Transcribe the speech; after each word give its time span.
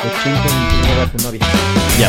80 0.00 1.02
a 1.02 1.12
tu 1.12 1.22
novia. 1.22 1.40
Ya. 1.98 2.08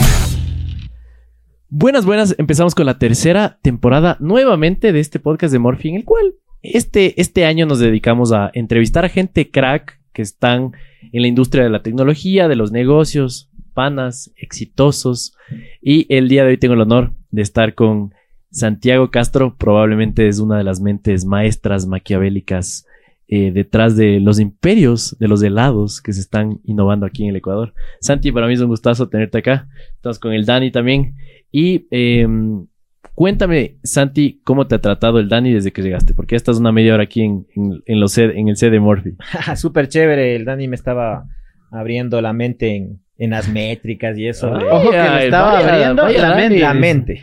Buenas, 1.68 2.06
buenas. 2.06 2.36
Empezamos 2.38 2.74
con 2.74 2.86
la 2.86 2.98
tercera 2.98 3.60
temporada 3.62 4.16
nuevamente 4.22 4.94
de 4.94 5.02
este 5.02 5.20
podcast 5.20 5.52
de 5.52 5.60
Morphy, 5.60 5.90
en 5.90 5.96
el 5.96 6.06
cual 6.06 6.36
este, 6.62 7.20
este 7.20 7.44
año 7.44 7.66
nos 7.66 7.80
dedicamos 7.80 8.32
a 8.32 8.50
entrevistar 8.54 9.04
a 9.04 9.10
gente 9.10 9.52
crack 9.52 10.00
que 10.14 10.22
están 10.22 10.72
en 11.12 11.22
la 11.22 11.28
industria 11.28 11.66
de 11.66 11.70
la 11.70 11.84
tecnología, 11.84 12.48
de 12.48 12.56
los 12.56 12.72
negocios, 12.72 13.50
panas, 13.74 14.32
exitosos. 14.38 15.36
Y 15.82 16.06
el 16.16 16.30
día 16.30 16.44
de 16.44 16.52
hoy 16.52 16.58
tengo 16.58 16.76
el 16.76 16.82
honor 16.82 17.12
de 17.30 17.42
estar 17.42 17.76
con 17.76 18.14
Santiago 18.52 19.12
Castro, 19.12 19.58
probablemente 19.58 20.30
es 20.30 20.40
una 20.40 20.58
de 20.58 20.64
las 20.64 20.80
mentes 20.80 21.26
maestras 21.26 21.88
maquiavélicas 21.88 22.86
eh, 23.34 23.54
detrás 23.54 23.96
de 23.96 24.20
los 24.20 24.42
imperios 24.42 25.16
de 25.18 25.30
los 25.30 25.42
helados 25.42 26.02
que 26.02 26.12
se 26.12 26.20
están 26.20 26.60
innovando 26.66 27.06
aquí 27.06 27.24
en 27.24 27.30
el 27.30 27.38
Ecuador. 27.38 27.74
Santi, 28.02 28.30
para 28.30 28.46
mí 28.46 28.56
es 28.56 28.60
un 28.60 28.68
gustazo 28.68 29.08
tenerte 29.08 29.38
acá. 29.38 29.70
Estamos 29.96 30.20
con 30.20 30.34
el 30.34 30.46
Dani 30.46 30.70
también. 30.70 31.16
Y 31.50 31.88
em, 31.92 32.68
cuéntame, 33.16 33.78
Santi, 33.84 34.42
cómo 34.44 34.68
te 34.68 34.76
ha 34.76 34.82
tratado 34.82 35.18
el 35.18 35.30
Dani 35.30 35.54
desde 35.54 35.72
que 35.72 35.82
llegaste, 35.82 36.14
porque 36.14 36.34
ya 36.34 36.38
estás 36.38 36.60
una 36.60 36.74
media 36.74 36.94
hora 36.94 37.04
aquí 37.04 37.22
en, 37.22 37.48
en, 37.86 38.00
los 38.02 38.18
en 38.18 38.50
el 38.50 38.58
C 38.58 38.70
de 38.70 38.82
Morphy. 38.82 39.16
Súper 39.56 39.88
chévere, 39.88 40.36
el 40.36 40.44
Dani 40.44 40.68
me 40.68 40.76
estaba 40.76 41.26
abriendo 41.72 42.22
la 42.22 42.34
mente 42.34 42.76
en, 42.76 43.00
en 43.22 43.30
las 43.30 43.48
métricas 43.48 44.18
y 44.18 44.28
eso. 44.28 44.52
Ojo 44.52 44.90
que 44.90 44.98
me 44.98 45.26
estaba 45.26 45.60
abriendo 45.60 46.08
la, 46.10 46.74
mente. 46.74 47.22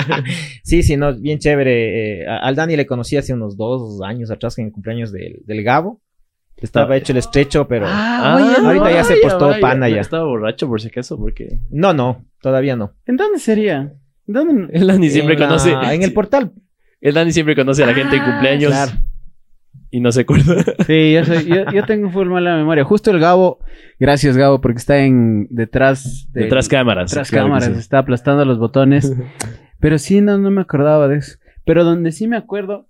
sí, 0.64 0.82
sí, 0.82 0.96
no, 0.96 1.14
bien 1.14 1.38
chévere. 1.38 2.22
Eh, 2.22 2.26
al 2.26 2.54
Dani 2.54 2.74
le 2.74 2.86
conocí 2.86 3.18
hace 3.18 3.34
unos 3.34 3.54
dos 3.54 4.00
años 4.00 4.30
atrás, 4.30 4.58
en 4.58 4.66
el 4.66 4.72
cumpleaños 4.72 5.12
del, 5.12 5.42
del 5.44 5.62
Gabo. 5.62 6.00
Estaba 6.56 6.94
ah. 6.94 6.96
hecho 6.96 7.12
el 7.12 7.18
estrecho, 7.18 7.68
pero 7.68 7.84
ah, 7.86 8.38
ahorita 8.64 8.90
ya 8.90 9.04
se 9.04 9.16
postó 9.16 9.52
pana 9.60 9.90
ya. 9.90 10.00
Estaba 10.00 10.24
borracho 10.24 10.66
por 10.68 10.80
si 10.80 10.88
acaso, 10.88 11.18
porque. 11.18 11.58
No, 11.70 11.92
no, 11.92 12.24
todavía 12.40 12.74
no. 12.74 12.94
¿En 13.04 13.16
dónde 13.16 13.38
sería? 13.38 13.92
¿Dónde? 14.24 14.72
El 14.72 14.86
Dani 14.86 15.10
siempre 15.10 15.36
conoce. 15.36 15.70
En 15.70 16.02
el 16.02 16.14
portal. 16.14 16.52
El 16.98 17.12
Dani 17.12 17.30
siempre 17.30 17.54
conoce 17.54 17.84
a 17.84 17.86
la 17.86 17.94
gente 17.94 18.16
en 18.16 18.22
ah, 18.22 18.24
cumpleaños. 18.24 18.70
Claro 18.70 18.92
y 19.90 20.00
no 20.00 20.12
se 20.12 20.22
acuerda. 20.22 20.64
Sí, 20.86 21.12
yo, 21.12 21.24
soy, 21.24 21.46
yo, 21.46 21.84
tengo 21.86 22.10
full 22.10 22.28
mala 22.28 22.56
memoria. 22.56 22.84
Justo 22.84 23.10
el 23.10 23.18
Gabo, 23.18 23.58
gracias 23.98 24.36
Gabo, 24.36 24.60
porque 24.60 24.78
está 24.78 24.98
en 24.98 25.46
detrás 25.50 26.28
de... 26.32 26.42
Detrás 26.42 26.68
cámaras. 26.68 27.10
Detrás 27.10 27.30
cámaras, 27.30 27.68
está 27.68 27.98
aplastando 27.98 28.44
los 28.44 28.58
botones. 28.58 29.14
Pero 29.80 29.98
sí, 29.98 30.20
no, 30.20 30.38
no 30.38 30.50
me 30.50 30.60
acordaba 30.62 31.08
de 31.08 31.18
eso. 31.18 31.38
Pero 31.64 31.84
donde 31.84 32.12
sí 32.12 32.28
me 32.28 32.36
acuerdo 32.36 32.88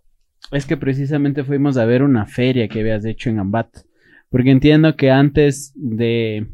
es 0.52 0.67
que 0.67 0.77
precisamente 0.77 1.44
fuimos 1.44 1.77
a 1.77 1.84
ver 1.84 2.02
una 2.02 2.27
feria 2.27 2.69
que 2.69 2.80
habías 2.80 3.05
hecho 3.05 3.30
en 3.30 3.39
Ambat. 3.39 3.69
Porque 4.30 4.50
entiendo 4.50 4.97
que 4.97 5.11
antes 5.11 5.72
de, 5.74 6.47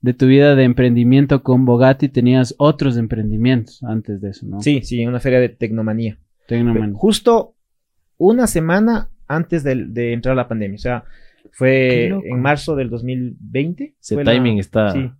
de 0.00 0.14
tu 0.14 0.26
vida 0.26 0.54
de 0.54 0.64
emprendimiento 0.64 1.42
con 1.42 1.64
Bogatti 1.64 2.08
tenías 2.08 2.54
otros 2.58 2.96
emprendimientos 2.96 3.82
antes 3.82 4.20
de 4.20 4.30
eso, 4.30 4.46
¿no? 4.46 4.60
Sí, 4.60 4.82
sí, 4.82 5.04
una 5.06 5.20
feria 5.20 5.40
de 5.40 5.50
tecnomanía. 5.50 6.18
Tecnomanía. 6.46 6.96
Justo 6.96 7.54
una 8.16 8.46
semana 8.46 9.10
antes 9.26 9.62
de, 9.62 10.12
entrar 10.12 10.36
la 10.36 10.48
pandemia. 10.48 10.76
O 10.76 10.78
sea, 10.78 11.04
fue 11.52 12.06
en 12.06 12.40
marzo 12.40 12.76
del 12.76 12.90
2020. 12.90 13.94
Ese 14.00 14.24
timing 14.24 14.58
está. 14.58 14.90
Sí. 14.90 15.10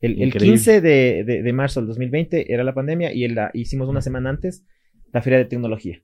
El, 0.00 0.32
15 0.32 0.80
de, 0.80 1.52
marzo 1.52 1.80
del 1.80 1.88
2020 1.88 2.52
era 2.52 2.62
la 2.62 2.74
pandemia 2.74 3.12
y 3.12 3.26
la, 3.28 3.50
hicimos 3.52 3.88
una 3.88 4.00
semana 4.00 4.30
antes 4.30 4.64
la 5.12 5.22
feria 5.22 5.38
de 5.38 5.46
tecnología. 5.46 6.00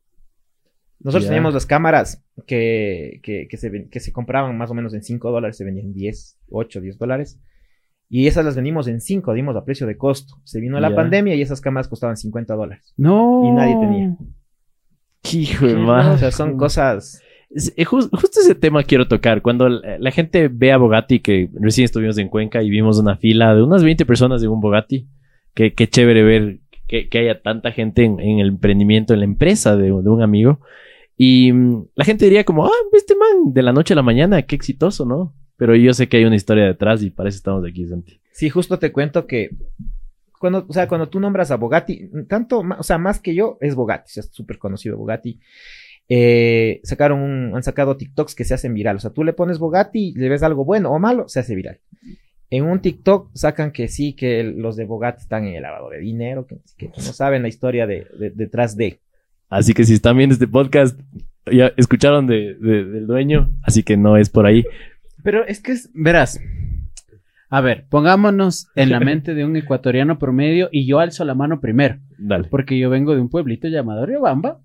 Nosotros 1.00 1.27
teníamos 1.27 1.55
las 1.55 1.66
cámaras 1.66 2.25
que, 2.47 3.20
que, 3.22 3.56
se, 3.56 3.88
que 3.88 4.00
se 4.00 4.12
compraban 4.12 4.56
más 4.56 4.70
o 4.70 4.75
menos 4.75 4.94
en 4.94 5.02
5 5.02 5.30
dólares, 5.30 5.56
se 5.56 5.64
vendían 5.64 5.88
en 5.88 5.92
10, 5.92 6.38
8, 6.48 6.80
10 6.80 6.98
dólares. 6.98 7.41
Y 8.08 8.27
esas 8.27 8.44
las 8.44 8.55
vendimos 8.55 8.88
en 8.88 9.00
5, 9.00 9.32
dimos 9.34 9.56
a 9.56 9.64
precio 9.64 9.86
de 9.86 9.97
costo. 9.97 10.36
Se 10.44 10.60
vino 10.60 10.80
la 10.80 10.94
pandemia 10.94 11.34
y 11.34 11.42
esas 11.42 11.60
cámaras 11.60 11.88
costaban 11.88 12.16
50 12.16 12.55
dólares. 12.55 12.94
No. 12.97 13.42
Y 13.44 13.50
nadie 13.50 13.77
tenía. 13.78 14.16
Hijo 15.32 15.66
de 15.66 15.75
O 15.75 16.19
sea, 16.19 16.31
son 16.31 16.56
cosas 16.56 17.22
justo 17.87 18.41
ese 18.41 18.54
tema 18.54 18.82
quiero 18.82 19.09
tocar. 19.09 19.42
Cuando 19.42 19.69
la, 19.69 20.10
gente 20.10 20.48
ve 20.48 20.72
a 20.72 20.76
Bogatti, 20.76 21.20
que 21.20 21.50
recién 21.54 21.84
estuvimos 21.84 22.19
en 22.19 22.28
Cuenca 22.28 22.62
y 22.62 22.70
vimos 22.70 22.98
una 22.98 23.16
fila 23.16 23.54
de 23.54 23.62
unas 23.62 23.82
20 23.82 24.04
personas 24.06 24.41
de 24.41 24.48
un 24.48 24.60
Bogatti, 24.60 25.09
qué 25.54 25.72
chévere 25.72 26.22
ver 26.22 26.60
que, 26.87 27.19
haya 27.19 27.41
tanta 27.42 27.72
gente 27.72 28.04
en, 28.04 28.20
el 28.20 28.48
emprendimiento, 28.48 29.15
en 29.15 29.20
la 29.20 29.25
empresa 29.25 29.76
de, 29.76 29.92
un 29.92 30.22
amigo. 30.22 30.60
Y 31.16 31.53
mm, 31.53 31.88
la 31.94 32.04
gente 32.04 32.25
diría 32.25 32.44
como, 32.44 32.66
ah, 32.66 32.70
este 32.92 33.15
man 33.15 33.53
de 33.53 33.62
la 33.62 33.72
noche 33.72 33.94
a 33.94 33.97
la 33.97 34.03
mañana, 34.03 34.42
qué 34.42 34.56
exitoso, 34.56 35.04
¿no? 35.04 35.34
Pero 35.56 35.76
yo 35.76 35.94
sé 35.94 36.09
que 36.09 36.16
hay 36.16 36.25
una 36.25 36.36
historia 36.36 36.65
detrás 36.65 37.03
y 37.03 37.10
para 37.10 37.28
eso 37.28 37.36
estamos 37.36 37.65
aquí, 37.65 37.86
Santi. 37.86 38.21
Sí, 38.32 38.50
justo 38.50 38.78
te 38.78 38.91
cuento 38.91 39.26
que 39.26 39.50
cuando, 40.41 40.66
o 40.69 40.72
sea, 40.72 40.88
cuando 40.88 41.09
tú 41.09 41.21
nombras 41.21 41.50
a 41.50 41.56
Bogatti, 41.56 42.10
tanto, 42.28 42.65
o 42.78 42.82
sea, 42.82 42.98
más 42.98 43.21
que 43.21 43.34
yo, 43.34 43.56
es 43.60 43.75
Bogatti, 43.75 44.19
es 44.19 44.28
súper 44.32 44.59
conocido 44.59 44.98
Bogatti. 44.98 45.41
Eh, 46.09 46.81
sacaron 46.84 47.56
han 47.56 47.62
sacado 47.62 47.97
TikToks 47.97 48.34
que 48.34 48.44
se 48.44 48.54
hacen 48.54 48.75
viral. 48.75 48.97
O 48.97 49.00
sea, 49.00 49.10
tú 49.10 49.25
le 49.25 49.32
pones 49.32 49.59
Bogatti, 49.59 50.12
le 50.15 50.28
ves 50.28 50.42
algo 50.42 50.65
bueno 50.65 50.91
o 50.91 50.98
malo, 50.98 51.28
se 51.28 51.41
hace 51.41 51.54
viral. 51.54 51.81
En 52.50 52.65
un 52.65 52.81
TikTok 52.81 53.31
sacan 53.34 53.72
que 53.72 53.88
sí, 53.88 54.15
que 54.15 54.44
los 54.44 54.76
de 54.76 54.84
Bogatti 54.84 55.22
están 55.22 55.47
en 55.47 55.54
el 55.54 55.62
lavado 55.62 55.91
de 55.91 55.98
dinero, 55.98 56.47
que, 56.47 56.88
no 56.88 57.03
saben 57.03 57.42
la 57.42 57.48
historia 57.48 57.87
de, 57.87 58.06
detrás 58.34 58.76
de. 58.76 59.00
Así 59.48 59.72
que 59.75 59.84
si 59.84 59.94
están 59.94 60.16
viendo 60.16 60.34
este 60.34 60.47
podcast, 60.47 60.98
ya 61.50 61.72
escucharon 61.76 62.26
del 62.26 63.06
dueño, 63.06 63.53
así 63.62 63.82
que 63.82 63.97
no 63.97 64.16
es 64.16 64.31
por 64.31 64.47
ahí. 64.47 64.65
Pero 65.22 65.44
es 65.47 65.60
que 65.60 65.72
es, 65.72 65.91
verás, 65.94 66.38
a 67.48 67.60
ver, 67.60 67.86
pongámonos 67.88 68.69
en 68.75 68.91
la 68.91 69.00
mente 69.00 69.34
de 69.34 69.44
un 69.44 69.56
ecuatoriano 69.56 70.19
promedio 70.19 70.69
y 70.72 70.86
yo 70.86 70.98
alzo 70.98 71.25
la 71.25 71.34
mano 71.34 71.60
primero. 71.60 71.98
Dale. 72.19 72.48
Porque 72.48 72.78
yo 72.78 72.91
vengo 72.91 73.15
de 73.15 73.21
un 73.21 73.28
pueblito 73.28 73.69
llamado 73.69 74.06
Riobamba, 74.06 74.60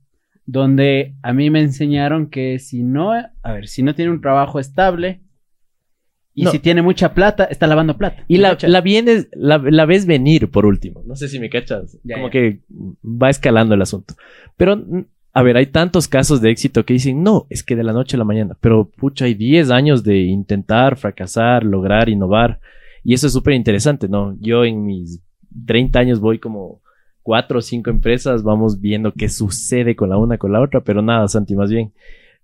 donde 0.51 1.13
a 1.21 1.31
mí 1.31 1.51
me 1.51 1.61
enseñaron 1.61 2.27
que 2.27 2.57
si 2.57 2.81
no, 2.81 3.11
a 3.11 3.53
ver, 3.53 3.67
si 3.67 3.83
no 3.83 3.93
tiene 3.93 4.09
un 4.09 4.19
trabajo 4.19 4.59
estable 4.59 5.21
y 6.33 6.47
si 6.47 6.57
tiene 6.57 6.81
mucha 6.81 7.13
plata, 7.13 7.43
está 7.43 7.67
lavando 7.67 7.97
plata. 7.97 8.23
Y 8.27 8.37
la, 8.37 8.57
la 8.61 8.81
vienes, 8.81 9.29
la, 9.33 9.57
ves 9.85 10.07
venir 10.07 10.49
por 10.49 10.65
último. 10.65 11.03
No 11.05 11.15
sé 11.15 11.27
si 11.27 11.39
me 11.39 11.49
cachas. 11.49 11.99
Como 12.11 12.31
que 12.31 12.61
va 13.03 13.29
escalando 13.29 13.75
el 13.75 13.81
asunto. 13.81 14.15
Pero, 14.57 14.81
a 15.33 15.43
ver, 15.43 15.57
hay 15.57 15.67
tantos 15.67 16.07
casos 16.07 16.41
de 16.41 16.49
éxito 16.49 16.83
que 16.83 16.93
dicen, 16.93 17.21
no, 17.21 17.45
es 17.49 17.61
que 17.61 17.75
de 17.75 17.83
la 17.83 17.93
noche 17.93 18.15
a 18.15 18.19
la 18.19 18.25
mañana. 18.25 18.57
Pero, 18.59 18.89
pucha, 18.89 19.25
hay 19.25 19.35
10 19.35 19.69
años 19.69 20.03
de 20.03 20.17
intentar, 20.19 20.95
fracasar, 20.95 21.63
lograr, 21.63 22.09
innovar. 22.09 22.59
Y 23.03 23.13
eso 23.13 23.27
es 23.27 23.33
súper 23.33 23.53
interesante, 23.53 24.07
¿no? 24.07 24.35
Yo 24.39 24.63
en 24.63 24.83
mis 24.83 25.21
30 25.67 25.99
años 25.99 26.19
voy 26.19 26.39
como 26.39 26.81
cuatro 27.23 27.59
o 27.59 27.61
cinco 27.61 27.89
empresas, 27.89 28.43
vamos 28.43 28.81
viendo 28.81 29.13
qué 29.13 29.29
sucede 29.29 29.95
con 29.95 30.09
la 30.09 30.17
una, 30.17 30.37
con 30.37 30.51
la 30.51 30.61
otra, 30.61 30.81
pero 30.81 31.01
nada, 31.01 31.27
Santi, 31.27 31.55
más 31.55 31.69
bien. 31.69 31.93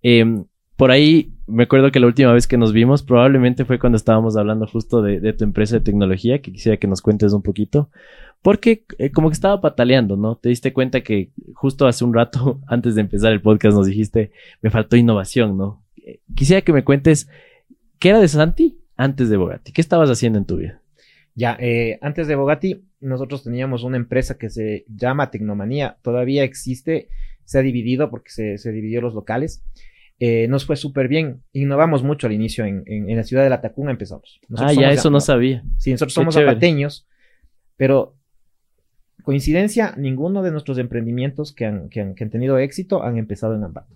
Em, 0.02 0.46
por 0.76 0.92
ahí 0.92 1.32
me 1.48 1.64
acuerdo 1.64 1.92
que 1.92 2.00
la 2.00 2.08
última 2.08 2.34
vez 2.34 2.48
que 2.48 2.58
nos 2.58 2.74
vimos 2.74 3.04
probablemente 3.04 3.66
fue 3.66 3.80
cuando 3.80 3.98
estábamos 3.98 4.36
hablando 4.36 4.68
justo 4.68 5.02
de, 5.02 5.34
tu 5.34 5.44
empresa 5.44 5.76
de 5.76 5.82
tecnología, 5.82 6.42
que 6.42 6.52
quisiera 6.52 6.78
que 6.78 6.88
nos 6.88 7.02
cuentes 7.02 7.34
un 7.34 7.42
poquito, 7.42 7.90
porque 8.42 8.86
eh, 8.98 9.12
como 9.12 9.30
que 9.30 9.34
estaba 9.34 9.62
pataleando, 9.62 10.18
¿no? 10.18 10.36
Te 10.36 10.50
diste 10.50 10.74
cuenta 10.74 11.02
que 11.02 11.32
justo 11.54 11.88
hace 11.88 12.04
un 12.04 12.14
rato, 12.14 12.60
antes 12.68 12.96
de 12.96 13.02
empezar 13.02 13.32
el 13.32 13.42
podcast, 13.42 13.76
nos 13.76 13.88
dijiste, 13.88 14.32
me 14.62 14.70
faltó 14.70 14.96
innovación, 14.96 15.58
¿no? 15.58 15.84
Eh, 15.98 16.20
quisiera 16.36 16.62
que 16.62 16.74
me 16.74 16.84
cuentes, 16.84 17.30
¿qué 18.00 18.10
era 18.10 18.20
de 18.20 18.28
Santi 18.28 18.78
antes 18.98 19.30
de 19.30 19.38
Bogatti? 19.38 19.72
¿Qué 19.72 19.82
estabas 19.82 20.10
haciendo 20.10 20.40
en 20.40 20.46
tu 20.46 20.58
vida? 20.58 20.82
Ya, 21.36 21.58
eh, 21.60 22.00
antes 22.02 22.28
de 22.28 22.36
Bogatti, 22.36 22.86
nosotros 23.02 23.44
teníamos 23.44 23.84
una 23.84 23.98
empresa 23.98 24.38
que 24.38 24.50
se 24.50 24.86
llama 24.88 25.32
Tecnomanía, 25.32 25.98
todavía 26.02 26.44
existe, 26.44 27.10
se 27.44 27.60
ha 27.60 27.62
dividido 27.62 28.10
porque 28.10 28.30
se, 28.58 28.72
dividió 28.72 29.02
los 29.02 29.14
locales. 29.14 29.64
Eh, 30.18 30.48
nos 30.48 30.66
fue 30.66 30.78
súper 30.78 31.10
bien, 31.10 31.44
innovamos 31.52 32.04
mucho 32.04 32.28
al 32.28 32.34
inicio 32.34 32.64
en, 32.64 32.86
la 33.14 33.24
ciudad 33.24 33.44
de 33.44 33.50
La 33.50 33.60
Tacunga 33.60 33.92
empezamos. 33.92 34.40
ah, 34.58 34.72
ya 34.72 34.92
eso 34.92 35.10
no 35.10 35.20
sabía. 35.20 35.62
Sí, 35.78 35.92
nosotros 35.92 36.14
somos 36.14 36.38
apateños, 36.38 37.06
pero 37.76 38.16
coincidencia, 39.24 39.94
ninguno 39.98 40.42
de 40.42 40.52
nuestros 40.52 40.78
emprendimientos 40.78 41.52
que 41.52 41.66
han, 41.66 41.90
tenido 42.32 42.58
éxito 42.60 43.04
han 43.04 43.18
empezado 43.18 43.56
en 43.56 43.64
Ambato. 43.66 43.94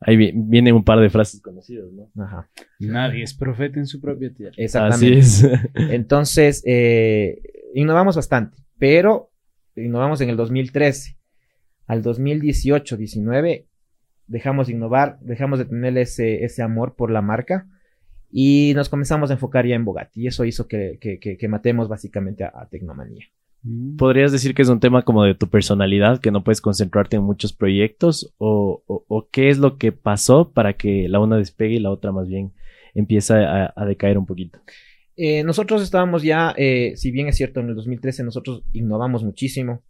Ahí 0.00 0.32
viene 0.32 0.72
un 0.72 0.82
par 0.82 0.98
de 0.98 1.10
frases 1.10 1.42
conocidas, 1.42 1.92
¿no? 1.92 2.10
Ajá. 2.22 2.48
Nadie 2.78 3.22
es 3.22 3.34
profeta 3.34 3.78
en 3.78 3.86
su 3.86 4.00
propia 4.00 4.32
tierra. 4.32 4.54
Exactamente. 4.56 5.18
Así 5.18 5.46
es. 5.46 5.60
Entonces, 5.74 6.62
eh, 6.66 7.42
innovamos 7.74 8.16
bastante, 8.16 8.56
pero 8.78 9.30
innovamos 9.76 10.20
en 10.22 10.30
el 10.30 10.36
2013. 10.36 11.18
Al 11.86 12.02
2018, 12.02 12.96
19, 12.96 13.66
dejamos 14.26 14.68
de 14.68 14.72
innovar, 14.72 15.18
dejamos 15.20 15.58
de 15.58 15.66
tener 15.66 15.98
ese, 15.98 16.44
ese 16.44 16.62
amor 16.62 16.94
por 16.94 17.10
la 17.10 17.20
marca 17.20 17.66
y 18.30 18.72
nos 18.76 18.88
comenzamos 18.88 19.30
a 19.30 19.34
enfocar 19.34 19.66
ya 19.66 19.74
en 19.74 19.84
Bogatti. 19.84 20.22
Y 20.22 20.26
eso 20.28 20.44
hizo 20.44 20.68
que, 20.68 20.98
que, 21.00 21.48
matemos 21.48 21.88
básicamente 21.88 22.44
a, 22.44 22.68
Tecnomanía. 22.70 23.26
Mm. 23.62 23.96
¿Podrías 23.96 24.32
decir 24.32 24.54
que 24.54 24.62
es 24.62 24.68
un 24.68 24.80
tema 24.80 25.02
como 25.02 25.24
de 25.24 25.34
tu 25.34 25.48
personalidad, 25.48 26.20
que 26.20 26.30
no 26.30 26.44
puedes 26.44 26.60
concentrarte 26.60 27.16
en 27.16 27.22
muchos 27.22 27.52
proyectos? 27.52 28.32
¿O, 28.38 28.82
o, 28.86 29.28
qué 29.30 29.48
es 29.48 29.58
lo 29.58 29.76
que 29.78 29.92
pasó 29.92 30.50
para 30.52 30.74
que 30.74 31.08
la 31.08 31.20
una 31.20 31.36
despegue 31.36 31.74
y 31.74 31.80
la 31.80 31.90
otra 31.90 32.12
más 32.12 32.28
bien 32.28 32.52
empiece 32.94 33.34
a, 33.34 33.72
a 33.74 33.84
decaer 33.84 34.18
un 34.18 34.26
poquito? 34.26 34.60
eh, 35.22 35.44
nosotros 35.44 35.82
estábamos 35.82 36.22
ya, 36.22 36.54
eh, 36.56 36.94
si 36.96 37.10
bien 37.10 37.28
es 37.28 37.36
cierto, 37.36 37.60
en 37.60 37.68
el 37.68 37.74
2013 37.74 38.24
nosotros 38.24 38.64
innovamos 38.72 39.22
muchísimo, 39.22 39.82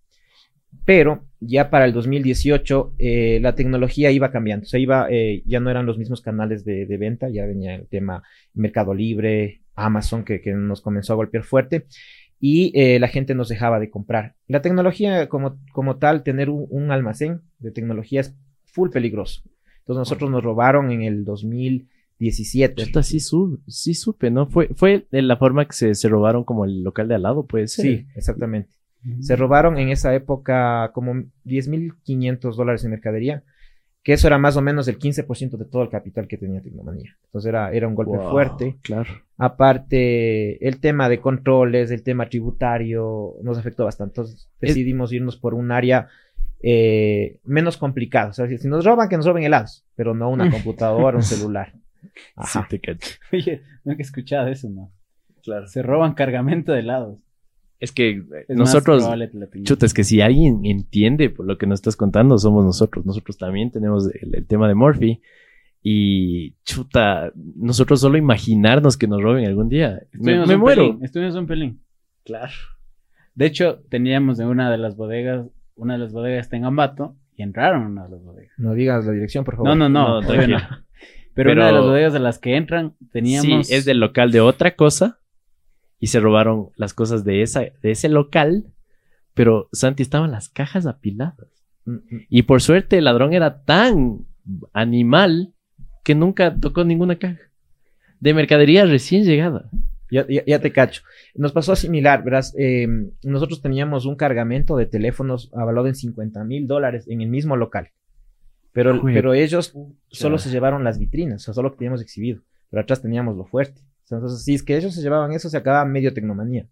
pero 0.84 1.24
ya 1.38 1.70
para 1.70 1.84
el 1.84 1.92
2018 1.92 2.94
eh, 2.98 3.38
la 3.40 3.54
tecnología 3.54 4.10
iba 4.10 4.32
cambiando, 4.32 4.66
se 4.66 4.80
iba, 4.80 5.06
eh, 5.08 5.44
ya 5.46 5.60
no 5.60 5.70
eran 5.70 5.86
los 5.86 5.98
mismos 5.98 6.20
canales 6.20 6.64
de, 6.64 6.84
de, 6.84 6.96
venta, 6.96 7.28
ya 7.28 7.46
venía 7.46 7.76
el 7.76 7.86
tema 7.86 8.24
Mercado 8.54 8.92
Libre, 8.92 9.62
Amazon, 9.76 10.24
que, 10.24 10.40
que 10.40 10.52
nos 10.52 10.80
comenzó 10.80 11.12
a 11.12 11.16
golpear 11.16 11.44
fuerte, 11.44 11.86
y 12.40 12.72
eh, 12.74 12.98
la 12.98 13.08
gente 13.08 13.34
nos 13.34 13.48
dejaba 13.48 13.78
de 13.78 13.90
comprar. 13.90 14.34
La 14.48 14.62
tecnología 14.62 15.28
como, 15.28 15.58
como 15.72 15.98
tal, 15.98 16.22
tener 16.22 16.48
un, 16.48 16.66
un 16.70 16.90
almacén 16.90 17.42
de 17.58 17.70
tecnología 17.70 18.22
es 18.22 18.34
full 18.64 18.88
peligroso. 18.88 19.42
Entonces 19.80 20.00
nosotros 20.00 20.30
nos 20.30 20.42
robaron 20.42 20.90
en 20.90 21.02
el 21.02 21.24
2017. 21.24 22.86
Chuta, 22.86 23.02
sí, 23.02 23.20
sub, 23.20 23.60
sí 23.66 23.94
supe, 23.94 24.30
¿no? 24.30 24.46
Fue, 24.46 24.68
fue 24.74 25.06
de 25.10 25.22
la 25.22 25.36
forma 25.36 25.66
que 25.66 25.74
se, 25.74 25.94
se 25.94 26.08
robaron 26.08 26.44
como 26.44 26.64
el 26.64 26.82
local 26.82 27.08
de 27.08 27.16
al 27.16 27.22
lado, 27.22 27.46
puede 27.46 27.68
ser. 27.68 27.84
Sí, 27.84 28.06
exactamente. 28.14 28.70
Se 29.20 29.34
robaron 29.34 29.78
en 29.78 29.88
esa 29.88 30.14
época 30.14 30.90
como 30.92 31.14
10.500 31.46 32.54
dólares 32.54 32.84
en 32.84 32.90
mercadería, 32.90 33.44
que 34.02 34.14
eso 34.14 34.26
era 34.26 34.38
más 34.38 34.56
o 34.56 34.62
menos 34.62 34.88
el 34.88 34.98
15% 34.98 35.56
de 35.58 35.64
todo 35.66 35.82
el 35.82 35.90
capital 35.90 36.26
que 36.26 36.38
tenía 36.38 36.62
Tecnomanía. 36.62 37.16
Entonces 37.26 37.48
era, 37.48 37.70
era 37.72 37.86
un 37.86 37.94
golpe 37.94 38.16
Wow, 38.16 38.30
fuerte. 38.30 38.78
Claro. 38.82 39.10
Aparte, 39.36 40.66
el 40.66 40.80
tema 40.80 41.08
de 41.08 41.20
controles, 41.20 41.90
el 41.90 42.02
tema 42.02 42.28
tributario, 42.28 43.34
nos 43.42 43.58
afectó 43.58 43.84
bastante. 43.84 44.12
Entonces 44.12 44.48
decidimos 44.60 45.12
irnos 45.12 45.36
por 45.36 45.52
un 45.54 45.70
área 45.70 46.08
eh, 46.62 47.38
menos 47.44 47.76
complicada. 47.76 48.30
O 48.30 48.32
sea, 48.32 48.48
si 48.48 48.68
nos 48.68 48.84
roban, 48.84 49.08
que 49.08 49.16
nos 49.16 49.26
roben 49.26 49.44
helados, 49.44 49.84
pero 49.96 50.14
no 50.14 50.30
una 50.30 50.50
computadora, 50.50 51.16
un 51.18 51.22
celular. 51.22 51.74
Ajá. 52.36 52.62
Sí, 52.62 52.68
te 52.70 52.80
cacho. 52.80 53.18
Oye, 53.32 53.62
no 53.84 53.92
he 53.92 54.00
escuchado 54.00 54.48
eso, 54.48 54.70
¿no? 54.70 54.90
Claro. 55.42 55.66
Se 55.66 55.82
roban 55.82 56.14
cargamento 56.14 56.72
de 56.72 56.80
helados. 56.80 57.18
Es 57.80 57.92
que 57.92 58.10
eh, 58.10 58.24
Es 58.48 58.56
nosotros, 58.56 59.04
que 59.08 59.86
es 59.86 59.94
que 59.94 60.04
si 60.04 60.20
alguien 60.20 60.60
entiende 60.64 61.30
por 61.30 61.46
lo 61.46 61.58
que 61.58 61.66
nos 61.66 61.78
estás 61.80 61.96
contando, 61.96 62.38
somos 62.38 62.64
nosotros. 62.64 63.04
Nosotros 63.06 63.38
también 63.38 63.70
tenemos 63.70 64.08
el, 64.14 64.34
el 64.34 64.46
tema 64.46 64.68
de 64.68 64.74
Morphy. 64.74 65.20
Y 65.82 66.52
chuta, 66.64 67.32
nosotros 67.56 68.00
solo 68.00 68.18
imaginarnos 68.18 68.96
que 68.98 69.06
nos 69.08 69.22
roben 69.22 69.46
algún 69.46 69.68
día. 69.70 70.02
Me, 70.12 70.18
Estuvimos 70.18 70.48
me 70.48 70.54
un 70.56 70.60
muero. 70.60 70.82
pelín, 70.88 71.04
estuvimos 71.04 71.34
un 71.36 71.46
pelín. 71.46 71.80
Claro. 72.24 72.52
De 73.34 73.46
hecho, 73.46 73.82
teníamos 73.88 74.38
en 74.40 74.48
una 74.48 74.70
de 74.70 74.76
las 74.76 74.96
bodegas, 74.96 75.46
una 75.76 75.94
de 75.94 76.00
las 76.00 76.12
bodegas 76.12 76.44
está 76.46 76.56
en 76.58 76.66
Ambato, 76.66 77.16
y 77.34 77.42
entraron 77.42 77.82
a 77.84 77.86
una 77.86 78.04
de 78.04 78.10
las 78.10 78.22
bodegas. 78.22 78.52
No 78.58 78.74
digas 78.74 79.06
la 79.06 79.12
dirección, 79.12 79.44
por 79.44 79.56
favor. 79.56 79.68
No, 79.70 79.74
no, 79.74 79.88
no, 79.88 80.20
No, 80.20 80.26
todavía 80.26 80.46
no. 80.48 80.58
Pero, 81.32 81.50
Pero- 81.50 81.52
una 81.52 81.66
de 81.68 81.72
las 81.72 81.82
bodegas 81.84 82.12
de 82.12 82.18
las 82.18 82.38
que 82.38 82.56
entran, 82.56 82.94
teníamos... 83.12 83.66
Sí, 83.68 83.74
es 83.74 83.86
del 83.86 84.00
local 84.00 84.32
de 84.32 84.40
otra 84.42 84.74
cosa. 84.74 85.19
Y 86.00 86.08
se 86.08 86.18
robaron 86.18 86.70
las 86.76 86.94
cosas 86.94 87.24
de, 87.24 87.42
esa, 87.42 87.60
de 87.60 87.90
ese 87.90 88.08
local. 88.08 88.64
Pero, 89.34 89.68
Santi, 89.72 90.02
estaban 90.02 90.32
las 90.32 90.48
cajas 90.48 90.86
apiladas. 90.86 91.48
Mm. 91.84 91.98
Y 92.28 92.42
por 92.42 92.62
suerte 92.62 92.98
el 92.98 93.04
ladrón 93.04 93.32
era 93.32 93.62
tan 93.62 94.26
animal 94.72 95.54
que 96.02 96.14
nunca 96.14 96.56
tocó 96.58 96.84
ninguna 96.84 97.18
caja. 97.18 97.40
De 98.18 98.34
mercadería 98.34 98.84
recién 98.86 99.24
llegada. 99.24 99.70
Ya, 100.10 100.26
ya, 100.28 100.42
ya 100.44 100.58
te 100.58 100.72
cacho. 100.72 101.02
Nos 101.34 101.52
pasó 101.52 101.76
similar, 101.76 102.24
verás. 102.24 102.54
eh, 102.58 102.88
nosotros 103.22 103.62
teníamos 103.62 104.06
un 104.06 104.16
cargamento 104.16 104.76
de 104.76 104.86
teléfonos 104.86 105.50
avalado 105.54 105.86
en 105.86 105.94
50 105.94 106.42
mil 106.44 106.66
dólares 106.66 107.06
en 107.08 107.20
el 107.20 107.28
mismo 107.28 107.56
local. 107.56 107.90
Pero, 108.72 109.02
pero 109.02 109.34
ellos 109.34 109.74
solo 110.08 110.38
se 110.38 110.50
llevaron 110.50 110.84
las 110.84 110.98
vitrinas, 110.98 111.42
o 111.42 111.44
sea, 111.44 111.54
solo 111.54 111.68
lo 111.68 111.72
que 111.72 111.78
teníamos 111.78 112.02
exhibido. 112.02 112.42
Pero 112.70 112.82
atrás 112.82 113.02
teníamos 113.02 113.36
lo 113.36 113.44
fuerte. 113.44 113.80
Entonces, 114.10 114.44
si 114.44 114.54
es 114.54 114.62
que 114.62 114.76
ellos 114.76 114.94
se 114.94 115.02
llevaban 115.02 115.32
eso, 115.32 115.48
se 115.48 115.56
acababa 115.56 115.84
medio 115.84 116.12
tecnomanía. 116.14 116.68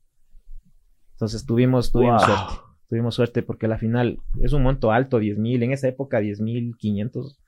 Entonces 1.13 1.45
tuvimos, 1.47 1.91
tuvimos 1.93 2.25
Wow. 2.27 2.37
suerte. 2.37 2.55
Tuvimos 2.89 3.15
suerte 3.15 3.43
porque 3.43 3.67
a 3.67 3.69
la 3.69 3.79
final 3.79 4.19
es 4.41 4.53
un 4.55 4.63
monto 4.63 4.93
alto, 4.93 5.19
10 5.19 5.37
mil. 5.39 5.63
En 5.63 5.73
esa 5.73 5.89
época, 5.89 6.21
10 6.21 6.41
mil 6.41 6.75
500 6.79 7.39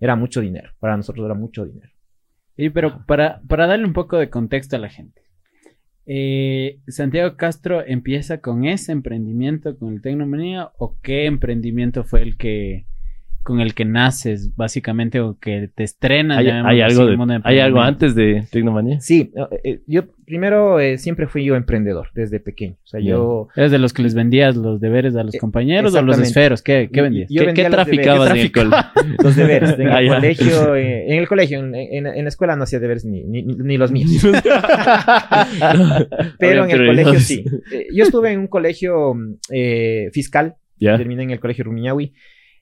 era 0.00 0.16
mucho 0.16 0.40
dinero. 0.40 0.72
Para 0.80 0.96
nosotros 0.96 1.24
era 1.24 1.34
mucho 1.34 1.64
dinero. 1.64 1.92
Sí, 2.56 2.70
pero 2.70 3.04
para, 3.06 3.40
para 3.46 3.68
darle 3.68 3.84
un 3.86 3.92
poco 3.92 4.16
de 4.16 4.28
contexto 4.30 4.74
a 4.74 4.80
la 4.80 4.88
gente. 4.88 5.22
eh, 6.06 6.80
Santiago 6.88 7.36
Castro 7.36 7.84
empieza 7.86 8.40
con 8.40 8.64
ese 8.64 8.90
emprendimiento, 8.92 9.78
con 9.78 9.92
el 9.94 10.02
Tecnomanía, 10.02 10.72
o 10.78 10.98
qué 11.00 11.26
emprendimiento 11.26 12.02
fue 12.02 12.22
el 12.22 12.36
que 12.36 12.87
con 13.42 13.60
el 13.60 13.72
que 13.74 13.84
naces, 13.86 14.54
básicamente, 14.56 15.20
o 15.20 15.38
que 15.40 15.70
te 15.74 15.82
estrenas. 15.82 16.38
¿Hay, 16.38 16.48
hay 16.48 16.80
algo, 16.82 17.06
de- 17.06 17.40
¿hay 17.44 17.58
algo 17.60 17.80
antes 17.80 18.14
de 18.14 18.44
Tecnomanía? 18.50 19.00
Sí, 19.00 19.32
eh, 19.34 19.60
eh, 19.64 19.80
yo 19.86 20.02
primero 20.26 20.78
eh, 20.80 20.98
siempre 20.98 21.26
fui 21.26 21.44
yo 21.44 21.56
emprendedor 21.56 22.08
desde 22.14 22.40
pequeño. 22.40 22.74
O 22.84 22.86
sea, 22.86 23.00
yo 23.00 23.48
¿Eres 23.56 23.70
de 23.70 23.78
los 23.78 23.94
que 23.94 24.02
les 24.02 24.14
vendías 24.14 24.54
los 24.54 24.80
deberes 24.80 25.16
a 25.16 25.24
los 25.24 25.34
Eh, 25.34 25.38
compañeros 25.38 25.94
o 25.94 26.02
los 26.02 26.18
exactamente. 26.18 26.28
esferos? 26.28 26.62
¿Qué, 26.62 26.90
qué 26.92 27.00
vendías? 27.00 27.30
Yo 27.30 27.40
¿Qué, 27.40 27.46
vendía 27.46 27.64
qué 27.64 27.70
los 27.76 27.86
deberes. 27.86 28.04
traficabas 28.12 28.30
en 28.30 28.36
el 28.36 28.52
¿Qué 28.52 28.60
cole? 28.60 28.76
los 29.24 29.36
deberes. 29.36 29.78
En 29.78 29.88
Ah, 29.88 30.00
el 30.00 30.08
ya. 30.08 30.14
colegio, 30.16 30.74
eh, 30.76 31.12
en 31.14 31.18
el 31.18 31.26
colegio, 31.28 31.58
en, 31.60 31.74
en- 31.74 32.06
en 32.06 32.22
la 32.24 32.28
escuela 32.28 32.54
no 32.54 32.64
hacía 32.64 32.80
deberes 32.80 33.06
ni, 33.06 33.24
ni, 33.24 33.42
ni 33.44 33.78
los 33.78 33.90
míos. 33.90 34.10
Pero 36.38 36.64
en 36.64 36.70
el 36.70 36.86
colegio 36.86 37.20
sí. 37.20 37.44
Eh, 37.72 37.86
yo 37.94 38.04
estuve 38.04 38.32
en 38.32 38.40
un 38.40 38.46
colegio 38.48 39.14
fiscal, 40.12 40.56
Ya. 40.78 40.96
terminé 40.96 41.22
en 41.22 41.30
el 41.30 41.40
colegio 41.40 41.64
Rumiñahui. 41.64 42.12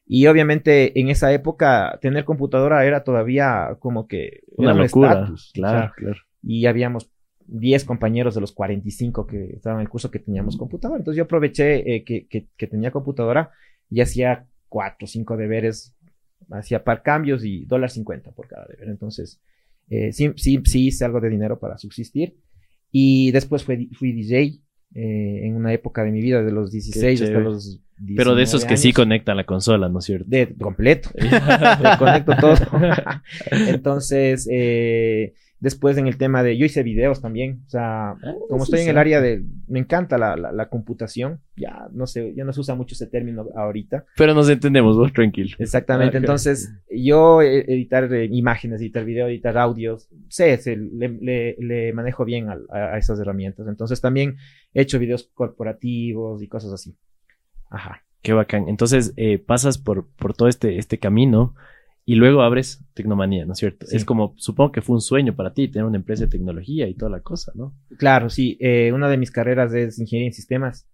Y 0.06 0.26
obviamente 0.28 0.98
en 1.00 1.08
esa 1.08 1.32
época 1.32 1.98
tener 2.00 2.24
computadora 2.24 2.84
era 2.86 3.02
todavía 3.04 3.76
como 3.80 4.06
que 4.06 4.42
Una 4.56 4.70
era 4.70 4.74
un 4.74 4.82
locura. 4.82 5.10
estatus, 5.12 5.50
Claro, 5.54 5.78
o 5.78 5.80
sea, 5.80 5.92
claro. 5.96 6.16
y 6.42 6.66
habíamos 6.66 7.10
10 7.48 7.84
compañeros 7.84 8.34
de 8.34 8.40
los 8.40 8.52
45 8.52 9.26
que 9.26 9.54
estaban 9.54 9.78
en 9.78 9.82
el 9.82 9.88
curso 9.88 10.10
que 10.10 10.18
teníamos 10.20 10.56
computadora. 10.56 10.98
Entonces 10.98 11.18
yo 11.18 11.24
aproveché 11.24 11.96
eh, 11.96 12.04
que, 12.04 12.26
que- 12.28 12.48
que 12.56 12.66
tenía 12.66 12.90
computadora 12.90 13.50
y 13.90 14.00
hacía 14.00 14.46
4 14.68 15.04
o 15.04 15.08
5 15.08 15.36
deberes, 15.36 15.94
hacía 16.50 16.84
par 16.84 17.02
cambios 17.02 17.44
y 17.44 17.64
dólar 17.64 17.90
50 17.90 18.30
por 18.32 18.48
cada 18.48 18.66
deber. 18.66 18.88
Entonces 18.88 19.40
eh, 19.90 20.12
sí, 20.12 20.32
sí, 20.36 20.60
sí 20.64 20.86
hice 20.88 21.04
algo 21.04 21.20
de 21.20 21.30
dinero 21.30 21.58
para 21.58 21.78
subsistir. 21.78 22.36
Y 22.92 23.30
después 23.32 23.64
fui, 23.64 23.88
fui 23.94 24.12
DJ 24.12 24.60
eh, 24.94 25.40
en 25.44 25.56
una 25.56 25.72
época 25.72 26.04
de 26.04 26.10
mi 26.10 26.20
vida, 26.20 26.42
de 26.42 26.52
los 26.52 26.70
16 26.70 27.22
hasta 27.22 27.38
los 27.38 27.80
19 27.98 28.16
Pero 28.16 28.34
de 28.34 28.42
esos 28.42 28.64
que 28.64 28.76
sí 28.76 28.88
años. 28.88 28.96
conectan 28.96 29.36
la 29.36 29.44
consola, 29.44 29.88
¿no 29.88 29.98
es 29.98 30.04
cierto? 30.04 30.26
De 30.28 30.54
completo. 30.60 31.10
Le 31.18 31.98
conecto 31.98 32.32
todo. 32.40 32.54
Entonces, 33.50 34.48
eh, 34.50 35.34
después 35.58 35.96
en 35.96 36.06
el 36.06 36.18
tema 36.18 36.42
de, 36.42 36.56
yo 36.58 36.66
hice 36.66 36.82
videos 36.82 37.22
también, 37.22 37.62
o 37.66 37.70
sea, 37.70 38.14
como 38.48 38.64
estoy 38.64 38.80
en 38.80 38.88
el 38.90 38.98
área 38.98 39.20
de, 39.20 39.42
me 39.68 39.78
encanta 39.78 40.18
la, 40.18 40.36
la, 40.36 40.52
la 40.52 40.68
computación, 40.68 41.40
ya 41.56 41.88
no 41.92 42.06
sé, 42.06 42.34
ya 42.34 42.44
no 42.44 42.52
se 42.52 42.60
usa 42.60 42.75
mucho 42.75 42.94
ese 42.94 43.06
término 43.06 43.46
ahorita. 43.56 44.04
Pero 44.16 44.34
nos 44.34 44.48
entendemos, 44.50 44.96
vos 44.96 45.12
tranquilo. 45.12 45.56
Exactamente, 45.58 46.18
entonces 46.18 46.72
yo 46.90 47.40
eh, 47.42 47.64
editar 47.68 48.12
eh, 48.12 48.28
imágenes, 48.30 48.80
editar 48.80 49.04
video, 49.04 49.28
editar 49.28 49.56
audios, 49.56 50.08
sé, 50.28 50.56
sé, 50.58 50.76
le, 50.76 51.08
le- 51.08 51.56
le 51.58 51.92
manejo 51.92 52.25
bien 52.25 52.48
a, 52.50 52.58
a 52.70 52.98
esas 52.98 53.18
herramientas. 53.18 53.66
Entonces 53.66 54.00
también 54.00 54.36
he 54.75 54.82
hecho 54.82 54.98
videos 54.98 55.30
corporativos 55.34 56.42
y 56.42 56.48
cosas 56.48 56.72
así. 56.72 56.96
Ajá. 57.70 58.02
Qué 58.22 58.32
bacán. 58.32 58.68
Entonces 58.68 59.12
eh, 59.16 59.38
pasas 59.38 59.78
por, 59.78 60.06
por 60.16 60.34
todo 60.34 60.48
este, 60.48 60.78
este 60.78 60.98
camino 60.98 61.54
y 62.08 62.14
luego 62.14 62.42
abres 62.42 62.84
Tecnomanía, 62.94 63.44
¿no 63.46 63.54
es 63.54 63.58
cierto? 63.58 63.84
Sí. 63.84 63.96
Es 63.96 64.04
como, 64.04 64.34
supongo 64.36 64.70
que 64.70 64.80
fue 64.80 64.94
un 64.94 65.00
sueño 65.00 65.34
para 65.34 65.52
ti 65.52 65.66
tener 65.66 65.84
una 65.84 65.96
empresa 65.96 66.25
de 66.25 66.30
tecnología 66.30 66.86
y 66.86 66.94
toda 66.94 67.10
la 67.10 67.20
cosa, 67.20 67.50
¿no? 67.56 67.75
Claro, 67.98 68.30
sí. 68.30 68.56
eh, 68.60 68.92
una 68.92 69.08
de 69.10 69.16
mis 69.16 69.32
carreras 69.32 69.75
es 69.75 69.98
ingeniería 69.98 70.28
en 70.28 70.32
sistemas. 70.32 70.86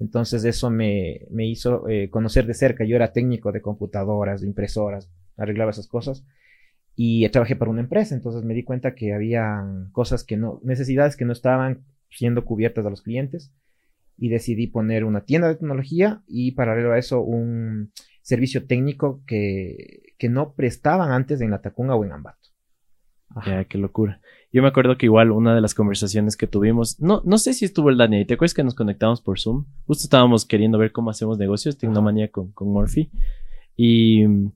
Entonces 0.00 0.44
eso 0.44 0.68
me, 0.68 1.20
me 1.30 1.46
hizo 1.46 1.88
eh, 1.88 2.10
conocer 2.10 2.44
de 2.44 2.54
cerca. 2.54 2.84
Yo 2.84 2.96
era 2.96 3.12
técnico 3.12 3.52
de 3.52 3.62
computadoras, 3.62 4.40
de 4.40 4.48
impresoras, 4.48 5.08
arreglaba 5.36 5.70
esas 5.70 5.86
cosas. 5.86 6.24
Y 6.96 7.28
trabajé 7.28 7.54
para 7.54 7.70
una 7.70 7.82
empresa. 7.82 8.16
Entonces 8.16 8.42
me 8.42 8.54
di 8.54 8.64
cuenta 8.64 8.96
que 8.96 9.14
había 9.14 9.64
cosas 9.92 10.24
que 10.24 10.36
no, 10.36 10.60
necesidades 10.64 11.16
que 11.16 11.24
no 11.24 11.32
estaban 11.32 11.84
siendo 12.10 12.44
cubiertas 12.44 12.84
a 12.84 12.90
los 12.90 13.02
clientes. 13.02 13.52
Y 14.16 14.28
decidí 14.28 14.66
poner 14.66 15.04
una 15.04 15.20
tienda 15.20 15.46
de 15.46 15.54
tecnología 15.54 16.20
y 16.26 16.50
paralelo 16.50 16.92
a 16.92 16.98
eso 16.98 17.20
un 17.20 17.92
servicio 18.22 18.66
técnico 18.66 19.22
que, 19.24 20.07
que 20.18 20.28
no 20.28 20.52
prestaban 20.52 21.12
antes 21.12 21.40
en 21.40 21.50
la 21.50 21.62
Tacunga 21.62 21.94
o 21.94 22.04
en 22.04 22.12
Ambato. 22.12 22.48
Ya, 23.46 23.64
qué 23.64 23.78
locura. 23.78 24.20
Yo 24.52 24.62
me 24.62 24.68
acuerdo 24.68 24.96
que 24.96 25.06
igual 25.06 25.30
una 25.30 25.54
de 25.54 25.60
las 25.60 25.74
conversaciones 25.74 26.36
que 26.36 26.46
tuvimos, 26.46 26.98
no, 27.00 27.22
no 27.24 27.38
sé 27.38 27.52
si 27.52 27.66
estuvo 27.66 27.90
el 27.90 27.98
Dani 27.98 28.24
¿te 28.24 28.34
acuerdas 28.34 28.54
que 28.54 28.64
nos 28.64 28.74
conectamos 28.74 29.20
por 29.20 29.38
Zoom? 29.38 29.66
Justo 29.86 30.04
estábamos 30.04 30.46
queriendo 30.46 30.78
ver 30.78 30.92
cómo 30.92 31.10
hacemos 31.10 31.38
negocios, 31.38 31.76
Tecnomanía 31.76 32.30
con, 32.30 32.52
con 32.52 32.72
Morphy. 32.72 33.10
Y 33.76 34.26
mm, 34.26 34.52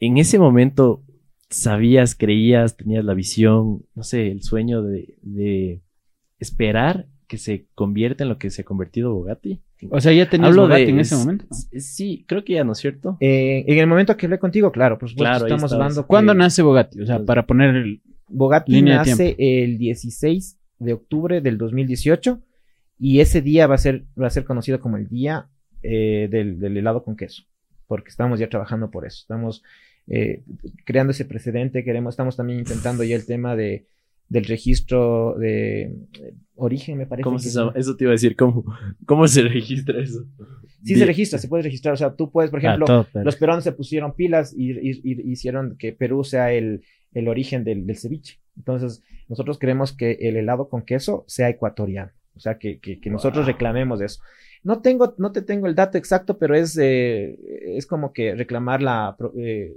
en 0.00 0.18
ese 0.18 0.38
momento 0.38 1.04
sabías, 1.48 2.14
creías, 2.14 2.76
tenías 2.76 3.04
la 3.04 3.14
visión, 3.14 3.86
no 3.94 4.02
sé, 4.02 4.30
el 4.30 4.42
sueño 4.42 4.82
de, 4.82 5.16
de 5.22 5.82
esperar 6.38 7.06
que 7.28 7.38
se 7.38 7.68
convierta 7.74 8.24
en 8.24 8.30
lo 8.30 8.38
que 8.38 8.50
se 8.50 8.62
ha 8.62 8.64
convertido 8.64 9.14
Bogatti. 9.14 9.62
O 9.90 10.00
sea, 10.00 10.12
ya 10.12 10.28
tenías 10.28 10.48
Hablo 10.50 10.62
Bugatti 10.62 10.84
de 10.84 10.90
en 10.90 11.00
ese 11.00 11.14
es- 11.14 11.20
momento. 11.20 11.46
Sí, 11.78 12.24
creo 12.26 12.44
que 12.44 12.54
ya, 12.54 12.64
¿no 12.64 12.72
es 12.72 12.78
cierto? 12.78 13.16
Eh, 13.20 13.64
en 13.66 13.78
el 13.78 13.86
momento 13.86 14.16
que 14.16 14.26
hablé 14.26 14.38
contigo, 14.38 14.72
claro, 14.72 14.98
por 14.98 15.08
supuesto, 15.08 15.30
Claro, 15.30 15.46
estamos 15.46 15.72
hablando. 15.72 16.06
¿Cuándo 16.06 16.32
que- 16.32 16.38
nace 16.38 16.62
Bugatti? 16.62 17.00
O 17.00 17.06
sea, 17.06 17.24
para 17.24 17.46
poner 17.46 17.74
el... 17.76 18.00
Bogatti 18.30 18.72
Línea 18.72 19.02
de 19.04 19.10
nace 19.10 19.36
el 19.38 19.78
16 19.78 20.58
de 20.78 20.92
octubre 20.92 21.40
del 21.40 21.56
2018 21.56 22.42
y 22.98 23.20
ese 23.20 23.40
día 23.40 23.66
va 23.66 23.76
a 23.76 23.78
ser, 23.78 24.04
va 24.20 24.26
a 24.26 24.30
ser 24.30 24.44
conocido 24.44 24.80
como 24.80 24.98
el 24.98 25.08
día 25.08 25.48
eh, 25.82 26.28
del, 26.30 26.76
helado 26.76 27.04
con 27.04 27.16
queso, 27.16 27.44
porque 27.86 28.10
estamos 28.10 28.38
ya 28.38 28.48
trabajando 28.50 28.90
por 28.90 29.06
eso, 29.06 29.18
estamos 29.22 29.62
eh, 30.08 30.42
creando 30.84 31.12
ese 31.12 31.24
precedente, 31.24 31.84
queremos, 31.84 32.12
estamos 32.12 32.36
también 32.36 32.58
intentando 32.58 33.02
ya 33.02 33.16
el 33.16 33.24
tema 33.24 33.56
de, 33.56 33.86
del 34.28 34.44
registro 34.44 35.36
de 35.38 35.82
eh, 35.82 36.34
origen, 36.54 36.98
me 36.98 37.06
parece. 37.06 37.24
¿Cómo 37.24 37.38
se 37.38 37.50
llama? 37.50 37.72
Eso 37.74 37.96
te 37.96 38.04
iba 38.04 38.10
a 38.10 38.12
decir, 38.12 38.36
¿cómo, 38.36 38.64
cómo 39.06 39.26
se 39.26 39.42
registra 39.42 40.00
eso? 40.00 40.24
Sí 40.84 40.94
se 40.94 41.06
registra, 41.06 41.38
se 41.38 41.48
puede 41.48 41.62
registrar. 41.64 41.94
O 41.94 41.96
sea, 41.96 42.14
tú 42.14 42.30
puedes, 42.30 42.50
por 42.50 42.60
ah, 42.60 42.62
ejemplo, 42.62 43.06
los 43.24 43.36
peruanos 43.36 43.64
se 43.64 43.72
pusieron 43.72 44.14
pilas 44.14 44.54
y, 44.56 44.72
hicieron 45.30 45.76
que 45.76 45.92
Perú 45.92 46.24
sea 46.24 46.52
el, 46.52 46.82
el 47.12 47.28
origen 47.28 47.64
del, 47.64 47.86
del, 47.86 47.96
ceviche. 47.96 48.40
Entonces, 48.56 49.02
nosotros 49.28 49.58
queremos 49.58 49.92
que 49.92 50.12
el 50.20 50.36
helado 50.36 50.68
con 50.68 50.82
queso 50.82 51.24
sea 51.26 51.48
ecuatoriano. 51.48 52.12
O 52.36 52.40
sea, 52.40 52.58
que, 52.58 52.78
que, 52.78 53.10
nosotros 53.10 53.46
reclamemos 53.46 54.00
eso. 54.00 54.20
No 54.62 54.80
tengo, 54.80 55.14
no 55.18 55.32
te 55.32 55.42
tengo 55.42 55.66
el 55.66 55.74
dato 55.74 55.98
exacto, 55.98 56.38
pero 56.38 56.54
es, 56.54 56.78
eh, 56.78 57.36
es 57.76 57.86
como 57.86 58.12
que 58.12 58.34
reclamar 58.34 58.80
la 58.80 59.16
eh, 59.36 59.74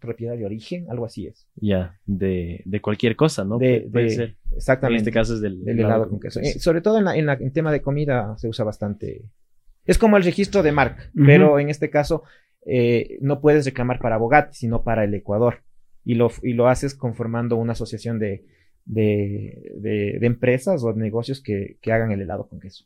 propiedad 0.00 0.36
de 0.36 0.44
origen, 0.44 0.86
algo 0.90 1.04
así 1.04 1.26
es. 1.26 1.46
Ya, 1.54 2.00
de, 2.06 2.62
de, 2.64 2.80
cualquier 2.80 3.14
cosa, 3.14 3.44
¿no? 3.44 3.58
De, 3.58 3.88
puede 3.92 4.10
ser. 4.10 4.36
Exactamente. 4.56 5.02
En 5.02 5.08
este 5.08 5.12
caso 5.12 5.34
es 5.34 5.40
del, 5.40 5.62
helado, 5.68 6.08
con 6.08 6.18
queso. 6.18 6.40
Eh, 6.40 6.58
sobre 6.58 6.80
todo 6.80 6.98
en, 6.98 7.04
la, 7.04 7.16
en, 7.16 7.26
la, 7.26 7.34
en 7.34 7.52
tema 7.52 7.70
de 7.70 7.82
comida 7.82 8.36
se 8.38 8.48
usa 8.48 8.64
bastante 8.64 9.30
es 9.84 9.98
como 9.98 10.16
el 10.16 10.24
registro 10.24 10.62
de 10.62 10.72
marca, 10.72 11.10
pero 11.14 11.58
en 11.58 11.68
este 11.68 11.90
caso 11.90 12.22
eh, 12.64 13.18
no 13.20 13.40
puedes 13.40 13.64
reclamar 13.64 13.98
para 13.98 14.18
Bogatti, 14.18 14.56
sino 14.56 14.82
para 14.82 15.04
el 15.04 15.14
Ecuador. 15.14 15.62
Y 16.04 16.14
lo, 16.14 16.30
y 16.42 16.52
lo 16.52 16.68
haces 16.68 16.94
conformando 16.94 17.56
una 17.56 17.72
asociación 17.72 18.18
de, 18.18 18.44
de, 18.84 20.18
empresas 20.22 20.82
o 20.84 20.92
negocios 20.92 21.42
que, 21.42 21.78
hagan 21.86 22.12
el 22.12 22.22
helado 22.22 22.48
con 22.48 22.60
queso. 22.60 22.84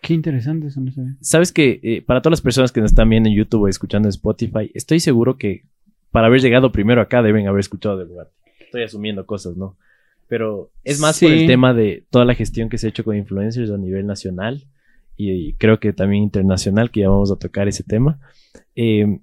Qué 0.00 0.14
interesante 0.14 0.68
eso, 0.68 0.80
no 0.80 0.90
Sabes 1.20 1.52
que 1.52 1.78
eh, 1.82 2.02
para 2.02 2.22
todas 2.22 2.38
las 2.38 2.42
personas 2.42 2.72
que 2.72 2.80
nos 2.80 2.90
están 2.90 3.08
viendo 3.08 3.28
en 3.28 3.36
YouTube 3.36 3.62
o 3.62 3.68
escuchando 3.68 4.08
en 4.08 4.10
Spotify, 4.10 4.70
estoy 4.74 5.00
seguro 5.00 5.36
que 5.36 5.66
para 6.12 6.28
haber 6.28 6.40
llegado 6.40 6.70
primero 6.70 7.00
acá 7.00 7.22
deben 7.22 7.48
haber 7.48 7.60
escuchado 7.60 7.96
de 7.96 8.04
Bogatti. 8.04 8.30
Estoy 8.60 8.84
asumiendo 8.84 9.26
cosas, 9.26 9.56
¿no? 9.56 9.76
Pero 10.28 10.70
es 10.84 11.00
más 11.00 11.20
por 11.20 11.30
el 11.30 11.46
tema 11.46 11.74
de 11.74 12.06
toda 12.08 12.24
la 12.24 12.34
gestión 12.34 12.68
que 12.68 12.78
se 12.78 12.86
ha 12.86 12.90
hecho 12.90 13.04
con 13.04 13.16
influencers 13.16 13.70
a 13.70 13.76
nivel 13.76 14.06
nacional 14.06 14.64
y, 15.16 15.54
creo 15.54 15.78
que 15.78 15.92
también 15.92 16.22
internacional, 16.22 16.90
que 16.90 17.00
ya 17.00 17.10
vamos 17.10 17.30
a 17.30 17.36
tocar 17.36 17.68
ese 17.68 17.82
tema. 17.82 18.18
Eh, 18.74 19.20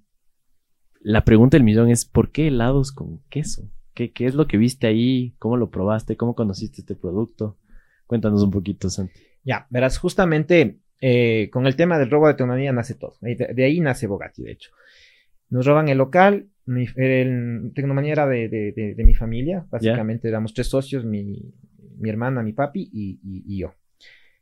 la 1.01 1.25
pregunta 1.25 1.57
del 1.57 1.63
millón 1.63 1.89
es, 1.89 2.05
¿por 2.05 2.31
qué 2.31 2.47
helados 2.47 2.91
con 2.91 3.21
queso? 3.29 3.69
¿Qué, 3.93 4.11
¿Qué, 4.11 4.25
es 4.25 4.35
lo 4.35 4.47
que 4.47 4.57
viste 4.57 4.85
ahí? 4.87 5.33
¿Cómo 5.39 5.57
lo 5.57 5.71
probaste? 5.71 6.15
¿Cómo 6.15 6.35
conociste 6.35 6.81
este 6.81 6.95
producto? 6.95 7.57
Cuéntanos 8.05 8.43
un 8.43 8.51
poquito, 8.51 8.89
Santi. 8.89 9.19
Ya, 9.43 9.65
verás, 9.69 9.97
justamente 9.97 10.79
eh, 11.01 11.49
con 11.51 11.65
el 11.65 11.75
tema 11.75 11.97
del 11.97 12.09
robo 12.09 12.27
de 12.27 12.33
tecnología 12.33 12.71
nace 12.71 12.95
todo. 12.95 13.15
De, 13.21 13.63
ahí 13.63 13.79
nace 13.79 14.07
Bogatti, 14.07 14.43
de 14.43 14.51
hecho. 14.51 14.71
Nos 15.49 15.65
roban 15.65 15.89
el 15.89 15.97
local, 15.97 16.47
mi, 16.69 16.85
el, 16.95 17.71
Tecnomanía 17.73 18.13
era 18.13 18.27
de, 18.27 18.47
de, 18.49 19.03
mi 19.03 19.13
familia, 19.13 19.65
básicamente 19.69 20.27
éramos 20.27 20.53
tres 20.53 20.67
socios, 20.67 21.05
mi, 21.05 21.53
mi 21.97 22.09
hermana, 22.09 22.43
mi 22.43 22.53
papi 22.53 22.89
y, 22.91 23.19
y 23.23 23.57
yo 23.57 23.73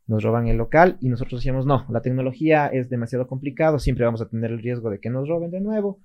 nos 0.08 0.24
roban 0.24 0.48
el 0.48 0.58
local 0.58 0.98
y 1.02 1.10
nosotros 1.10 1.42
decíamos, 1.42 1.66
no, 1.66 1.86
la 1.90 2.02
tecnología 2.02 2.68
es 2.68 2.90
demasiado 2.90 3.28
complicado, 3.28 3.78
siempre 3.78 4.06
vamos 4.06 4.22
a 4.22 4.30
tener 4.30 4.52
el 4.52 4.60
riesgo 4.60 4.90
de 4.90 5.00
que 5.00 5.10
nos 5.10 5.28
roben 5.28 5.52
de 5.52 5.60
nuevo, 5.60 6.00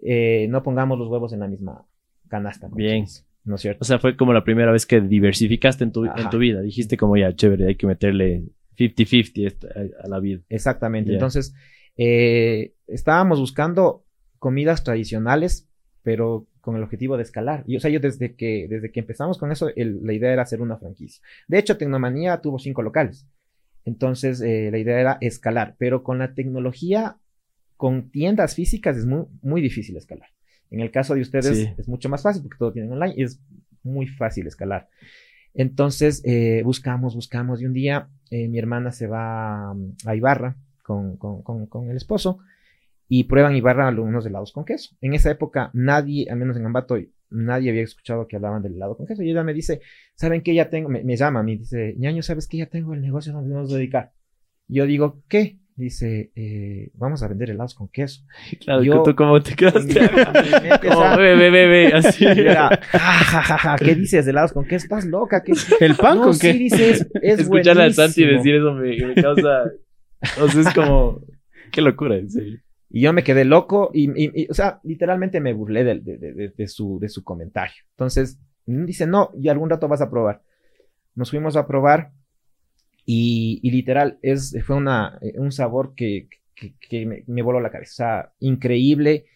eh, 0.00 0.46
no 0.48 0.62
pongamos 0.62 0.98
los 0.98 1.08
huevos 1.08 1.32
en 1.32 1.40
la 1.40 1.48
misma 1.48 1.84
canasta. 2.28 2.68
Bien. 2.72 3.04
¿No 3.42 3.56
es 3.56 3.62
cierto? 3.62 3.78
O 3.82 3.84
sea, 3.84 3.98
fue 3.98 4.16
como 4.16 4.32
la 4.32 4.44
primera 4.44 4.70
vez 4.70 4.86
que 4.86 5.00
diversificaste 5.00 5.82
en 5.82 5.92
tu, 5.92 6.04
en 6.04 6.30
tu 6.30 6.38
vida, 6.38 6.60
dijiste 6.60 6.96
como 6.96 7.16
ya, 7.16 7.34
chévere, 7.34 7.66
hay 7.66 7.74
que 7.74 7.86
meterle 7.86 8.44
50-50 8.78 9.94
a, 10.04 10.08
la 10.08 10.20
vida. 10.20 10.42
Exactamente, 10.48 11.12
entonces 11.12 11.54
eh, 11.96 12.74
estábamos 12.86 13.40
buscando 13.40 14.04
comidas 14.40 14.82
tradicionales, 14.82 15.68
pero 16.02 16.46
con 16.60 16.74
el 16.74 16.82
objetivo 16.82 17.16
de 17.16 17.22
escalar. 17.22 17.62
Y, 17.66 17.76
o 17.76 17.80
sea, 17.80 17.90
yo 17.90 18.00
desde 18.00 18.34
que, 18.34 18.66
desde 18.68 18.90
que 18.90 19.00
empezamos 19.00 19.38
con 19.38 19.52
eso, 19.52 19.70
la 19.76 20.12
idea 20.12 20.32
era 20.32 20.42
hacer 20.42 20.60
una 20.60 20.78
franquicia. 20.78 21.22
De 21.46 21.58
hecho, 21.58 21.76
Tecnomanía 21.76 22.40
tuvo 22.40 22.58
cinco 22.58 22.82
locales. 22.82 23.26
Entonces, 23.84 24.40
eh, 24.40 24.70
la 24.72 24.78
idea 24.78 25.00
era 25.00 25.18
escalar, 25.20 25.76
pero 25.78 26.02
con 26.02 26.18
la 26.18 26.34
tecnología, 26.34 27.16
con 27.76 28.10
tiendas 28.10 28.54
físicas 28.54 28.96
es 28.96 29.06
muy, 29.06 29.26
muy 29.42 29.60
difícil 29.60 29.96
escalar. 29.96 30.28
En 30.70 30.80
el 30.80 30.90
caso 30.90 31.14
de 31.14 31.20
ustedes 31.20 31.72
es 31.76 31.88
mucho 31.88 32.08
más 32.08 32.22
fácil 32.22 32.42
porque 32.42 32.58
todo 32.58 32.72
tienen 32.72 32.92
online 32.92 33.14
y 33.16 33.22
es 33.24 33.40
muy 33.82 34.06
fácil 34.06 34.46
escalar. 34.46 34.88
Entonces, 35.54 36.22
eh, 36.24 36.62
buscamos, 36.64 37.14
buscamos 37.14 37.60
y 37.60 37.66
un 37.66 37.72
día 37.72 38.08
eh, 38.30 38.48
mi 38.48 38.58
hermana 38.58 38.92
se 38.92 39.06
va 39.06 39.72
a 39.72 40.14
Ibarra 40.14 40.56
con, 40.82 41.16
con, 41.16 41.66
con, 41.66 41.90
el 41.90 41.96
esposo 41.96 42.38
y 43.12 43.24
prueban 43.24 43.56
Ibarra 43.56 43.88
algunos 43.88 44.24
helados 44.24 44.52
con 44.52 44.64
queso. 44.64 44.94
En 45.00 45.14
esa 45.14 45.32
época 45.32 45.72
nadie, 45.74 46.30
al 46.30 46.38
menos 46.38 46.56
en 46.56 46.64
Ambato, 46.64 46.96
nadie 47.28 47.70
había 47.70 47.82
escuchado 47.82 48.28
que 48.28 48.36
hablaban 48.36 48.62
del 48.62 48.74
helado 48.74 48.96
con 48.96 49.04
queso. 49.04 49.24
Y 49.24 49.30
ella 49.32 49.42
me 49.42 49.52
dice, 49.52 49.80
¿saben 50.14 50.42
qué? 50.42 50.54
Ya 50.54 50.70
tengo, 50.70 50.88
me, 50.88 51.16
llama, 51.16 51.42
me 51.42 51.56
dice, 51.56 51.96
ñaño, 51.98 52.22
¿sabes 52.22 52.46
qué? 52.46 52.58
Ya 52.58 52.66
tengo 52.66 52.94
el 52.94 53.00
negocio 53.00 53.32
donde 53.32 53.52
nos 53.52 53.68
dedicar. 53.68 54.12
yo 54.68 54.86
digo, 54.86 55.24
¿qué? 55.28 55.58
Dice, 55.74 56.30
eh, 56.36 56.92
vamos 56.94 57.24
a 57.24 57.28
vender 57.28 57.50
helados 57.50 57.74
con 57.74 57.88
queso. 57.88 58.22
Claro, 58.60 58.84
yo, 58.84 59.02
¿tú 59.02 59.16
cómo 59.16 59.42
te 59.42 59.56
quedaste? 59.56 59.98
como, 60.88 61.16
bebé, 61.16 61.50
bebé, 61.50 61.86
así. 61.94 62.24
Era, 62.24 62.78
¿qué 63.76 63.96
dices? 63.96 64.24
¿Helados 64.24 64.52
con 64.52 64.66
queso? 64.66 64.84
¿Estás 64.84 65.04
loca? 65.04 65.42
¿Qué? 65.42 65.54
¿El 65.80 65.96
pan 65.96 66.20
con 66.20 66.38
qué? 66.38 66.52
dices, 66.52 67.08
es 67.20 67.40
Escuchar 67.40 67.80
a 67.80 67.90
Santi 67.90 68.24
decir 68.24 68.54
eso 68.54 68.72
me, 68.72 68.96
me 69.04 69.14
causa... 69.16 69.64
O 70.40 70.46
sea, 70.48 70.60
es 70.60 70.72
como... 70.74 71.24
Qué 71.72 71.80
locura, 71.80 72.16
en 72.16 72.30
serio. 72.30 72.60
Y 72.90 73.02
yo 73.02 73.12
me 73.12 73.22
quedé 73.22 73.44
loco 73.44 73.90
y, 73.94 74.50
o 74.50 74.54
sea, 74.54 74.80
literalmente 74.82 75.40
me 75.40 75.52
burlé 75.52 75.84
de, 75.84 76.68
su, 76.68 76.98
de 76.98 77.08
su 77.08 77.22
comentario. 77.22 77.76
Entonces, 77.92 78.38
dice, 78.66 79.06
no, 79.06 79.30
y 79.38 79.48
algún 79.48 79.70
rato 79.70 79.86
vas 79.86 80.02
a 80.02 80.10
probar. 80.10 80.42
Nos 81.14 81.30
fuimos 81.30 81.56
a 81.56 81.68
probar 81.68 82.10
y, 83.06 83.60
literal, 83.70 84.18
es, 84.22 84.56
fue 84.64 84.76
una, 84.76 85.20
un 85.36 85.52
sabor 85.52 85.94
que, 85.94 86.28
que, 86.54 87.24
me, 87.26 87.42
voló 87.42 87.60
la 87.60 87.70
cabeza. 87.70 88.32
Increíble. 88.40 89.26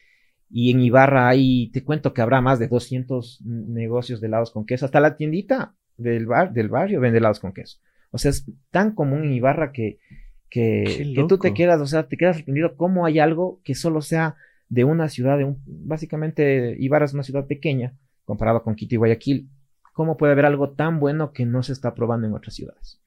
Y 0.51 0.73
en 0.73 0.81
Ibarra 0.81 1.29
hay, 1.29 1.71
te 1.71 1.85
cuento 1.85 2.13
que 2.13 2.23
habrá 2.23 2.41
más 2.41 2.59
de 2.59 2.69
200 2.69 3.43
negocios 3.45 4.21
de 4.21 4.27
helados 4.27 4.51
con 4.51 4.67
queso. 4.67 4.85
Hasta 4.85 5.01
la 5.01 5.17
tiendita 5.17 5.75
del, 5.97 6.27
bar, 6.27 6.53
del 6.53 6.69
barrio 6.69 7.01
vende 7.01 7.19
helados 7.19 7.41
con 7.41 7.53
queso. 7.53 7.79
O 8.11 8.19
sea, 8.19 8.31
es 8.31 8.47
tan 8.71 8.95
común 8.95 9.25
en 9.25 9.33
Ibarra 9.33 9.73
que, 9.73 9.99
que, 10.55 11.25
tú 11.29 11.37
te 11.37 11.53
quedas, 11.53 11.81
o 11.81 11.87
sea, 11.87 12.07
te 12.07 12.17
quedas 12.17 12.37
sorprendido 12.37 12.77
cómo 12.77 13.05
hay 13.07 13.19
algo 13.19 13.61
que 13.65 13.75
solo 13.75 14.01
sea 14.01 14.37
de 14.69 14.85
una 14.85 15.09
ciudad, 15.09 15.37
de 15.37 15.43
un, 15.43 15.61
básicamente 15.67 16.77
Ibarra 16.79 17.07
es 17.07 17.13
una 17.13 17.25
ciudad 17.25 17.49
pequeña 17.49 17.95
comparado 18.25 18.63
con 18.63 18.77
Quito 18.77 18.95
y 18.95 18.99
Guayaquil. 18.99 19.49
¿Cómo 19.95 20.17
puede 20.17 20.33
haber 20.33 20.47
algo 20.47 20.71
tan 20.71 21.01
bueno 21.01 21.33
que 21.33 21.45
no 21.45 21.65
se 21.65 21.73
está 21.73 21.93
probando 21.95 22.29
en 22.29 22.35
otras 22.35 22.55
ciudades? 22.55 23.01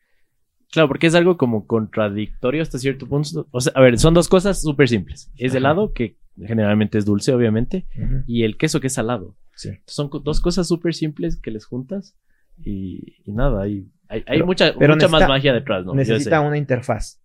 Claro, 0.73 0.89
porque 0.89 1.07
es 1.07 1.15
algo 1.15 1.37
como 1.37 1.65
contradictorio 1.67 2.61
hasta 2.61 2.79
cierto 2.79 3.07
punto. 3.07 3.47
O 3.51 3.61
sea, 3.61 3.71
a 3.77 3.81
ver, 3.81 3.97
son 3.97 4.13
dos 4.13 4.27
cosas 4.27 4.61
súper 4.61 4.89
simples. 4.89 5.31
Es 5.37 5.55
helado, 5.55 5.93
que 5.93 6.17
generalmente 6.37 6.97
es 6.97 7.05
dulce, 7.05 7.33
obviamente, 7.33 7.87
y 8.25 8.43
el 8.43 8.57
queso, 8.57 8.81
que 8.81 8.87
es 8.87 8.93
salado. 8.93 9.37
Sí. 9.55 9.69
Son 9.85 10.09
dos 10.21 10.41
cosas 10.41 10.67
súper 10.67 10.93
simples 10.93 11.37
que 11.37 11.51
les 11.51 11.65
juntas 11.65 12.17
y, 12.61 13.23
nada, 13.25 13.63
hay, 13.63 13.87
hay, 14.09 14.43
mucha, 14.43 14.73
mucha 14.73 15.07
más 15.07 15.29
magia 15.29 15.53
detrás, 15.53 15.85
¿no? 15.85 15.93
Necesita 15.93 16.41
una 16.41 16.57
interfaz. 16.57 17.21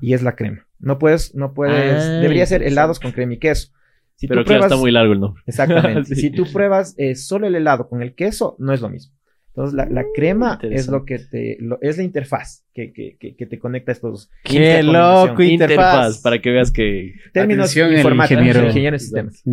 Y 0.00 0.14
es 0.14 0.22
la 0.22 0.36
crema. 0.36 0.66
No 0.78 0.98
puedes, 0.98 1.34
no 1.34 1.54
puedes. 1.54 2.02
Ah, 2.02 2.20
debería 2.20 2.46
ser 2.46 2.62
helados 2.62 2.98
con 3.00 3.12
crema 3.12 3.34
y 3.34 3.38
queso. 3.38 3.72
Si 4.16 4.28
Pero 4.28 4.44
claro, 4.44 4.64
está 4.64 4.76
muy 4.76 4.90
largo 4.90 5.12
el 5.12 5.20
nombre. 5.20 5.42
Exactamente. 5.46 6.14
Si 6.14 6.30
tú 6.30 6.44
pruebas 6.52 6.94
eh, 6.98 7.14
solo 7.14 7.46
el 7.46 7.54
helado 7.54 7.88
con 7.88 8.02
el 8.02 8.14
queso, 8.14 8.56
no 8.58 8.72
es 8.72 8.80
lo 8.80 8.88
mismo. 8.88 9.14
Entonces, 9.54 9.74
la, 9.74 9.84
la 9.84 10.04
crema 10.14 10.58
es 10.62 10.88
lo 10.88 11.04
que 11.04 11.18
te, 11.18 11.58
es 11.82 11.98
la 11.98 12.02
interfaz 12.02 12.64
que, 12.72 12.90
que, 12.90 13.18
que, 13.18 13.46
te 13.46 13.58
conecta 13.58 13.92
a 13.92 13.94
estos. 13.94 14.30
¡Qué 14.44 14.82
loco! 14.82 15.42
Interfaz. 15.42 16.22
Para 16.22 16.40
que 16.40 16.50
veas 16.50 16.70
que. 16.70 17.12
Términos 17.34 17.76
informáticos. 17.76 18.46
Ingeniero, 18.46 18.98
sistemas. 18.98 19.44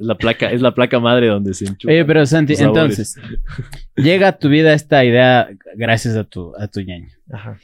La 0.00 0.16
placa, 0.16 0.50
es 0.50 0.60
la 0.60 0.74
placa 0.74 0.98
madre 0.98 1.28
donde 1.28 1.54
se 1.54 1.66
enchufa. 1.66 1.92
Oye, 1.92 2.04
pero 2.04 2.26
Santi, 2.26 2.54
entonces, 2.58 3.14
llega 3.94 4.28
a 4.28 4.38
tu 4.38 4.48
vida 4.48 4.74
esta 4.74 5.04
idea 5.04 5.48
gracias 5.76 6.16
a 6.16 6.24
tu, 6.24 6.52
a 6.58 6.66
tu 6.66 6.80
ñaña. 6.80 7.10
Ajá. 7.30 7.58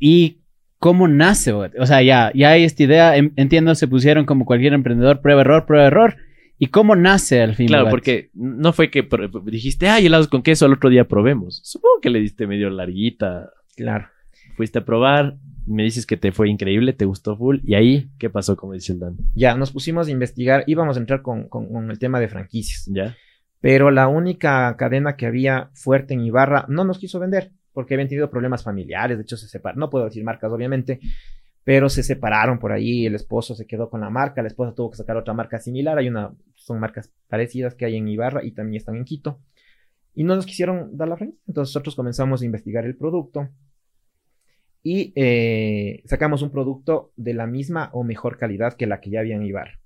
Y 0.00 0.41
¿Cómo 0.82 1.06
nace? 1.06 1.52
O 1.52 1.86
sea, 1.86 2.02
ya, 2.02 2.32
ya 2.34 2.50
hay 2.50 2.64
esta 2.64 2.82
idea, 2.82 3.16
entiendo, 3.16 3.72
se 3.76 3.86
pusieron 3.86 4.24
como 4.24 4.44
cualquier 4.44 4.72
emprendedor, 4.72 5.20
prueba, 5.20 5.42
error, 5.42 5.64
prueba, 5.64 5.86
error. 5.86 6.16
¿Y 6.58 6.66
cómo 6.66 6.96
nace 6.96 7.40
al 7.40 7.54
fin? 7.54 7.68
Claro, 7.68 7.88
porque 7.88 8.30
no 8.34 8.72
fue 8.72 8.90
que 8.90 9.08
dijiste, 9.44 9.88
ay, 9.88 10.06
helados 10.06 10.26
con 10.26 10.42
queso, 10.42 10.66
al 10.66 10.72
otro 10.72 10.90
día 10.90 11.06
probemos. 11.06 11.60
Supongo 11.62 12.00
que 12.02 12.10
le 12.10 12.18
diste 12.18 12.48
medio 12.48 12.68
larguita. 12.68 13.50
Claro. 13.76 14.08
Fuiste 14.56 14.80
a 14.80 14.84
probar, 14.84 15.36
me 15.68 15.84
dices 15.84 16.04
que 16.04 16.16
te 16.16 16.32
fue 16.32 16.48
increíble, 16.48 16.92
te 16.92 17.04
gustó 17.04 17.36
full. 17.36 17.58
¿Y 17.62 17.74
ahí 17.74 18.10
qué 18.18 18.28
pasó, 18.28 18.56
como 18.56 18.72
dice 18.72 18.92
el 18.92 18.98
Dan? 18.98 19.18
Ya, 19.36 19.54
nos 19.54 19.70
pusimos 19.70 20.08
a 20.08 20.10
investigar, 20.10 20.64
íbamos 20.66 20.96
a 20.96 21.00
entrar 21.00 21.22
con, 21.22 21.48
con, 21.48 21.92
el 21.92 21.98
tema 22.00 22.18
de 22.18 22.26
franquicias. 22.26 22.90
Ya. 22.92 23.16
Pero 23.60 23.92
la 23.92 24.08
única 24.08 24.76
cadena 24.76 25.14
que 25.14 25.26
había 25.26 25.70
fuerte 25.74 26.14
en 26.14 26.24
Ibarra 26.24 26.66
no 26.68 26.82
nos 26.82 26.98
quiso 26.98 27.20
vender 27.20 27.52
porque 27.72 27.94
habían 27.94 28.08
tenido 28.08 28.30
problemas 28.30 28.62
familiares, 28.62 29.18
de 29.18 29.22
hecho 29.22 29.36
se 29.36 29.48
separaron, 29.48 29.80
no 29.80 29.90
puedo 29.90 30.04
decir 30.04 30.24
marcas 30.24 30.52
obviamente, 30.52 31.00
pero 31.64 31.88
se 31.88 32.02
separaron 32.02 32.58
por 32.58 32.72
ahí, 32.72 33.06
el 33.06 33.14
esposo 33.14 33.54
se 33.54 33.66
quedó 33.66 33.88
con 33.88 34.00
la 34.00 34.10
marca, 34.10 34.42
la 34.42 34.48
esposa 34.48 34.74
tuvo 34.74 34.90
que 34.90 34.96
sacar 34.96 35.16
otra 35.16 35.34
marca 35.34 35.58
similar, 35.58 35.98
hay 35.98 36.08
una, 36.08 36.34
son 36.54 36.80
marcas 36.80 37.12
parecidas 37.28 37.74
que 37.74 37.84
hay 37.84 37.96
en 37.96 38.08
Ibarra 38.08 38.44
y 38.44 38.52
también 38.52 38.78
están 38.78 38.96
en 38.96 39.04
Quito, 39.04 39.40
y 40.14 40.24
no 40.24 40.36
nos 40.36 40.46
quisieron 40.46 40.96
dar 40.96 41.08
la 41.08 41.16
frente, 41.16 41.38
entonces 41.46 41.74
nosotros 41.74 41.96
comenzamos 41.96 42.42
a 42.42 42.44
investigar 42.44 42.84
el 42.84 42.96
producto 42.96 43.48
y 44.82 45.12
eh, 45.14 46.02
sacamos 46.06 46.42
un 46.42 46.50
producto 46.50 47.12
de 47.16 47.34
la 47.34 47.46
misma 47.46 47.90
o 47.92 48.02
mejor 48.02 48.36
calidad 48.36 48.74
que 48.74 48.86
la 48.86 49.00
que 49.00 49.10
ya 49.10 49.20
había 49.20 49.36
en 49.36 49.44
Ibarra. 49.44 49.81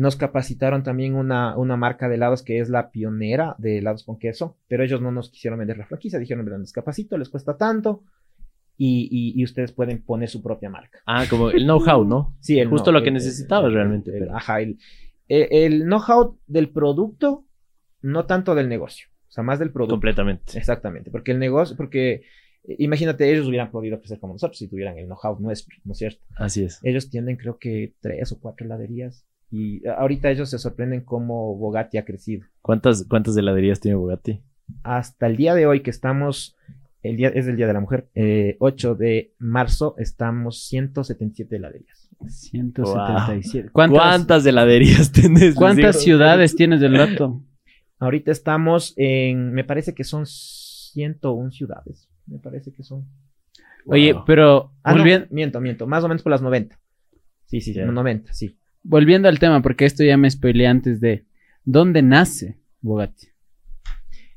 Nos 0.00 0.16
capacitaron 0.16 0.82
también 0.82 1.14
una, 1.14 1.54
una, 1.58 1.76
marca 1.76 2.08
de 2.08 2.14
helados 2.14 2.42
que 2.42 2.58
es 2.58 2.70
la 2.70 2.90
pionera 2.90 3.54
de 3.58 3.76
helados 3.76 4.02
con 4.02 4.18
queso, 4.18 4.56
pero 4.66 4.82
ellos 4.82 5.02
no 5.02 5.12
nos 5.12 5.28
quisieron 5.28 5.58
vender 5.58 5.76
la 5.76 5.84
franquicia, 5.84 6.18
dijeron, 6.18 6.48
les 6.58 6.72
capacito, 6.72 7.18
les 7.18 7.28
cuesta 7.28 7.58
tanto 7.58 8.02
y, 8.78 9.34
y, 9.38 9.44
ustedes 9.44 9.72
pueden 9.72 10.02
poner 10.02 10.30
su 10.30 10.42
propia 10.42 10.70
marca. 10.70 11.00
Ah, 11.04 11.26
como 11.28 11.50
el 11.50 11.64
know-how, 11.64 12.06
¿no? 12.06 12.34
Sí, 12.40 12.58
el 12.58 12.70
Justo 12.70 12.92
lo 12.92 13.02
que 13.02 13.10
necesitabas 13.10 13.74
realmente. 13.74 14.10
ajá, 14.32 14.62
el, 14.62 14.78
el 15.28 15.82
know-how 15.82 16.38
del 16.46 16.70
producto, 16.70 17.44
no 18.00 18.24
tanto 18.24 18.54
del 18.54 18.70
negocio, 18.70 19.08
o 19.28 19.32
sea, 19.32 19.44
más 19.44 19.58
del 19.58 19.70
producto. 19.70 19.96
Completamente. 19.96 20.56
Exactamente, 20.56 21.10
porque 21.10 21.32
el 21.32 21.38
negocio, 21.38 21.76
porque 21.76 22.22
eh, 22.64 22.76
imagínate, 22.78 23.30
ellos 23.30 23.46
hubieran 23.46 23.70
podido 23.70 23.98
crecer 23.98 24.18
como 24.18 24.32
nosotros 24.32 24.56
si 24.56 24.66
tuvieran 24.66 24.96
el 24.96 25.04
know-how 25.04 25.38
nuestro, 25.40 25.76
¿no 25.84 25.92
es 25.92 25.98
cierto? 25.98 26.24
Así 26.36 26.64
es. 26.64 26.80
Ellos 26.82 27.10
tienen 27.10 27.36
creo 27.36 27.58
que 27.58 27.92
tres 28.00 28.32
o 28.32 28.40
cuatro 28.40 28.64
heladerías 28.64 29.26
y 29.50 29.86
ahorita 29.86 30.30
ellos 30.30 30.48
se 30.48 30.58
sorprenden 30.58 31.00
cómo 31.00 31.56
Bogatti 31.56 31.98
ha 31.98 32.04
crecido. 32.04 32.46
¿Cuántas, 32.62 33.04
cuántas 33.08 33.36
heladerías 33.36 33.80
tiene 33.80 33.96
Bogatti? 33.96 34.40
Hasta 34.84 35.26
el 35.26 35.36
día 35.36 35.54
de 35.54 35.66
hoy 35.66 35.80
que 35.80 35.90
estamos, 35.90 36.56
el 37.02 37.16
día 37.16 37.28
es 37.30 37.48
el 37.48 37.56
Día 37.56 37.66
de 37.66 37.72
la 37.72 37.80
Mujer, 37.80 38.08
8 38.60 38.92
eh, 38.92 38.96
de 38.96 39.34
marzo, 39.38 39.96
estamos 39.98 40.62
177 40.66 41.56
heladerías. 41.56 42.08
177. 42.28 43.70
¿Cuántas, 43.72 43.98
¿Cuántas 43.98 44.46
heladerías 44.46 45.10
tienes? 45.12 45.56
¿Cuántas 45.56 46.00
ciudades 46.00 46.54
tienes 46.54 46.80
del 46.80 46.96
rato? 46.96 47.42
Ahorita 47.98 48.30
estamos 48.30 48.94
en, 48.96 49.52
me 49.52 49.64
parece 49.64 49.94
que 49.94 50.04
son 50.04 50.26
101 50.26 51.50
ciudades. 51.50 52.08
Me 52.26 52.38
parece 52.38 52.72
que 52.72 52.84
son. 52.84 53.04
Oye, 53.86 54.14
pero... 54.26 54.72
Ah, 54.84 54.94
miento, 55.30 55.60
miento. 55.60 55.86
Más 55.88 56.04
o 56.04 56.08
menos 56.08 56.22
por 56.22 56.30
las 56.30 56.42
90. 56.42 56.78
Sí, 57.46 57.60
sí, 57.60 57.74
90, 57.74 58.32
sí 58.32 58.59
volviendo 58.82 59.28
al 59.28 59.38
tema, 59.38 59.62
porque 59.62 59.84
esto 59.84 60.04
ya 60.04 60.16
me 60.16 60.30
spoileé 60.30 60.66
antes 60.66 61.00
de 61.00 61.24
¿dónde 61.64 62.02
nace 62.02 62.58
Bogatti? 62.80 63.28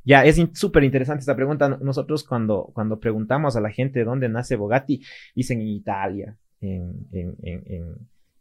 Ya, 0.05 0.25
es 0.25 0.41
súper 0.53 0.83
interesante 0.83 1.21
esta 1.21 1.35
pregunta. 1.35 1.69
Nosotros 1.81 2.25
cuando, 2.25 2.71
cuando 2.73 2.99
preguntamos 2.99 3.55
a 3.55 3.61
la 3.61 3.69
gente 3.69 4.03
dónde 4.03 4.27
nace 4.27 4.57
Bogatti, 4.57 5.01
dicen 5.33 5.61
en 5.61 5.67
Italia, 5.67 6.37
en, 6.59 7.07
en, 7.11 7.35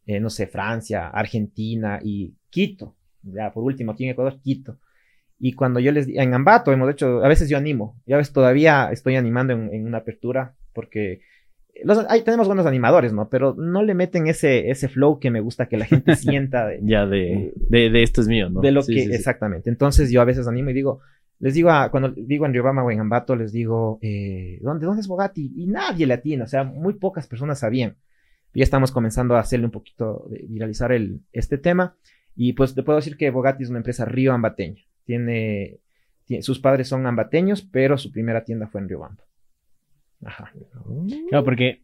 en, 0.07 0.23
no 0.23 0.31
sé, 0.31 0.49
Francia, 0.49 1.09
Argentina 1.09 2.01
y 2.03 2.35
Quito. 2.51 2.97
Ya, 3.23 3.53
por 3.53 3.63
último, 3.63 3.93
aquí 3.93 4.05
en 4.05 4.11
Ecuador, 4.11 4.41
Quito. 4.43 4.79
Y 5.39 5.53
cuando 5.53 5.79
yo 5.79 5.93
les 5.93 6.09
en 6.09 6.35
Ambato 6.35 6.73
hemos 6.73 6.91
hecho, 6.91 7.25
a 7.25 7.29
veces 7.29 7.49
yo 7.49 7.57
animo, 7.57 8.01
ya 8.07 8.17
ves, 8.17 8.33
todavía 8.33 8.91
estoy 8.93 9.17
animando 9.17 9.53
en 9.53 9.87
una 9.87 9.99
apertura 9.99 10.57
porque 10.73 11.21
ahí 12.09 12.23
tenemos 12.23 12.47
buenos 12.47 12.67
animadores, 12.67 13.13
¿no? 13.13 13.29
Pero 13.29 13.55
no 13.55 13.83
le 13.83 13.95
meten 13.95 14.27
ese, 14.27 14.71
ese 14.71 14.89
flow 14.89 15.19
que 15.19 15.31
me 15.31 15.41
gusta 15.41 15.67
que 15.67 15.77
la 15.77 15.87
gente 15.87 16.17
sienta. 16.17 16.67
De, 16.67 16.81
ya, 16.83 17.07
de, 17.07 17.53
de, 17.57 17.91
de, 17.91 18.03
esto 18.03 18.21
es 18.21 18.29
mío, 18.29 18.51
¿no? 18.51 18.61
De 18.61 18.73
lo 18.73 18.83
que, 18.83 19.05
exactamente. 19.05 19.71
Entonces 19.71 20.11
yo 20.11 20.21
a 20.21 20.25
veces 20.25 20.47
animo 20.47 20.71
y 20.71 20.75
digo, 20.75 21.01
les 21.39 21.55
digo 21.55 21.71
a, 21.71 21.91
cuando 21.91 22.11
digo 22.11 22.47
en 22.47 22.53
Riobama 22.53 22.85
o 22.85 22.91
en 22.91 23.01
Ambato, 23.01 23.35
les 23.35 23.53
digo, 23.53 23.99
eh, 24.01 24.59
¿dónde, 24.61 24.87
¿dónde 24.87 25.01
es 25.01 25.09
Bogatti? 25.09 25.53
Y 25.57 25.67
nadie 25.67 26.07
le 26.07 26.15
atina, 26.15 26.45
o 26.45 26.47
sea, 26.49 26.65
muy 26.65 26.95
pocas 26.95 27.27
personas 27.27 27.59
sabían. 27.59 27.97
Ya 28.55 28.65
estamos 28.65 28.93
comenzando 28.93 29.35
a 29.35 29.41
hacerle 29.41 29.67
un 29.67 29.73
poquito, 29.73 30.27
de 30.31 30.45
viralizar 30.49 30.93
el, 30.93 31.21
este 31.33 31.59
tema. 31.59 31.97
Y 32.37 32.53
pues 32.53 32.75
te 32.75 32.83
puedo 32.83 32.97
decir 32.97 33.17
que 33.17 33.31
Bogatti 33.31 33.65
es 33.65 33.71
una 33.71 33.79
empresa 33.79 34.05
río 34.05 34.33
ambateña. 34.33 34.83
Tiene, 35.05 35.79
tiene, 36.27 36.43
sus 36.43 36.61
padres 36.61 36.89
son 36.89 37.07
ambateños, 37.07 37.63
pero 37.63 37.99
su 37.99 38.13
primera 38.13 38.45
tienda 38.45 38.69
fue 38.69 38.81
en 38.81 38.89
Riobamba. 38.89 39.25
Ajá. 40.25 40.53
Claro, 41.29 41.45
porque 41.45 41.83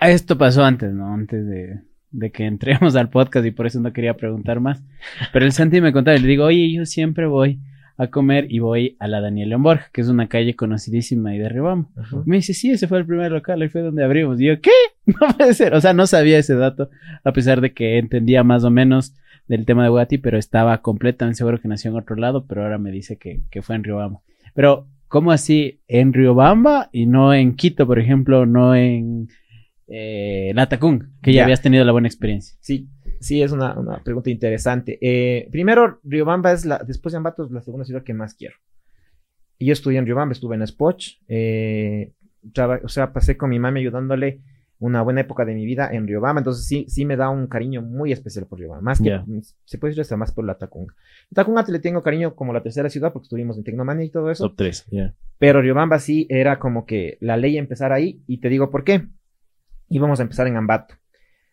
esto 0.00 0.36
pasó 0.36 0.64
antes, 0.64 0.92
¿no? 0.92 1.12
Antes 1.12 1.46
de, 1.46 2.30
que 2.32 2.46
entremos 2.46 2.96
al 2.96 3.10
podcast 3.10 3.46
y 3.46 3.50
por 3.50 3.66
eso 3.66 3.80
no 3.80 3.92
quería 3.92 4.14
preguntar 4.14 4.60
más. 4.60 4.82
Pero 5.32 5.44
el 5.44 5.52
Santi 5.52 5.80
me 5.80 5.92
contaba 5.92 6.16
y 6.16 6.20
le 6.20 6.28
digo, 6.28 6.44
oye, 6.44 6.72
yo 6.72 6.86
siempre 6.86 7.26
voy 7.26 7.60
a 7.98 8.08
comer 8.08 8.46
y 8.50 8.58
voy 8.58 8.96
a 9.00 9.08
la 9.08 9.22
Daniel 9.22 9.50
León 9.50 9.62
Borja, 9.62 9.88
que 9.90 10.02
es 10.02 10.08
una 10.08 10.28
calle 10.28 10.54
conocidísima 10.54 11.34
y 11.34 11.38
de 11.38 11.48
Ribamo. 11.48 11.90
Me 12.26 12.36
dice, 12.36 12.52
sí, 12.52 12.70
ese 12.70 12.88
fue 12.88 12.98
el 12.98 13.06
primer 13.06 13.32
local, 13.32 13.62
ahí 13.62 13.68
fue 13.68 13.80
donde 13.80 14.04
abrimos. 14.04 14.40
Y 14.40 14.46
yo, 14.46 14.60
¿qué? 14.60 14.70
No 15.06 15.34
puede 15.36 15.54
ser. 15.54 15.72
O 15.74 15.80
sea, 15.80 15.92
no 15.92 16.06
sabía 16.06 16.38
ese 16.38 16.56
dato, 16.56 16.90
a 17.22 17.32
pesar 17.32 17.60
de 17.60 17.72
que 17.72 17.98
entendía 17.98 18.42
más 18.42 18.64
o 18.64 18.70
menos 18.70 19.14
del 19.46 19.64
tema 19.64 19.84
de 19.84 19.88
Guati, 19.88 20.18
pero 20.18 20.36
estaba 20.36 20.82
completamente 20.82 21.38
seguro 21.38 21.60
que 21.60 21.68
nació 21.68 21.92
en 21.92 21.96
otro 21.96 22.16
lado, 22.16 22.44
pero 22.46 22.64
ahora 22.64 22.78
me 22.78 22.90
dice 22.90 23.16
que, 23.16 23.40
que 23.50 23.62
fue 23.62 23.76
en 23.76 23.84
Riobamba. 23.84 24.20
Pero 24.52 24.88
¿Cómo 25.08 25.32
así? 25.32 25.82
En 25.86 26.12
Riobamba 26.12 26.88
y 26.92 27.06
no 27.06 27.32
en 27.32 27.54
Quito, 27.54 27.86
por 27.86 27.98
ejemplo, 27.98 28.46
no 28.46 28.74
en 28.74 29.28
eh, 29.86 30.52
Latacún, 30.54 31.14
que 31.22 31.32
ya, 31.32 31.44
habías 31.44 31.62
tenido 31.62 31.84
la 31.84 31.92
buena 31.92 32.08
experiencia. 32.08 32.56
Sí, 32.60 32.88
sí, 33.20 33.42
es 33.42 33.52
una, 33.52 33.74
pregunta 34.04 34.30
interesante. 34.30 34.98
Eh, 35.00 35.48
primero, 35.50 36.00
Riobamba 36.02 36.52
es 36.52 36.64
la, 36.64 36.78
después 36.78 37.12
de 37.12 37.18
Ambato, 37.18 37.44
es 37.44 37.50
la 37.50 37.60
segunda 37.60 37.84
ciudad 37.84 38.02
que 38.02 38.14
más 38.14 38.34
quiero. 38.34 38.56
Y 39.58 39.66
yo 39.66 39.72
estudié 39.72 39.98
en 39.98 40.06
Riobamba, 40.06 40.32
estuve 40.32 40.56
en 40.56 40.66
Spoch, 40.66 41.04
eh, 41.28 42.12
o 42.82 42.88
sea, 42.88 43.12
pasé 43.12 43.36
con 43.36 43.50
mi 43.50 43.58
mami 43.58 43.80
ayudándole 43.80 44.42
una 44.78 45.02
buena 45.02 45.22
época 45.22 45.44
de 45.44 45.54
mi 45.54 45.64
vida 45.64 45.88
en 45.90 46.06
Riobamba, 46.06 46.40
entonces 46.40 46.66
sí, 46.66 46.86
sí 46.88 47.04
me 47.04 47.16
da 47.16 47.30
un 47.30 47.46
cariño 47.46 47.82
muy 47.82 48.12
especial 48.12 48.46
por 48.46 48.58
Riobamba, 48.58 48.82
más 48.82 49.00
que, 49.00 49.20
se 49.64 49.78
puede 49.78 49.92
decir 49.92 50.02
hasta 50.02 50.16
más 50.16 50.32
por 50.32 50.44
la 50.44 50.58
Tacunga. 50.58 50.94
Tacunga 51.32 51.64
te 51.64 51.72
le 51.72 51.78
tengo 51.78 52.02
cariño 52.02 52.34
como 52.34 52.52
la 52.52 52.62
tercera 52.62 52.90
ciudad 52.90 53.12
porque 53.12 53.24
estuvimos 53.24 53.56
en 53.56 53.64
Tecnomania 53.64 54.04
y 54.04 54.10
todo 54.10 54.30
eso. 54.30 54.48
Top 54.48 54.56
3, 54.56 54.86
yeah. 54.90 55.14
Pero 55.38 55.62
Riobamba 55.62 55.98
sí 55.98 56.26
era 56.28 56.58
como 56.58 56.84
que 56.84 57.18
la 57.20 57.36
ley 57.36 57.58
empezar 57.58 57.92
ahí 57.92 58.22
y 58.26 58.38
te 58.38 58.48
digo 58.48 58.70
por 58.70 58.84
qué. 58.84 59.06
Íbamos 59.88 60.18
a 60.20 60.24
empezar 60.24 60.46
en 60.46 60.56
Ambato, 60.56 60.94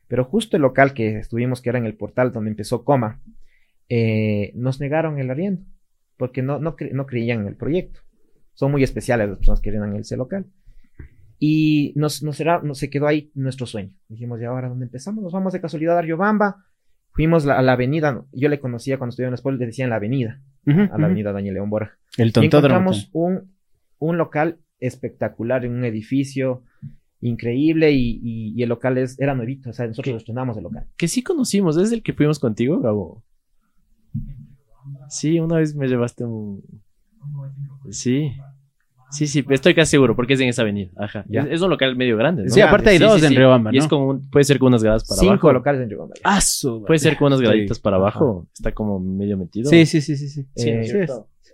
pero 0.08 0.26
justo 0.26 0.58
el 0.58 0.64
local 0.64 0.94
que 0.94 1.18
estuvimos, 1.18 1.62
que 1.62 1.70
era 1.70 1.80
en 1.80 1.86
el 1.86 1.96
portal 1.96 2.32
donde 2.32 2.50
empezó 2.50 2.84
Coma, 2.84 3.22
eh, 3.90 4.52
nos 4.56 4.80
negaron 4.80 5.20
el 5.20 5.30
arriendo 5.30 5.64
porque 6.18 6.42
no, 6.42 6.60
no, 6.60 6.76
no 6.92 7.06
creían 7.06 7.42
en 7.42 7.48
el 7.48 7.56
proyecto. 7.56 8.00
Son 8.54 8.72
muy 8.72 8.84
especiales 8.84 9.28
las 9.30 9.38
personas 9.38 9.62
que 9.62 9.70
en 9.70 9.96
ese 9.96 10.18
local. 10.18 10.46
Y 11.46 11.92
nos, 11.98 12.24
nos, 12.24 12.40
era, 12.40 12.62
nos 12.62 12.78
se 12.78 12.90
quedó 12.90 13.06
ahí 13.06 13.30
nuestro 13.36 13.66
sueño. 13.66 13.92
Dijimos, 14.08 14.40
¿y 14.40 14.46
ahora 14.46 14.70
dónde 14.70 14.86
empezamos? 14.86 15.22
Nos 15.22 15.34
vamos 15.34 15.52
de 15.52 15.60
casualidad 15.60 15.98
a 15.98 16.02
Riobamba. 16.02 16.64
Fuimos 17.12 17.46
a 17.46 17.62
la 17.62 17.74
avenida, 17.74 18.24
yo 18.32 18.48
le 18.48 18.62
conocía 18.62 18.98
cuando 18.98 19.10
estudiaba 19.10 19.28
en 19.28 19.32
la 19.34 19.36
escuela, 19.36 19.58
le 19.58 19.66
decían 19.66 19.90
la 19.90 19.98
avenida, 19.98 20.42
a 20.66 20.98
la 20.98 21.08
avenida 21.08 21.34
Daniel 21.34 21.56
León 21.56 21.70
Borja. 21.70 21.98
El 22.18 22.32
y 22.34 22.46
encontramos 22.46 23.10
un, 23.12 23.52
un 24.00 24.18
local 24.18 24.60
espectacular 24.80 25.66
en 25.66 25.74
un 25.74 25.84
edificio 25.84 26.64
increíble 27.20 27.92
y, 27.92 28.22
y, 28.24 28.64
el 28.64 28.70
local 28.70 28.98
es, 28.98 29.20
era 29.20 29.36
nuevito, 29.36 29.70
o 29.70 29.74
sea, 29.74 29.86
nosotros 29.86 30.16
estrenamos 30.16 30.56
el 30.56 30.64
local. 30.64 30.88
Que 30.96 31.10
sí 31.10 31.24
conocimos, 31.24 31.76
¿es 31.76 31.92
el 31.92 32.04
que 32.04 32.14
fuimos 32.14 32.40
contigo, 32.40 32.80
Gabo? 32.80 33.22
Sí, 35.10 35.42
una 35.42 35.58
vez 35.58 35.76
me 35.76 35.90
llevaste 35.90 36.24
un... 36.24 36.64
Sí. 37.90 38.32
Sí, 39.13 39.28
sí, 39.28 39.45
estoy 39.49 39.76
casi 39.76 39.91
seguro, 39.91 40.15
porque 40.15 40.34
es 40.34 40.39
en 40.39 40.49
esa 40.49 40.63
avenida. 40.63 40.89
Ajá. 40.97 41.23
Es, 41.30 41.62
un 41.62 41.69
local 41.69 41.95
medio 41.95 42.17
grande. 42.17 42.43
¿no? 42.43 42.49
Sí, 42.49 42.62
aparte 42.62 42.89
hay 42.89 42.97
dos 42.97 43.21
en 43.21 43.36
Riobamba, 43.36 43.71
¿no? 43.71 43.76
Y 43.76 43.80
es 43.80 43.88
como, 43.88 44.19
puede 44.32 44.43
ser 44.43 44.58
con 44.58 44.69
unas 44.69 44.84
gradas 44.84 45.04
para 45.08 45.21
abajo. 45.21 45.36
Cinco 45.36 45.54
locales 45.54 45.82
en 45.82 45.89
Riobamba. 45.89 46.15
Ah, 46.23 46.41
su, 46.41 46.84
Puede 46.84 46.99
ser 46.99 47.17
con 47.17 47.28
unas 47.28 47.41
graditas 47.41 47.80
para 47.80 47.97
abajo. 47.97 48.47
Está 48.54 48.71
como 48.71 48.99
medio 48.99 49.38
metido. 49.38 49.69
Sí, 49.69 49.86
sí, 49.86 50.02
sí, 50.02 50.17
sí. 50.17 50.28
sí. 50.28 50.47
Eh, 50.56 51.08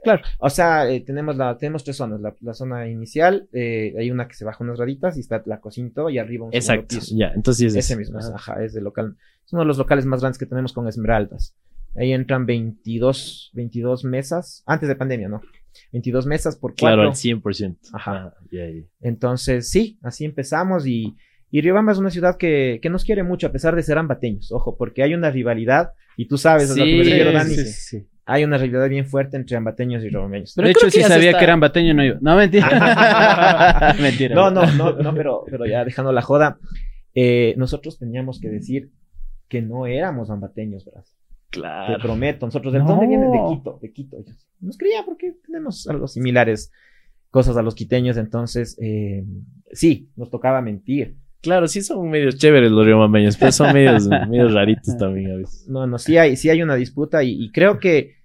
claro. 0.04 0.22
O 0.40 0.50
sea, 0.50 0.90
eh, 0.90 1.02
tenemos, 1.02 1.36
la, 1.36 1.58
tenemos 1.58 1.84
tres 1.84 1.98
zonas. 1.98 2.22
La, 2.22 2.54
zona 2.54 2.88
inicial, 2.88 3.50
eh, 3.52 3.94
hay 3.98 4.10
una 4.10 4.28
que 4.28 4.36
se 4.36 4.46
baja 4.46 4.64
unas 4.64 4.78
graditas 4.78 5.18
y 5.18 5.20
está 5.20 5.44
la 5.46 5.60
cocina 5.60 5.92
y 6.10 6.18
arriba 6.18 6.46
un 6.46 6.54
Exacto. 6.54 6.96
Piso. 6.96 7.16
Ya, 7.18 7.32
entonces 7.36 7.76
es 7.76 7.86
ese. 7.86 7.98
mismo. 7.98 8.20
Ajá. 8.20 8.64
es 8.64 8.76
el 8.76 8.86
local. 8.86 9.18
Es 9.46 9.52
uno 9.52 9.64
de 9.64 9.68
los 9.68 9.78
locales 9.78 10.06
más 10.06 10.22
grandes 10.22 10.38
que 10.38 10.46
tenemos 10.46 10.72
con 10.72 10.88
Esmeraldas. 10.88 11.56
Ahí 11.96 12.14
entran 12.14 12.46
22, 12.46 13.52
22 13.54 14.06
mesas. 14.06 14.64
Antes 14.66 14.88
de 14.88 14.96
pandemia, 14.96 15.28
¿no? 15.28 15.42
22 15.92 16.26
mesas 16.26 16.56
por 16.56 16.72
cuatro. 16.72 16.96
Claro, 16.96 17.10
al 17.10 17.16
100%. 17.16 17.78
Ajá. 17.94 18.34
Ah, 18.34 18.44
Entonces, 19.02 19.70
sí, 19.70 20.00
así 20.04 20.26
empezamos 20.26 20.86
y, 20.88 21.16
y 21.52 21.62
Riobamba 21.62 21.92
es 21.92 21.98
una 21.98 22.10
ciudad 22.10 22.38
que, 22.38 22.80
que, 22.82 22.90
nos 22.90 23.04
quiere 23.04 23.24
mucho 23.24 23.48
a 23.48 23.52
pesar 23.52 23.76
de 23.76 23.84
ser 23.84 23.98
ambateños, 23.98 24.52
ojo, 24.52 24.78
porque 24.78 25.04
hay 25.04 25.14
una 25.14 25.32
rivalidad 25.32 25.92
y 26.18 26.28
tú 26.28 26.38
sabes, 26.38 26.74
sí, 26.74 26.80
Dani, 26.80 27.56
sí, 27.56 27.66
sí, 27.66 28.08
hay 28.26 28.44
una 28.44 28.58
rivalidad 28.58 28.90
bien 28.90 29.06
fuerte 29.08 29.38
entre 29.38 29.58
ambateños 29.58 30.04
y 30.04 30.10
riobambeños. 30.10 30.54
de 30.54 30.70
hecho, 30.70 30.90
si 30.92 31.02
sabía 31.02 31.38
que 31.38 31.44
era 31.44 31.54
ambateño, 31.54 31.94
no 31.94 32.06
iba. 32.06 32.18
No, 32.22 32.36
mentira. 32.36 33.96
mentira. 34.00 34.36
No, 34.36 34.52
no, 34.52 34.72
no, 34.74 34.94
no, 34.94 35.16
pero, 35.16 35.46
pero 35.50 35.66
ya 35.66 35.84
dejando 35.84 36.12
la 36.12 36.22
joda, 36.22 36.60
eh, 37.16 37.56
nosotros 37.58 37.98
teníamos 37.98 38.40
que 38.40 38.50
decir 38.50 38.92
que 39.48 39.64
no 39.64 39.88
éramos 39.88 40.30
ambateños, 40.30 40.86
¿verdad? 40.86 41.06
Claro. 41.50 41.96
Te 41.96 42.02
prometo. 42.02 42.46
Nosotros, 42.46 42.74
¿de 42.74 42.80
dónde 42.80 43.08
vienen? 43.08 43.32
De 43.32 43.40
Quito, 43.50 43.80
de 43.82 43.92
Quito. 43.92 44.18
Nos 44.60 44.78
creía 44.78 45.04
porque 45.06 45.36
tenemos 45.46 45.88
algo 45.88 46.08
similares 46.08 46.72
cosas 47.32 47.58
a 47.58 47.62
los 47.62 47.76
quiteños, 47.76 48.18
entonces, 48.18 48.78
eh, 48.82 49.24
sí, 49.72 50.10
nos 50.16 50.30
tocaba 50.30 50.62
mentir. 50.62 51.16
Claro, 51.42 51.68
sí 51.68 51.82
son 51.82 52.10
medios 52.10 52.38
chéveres 52.38 52.72
los 52.72 52.86
riobambeños, 52.86 53.38
pero 53.38 53.52
son 53.52 53.74
medios, 53.74 54.08
medios 54.30 54.54
raritos 54.54 54.98
también 54.98 55.32
a 55.32 55.36
veces. 55.38 55.68
No, 55.70 55.88
no, 55.88 55.98
sí 55.98 56.18
hay, 56.18 56.36
sí 56.36 56.50
hay 56.50 56.62
una 56.62 56.76
disputa 56.76 57.24
y 57.24 57.52
creo 57.52 57.80
que 57.80 58.19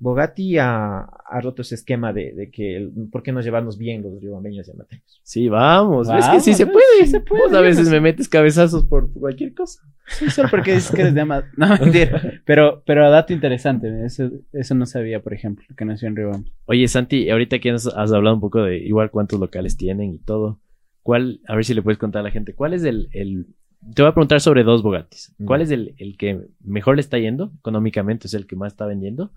Bogatti 0.00 0.58
ha, 0.58 1.10
roto 1.42 1.62
ese 1.62 1.74
esquema 1.74 2.12
de, 2.12 2.50
que 2.52 2.88
por 3.10 3.24
qué 3.24 3.32
no 3.32 3.40
llevarnos 3.40 3.76
bien 3.76 4.02
los 4.02 4.20
riobambeños 4.20 4.68
y 4.68 4.70
amateños. 4.70 5.20
Sí, 5.24 5.48
vamos, 5.48 6.08
es 6.08 6.28
que 6.28 6.40
sí 6.40 6.54
se 6.54 6.66
puede, 6.66 7.06
se 7.06 7.20
puede. 7.20 7.56
a 7.56 7.60
veces 7.60 7.90
me 7.90 8.00
metes 8.00 8.28
cabezazos 8.28 8.84
por 8.84 9.12
cualquier 9.12 9.54
cosa. 9.54 9.82
Sí, 10.06 10.30
solo 10.30 10.48
porque 10.50 10.74
dices 10.74 10.94
que 10.94 11.02
eres 11.02 11.14
de. 11.14 11.24
No, 11.24 11.42
mentira. 11.80 12.40
Pero, 12.46 12.82
pero 12.86 13.10
dato 13.10 13.34
interesante, 13.34 14.06
eso, 14.06 14.30
eso 14.52 14.74
no 14.74 14.86
sabía, 14.86 15.20
por 15.20 15.34
ejemplo, 15.34 15.66
que 15.76 15.84
nació 15.84 16.08
en 16.08 16.16
Riobamba. 16.16 16.48
Oye, 16.64 16.88
Santi, 16.88 17.28
ahorita 17.28 17.58
que 17.58 17.70
has, 17.70 17.86
hablado 17.88 18.34
un 18.34 18.40
poco 18.40 18.62
de 18.62 18.78
igual 18.78 19.10
cuántos 19.10 19.38
locales 19.38 19.76
tienen 19.76 20.14
y 20.14 20.18
todo, 20.18 20.60
¿cuál, 21.02 21.40
a 21.46 21.56
ver 21.56 21.64
si 21.64 21.74
le 21.74 21.82
puedes 21.82 21.98
contar 21.98 22.20
a 22.20 22.22
la 22.22 22.30
gente, 22.30 22.54
cuál 22.54 22.72
es 22.72 22.84
el, 22.84 23.10
el 23.12 23.48
te 23.94 24.02
voy 24.02 24.10
a 24.10 24.14
preguntar 24.14 24.40
sobre 24.40 24.64
dos 24.64 24.82
Bogattis. 24.82 25.34
¿Cuál 25.44 25.62
es 25.62 25.70
el, 25.70 25.94
el 25.98 26.16
que 26.16 26.48
mejor 26.64 26.96
le 26.96 27.00
está 27.00 27.18
yendo 27.18 27.52
económicamente? 27.58 28.26
Es 28.26 28.34
el 28.34 28.46
que 28.46 28.56
más 28.56 28.72
está 28.72 28.86
vendiendo. 28.86 29.30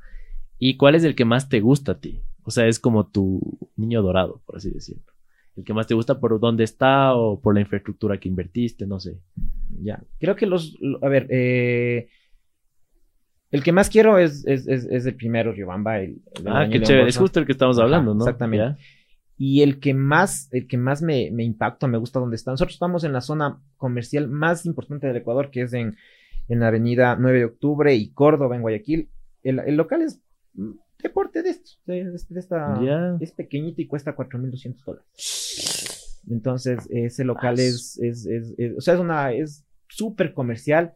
¿Y 0.64 0.78
cuál 0.78 0.94
es 0.94 1.04
el 1.04 1.16
que 1.16 1.26
más 1.26 1.50
te 1.50 1.60
gusta 1.60 1.94
a 1.94 2.00
ti? 2.00 2.22
O 2.44 2.52
sea, 2.52 2.68
es 2.68 2.80
como 2.80 3.08
tu 3.08 3.58
niño 3.76 4.04
dorado, 4.04 4.44
por 4.46 4.58
así 4.58 4.70
decirlo. 4.70 5.12
El 5.58 5.64
que 5.64 5.74
más 5.74 5.88
te 5.88 5.96
gusta 5.96 6.20
por 6.20 6.40
dónde 6.40 6.64
está 6.64 7.16
o 7.16 7.42
por 7.42 7.56
la 7.56 7.62
infraestructura 7.62 8.20
que 8.20 8.30
invertiste, 8.30 8.86
no 8.86 9.00
sé. 9.00 9.18
Ya, 9.82 10.04
creo 10.20 10.36
que 10.36 10.46
los, 10.46 10.78
a 11.02 11.10
ver, 11.10 11.26
eh, 11.32 12.10
el 13.50 13.64
que 13.64 13.72
más 13.72 13.90
quiero 13.90 14.20
es, 14.20 14.46
es, 14.46 14.68
es, 14.68 15.06
el 15.08 15.16
primero, 15.16 15.52
Riobamba. 15.52 16.00
El, 16.00 16.22
ah, 16.46 16.68
qué 16.72 16.80
chévere, 16.80 17.10
es 17.10 17.18
justo 17.18 17.40
el 17.40 17.48
que 17.48 17.54
estamos 17.54 17.80
hablando, 17.80 18.14
¿no? 18.14 18.24
Exactamente. 18.24 18.80
Y 19.40 19.64
el 19.64 19.80
que 19.80 19.96
más, 19.96 20.48
el 20.54 20.68
que 20.68 20.78
más 20.78 21.02
me, 21.02 21.32
me 21.32 21.44
impacta, 21.44 21.88
me 21.88 21.98
gusta 21.98 22.20
dónde 22.20 22.36
está. 22.36 22.52
Nosotros 22.52 22.76
estamos 22.76 23.04
en 23.04 23.14
la 23.14 23.22
zona 23.22 23.60
comercial 23.78 24.28
más 24.28 24.68
importante 24.68 25.08
del 25.08 25.18
Ecuador, 25.18 25.50
que 25.50 25.64
es 25.64 25.74
en, 25.74 25.98
en 26.50 26.60
la 26.60 26.68
avenida 26.68 27.18
9 27.20 27.40
de 27.40 27.46
octubre 27.46 27.96
y 27.96 28.12
Córdoba, 28.12 28.56
en 28.56 28.62
Guayaquil. 28.62 29.10
El, 29.42 29.58
el 29.58 29.76
local 29.76 30.04
es 30.04 30.22
deporte 31.02 31.44
de 31.44 31.50
esto, 31.50 31.72
de, 31.86 32.16
esta, 32.36 32.80
es 33.20 33.32
pequeñito 33.32 33.82
y 33.82 33.88
cuesta 33.88 34.16
4.200 34.16 34.84
dólares. 34.84 36.22
Entonces, 36.30 36.88
ese 36.90 37.24
local 37.24 37.60
es, 37.60 38.00
es, 38.00 38.26
es, 38.28 38.54
o 38.78 38.82
sea, 38.82 38.94
es 38.94 39.00
una, 39.00 39.34
es 39.34 39.66
súper 39.88 40.34
comercial 40.34 40.94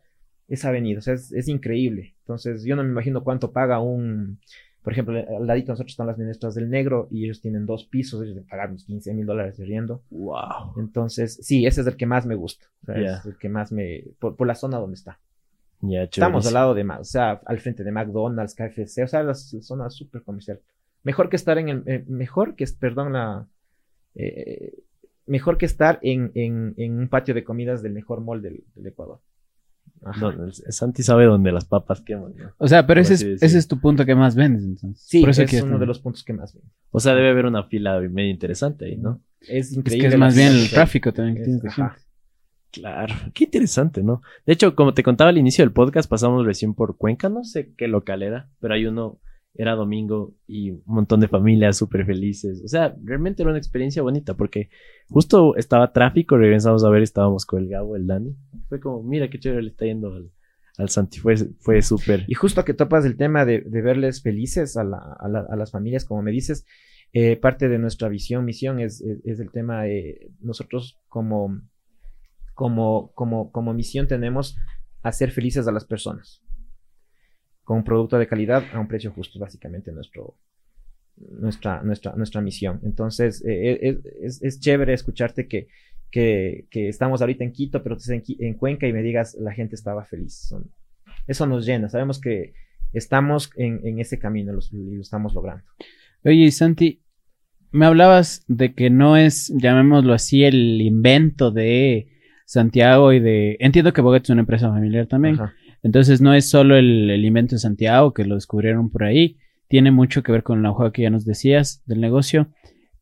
esa 0.48 0.70
avenida, 0.70 1.00
o 1.00 1.02
sea, 1.02 1.16
es, 1.16 1.48
increíble. 1.48 2.16
Entonces, 2.20 2.64
yo 2.64 2.76
no 2.76 2.84
me 2.84 2.90
imagino 2.90 3.24
cuánto 3.24 3.52
paga 3.52 3.82
un, 3.82 4.40
por 4.84 4.94
ejemplo, 4.94 5.18
al 5.18 5.48
ladito 5.48 5.72
nosotros 5.72 5.94
están 5.94 6.08
las 6.08 6.20
ministras 6.20 6.54
del 6.54 6.70
negro 6.70 7.08
y 7.10 7.26
ellos 7.26 7.42
tienen 7.42 7.66
dos 7.66 7.86
pisos, 7.86 8.22
ellos 8.22 8.36
deben 8.36 8.48
pagar 8.48 8.70
unos 8.70 8.86
15 8.86 9.14
mil 9.16 9.26
dólares 9.26 9.58
de 9.58 9.66
riendo. 9.66 10.04
Wow. 10.12 10.76
Entonces, 10.78 11.40
sí, 11.42 11.66
ese 11.66 11.82
es 11.82 11.88
el 11.88 11.98
que 11.98 12.06
más 12.06 12.28
me 12.28 12.36
gusta, 12.36 12.68
es 12.88 13.26
el 13.26 13.38
que 13.38 13.50
más 13.50 13.72
me, 13.72 14.04
por 14.20 14.46
la 14.46 14.56
zona 14.56 14.78
donde 14.78 14.96
está. 14.96 15.20
Estamos 15.94 16.48
al 16.48 16.54
lado 16.54 16.74
de, 16.74 16.84
o 16.84 17.04
sea, 17.04 17.42
al 17.46 17.60
frente 17.60 17.84
de 17.84 17.92
McDonald's, 17.92 18.56
KFC, 18.56 19.04
o 19.04 19.08
sea, 19.08 19.24
la, 19.24 19.34
zona 19.34 19.90
súper 19.90 20.24
comercial. 20.24 20.60
Mejor 21.04 21.30
que 21.30 21.36
estar 21.36 21.58
en 21.58 21.70
el, 21.70 21.84
eh, 21.86 22.04
mejor 22.08 22.56
que, 22.56 22.66
perdón, 22.80 23.14
la, 23.14 23.48
eh, 24.16 24.74
mejor 25.28 25.58
que 25.58 25.66
estar 25.66 26.00
en, 26.02 26.32
en, 26.36 27.00
un 27.00 27.08
patio 27.08 27.34
de 27.34 27.44
comidas 27.44 27.82
del 27.82 27.94
mejor 27.94 28.22
mall 28.22 28.42
del, 28.42 28.64
Ecuador. 28.84 29.20
Santi 30.70 31.04
sabe 31.04 31.26
dónde 31.26 31.52
las 31.52 31.66
papas 31.66 32.02
queman. 32.02 32.34
O 32.58 32.68
sea, 32.68 32.86
pero 32.86 33.02
ese 33.02 33.16
es, 33.16 33.22
ese 33.24 33.58
es 33.58 33.68
tu 33.68 33.80
punto 33.80 34.06
que 34.06 34.14
más 34.14 34.36
vendes, 34.36 34.64
entonces. 34.64 35.04
Sí, 35.04 35.24
es 35.28 35.64
uno 35.64 35.80
de 35.80 35.86
los 35.86 36.00
puntos 36.00 36.24
que 36.24 36.34
más 36.34 36.54
vendo. 36.54 36.70
O 36.92 37.00
sea, 37.00 37.16
debe 37.16 37.30
haber 37.30 37.46
una 37.46 37.64
fila 37.64 38.00
medio 38.02 38.30
interesante 38.30 38.86
ahí, 38.86 38.98
¿no? 38.98 39.22
Es 39.42 39.72
increíble. 39.72 40.08
Es 40.08 40.12
que 40.12 40.16
es 40.16 40.20
más 40.20 40.36
bien 40.36 40.54
el 40.54 40.70
tráfico 40.70 41.14
también 41.14 41.38
que 41.38 41.44
tienes 41.44 41.62
que 41.62 41.82
Claro, 42.76 43.16
qué 43.34 43.46
interesante, 43.46 44.04
¿no? 44.04 44.22
De 44.46 44.52
hecho, 44.52 44.76
como 44.76 44.94
te 44.94 45.02
contaba 45.02 45.30
al 45.30 45.38
inicio 45.38 45.64
del 45.64 45.72
podcast, 45.72 46.10
pasamos 46.10 46.46
recién 46.46 46.74
por 46.74 46.98
Cuenca, 46.98 47.30
no 47.30 47.46
sé 47.46 47.74
qué 47.78 47.88
local 47.88 48.22
era, 48.22 48.50
pero 48.60 48.74
hay 48.74 48.86
uno, 48.86 49.22
era 49.54 49.76
domingo 49.76 50.36
y 50.46 50.72
un 50.72 50.84
montón 50.86 51.22
de 51.22 51.30
familias 51.30 51.78
súper 51.78 52.06
felices. 52.06 52.62
O 52.66 52.68
sea, 52.68 52.94
realmente 53.02 53.44
era 53.44 53.52
una 53.52 53.60
experiencia 53.60 54.02
bonita 54.02 54.34
porque 54.34 54.70
justo 55.08 55.56
estaba 55.56 55.94
tráfico, 55.94 56.38
regresamos 56.38 56.84
a 56.84 56.90
ver, 56.90 57.02
estábamos 57.02 57.46
con 57.46 57.64
el 57.64 57.70
Gabo, 57.70 57.96
el 57.96 58.08
Dani. 58.08 58.36
Fue 58.68 58.82
como, 58.82 59.04
mira 59.04 59.30
qué 59.30 59.40
chévere 59.40 59.64
le 59.64 59.70
está 59.70 59.86
yendo 59.86 60.14
al, 60.78 60.90
Santi, 60.90 61.20
fue, 61.20 61.38
fue 61.60 61.82
súper. 61.82 62.26
Y 62.28 62.34
justo 62.34 62.66
que 62.66 62.74
topas 62.74 63.06
el 63.06 63.16
tema 63.16 63.46
de, 63.46 63.62
verles 63.62 64.22
felices 64.22 64.76
a, 64.76 64.84
las 64.84 65.72
familias, 65.72 66.04
como 66.04 66.22
me 66.22 66.32
dices, 66.32 66.66
eh, 67.14 67.38
parte 67.38 67.70
de 67.70 67.80
nuestra 67.80 68.10
visión, 68.10 68.44
misión 68.44 68.82
es, 68.82 69.02
es 69.24 69.40
el 69.40 69.50
tema 69.52 69.84
de 69.84 70.32
nosotros 70.42 71.00
como 71.08 71.62
como, 72.56 73.12
como, 73.14 73.52
como 73.52 73.74
misión 73.74 74.08
tenemos 74.08 74.58
hacer 75.04 75.30
felices 75.30 75.68
a 75.68 75.72
las 75.72 75.86
personas 75.86 76.42
con 77.66 77.78
un 77.78 77.84
producto 77.84 78.18
de 78.18 78.28
calidad 78.28 78.64
a 78.74 78.80
un 78.80 78.88
precio 78.88 79.12
justo, 79.12 79.40
básicamente 79.40 79.92
nuestro, 79.92 80.38
nuestra, 81.18 81.82
nuestra, 81.82 82.14
nuestra 82.16 82.40
misión. 82.40 82.80
Entonces, 82.84 83.44
eh, 83.46 83.80
eh, 83.82 84.00
es, 84.22 84.42
es, 84.42 84.60
chévere 84.60 84.94
escucharte 84.94 85.48
que, 85.48 85.68
que, 86.12 86.68
que, 86.70 86.88
estamos 86.88 87.22
ahorita 87.22 87.44
en 87.44 87.52
Quito, 87.52 87.84
pero 87.84 87.98
en, 88.08 88.24
en, 88.40 88.54
Cuenca 88.54 88.88
y 88.88 88.94
me 88.94 89.02
digas, 89.02 89.36
la 89.40 89.52
gente 89.52 89.76
estaba 89.76 90.06
feliz. 90.06 90.54
eso 91.28 91.48
nos 91.48 91.66
llena, 91.66 91.90
sabemos 91.90 92.22
que 92.22 92.54
estamos 92.94 93.50
en, 93.58 93.82
en 93.84 94.00
ese 94.00 94.20
camino 94.20 94.54
y 94.72 94.96
lo 94.96 95.02
estamos 95.02 95.34
logrando. 95.34 95.64
Oye, 96.24 96.52
Santi, 96.52 97.02
me 97.72 97.88
hablabas 97.88 98.46
de 98.48 98.76
que 98.76 98.92
no 98.92 99.18
es, 99.18 99.52
llamémoslo 99.58 100.14
así, 100.14 100.44
el 100.44 100.80
invento 100.82 101.50
de 101.50 102.15
Santiago 102.46 103.12
y 103.12 103.20
de... 103.20 103.58
Entiendo 103.60 103.92
que 103.92 104.02
Bogat 104.02 104.24
es 104.24 104.30
una 104.30 104.42
empresa 104.42 104.70
familiar 104.70 105.08
también. 105.08 105.38
Entonces 105.84 106.22
no 106.22 106.34
es 106.34 106.50
solo 106.50 106.78
el, 106.78 107.24
invento 107.24 107.56
de 107.56 107.60
Santiago 107.60 108.14
que 108.14 108.26
lo 108.26 108.36
descubrieron 108.36 108.90
por 108.90 109.04
ahí. 109.04 109.38
Tiene 109.68 109.92
mucho 109.92 110.24
que 110.24 110.32
ver 110.32 110.44
con 110.44 110.64
la 110.64 110.72
hoja 110.72 110.92
que 110.92 111.04
ya 111.04 111.10
nos 111.10 111.26
decías 111.26 111.84
del 111.86 112.02
negocio. 112.02 112.48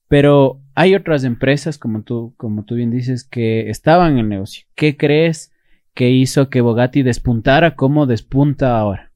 Pero 0.08 0.62
hay 0.75 0.95
otras 0.95 1.23
empresas, 1.23 1.77
como 1.77 2.03
tú, 2.03 2.34
como 2.38 2.65
tú 2.65 2.75
bien 2.75 2.91
dices, 2.91 3.23
que 3.23 3.69
estaban 3.69 4.13
en 4.13 4.19
el 4.19 4.29
negocio. 4.29 4.65
¿Qué 4.75 4.97
crees 4.97 5.53
que 5.93 6.10
hizo 6.10 6.49
que 6.49 6.62
Bogatti 6.62 7.03
despuntara 7.03 7.75
como 7.75 8.06
despunta 8.06 8.77
ahora? 8.77 9.12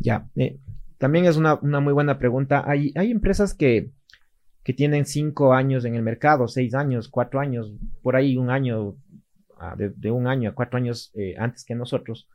Ya, 0.00 0.28
eh, 0.36 0.58
también 0.98 1.26
es 1.26 1.36
una, 1.36 1.56
muy 1.56 1.92
buena 1.92 2.18
pregunta. 2.18 2.64
Hay, 2.66 2.92
hay 2.96 3.10
empresas 3.10 3.54
que, 3.54 3.90
que 4.62 4.72
tienen 4.72 5.06
cinco 5.06 5.54
años 5.54 5.84
en 5.84 5.94
el 5.94 6.02
mercado, 6.02 6.48
seis 6.48 6.74
años, 6.74 7.08
cuatro 7.08 7.40
años, 7.40 7.72
por 8.02 8.16
ahí 8.16 8.36
un 8.36 8.50
año 8.50 8.96
de, 9.76 10.10
un 10.10 10.26
año 10.26 10.50
a 10.50 10.54
cuatro 10.54 10.76
años 10.76 11.10
eh, 11.14 11.34
antes 11.38 11.64
que 11.64 11.74
nosotros, 11.74 12.28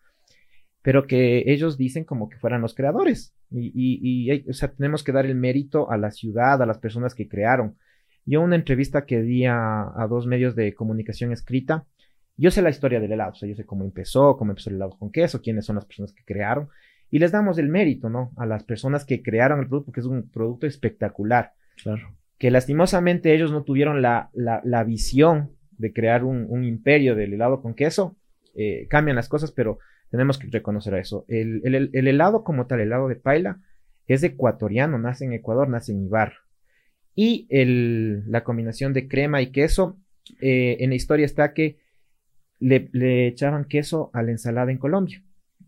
pero 0.81 1.05
que 1.05 1.43
ellos 1.47 1.77
dicen 1.77 2.03
como 2.03 2.29
que 2.29 2.37
fueran 2.37 2.61
los 2.61 2.73
creadores. 2.73 3.35
Y, 3.53 4.31
o 4.49 4.53
sea, 4.53 4.71
tenemos 4.71 5.03
que 5.03 5.11
dar 5.11 5.25
el 5.25 5.35
mérito 5.35 5.91
a 5.91 5.97
la 5.97 6.11
ciudad, 6.11 6.61
a 6.61 6.65
las 6.65 6.79
personas 6.79 7.13
que 7.13 7.27
crearon. 7.27 7.77
Yo 8.25 8.41
una 8.41 8.55
entrevista 8.55 9.05
que 9.05 9.21
di 9.21 9.45
a, 9.45 9.93
dos 10.09 10.25
medios 10.25 10.55
de 10.55 10.73
comunicación 10.73 11.31
escrita, 11.31 11.85
yo 12.37 12.49
sé 12.49 12.61
la 12.61 12.69
historia 12.69 12.99
del 12.99 13.11
helado, 13.11 13.31
o 13.31 13.35
sea, 13.35 13.49
yo 13.49 13.55
sé 13.55 13.65
cómo 13.65 13.83
empezó, 13.83 14.37
cómo 14.37 14.51
empezó 14.51 14.69
el 14.69 14.77
helado 14.77 14.97
con 14.97 15.11
queso, 15.11 15.41
quiénes 15.41 15.65
son 15.65 15.75
las 15.75 15.85
personas 15.85 16.13
que 16.13 16.23
crearon, 16.23 16.69
y 17.11 17.19
les 17.19 17.31
damos 17.31 17.57
el 17.57 17.67
mérito, 17.67 18.09
¿no? 18.09 18.31
A 18.37 18.45
las 18.45 18.63
personas 18.63 19.05
que 19.05 19.21
crearon 19.21 19.59
el 19.59 19.67
producto, 19.67 19.87
porque 19.87 19.99
es 19.99 20.05
un 20.05 20.29
producto 20.29 20.65
espectacular. 20.65 21.53
Claro. 21.83 22.15
Que 22.39 22.49
lastimosamente 22.49 23.35
ellos 23.35 23.51
no 23.51 23.63
tuvieron 23.63 24.01
la, 24.01 24.29
la, 24.33 24.61
la 24.63 24.83
visión 24.85 25.51
de 25.81 25.91
crear 25.91 26.23
un, 26.23 26.63
imperio 26.63 27.15
del 27.15 27.33
helado 27.33 27.61
con 27.61 27.73
queso, 27.73 28.15
eh, 28.55 28.87
cambian 28.89 29.15
las 29.15 29.27
cosas, 29.27 29.51
pero 29.51 29.79
tenemos 30.09 30.37
que 30.37 30.47
reconocer 30.47 30.93
eso. 30.93 31.25
El, 31.27 31.61
helado 31.93 32.43
como 32.43 32.67
tal, 32.67 32.79
el 32.79 32.87
helado 32.87 33.07
de 33.07 33.15
paila, 33.15 33.59
es 34.07 34.23
ecuatoriano, 34.23 34.97
nace 34.99 35.25
en 35.25 35.33
Ecuador, 35.33 35.67
nace 35.69 35.91
en 35.91 36.05
Ibar. 36.05 36.33
Y 37.15 37.47
la 37.49 38.43
combinación 38.43 38.93
de 38.93 39.07
crema 39.07 39.41
y 39.41 39.51
queso, 39.51 39.97
eh, 40.39 40.77
en 40.79 40.91
la 40.91 40.95
historia 40.95 41.25
está 41.25 41.53
que 41.53 41.79
le, 42.59 43.27
echaban 43.27 43.65
queso 43.65 44.11
a 44.13 44.21
la 44.21 44.31
ensalada 44.31 44.71
en 44.71 44.77
Colombia. 44.77 45.23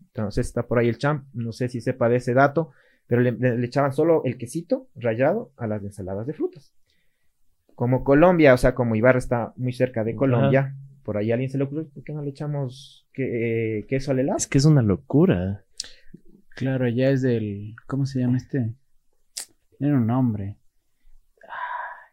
Entonces 0.08 0.46
está 0.46 0.66
por 0.66 0.78
ahí 0.78 0.88
el 0.88 0.98
champ, 0.98 1.26
no 1.34 1.52
sé 1.52 1.68
si 1.68 1.80
sepa 1.80 2.08
de 2.08 2.16
ese 2.16 2.34
dato, 2.34 2.70
pero 3.06 3.20
le, 3.20 3.32
le 3.32 3.66
echaban 3.66 3.92
solo 3.92 4.22
el 4.24 4.38
quesito 4.38 4.88
rallado 4.94 5.52
a 5.56 5.66
las 5.66 5.82
ensaladas 5.82 6.26
de 6.26 6.34
frutas 6.34 6.72
como 7.74 8.04
Colombia, 8.04 8.54
o 8.54 8.56
sea, 8.56 8.74
como 8.74 8.94
Ibarra 8.94 9.18
está 9.18 9.52
muy 9.56 9.72
cerca 9.72 10.04
de 10.04 10.14
Colombia, 10.14 10.76
por 11.02 11.16
ahí 11.16 11.32
alguien 11.32 11.50
se 11.50 11.58
le 11.58 11.64
ocurrió, 11.64 11.88
¿por 11.88 12.02
qué 12.04 12.12
no 12.12 12.22
le 12.22 12.30
echamos 12.30 13.06
que, 13.12 13.78
eh, 13.78 13.86
queso 13.86 14.12
al 14.12 14.20
helado? 14.20 14.38
Es 14.38 14.46
que 14.46 14.58
es 14.58 14.64
una 14.64 14.82
locura. 14.82 15.64
Claro, 16.50 16.88
ya 16.88 17.10
es 17.10 17.22
del, 17.22 17.74
¿cómo 17.86 18.06
se 18.06 18.20
llama 18.20 18.36
este? 18.36 18.72
Tiene 19.78 19.94
un 19.94 20.06
nombre. 20.06 20.56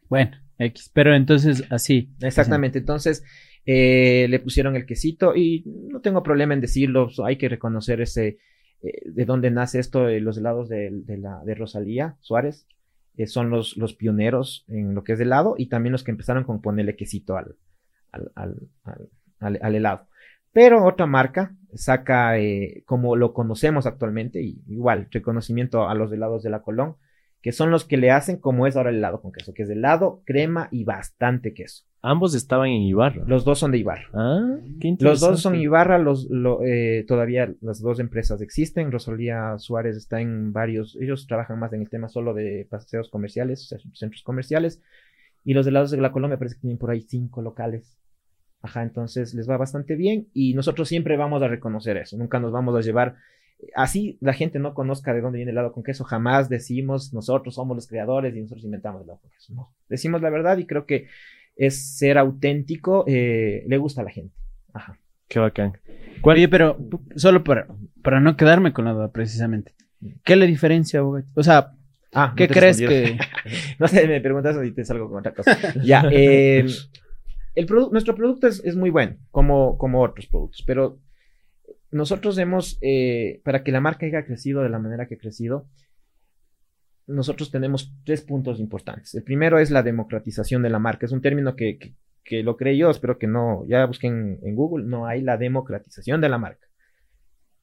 Bueno, 0.10 0.32
X, 0.58 0.92
pero 0.94 1.16
entonces 1.16 1.64
así. 1.70 2.14
Exactamente, 2.20 2.80
entonces 2.80 3.24
eh, 3.66 4.28
le 4.30 4.40
pusieron 4.40 4.76
el 4.76 4.86
quesito 4.86 5.36
y 5.36 5.64
no 5.66 6.02
tengo 6.02 6.24
problema 6.24 6.54
en 6.54 6.62
decirlo, 6.62 7.10
hay 7.24 7.38
que 7.38 7.50
reconocer 7.50 8.02
ese, 8.02 8.40
eh, 8.82 9.02
de 9.06 9.26
dónde 9.26 9.52
nace 9.52 9.80
esto, 9.80 10.06
de 10.06 10.20
los 10.20 10.38
helados 10.38 10.68
de, 10.68 10.92
la, 11.18 11.42
de 11.46 11.56
Rosalía 11.56 12.18
Suárez, 12.20 12.68
eh, 13.18 13.28
son 13.28 13.50
los, 13.50 13.78
los 13.78 13.94
pioneros 13.94 14.66
en 14.68 14.96
lo 14.96 15.04
que 15.04 15.14
es 15.14 15.20
helado 15.20 15.56
y 15.58 15.68
también 15.68 15.92
los 15.92 16.04
que 16.04 16.12
empezaron 16.12 16.44
con 16.44 16.62
ponerle 16.62 16.96
quesito 16.96 17.38
al, 17.38 17.56
al, 18.12 18.56
al, 19.40 19.76
helado. 19.76 20.08
Pero 20.52 20.86
otra 20.86 21.06
marca 21.06 21.56
saca, 21.74 22.38
eh, 22.38 22.84
como 22.86 23.16
lo 23.16 23.34
conocemos 23.34 23.86
actualmente, 23.86 24.42
y 24.42 24.62
igual, 24.68 25.08
reconocimiento 25.12 25.88
a 25.88 25.96
los 25.96 26.12
helados 26.12 26.44
de 26.44 26.50
la 26.50 26.62
Colón, 26.62 26.98
que 27.42 27.52
son 27.52 27.72
los 27.72 27.86
que 27.86 27.98
le 27.98 28.12
hacen 28.12 28.38
como 28.38 28.68
es 28.68 28.76
ahora 28.76 28.90
el 28.90 28.98
helado 28.98 29.22
con 29.22 29.32
queso, 29.32 29.54
que 29.54 29.64
es 29.64 29.70
helado, 29.70 30.22
crema 30.26 30.68
y 30.72 30.84
bastante 30.84 31.54
queso. 31.54 31.86
Ambos 32.04 32.34
estaban 32.34 32.70
en 32.70 32.82
Ibarra. 32.82 33.24
Los 33.28 33.46
dos 33.46 33.60
son 33.60 33.72
de 33.72 33.78
Ibarra. 33.78 34.10
Ah, 34.14 34.58
qué 34.80 34.88
interesante. 34.88 35.04
Los 35.04 35.20
dos 35.20 35.42
son 35.42 35.56
Ibarra, 35.56 36.00
los, 36.00 36.28
eh, 36.66 37.06
todavía 37.08 37.54
las 37.62 37.80
dos 37.80 38.00
empresas 38.00 38.42
existen. 38.42 38.92
Rosalía 38.92 39.58
Suárez 39.60 39.96
está 39.98 40.20
en 40.20 40.52
varios, 40.52 40.98
ellos 41.00 41.28
trabajan 41.28 41.60
más 41.60 41.74
en 41.74 41.82
el 41.82 41.90
tema 41.90 42.10
solo 42.10 42.34
de 42.34 42.68
paseos 42.70 43.10
comerciales, 43.10 43.64
o 43.64 43.66
sea, 43.66 43.80
centros 43.94 44.24
comerciales. 44.24 44.82
Y 45.44 45.54
los 45.54 45.68
helados 45.68 45.92
de 45.92 45.98
la 45.98 46.12
Colombia 46.12 46.40
parece 46.40 46.56
que 46.56 46.62
tienen 46.62 46.80
por 46.80 46.90
ahí 46.90 47.02
cinco 47.02 47.42
locales. 47.42 47.98
Ajá, 48.64 48.84
entonces 48.84 49.34
les 49.34 49.50
va 49.50 49.58
bastante 49.58 49.96
bien 49.96 50.28
y 50.34 50.54
nosotros 50.54 50.88
siempre 50.88 51.18
vamos 51.18 51.42
a 51.44 51.48
reconocer 51.48 51.98
eso. 51.98 52.18
Nunca 52.18 52.40
nos 52.40 52.52
vamos 52.52 52.76
a 52.76 52.82
llevar 52.82 53.16
así 53.76 54.18
la 54.22 54.34
gente 54.34 54.60
no 54.60 54.74
conozca 54.74 55.14
de 55.14 55.22
dónde 55.22 55.38
viene 55.38 55.52
el 55.52 55.58
helado 55.58 55.74
con 55.74 55.84
queso, 55.84 56.04
jamás 56.04 56.50
decimos 56.50 57.14
nosotros 57.14 57.56
somos 57.56 57.76
los 57.76 57.88
creadores 57.88 58.36
y 58.36 58.42
nosotros 58.42 58.66
inventamos 58.66 59.02
el 59.02 59.06
helado 59.06 59.20
con 59.22 59.32
queso. 59.32 59.54
No, 59.54 59.74
decimos 59.90 60.22
la 60.22 60.30
verdad 60.30 60.58
y 60.58 60.66
creo 60.66 60.86
que 60.86 61.08
es 61.56 61.98
ser 61.98 62.18
auténtico, 62.18 63.04
eh, 63.08 63.64
le 63.68 63.78
gusta 63.78 64.02
a 64.02 64.04
la 64.04 64.12
gente. 64.12 64.36
Ajá. 64.74 64.98
Qué 65.28 65.40
bacán. 65.40 65.78
Oye, 66.24 66.48
pero 66.50 66.78
solo 67.16 67.44
para, 67.44 67.68
para 68.04 68.20
no 68.20 68.36
quedarme 68.36 68.74
con 68.74 68.86
la 68.86 68.92
duda 68.92 69.12
precisamente. 69.12 69.74
¿Qué 70.24 70.36
le 70.36 70.48
diferencia, 70.48 71.04
O 71.04 71.44
sea, 71.44 71.74
ah, 72.14 72.34
¿qué 72.36 72.48
crees 72.48 72.80
que...? 72.80 73.18
no 73.80 73.88
sé, 73.88 74.08
me 74.08 74.20
preguntas 74.22 74.58
y 74.66 74.72
te 74.72 74.84
salgo 74.84 75.10
con 75.10 75.20
otra 75.20 75.34
cosa. 75.34 75.58
ya, 75.84 76.04
eh, 76.12 76.66
el 77.56 77.68
nuestro 77.92 78.16
producto 78.16 78.48
es, 78.48 78.62
es, 78.66 78.76
muy 78.76 78.90
bueno, 78.90 79.18
como, 79.30 79.78
como 79.78 80.02
otros 80.02 80.28
productos, 80.28 80.64
pero 80.66 81.00
nosotros 81.92 82.38
hemos, 82.38 82.78
eh, 82.82 83.42
para 83.44 83.64
que 83.64 83.72
la 83.72 83.82
marca 83.82 84.06
haya 84.06 84.26
crecido 84.26 84.64
de 84.64 84.70
la 84.70 84.80
manera 84.80 85.08
que 85.08 85.16
ha 85.16 85.20
crecido, 85.20 85.68
nosotros 87.12 87.52
tenemos 87.52 87.94
tres 88.04 88.22
puntos 88.22 88.60
importantes. 88.60 89.14
El 89.16 89.24
primero 89.24 89.60
es 89.60 89.72
la 89.72 89.84
democratización 89.84 90.62
de 90.62 90.70
la 90.70 90.80
marca. 90.80 91.06
Es 91.06 91.12
un 91.12 91.22
término 91.22 91.56
que, 91.56 91.96
lo 92.44 92.58
creé 92.58 92.78
yo, 92.78 92.90
espero 92.90 93.18
que 93.18 93.28
no, 93.28 93.66
ya 93.68 93.86
busquen 93.86 94.40
en 94.44 94.56
Google, 94.56 94.86
no 94.86 95.06
hay 95.06 95.22
la 95.22 95.38
democratización 95.38 96.22
de 96.22 96.30
la 96.30 96.38
marca. 96.38 96.68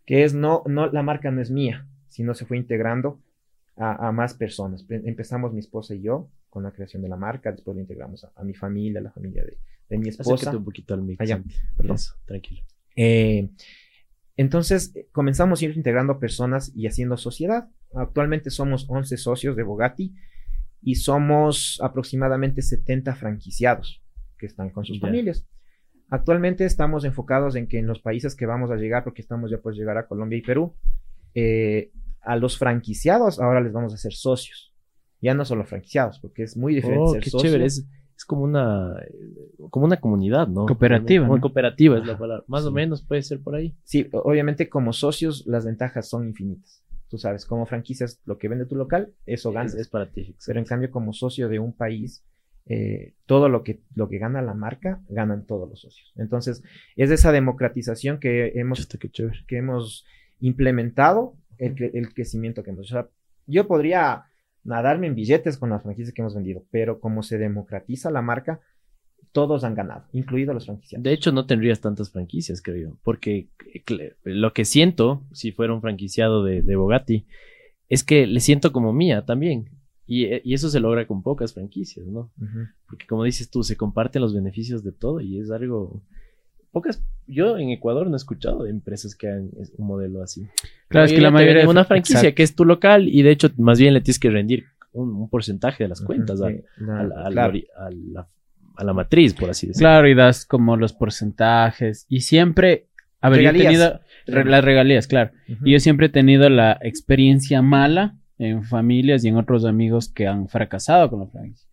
Que 0.05 0.25
es 0.25 0.35
no, 0.35 0.63
no, 0.67 0.91
la 0.91 1.03
marca 1.03 1.31
no 1.31 1.41
es 1.41 1.51
mía, 1.51 1.87
sino 2.09 2.35
se 2.35 2.47
fue 2.47 2.57
integrando 2.57 3.21
a, 3.77 4.11
más 4.13 4.35
personas. 4.35 4.85
Empezamos 4.89 5.53
mi 5.53 5.61
esposa 5.61 5.95
y 5.95 6.03
yo 6.03 6.29
con 6.51 6.63
la 6.63 6.73
creación 6.73 7.03
de 7.03 7.09
la 7.09 7.17
marca, 7.17 7.53
después 7.53 7.77
lo 7.77 7.81
integramos 7.81 8.25
a, 8.25 8.45
mi 8.45 8.55
familia, 8.55 9.01
a 9.01 9.05
la 9.05 9.13
familia 9.13 9.45
de, 9.45 9.99
mi 9.99 10.09
esposa. 10.09 10.35
Acércate 10.35 10.57
un 10.57 10.65
poquito 10.65 10.95
al 10.95 11.03
micro. 11.03 11.27
perdón. 11.77 11.97
tranquilo. 12.27 12.63
Eh, 12.97 13.49
entonces 14.39 14.95
eh, 14.95 15.09
comenzamos 15.11 15.61
a 15.61 15.65
ir 15.65 15.77
integrando 15.77 16.21
personas 16.21 16.73
y 16.75 16.87
haciendo 16.87 17.17
sociedad. 17.17 17.69
Actualmente 17.93 18.51
somos 18.51 18.87
11 18.89 19.17
socios 19.17 19.57
de 19.57 19.65
Bogatti 19.65 20.15
y 20.81 20.95
somos 20.95 21.81
aproximadamente 21.83 22.63
70 22.63 23.17
franquiciados 23.17 24.01
que 24.39 24.47
están 24.47 24.71
con 24.71 24.85
sus 24.85 25.01
familias. 25.01 25.45
Actualmente 26.09 26.65
estamos 26.65 27.05
enfocados 27.05 27.57
en 27.57 27.67
que 27.67 27.81
en 27.81 27.89
los 27.89 28.01
países 28.01 28.37
que 28.37 28.47
vamos 28.47 28.71
a 28.71 28.77
llegar, 28.77 29.03
porque 29.03 29.23
estamos 29.23 29.51
ya 29.51 29.59
pues 29.59 29.77
llegar 29.77 29.99
a 29.99 30.07
Colombia 30.07 30.39
y 30.39 30.43
Perú, 30.43 30.77
eh, 31.35 31.91
a 32.21 32.37
los 32.37 32.59
franquiciados 32.59 33.41
ahora 33.41 33.61
les 33.61 33.73
vamos 33.73 33.93
a 33.93 33.97
hacer 33.97 34.13
socios. 34.13 34.73
Ya 35.21 35.35
no 35.35 35.45
solo 35.45 35.65
franquiciados, 35.65 36.21
porque 36.21 36.45
es 36.45 36.57
muy 36.57 36.77
diferente 36.77 37.03
oh, 37.03 37.13
ser 37.13 37.25
qué 37.25 37.31
Chévere 37.31 37.65
es 37.65 37.89
como 38.25 38.43
una, 38.43 38.97
como 39.71 39.87
una 39.87 39.99
comunidad, 40.01 40.49
¿no? 40.49 40.67
Cooperativa. 40.67 41.27
Como, 41.27 41.41
cooperativa 41.41 41.99
es 41.99 42.07
la 42.07 42.19
palabra. 42.19 42.45
Más 42.49 42.65
o 42.65 42.73
menos 42.73 43.03
puede 43.03 43.23
ser 43.23 43.41
por 43.41 43.55
ahí. 43.55 43.77
Sí, 43.85 44.09
obviamente 44.13 44.69
como 44.69 44.93
socios 44.93 45.47
las 45.47 45.65
ventajas 45.65 46.09
son 46.09 46.27
infinitas. 46.27 46.83
Tú 47.09 47.17
sabes, 47.17 47.47
como 47.47 47.65
franquicias, 47.65 48.21
lo 48.27 48.37
que 48.37 48.49
vende 48.49 48.67
tu 48.67 48.77
local, 48.77 49.15
eso 49.25 49.51
ganas. 49.53 49.75
Es, 49.75 49.89
para 49.89 50.11
ti. 50.11 50.37
Pero 50.47 50.59
en 50.59 50.67
cambio, 50.67 50.91
como 50.91 51.13
socio 51.13 51.49
de 51.49 51.59
un 51.59 51.73
país, 51.73 52.23
eh, 52.67 53.15
todo 53.25 53.49
lo 53.49 53.63
que, 53.63 53.81
lo 53.95 54.09
que 54.09 54.19
gana 54.19 54.43
la 54.43 54.53
marca, 54.53 55.01
ganan 55.09 55.47
todos 55.47 55.71
los 55.71 55.81
socios. 55.81 56.13
Entonces, 56.17 56.63
es 56.97 57.11
esa 57.11 57.33
democratización 57.33 58.19
que 58.19 58.53
hemos, 58.57 58.87
que 59.47 59.57
hemos 59.57 60.05
implementado, 60.41 61.35
el, 61.57 61.91
el 61.95 62.13
crecimiento 62.13 62.63
que 62.63 62.71
hemos. 62.71 62.91
O 62.91 62.95
sea, 62.95 63.09
yo 63.47 63.67
podría 63.67 64.27
nadarme 64.69 65.07
en 65.07 65.15
billetes 65.15 65.57
con 65.59 65.71
las 65.71 65.83
franquicias 65.83 66.15
que 66.15 66.23
hemos 66.23 66.35
vendido, 66.35 66.65
pero 66.71 67.01
como 67.01 67.23
se 67.23 67.39
democratiza 67.39 68.11
la 68.11 68.23
marca, 68.23 68.61
todos 69.33 69.65
han 69.65 69.75
ganado, 69.75 70.07
incluidos 70.13 70.55
los 70.55 70.67
franquiciados. 70.67 71.03
De 71.03 71.13
hecho, 71.13 71.33
no 71.33 71.47
tendrías 71.47 71.81
tantas 71.81 72.11
franquicias, 72.11 72.63
creo 72.63 72.91
yo, 72.91 72.99
porque 73.03 73.49
lo 74.25 74.53
que 74.53 74.65
siento, 74.65 75.25
si 75.33 75.53
fuera 75.53 75.75
un 75.75 75.81
franquiciado 75.81 76.45
de, 76.45 76.63
de 76.63 76.77
Bogatti, 76.77 77.27
es 77.89 78.05
que 78.05 78.27
le 78.27 78.41
siento 78.41 78.73
como 78.73 78.93
mía 78.93 79.25
también. 79.25 79.71
Y, 80.07 80.55
eso 80.55 80.71
se 80.71 80.81
logra 80.81 81.07
con 81.07 81.23
pocas 81.23 81.53
franquicias, 81.53 82.07
¿no? 82.07 82.33
Porque 82.87 83.07
como 83.07 83.25
dices 83.25 83.51
tú, 83.51 83.63
se 83.63 83.77
comparten 83.77 84.23
los 84.23 84.35
beneficios 84.35 84.83
de 84.83 84.93
todo 84.93 85.21
y 85.21 85.39
es 85.39 85.51
algo... 85.51 86.03
Pocas, 86.71 87.03
yo 87.27 87.57
en 87.57 87.71
Ecuador 87.71 88.07
no 88.09 88.15
he 88.15 88.17
escuchado 88.17 88.65
de 88.65 88.71
empresas 88.71 89.15
que 89.15 89.29
hagan 89.29 89.51
un 89.77 89.87
modelo 89.87 90.23
así. 90.23 90.47
Claro, 90.89 91.07
es 91.07 91.13
que 91.13 91.21
la 91.21 91.31
mayoría 91.31 91.63
de 91.63 91.69
una 91.69 91.85
franquicia 91.85 92.35
que 92.35 92.43
es 92.43 92.55
tu 92.55 92.65
local 92.65 93.09
y 93.09 93.23
de 93.23 93.31
hecho 93.31 93.51
más 93.57 93.79
bien 93.79 93.95
le 93.95 94.01
tienes 94.01 94.19
que 94.19 94.31
rendir 94.31 94.65
un, 94.93 95.29
porcentaje 95.29 95.85
de 95.85 95.89
las 95.89 96.01
cuentas 96.01 96.41
a, 96.41 96.51
la, 98.85 98.93
matriz, 98.95 99.35
por 99.35 99.51
así 99.51 99.67
decirlo. 99.67 99.89
Claro, 99.89 100.09
y 100.09 100.15
das 100.15 100.45
como 100.45 100.77
los 100.77 100.93
porcentajes 100.93 102.07
y 102.09 102.21
siempre 102.21 102.89
habría 103.21 103.53
tenido 103.53 104.01
las 104.27 104.65
regalías, 104.65 105.07
claro. 105.07 105.31
Y 105.65 105.73
yo 105.73 105.81
siempre 105.81 106.07
he 106.07 106.11
tenido 106.11 106.49
la 106.49 106.79
experiencia 106.83 107.63
mala 107.63 108.17
en 108.39 108.63
familias 108.63 109.25
y 109.25 109.29
en 109.29 109.37
otros 109.37 109.65
amigos 109.65 110.09
que 110.09 110.27
han 110.27 110.49
fracasado 110.49 111.11
con 111.11 111.21
la 111.21 111.27
franquicia. 111.27 111.69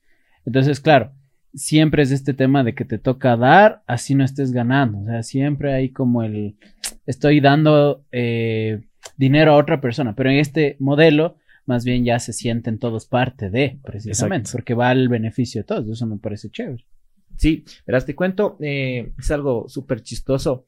Entonces, 0.46 0.80
claro, 0.80 1.12
siempre 1.56 2.04
es 2.04 2.12
este 2.12 2.34
tema 2.34 2.64
de 2.64 2.76
que 2.76 2.86
te 2.86 2.98
toca 2.98 3.38
dar, 3.38 3.82
así 3.88 4.16
no 4.16 4.24
estés 4.24 4.52
ganando. 4.52 5.00
O 5.00 5.06
sea, 5.06 5.24
siempre 5.24 5.74
hay 5.74 5.90
como 5.90 6.24
el, 6.24 6.58
estoy 7.06 7.40
dando 7.40 8.04
eh, 8.12 8.82
dinero 9.18 9.54
a 9.54 9.58
otra 9.58 9.82
persona, 9.82 10.16
pero 10.16 10.30
en 10.30 10.38
este 10.38 10.76
modelo 10.80 11.38
más 11.66 11.84
bien 11.84 12.06
ya 12.06 12.20
se 12.20 12.34
sienten 12.34 12.78
todos 12.78 13.08
parte 13.08 13.50
de, 13.50 13.80
precisamente, 13.84 14.52
porque 14.52 14.76
va 14.76 14.90
al 14.90 15.10
beneficio 15.10 15.62
de 15.62 15.66
todos. 15.66 15.90
Eso 15.90 16.06
me 16.06 16.18
parece 16.18 16.50
chévere. 16.50 16.86
Sí, 17.38 17.66
verás, 17.86 18.06
te 18.06 18.16
cuento, 18.16 18.58
eh, 18.62 19.14
es 19.18 19.32
algo 19.32 19.68
súper 19.68 20.02
chistoso. 20.02 20.68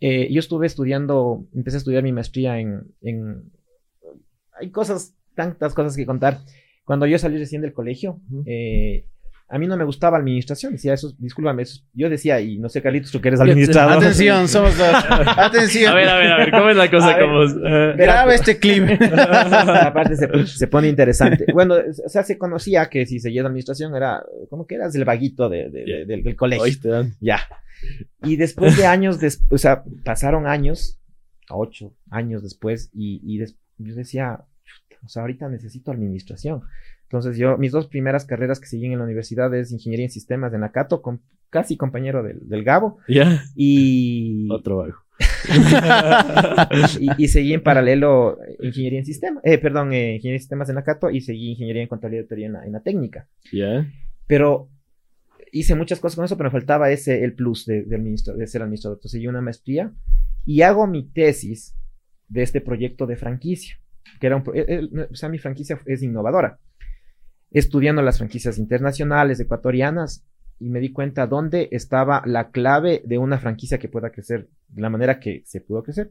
Eh, 0.00 0.32
yo 0.32 0.40
estuve 0.40 0.66
estudiando, 0.66 1.46
empecé 1.54 1.76
a 1.76 1.78
estudiar 1.78 2.02
mi 2.02 2.12
maestría 2.12 2.58
en, 2.58 2.94
en, 3.02 3.52
Hay 4.58 4.70
cosas, 4.70 5.14
tantas 5.34 5.74
cosas 5.74 5.94
que 5.94 6.06
contar. 6.06 6.38
Cuando 6.84 7.06
yo 7.06 7.18
salí 7.18 7.36
recién 7.36 7.60
del 7.60 7.74
colegio, 7.74 8.20
eh, 8.46 9.06
a 9.52 9.58
mí 9.58 9.66
no 9.66 9.76
me 9.76 9.84
gustaba 9.84 10.16
administración. 10.16 10.72
Decía 10.72 10.94
eso, 10.94 11.12
discúlpame, 11.18 11.62
eso, 11.62 11.82
yo 11.92 12.08
decía, 12.08 12.40
y 12.40 12.58
no 12.58 12.68
sé, 12.68 12.80
Carlitos, 12.80 13.10
tú 13.10 13.20
que 13.20 13.28
eres 13.28 13.40
administrador. 13.40 13.98
Atención, 13.98 14.46
somos 14.46 14.78
dos. 14.78 14.88
Atención. 15.36 15.92
A 15.92 15.94
ver, 15.96 16.08
a 16.08 16.16
ver, 16.18 16.32
a 16.32 16.36
ver, 16.36 16.50
¿cómo 16.52 16.70
es 16.70 16.76
la 16.76 16.90
cosa? 16.90 17.18
Como, 17.18 17.40
Graba 17.96 18.34
este 18.34 18.58
clip. 18.58 18.84
Aparte 19.12 20.16
se, 20.16 20.46
se, 20.46 20.66
pone 20.68 20.88
interesante. 20.88 21.46
Bueno, 21.52 21.74
o 21.74 22.08
sea, 22.08 22.22
se 22.22 22.38
conocía 22.38 22.88
que 22.88 23.06
si 23.06 23.18
seguías 23.18 23.44
administración 23.44 23.94
era, 23.96 24.22
como 24.48 24.66
que 24.66 24.76
eras 24.76 24.94
el 24.94 25.04
vaguito 25.04 25.48
de, 25.48 25.68
de, 25.68 26.04
del, 26.06 26.36
colegio. 26.36 27.06
Ya. 27.20 27.40
Y 28.22 28.36
después 28.36 28.76
de 28.76 28.86
años, 28.86 29.18
o 29.50 29.58
sea, 29.58 29.82
pasaron 30.04 30.46
años, 30.46 31.00
ocho 31.48 31.96
años 32.10 32.44
después, 32.44 32.90
y, 32.94 33.20
y 33.24 33.44
yo 33.78 33.94
decía, 33.96 34.44
o 35.04 35.08
sea, 35.08 35.22
ahorita 35.22 35.48
necesito 35.48 35.90
administración. 35.90 36.62
Entonces 37.04 37.36
yo, 37.36 37.58
mis 37.58 37.72
dos 37.72 37.88
primeras 37.88 38.24
carreras 38.24 38.60
que 38.60 38.66
seguí 38.66 38.86
en 38.86 38.98
la 38.98 39.04
universidad 39.04 39.52
es 39.54 39.72
Ingeniería 39.72 40.06
en 40.06 40.12
Sistemas 40.12 40.52
de 40.52 40.58
Nakato, 40.58 41.02
con, 41.02 41.20
casi 41.50 41.76
compañero 41.76 42.22
del, 42.22 42.48
del 42.48 42.64
Gabo. 42.64 42.98
Ya. 43.08 43.42
Y... 43.54 44.48
Otro 44.52 44.78
bajo. 44.78 45.04
y, 47.18 47.28
seguí 47.28 47.52
en 47.52 47.62
paralelo 47.62 48.38
Ingeniería 48.60 49.00
en 49.00 49.04
Sistemas, 49.04 49.42
eh, 49.44 49.58
perdón, 49.58 49.92
eh, 49.92 50.14
Ingeniería 50.14 50.36
en 50.36 50.40
Sistemas 50.40 50.68
de 50.68 50.74
Nakato 50.74 51.10
y 51.10 51.20
seguí 51.20 51.50
Ingeniería 51.50 51.82
en 51.82 51.88
Contabilidad 51.88 52.32
en 52.32 52.52
la, 52.52 52.64
en 52.64 52.72
la 52.72 52.80
técnica. 52.80 53.28
Ya. 53.52 53.86
Pero 54.26 54.68
hice 55.52 55.74
muchas 55.74 56.00
cosas 56.00 56.16
con 56.16 56.24
eso, 56.24 56.36
pero 56.36 56.48
me 56.48 56.52
faltaba 56.52 56.90
ese, 56.90 57.24
el 57.24 57.34
plus 57.34 57.66
de, 57.66 57.82
de, 57.82 57.98
de 57.98 58.46
ser 58.46 58.62
administrador. 58.62 58.96
Entonces 58.96 59.12
seguí 59.12 59.26
una 59.26 59.40
maestría 59.40 59.92
y 60.46 60.62
hago 60.62 60.86
mi 60.86 61.08
tesis 61.08 61.76
de 62.28 62.42
este 62.42 62.60
proyecto 62.60 63.06
de 63.06 63.16
franquicia, 63.16 63.78
que 64.20 64.26
era 64.26 64.42
eh, 64.54 64.64
eh, 64.68 65.08
o 65.10 65.14
sea, 65.14 65.28
mi 65.28 65.38
franquicia 65.38 65.80
es 65.86 66.02
innovadora 66.02 66.58
estudiando 67.50 68.02
las 68.02 68.18
franquicias 68.18 68.58
internacionales 68.58 69.40
ecuatorianas 69.40 70.24
y 70.58 70.68
me 70.68 70.80
di 70.80 70.92
cuenta 70.92 71.26
dónde 71.26 71.68
estaba 71.72 72.22
la 72.26 72.50
clave 72.50 73.02
de 73.04 73.18
una 73.18 73.38
franquicia 73.38 73.78
que 73.78 73.88
pueda 73.88 74.10
crecer 74.10 74.48
de 74.68 74.82
la 74.82 74.90
manera 74.90 75.18
que 75.18 75.42
se 75.46 75.60
pudo 75.60 75.82
crecer. 75.82 76.10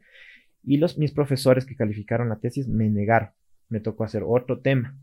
Y 0.64 0.78
los, 0.78 0.98
mis 0.98 1.12
profesores 1.12 1.66
que 1.66 1.76
calificaron 1.76 2.30
la 2.30 2.40
tesis 2.40 2.68
me 2.68 2.90
negaron. 2.90 3.30
Me 3.70 3.80
tocó 3.80 4.04
hacer 4.04 4.24
otro 4.26 4.60
tema. 4.60 4.98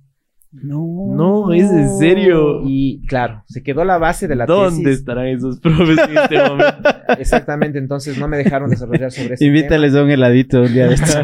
No. 0.53 1.15
No, 1.15 1.53
es 1.53 1.71
en 1.71 1.99
serio. 1.99 2.61
Y 2.65 3.05
claro, 3.07 3.43
se 3.47 3.63
quedó 3.63 3.85
la 3.85 3.99
base 3.99 4.29
de 4.29 4.37
la 4.37 4.47
tesis. 4.47 4.61
¿Dónde 4.61 4.93
estarán 4.93 5.27
esos 5.27 5.61
profes 5.61 5.99
en 6.09 6.17
este 6.17 6.39
momento? 6.39 6.89
Exactamente, 7.19 7.79
entonces 7.79 8.19
no 8.19 8.29
me 8.29 8.39
dejaron 8.39 8.71
desarrollar 8.71 9.11
sobre 9.11 9.35
eso. 9.35 9.45
Invítales 9.45 9.95
a 9.95 10.03
un 10.03 10.11
heladito 10.11 10.63
un 10.63 10.73
día 10.73 10.89
de 10.89 10.95
esto. 10.95 11.21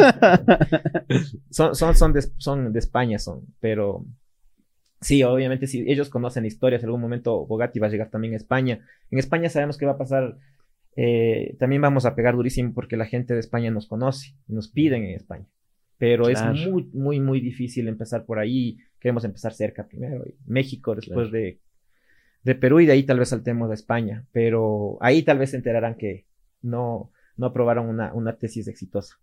son, 1.51 1.75
son, 1.75 1.95
son, 1.95 2.13
de, 2.13 2.23
son 2.37 2.73
de 2.73 2.79
España, 2.79 3.19
son, 3.19 3.43
pero 3.61 4.05
sí, 5.01 5.23
obviamente, 5.23 5.67
si 5.67 5.85
ellos 5.91 6.09
conocen 6.09 6.45
historias, 6.45 6.83
en 6.83 6.89
algún 6.89 7.01
momento 7.01 7.47
Bogatti 7.47 7.79
va 7.79 7.87
a 7.87 7.91
llegar 7.91 8.11
también 8.11 8.35
a 8.35 8.37
España. 8.37 8.81
En 9.11 9.19
España 9.19 9.49
sabemos 9.49 9.79
que 9.79 9.87
va 9.87 9.93
a 9.93 9.99
pasar, 9.99 10.37
eh, 10.97 11.57
también 11.59 11.81
vamos 11.81 12.05
a 12.05 12.15
pegar 12.15 12.35
durísimo 12.35 12.73
porque 12.75 12.97
la 12.97 13.07
gente 13.07 13.35
de 13.35 13.41
España 13.41 13.71
nos 13.71 13.87
conoce, 13.87 14.35
nos 14.47 14.69
piden 14.69 15.05
en 15.05 15.15
España. 15.15 15.47
Pero 15.99 16.29
es 16.29 16.43
muy, 16.43 16.91
muy, 16.93 17.21
muy 17.21 17.41
difícil 17.41 17.87
empezar 17.87 18.25
por 18.25 18.41
ahí 18.41 18.79
queremos 19.03 19.25
empezar 19.25 19.53
cerca 19.53 19.89
primero. 19.89 20.25
México 20.47 20.95
después 20.95 21.33
de, 21.33 21.59
de, 22.45 22.55
Perú 22.55 22.79
y 22.79 22.87
de 22.87 22.93
ahí 22.93 23.03
tal 23.03 23.19
vez 23.19 23.31
saltemos 23.31 23.69
a 23.69 23.75
España. 23.75 24.25
Pero 24.31 24.97
ahí 25.01 25.25
tal 25.25 25.39
vez 25.39 25.51
se 25.51 25.57
enterarán 25.57 25.97
que 25.97 26.27
no, 26.63 27.11
no 27.37 27.47
aprobaron 27.47 27.89
una, 27.89 28.15
una 28.15 28.37
tesis 28.37 28.69
exitosa. 28.69 29.17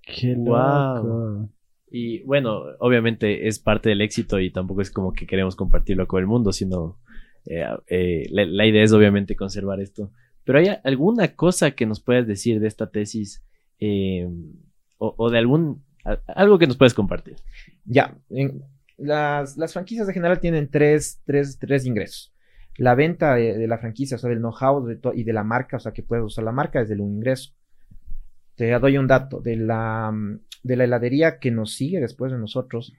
Qué 0.00 0.36
loco. 0.36 1.48
Y 1.90 2.22
bueno, 2.22 2.62
obviamente 2.78 3.48
es 3.48 3.58
parte 3.58 3.88
del 3.88 4.00
éxito 4.00 4.38
y 4.38 4.50
tampoco 4.50 4.80
es 4.80 4.92
como 4.92 5.12
que 5.12 5.26
queremos 5.26 5.56
compartirlo 5.56 6.06
con 6.06 6.20
el 6.20 6.26
mundo, 6.28 6.52
sino 6.52 6.98
eh, 7.46 7.64
eh, 7.88 8.28
la, 8.30 8.66
idea 8.66 8.84
es 8.84 8.92
obviamente 8.92 9.34
conservar 9.34 9.80
esto. 9.80 10.12
Pero 10.44 10.60
hay 10.60 10.68
alguna 10.84 11.34
cosa 11.34 11.72
que 11.72 11.86
nos 11.86 12.00
puedas 12.00 12.28
decir 12.28 12.60
de 12.60 12.68
esta 12.68 12.90
tesis 12.90 13.44
eh, 13.80 14.28
o, 14.98 15.14
o, 15.16 15.30
de 15.30 15.38
algún 15.38 15.82
algo 16.26 16.58
que 16.58 16.66
nos 16.66 16.76
puedes 16.76 16.94
compartir. 16.94 17.36
Ya, 17.84 18.16
en, 18.30 18.62
las, 18.96 19.72
franquicias 19.72 20.08
en 20.08 20.14
general 20.14 20.40
tienen 20.40 20.68
tres, 20.68 21.20
tres, 21.24 21.58
tres 21.58 21.86
ingresos. 21.86 22.32
La 22.76 22.94
venta 22.94 23.34
de, 23.34 23.66
la 23.68 23.78
franquicia, 23.78 24.16
o 24.16 24.18
sea, 24.18 24.30
del 24.30 24.40
know-how 24.40 24.84
y 25.14 25.24
de 25.24 25.32
la 25.32 25.44
marca, 25.44 25.76
o 25.76 25.80
sea, 25.80 25.92
que 25.92 26.02
puedes 26.02 26.24
usar 26.24 26.44
la 26.44 26.52
marca 26.52 26.80
desde 26.80 27.00
un 27.00 27.14
ingreso. 27.14 27.52
Te 28.56 28.70
doy 28.78 28.98
un 28.98 29.06
dato. 29.06 29.40
De 29.40 29.56
la, 29.56 30.12
de 30.62 30.76
la 30.76 30.84
heladería 30.84 31.38
que 31.38 31.50
nos 31.50 31.74
sigue 31.74 32.00
después 32.00 32.32
de 32.32 32.38
nosotros, 32.38 32.92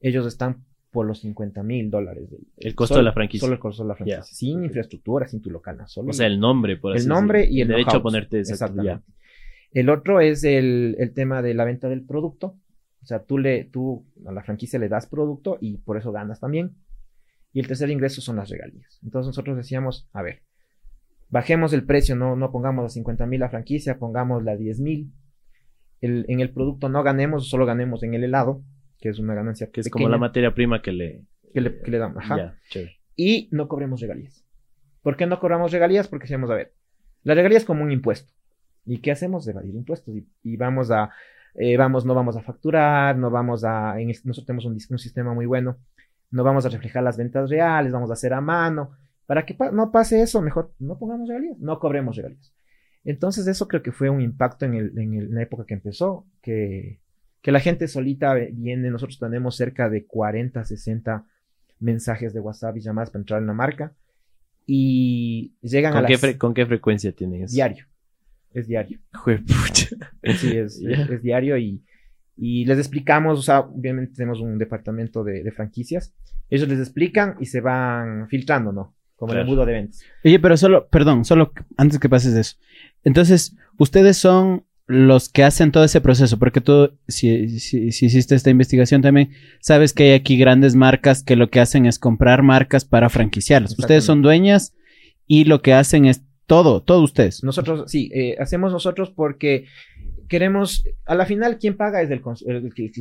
ellos 0.00 0.26
están 0.26 0.64
por 0.90 1.06
los 1.06 1.20
50 1.20 1.62
mil 1.62 1.90
dólares. 1.90 2.28
El 2.58 2.74
costo 2.74 2.96
de 2.96 3.02
la 3.02 3.12
franquicia. 3.12 3.46
Solo 3.46 3.54
el 3.54 3.60
costo 3.60 3.82
de 3.82 3.88
la 3.88 3.94
franquicia. 3.94 4.22
Sin 4.22 4.62
infraestructura, 4.62 5.26
sin 5.26 5.40
tu 5.40 5.50
local. 5.50 5.78
Solo 5.86 6.10
o 6.10 6.12
sea, 6.12 6.26
el 6.26 6.38
nombre, 6.38 6.76
por 6.76 6.92
así 6.92 7.02
El 7.02 7.08
nombre 7.08 7.46
y 7.48 7.62
el, 7.62 7.68
derecho 7.68 7.96
a 7.96 8.02
ponerte 8.02 8.40
Exactamente. 8.40 9.02
El 9.72 9.88
otro 9.88 10.20
es 10.20 10.44
el, 10.44 10.96
el, 10.98 11.14
tema 11.14 11.40
de 11.40 11.54
la 11.54 11.64
venta 11.64 11.88
del 11.88 12.04
producto. 12.04 12.58
O 13.02 13.06
sea, 13.06 13.24
tú, 13.24 13.38
le, 13.38 13.64
tú 13.64 14.06
a 14.26 14.32
la 14.32 14.42
franquicia 14.42 14.78
le 14.78 14.88
das 14.88 15.06
producto 15.06 15.58
y 15.60 15.78
por 15.78 15.96
eso 15.96 16.12
ganas 16.12 16.40
también. 16.40 16.76
Y 17.52 17.60
el 17.60 17.66
tercer 17.66 17.90
ingreso 17.90 18.20
son 18.20 18.36
las 18.36 18.48
regalías. 18.48 19.00
Entonces 19.02 19.26
nosotros 19.26 19.56
decíamos, 19.56 20.08
a 20.12 20.22
ver, 20.22 20.42
bajemos 21.28 21.72
el 21.72 21.84
precio, 21.84 22.14
no, 22.14 22.36
no 22.36 22.52
pongamos 22.52 22.86
a 22.86 22.88
50 22.88 23.26
mil 23.26 23.40
la 23.40 23.50
franquicia, 23.50 23.98
pongamos 23.98 24.44
la 24.44 24.56
10 24.56 24.80
mil. 24.80 25.12
en 26.00 26.40
el 26.40 26.50
producto 26.52 26.88
no 26.88 27.02
ganemos, 27.02 27.48
solo 27.48 27.66
ganemos 27.66 28.02
en 28.04 28.14
el 28.14 28.24
helado, 28.24 28.62
que 29.00 29.08
es 29.08 29.18
una 29.18 29.34
ganancia 29.34 29.70
Que 29.70 29.80
es 29.80 29.90
como 29.90 30.08
la 30.08 30.18
materia 30.18 30.54
prima 30.54 30.80
que 30.80 30.92
le... 30.92 31.24
Que 31.52 31.60
le, 31.60 31.98
damos, 31.98 32.24
ajá. 32.24 32.56
y 33.14 33.48
no 33.50 33.68
cobremos 33.68 34.00
regalías. 34.00 34.46
¿Por 35.02 35.18
qué 35.18 35.26
no 35.26 35.38
cobramos 35.38 35.70
regalías? 35.70 36.08
Porque 36.08 36.24
decíamos, 36.24 36.50
a 36.50 36.54
ver, 36.54 36.72
la 37.24 37.34
regalía 37.34 37.58
es 37.58 37.66
como 37.66 37.82
un 37.82 37.92
impuesto. 37.92 38.32
¿Y 38.86 38.98
qué 38.98 39.10
hacemos? 39.10 39.46
Evadir 39.46 39.74
impuestos. 39.74 40.14
y 40.42 40.56
vamos 40.56 40.90
a, 40.90 41.10
eh, 41.54 41.76
vamos, 41.76 42.04
no 42.04 42.14
vamos 42.14 42.36
a 42.36 42.42
facturar, 42.42 43.16
no 43.16 43.30
vamos 43.30 43.64
a, 43.64 44.00
en, 44.00 44.08
nosotros 44.08 44.46
tenemos 44.46 44.64
un, 44.64 44.72
un, 44.72 44.98
sistema 44.98 45.34
muy 45.34 45.46
bueno, 45.46 45.78
no 46.30 46.44
vamos 46.44 46.64
a 46.64 46.68
reflejar 46.68 47.02
las 47.02 47.16
ventas 47.16 47.50
reales, 47.50 47.92
vamos 47.92 48.10
a 48.10 48.14
hacer 48.14 48.32
a 48.32 48.40
mano. 48.40 48.92
Para 49.26 49.46
que 49.46 49.56
no 49.72 49.92
pase 49.92 50.22
eso, 50.22 50.42
mejor 50.42 50.74
no 50.78 50.98
pongamos 50.98 51.28
regalías, 51.28 51.58
no 51.58 51.78
cobremos 51.78 52.16
regalías. 52.16 52.52
Entonces 53.04 53.46
eso 53.46 53.68
creo 53.68 53.82
que 53.82 53.92
fue 53.92 54.10
un 54.10 54.20
impacto 54.20 54.64
en, 54.64 54.74
el, 54.74 54.98
en, 54.98 55.34
la 55.34 55.42
época 55.42 55.64
que 55.66 55.74
empezó, 55.74 56.26
que, 56.40 57.00
que 57.40 57.52
la 57.52 57.60
gente 57.60 57.88
solita 57.88 58.34
viene, 58.34 58.90
nosotros 58.90 59.18
tenemos 59.18 59.56
cerca 59.56 59.88
de 59.88 60.06
40, 60.06 60.64
60 60.64 61.26
mensajes 61.80 62.32
de 62.32 62.40
WhatsApp 62.40 62.76
y 62.76 62.80
llamadas 62.80 63.10
para 63.10 63.20
entrar 63.20 63.40
en 63.40 63.46
la 63.46 63.54
marca 63.54 63.92
y 64.66 65.54
llegan 65.60 65.92
¿Con 65.92 66.04
a 66.04 66.08
qué 66.08 66.38
¿Con 66.38 66.54
qué 66.54 66.66
frecuencia 66.66 67.12
tienen 67.12 67.42
eso? 67.42 67.54
Diario. 67.54 67.86
Es 68.54 68.66
diario. 68.66 68.98
Sí, 70.36 70.56
es, 70.56 70.80
es, 70.80 71.22
diario 71.22 71.56
y, 71.58 71.82
y, 72.36 72.64
les 72.64 72.78
explicamos, 72.78 73.38
o 73.38 73.42
sea, 73.42 73.60
obviamente 73.60 74.14
tenemos 74.14 74.40
un 74.40 74.58
departamento 74.58 75.24
de, 75.24 75.50
franquicias. 75.52 76.14
Ellos 76.50 76.68
les 76.68 76.78
explican 76.78 77.36
y 77.40 77.46
se 77.46 77.60
van 77.60 78.28
filtrando, 78.28 78.72
¿no? 78.72 78.94
Como 79.16 79.32
el 79.32 79.40
embudo 79.40 79.64
de 79.64 79.72
ventas. 79.72 80.02
Oye, 80.24 80.38
pero 80.38 80.56
solo, 80.56 80.88
perdón, 80.88 81.24
solo 81.24 81.52
antes 81.76 81.98
que 81.98 82.08
pases 82.08 82.34
de 82.34 82.40
eso. 82.40 82.56
Entonces, 83.04 83.56
ustedes 83.78 84.16
son 84.16 84.64
los 84.86 85.28
que 85.28 85.44
hacen 85.44 85.70
todo 85.72 85.84
ese 85.84 86.00
proceso, 86.00 86.38
porque 86.38 86.60
tú, 86.60 86.98
si, 87.08 87.60
si, 87.60 87.92
si, 87.92 88.06
hiciste 88.06 88.34
esta 88.34 88.50
investigación 88.50 89.00
también, 89.00 89.30
sabes 89.60 89.92
que 89.92 90.04
hay 90.04 90.12
aquí 90.12 90.36
grandes 90.36 90.74
marcas 90.74 91.22
que 91.22 91.36
lo 91.36 91.50
que 91.50 91.60
hacen 91.60 91.86
es 91.86 91.98
comprar 91.98 92.42
marcas 92.42 92.84
para 92.84 93.08
franquiciarlas. 93.08 93.78
Ustedes 93.78 94.04
son 94.04 94.22
dueñas 94.22 94.74
y 95.26 95.44
lo 95.44 95.62
que 95.62 95.72
hacen 95.72 96.04
es 96.04 96.22
todo, 96.52 96.82
todo 96.82 97.02
ustedes. 97.02 97.42
Nosotros, 97.42 97.90
sí, 97.90 98.10
eh, 98.12 98.36
hacemos 98.38 98.72
nosotros 98.72 99.10
porque 99.10 99.64
queremos, 100.28 100.84
a 101.06 101.14
la 101.14 101.24
final, 101.24 101.58
quien 101.58 101.78
paga 101.78 102.02
es 102.02 102.10
el, 102.10 102.20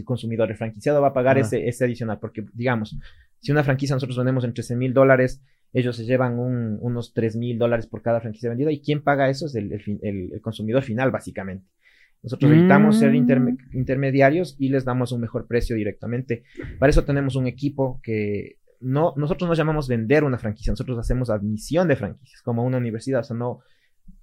consumidor. 0.06 0.50
El 0.50 0.56
franquiciado 0.56 1.02
va 1.02 1.10
a 1.10 1.14
pagar 1.14 1.38
ese, 1.38 1.68
ese, 1.68 1.84
adicional, 1.84 2.18
porque, 2.20 2.46
digamos, 2.54 2.98
si 3.42 3.52
una 3.52 3.64
franquicia 3.64 3.94
nosotros 3.94 4.18
vendemos 4.18 4.46
en 4.46 4.54
13 4.54 4.78
mil 4.78 4.94
dólares, 4.94 5.42
ellos 5.74 5.98
se 5.98 6.06
llevan 6.06 6.40
unos 6.40 7.14
3 7.14 7.36
mil 7.36 7.58
dólares 7.58 7.88
por 7.88 8.02
cada 8.02 8.22
franquicia 8.22 8.50
vendida, 8.50 8.72
y 8.72 8.80
quien 8.80 9.04
paga 9.04 9.30
eso 9.30 9.48
es 9.48 9.56
el, 9.56 10.40
consumidor 10.42 10.84
final, 10.84 11.12
básicamente. 11.12 11.68
Nosotros 12.24 12.52
evitamos 12.52 13.00
ser 13.00 13.12
mm. 13.12 13.58
intermediarios 13.74 14.56
y 14.60 14.70
les 14.70 14.86
damos 14.86 15.12
un 15.12 15.20
mejor 15.20 15.48
precio 15.48 15.76
directamente. 15.76 16.44
Para 16.80 16.92
eso 16.92 17.04
tenemos 17.04 17.36
un 17.36 17.48
equipo 17.48 18.00
que 18.02 18.60
no, 18.82 19.14
nosotros 19.16 19.48
nos 19.48 19.58
llamamos 19.58 19.88
vender 19.88 20.24
una 20.24 20.38
franquicia, 20.38 20.72
nosotros 20.72 20.98
hacemos 20.98 21.30
admisión 21.30 21.88
de 21.88 21.96
franquicias, 21.96 22.42
como 22.42 22.64
una 22.64 22.78
universidad, 22.78 23.22
o 23.22 23.24
sea, 23.24 23.36
no, 23.36 23.60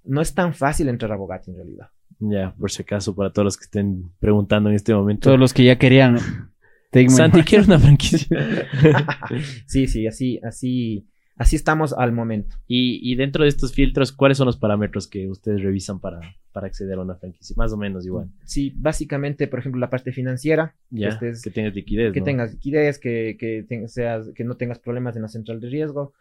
no 0.03 0.21
es 0.21 0.33
tan 0.33 0.53
fácil 0.53 0.89
entrar 0.89 1.11
a 1.11 1.15
Bogati 1.15 1.51
en 1.51 1.57
realidad. 1.57 1.87
Ya, 2.19 2.53
por 2.59 2.69
si 2.69 2.81
acaso, 2.81 3.15
para 3.15 3.31
todos 3.31 3.45
los 3.45 3.57
que 3.57 3.63
estén 3.63 4.11
preguntando 4.19 4.69
en 4.69 4.75
este 4.75 4.93
momento. 4.93 5.29
Todos 5.29 5.39
los 5.39 5.53
que 5.53 5.63
ya 5.63 5.77
querían. 5.77 6.17
Santi 7.09 7.43
quiere 7.43 7.65
una 7.65 7.79
franquicia. 7.79 8.27
sí, 9.67 9.87
sí, 9.87 10.07
así, 10.07 10.39
así, 10.43 11.07
Así 11.39 11.55
estamos 11.55 11.93
al 11.93 12.11
momento. 12.11 12.57
Y, 12.67 13.15
dentro 13.15 13.43
de 13.43 13.49
estos 13.49 13.73
filtros, 13.73 14.11
¿cuáles 14.11 14.37
son 14.37 14.45
los 14.45 14.57
parámetros 14.57 15.07
que 15.07 15.29
ustedes 15.29 15.63
revisan 15.63 16.01
para, 16.01 16.19
para 16.51 16.67
acceder 16.67 16.97
a 16.97 17.01
una 17.01 17.15
franquicia? 17.15 17.53
Más 17.57 17.71
o 17.71 17.77
menos 17.77 18.05
igual. 18.05 18.27
Sí, 18.43 18.73
básicamente, 18.75 19.47
por 19.47 19.59
ejemplo, 19.59 19.79
la 19.79 19.89
parte 19.89 20.11
financiera. 20.11 20.75
Ya, 20.89 21.17
que, 21.17 21.31
tengas 21.49 21.73
liquidez. 21.73 22.11
Que 22.11 22.19
tengas 22.19 22.51
liquidez, 22.51 22.99
que, 22.99 23.37
que, 23.39 23.87
seas, 23.87 24.31
que 24.35 24.43
no 24.43 24.57
tengas 24.57 24.79
problemas 24.79 25.15
en 25.15 25.21
la 25.21 25.29
central 25.29 25.61
de 25.61 25.69
riesgo. 25.69 26.11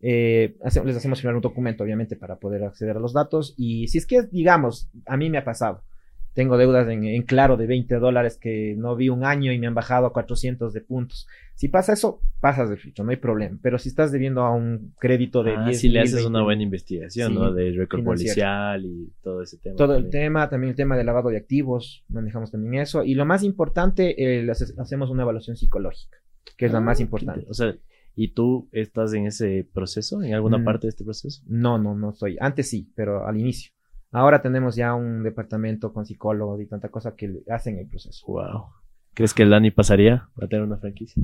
Eh, 0.00 0.58
les 0.84 0.96
hacemos 0.96 1.22
firmar 1.22 1.36
un 1.36 1.40
documento, 1.40 1.82
obviamente, 1.82 2.14
para 2.14 2.36
poder 2.36 2.62
acceder 2.62 2.98
a 2.98 3.00
los 3.00 3.14
datos. 3.14 3.54
Y 3.56 3.88
si 3.88 3.96
es 3.96 4.04
que, 4.04 4.24
digamos, 4.30 4.90
a 5.06 5.16
mí 5.16 5.30
me 5.30 5.38
ha 5.38 5.44
pasado 5.44 5.84
tengo 6.36 6.58
deudas 6.58 6.86
en, 6.90 7.22
claro 7.22 7.56
de 7.56 7.66
20 7.66 7.94
dólares 7.94 8.36
que 8.36 8.74
no 8.76 8.94
vi 8.94 9.08
un 9.08 9.24
año 9.24 9.52
y 9.52 9.58
me 9.58 9.68
han 9.68 9.74
bajado 9.74 10.04
a 10.04 10.12
400 10.12 10.70
de 10.74 10.82
puntos. 10.82 11.26
Si 11.54 11.68
pasa 11.68 11.94
eso, 11.94 12.20
pasas 12.40 12.68
de 12.68 12.76
filtro, 12.76 13.06
no 13.06 13.10
hay 13.10 13.16
problema. 13.16 13.58
Pero 13.62 13.78
si 13.78 13.88
estás 13.88 14.12
debiendo 14.12 14.42
a 14.42 14.54
un 14.54 14.92
crédito 14.98 15.42
de 15.42 15.54
ah, 15.56 15.72
si 15.72 15.88
le 15.88 16.00
haces 16.00 16.26
una 16.26 16.42
buena 16.42 16.62
investigación, 16.62 17.34
¿no? 17.34 17.54
De 17.54 17.72
récord 17.72 18.04
policial 18.04 18.84
y 18.84 19.10
todo 19.22 19.42
ese 19.42 19.56
tema. 19.56 19.76
Todo 19.76 19.96
el 19.96 20.10
tema, 20.10 20.50
también 20.50 20.72
el 20.72 20.76
tema 20.76 20.98
de 20.98 21.04
lavado 21.04 21.30
de 21.30 21.38
activos, 21.38 22.04
manejamos 22.10 22.50
también 22.50 22.82
eso. 22.82 23.02
Y 23.02 23.14
lo 23.14 23.24
más 23.24 23.42
importante, 23.42 24.14
eh, 24.18 24.46
hacemos 24.50 25.08
una 25.08 25.22
evaluación 25.22 25.56
psicológica, 25.56 26.18
que 26.58 26.66
es 26.66 26.72
la 26.72 26.82
más 26.82 27.00
ah, 27.00 27.02
importante. 27.02 27.46
O 27.48 27.54
sea, 27.54 27.74
¿Y 28.18 28.28
tú 28.28 28.68
estás 28.72 29.12
en 29.12 29.26
ese 29.26 29.68
proceso, 29.74 30.22
en 30.22 30.32
alguna 30.32 30.56
mm. 30.56 30.64
parte 30.64 30.86
de 30.86 30.90
este 30.90 31.04
proceso? 31.04 31.42
No, 31.46 31.78
no, 31.78 31.94
no 31.94 32.10
estoy. 32.10 32.38
Antes 32.40 32.70
sí, 32.70 32.90
pero 32.94 33.26
al 33.26 33.38
inicio. 33.38 33.72
Ahora 34.12 34.40
tenemos 34.40 34.76
ya 34.76 34.94
un 34.94 35.22
departamento 35.22 35.92
con 35.92 36.06
psicólogos 36.06 36.60
y 36.60 36.66
tanta 36.66 36.88
cosa 36.88 37.14
que 37.16 37.42
hacen 37.50 37.78
el 37.78 37.88
proceso. 37.88 38.26
Wow. 38.26 38.66
¿Crees 39.14 39.34
que 39.34 39.42
el 39.42 39.50
Dani 39.50 39.70
pasaría 39.70 40.28
a 40.40 40.46
tener 40.46 40.64
una 40.64 40.76
franquicia? 40.76 41.22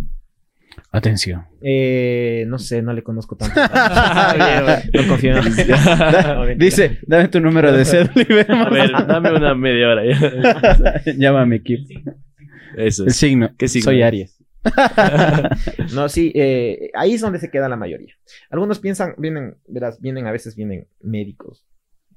Atención. 0.91 1.45
Eh, 1.61 2.45
no 2.49 2.59
sé, 2.59 2.83
no 2.83 2.93
le 2.93 3.03
conozco 3.03 3.37
tanto. 3.37 3.61
no 4.93 5.09
confío 5.09 5.37
en 6.49 6.59
Dice, 6.59 6.99
dame 7.07 7.29
tu 7.29 7.41
número 7.41 7.73
de 7.73 7.85
cédula. 7.85 8.25
a 8.49 8.71
ver, 8.71 8.91
dame 9.07 9.33
una 9.33 9.55
media 9.55 9.89
hora. 9.89 10.03
Llama 11.17 11.43
a 11.43 11.47
mi 11.47 11.57
equipo. 11.57 12.01
Eso 12.77 13.03
es. 13.05 13.09
El 13.09 13.13
signo. 13.13 13.51
¿Qué 13.57 13.69
signo? 13.69 13.85
Soy 13.85 14.03
Aries. 14.03 14.39
no, 15.95 16.09
sí, 16.09 16.33
eh, 16.35 16.91
ahí 16.95 17.15
es 17.15 17.21
donde 17.21 17.41
se 17.41 17.51
queda 17.51 17.69
la 17.69 17.77
mayoría. 17.77 18.15
Algunos 18.51 18.79
piensan, 18.79 19.15
vienen, 19.19 19.57
verás, 19.67 20.01
vienen 20.01 20.27
a 20.27 20.33
veces 20.33 20.55
vienen 20.55 20.87
médicos, 21.01 21.67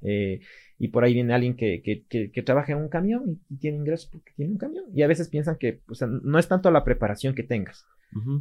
Eh, 0.05 0.41
y 0.77 0.89
por 0.89 1.03
ahí 1.03 1.13
viene 1.13 1.33
alguien 1.33 1.55
que, 1.55 1.81
que, 1.81 2.31
que, 2.31 2.41
trabaja 2.43 2.73
en 2.73 2.79
un 2.79 2.89
camión 2.89 3.39
y, 3.49 3.57
tiene 3.57 3.77
ingresos 3.77 4.09
porque 4.11 4.33
tiene 4.35 4.51
un 4.51 4.57
camión. 4.57 4.85
Y 4.93 5.03
a 5.03 5.07
veces 5.07 5.29
piensan 5.29 5.57
que 5.57 5.81
o 5.87 5.95
sea, 5.95 6.07
no 6.07 6.37
es 6.37 6.47
tanto 6.47 6.69
la 6.71 6.83
preparación 6.83 7.33
que 7.33 7.43
tengas, 7.43 7.85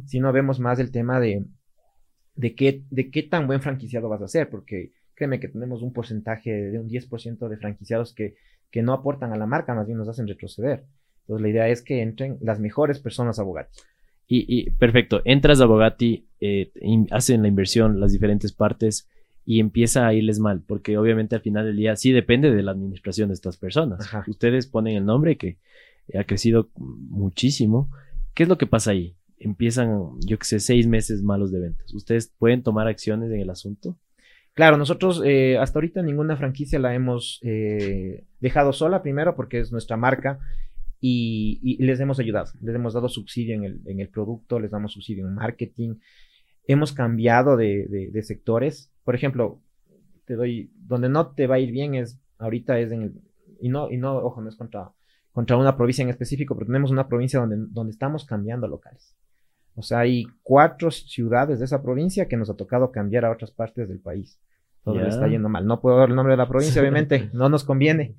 sino 0.05 0.31
vemos 0.31 0.59
más 0.59 0.79
el 0.79 0.91
tema 0.91 1.19
de, 1.19 1.45
de, 2.35 2.55
qué, 2.55 2.83
de 2.89 3.09
qué 3.09 3.23
tan 3.23 3.47
buen 3.47 3.61
franquiciado 3.61 4.09
vas 4.09 4.21
a 4.21 4.27
ser, 4.27 4.49
porque 4.49 4.91
créeme 5.15 5.39
que 5.39 5.47
tenemos 5.47 5.81
un 5.81 5.93
porcentaje 5.93 6.51
de 6.51 6.79
un 6.79 6.89
10% 6.89 7.47
de 7.47 7.57
franquiciados 7.57 8.13
que, 8.13 8.35
que 8.69 8.81
no 8.81 8.93
aportan 8.93 9.31
a 9.31 9.37
la 9.37 9.45
marca, 9.45 9.73
más 9.73 9.87
bien 9.87 9.97
nos 9.97 10.09
hacen 10.09 10.27
retroceder. 10.27 10.83
Entonces 11.21 11.41
la 11.41 11.49
idea 11.49 11.69
es 11.69 11.81
que 11.81 12.01
entren 12.01 12.37
las 12.41 12.59
mejores 12.59 12.99
personas 12.99 13.39
a 13.39 13.43
Bogatti. 13.43 13.79
Y, 14.27 14.45
y 14.47 14.71
perfecto, 14.71 15.21
entras 15.23 15.61
a 15.61 15.65
Bogatti, 15.65 16.27
eh, 16.39 16.71
hacen 17.11 17.41
la 17.41 17.47
inversión, 17.47 17.99
las 17.99 18.11
diferentes 18.11 18.53
partes 18.53 19.07
y 19.45 19.59
empieza 19.59 20.07
a 20.07 20.13
irles 20.13 20.39
mal, 20.39 20.61
porque 20.65 20.97
obviamente 20.97 21.35
al 21.35 21.41
final 21.41 21.65
del 21.65 21.77
día 21.77 21.95
sí 21.95 22.11
depende 22.11 22.51
de 22.51 22.63
la 22.63 22.71
administración 22.71 23.29
de 23.29 23.35
estas 23.35 23.57
personas. 23.57 24.09
Ustedes 24.27 24.67
ponen 24.67 24.97
el 24.97 25.05
nombre 25.05 25.37
que 25.37 25.57
ha 26.17 26.23
crecido 26.23 26.69
muchísimo. 26.75 27.89
¿Qué 28.33 28.43
es 28.43 28.49
lo 28.49 28.57
que 28.57 28.67
pasa 28.67 28.91
ahí? 28.91 29.15
Empiezan, 29.37 30.19
yo 30.25 30.39
que 30.39 30.45
sé, 30.45 30.59
seis 30.59 30.87
meses 30.87 31.21
malos 31.21 31.51
de 31.51 31.59
ventas. 31.59 31.93
¿Ustedes 31.93 32.33
pueden 32.39 32.63
tomar 32.63 32.87
acciones 32.87 33.31
en 33.31 33.39
el 33.39 33.49
asunto? 33.49 33.97
Claro, 34.55 34.77
nosotros 34.77 35.21
eh, 35.25 35.57
hasta 35.57 35.79
ahorita 35.79 36.01
ninguna 36.01 36.37
franquicia 36.37 36.79
la 36.79 36.95
hemos 36.95 37.39
eh, 37.43 38.23
dejado 38.39 38.71
sola, 38.71 39.03
primero 39.03 39.35
porque 39.35 39.59
es 39.59 39.71
nuestra 39.71 39.97
marca 39.97 40.39
y, 41.01 41.77
les 41.79 41.99
hemos 41.99 42.19
ayudado, 42.19 42.51
les 42.61 42.73
hemos 42.73 42.93
dado 42.93 43.09
subsidio 43.09 43.53
en 43.53 43.65
el, 43.65 43.81
en 43.85 43.99
el 43.99 44.07
producto, 44.07 44.59
les 44.59 44.71
damos 44.71 44.93
subsidio 44.93 45.27
en 45.27 45.35
marketing, 45.35 45.95
hemos 46.67 46.93
cambiado 46.93 47.57
de, 47.57 48.09
de, 48.11 48.23
sectores. 48.23 48.91
Por 49.05 49.15
ejemplo, 49.15 49.61
te 50.25 50.35
doy, 50.35 50.71
donde 50.75 51.07
no 51.07 51.31
te 51.31 51.47
va 51.47 51.55
a 51.55 51.59
ir 51.59 51.71
bien 51.71 51.95
es, 51.95 52.19
ahorita 52.37 52.77
es 52.79 52.91
en 52.91 53.03
el, 53.03 53.21
y 53.61 53.69
no, 53.69 53.89
y 53.89 53.97
no, 53.97 54.17
ojo, 54.17 54.41
no 54.41 54.49
es 54.49 54.57
contra, 54.57 54.91
contra 55.31 55.55
una 55.55 55.77
provincia 55.77 56.03
en 56.03 56.09
específico, 56.09 56.55
pero 56.55 56.67
tenemos 56.67 56.91
una 56.91 57.07
provincia 57.07 57.39
donde, 57.39 57.55
donde 57.69 57.91
estamos 57.91 58.25
cambiando 58.25 58.67
locales. 58.67 59.15
O 59.75 59.81
sea, 59.81 59.99
hay 59.99 60.25
cuatro 60.41 60.89
ciudades 60.91 61.59
de 61.59 61.65
esa 61.65 61.81
provincia 61.81 62.27
que 62.27 62.37
nos 62.37 62.49
ha 62.49 62.55
tocado 62.55 62.91
cambiar 62.91 63.25
a 63.25 63.31
otras 63.31 63.51
partes 63.51 63.87
del 63.87 63.99
país. 63.99 64.39
Todo 64.83 65.05
está 65.05 65.27
yendo 65.27 65.49
mal. 65.49 65.65
No 65.65 65.81
puedo 65.81 65.97
dar 65.97 66.09
el 66.09 66.15
nombre 66.15 66.33
de 66.33 66.37
la 66.37 66.47
provincia, 66.47 66.81
obviamente, 66.81 67.29
no 67.33 67.49
nos 67.49 67.63
conviene. 67.63 68.15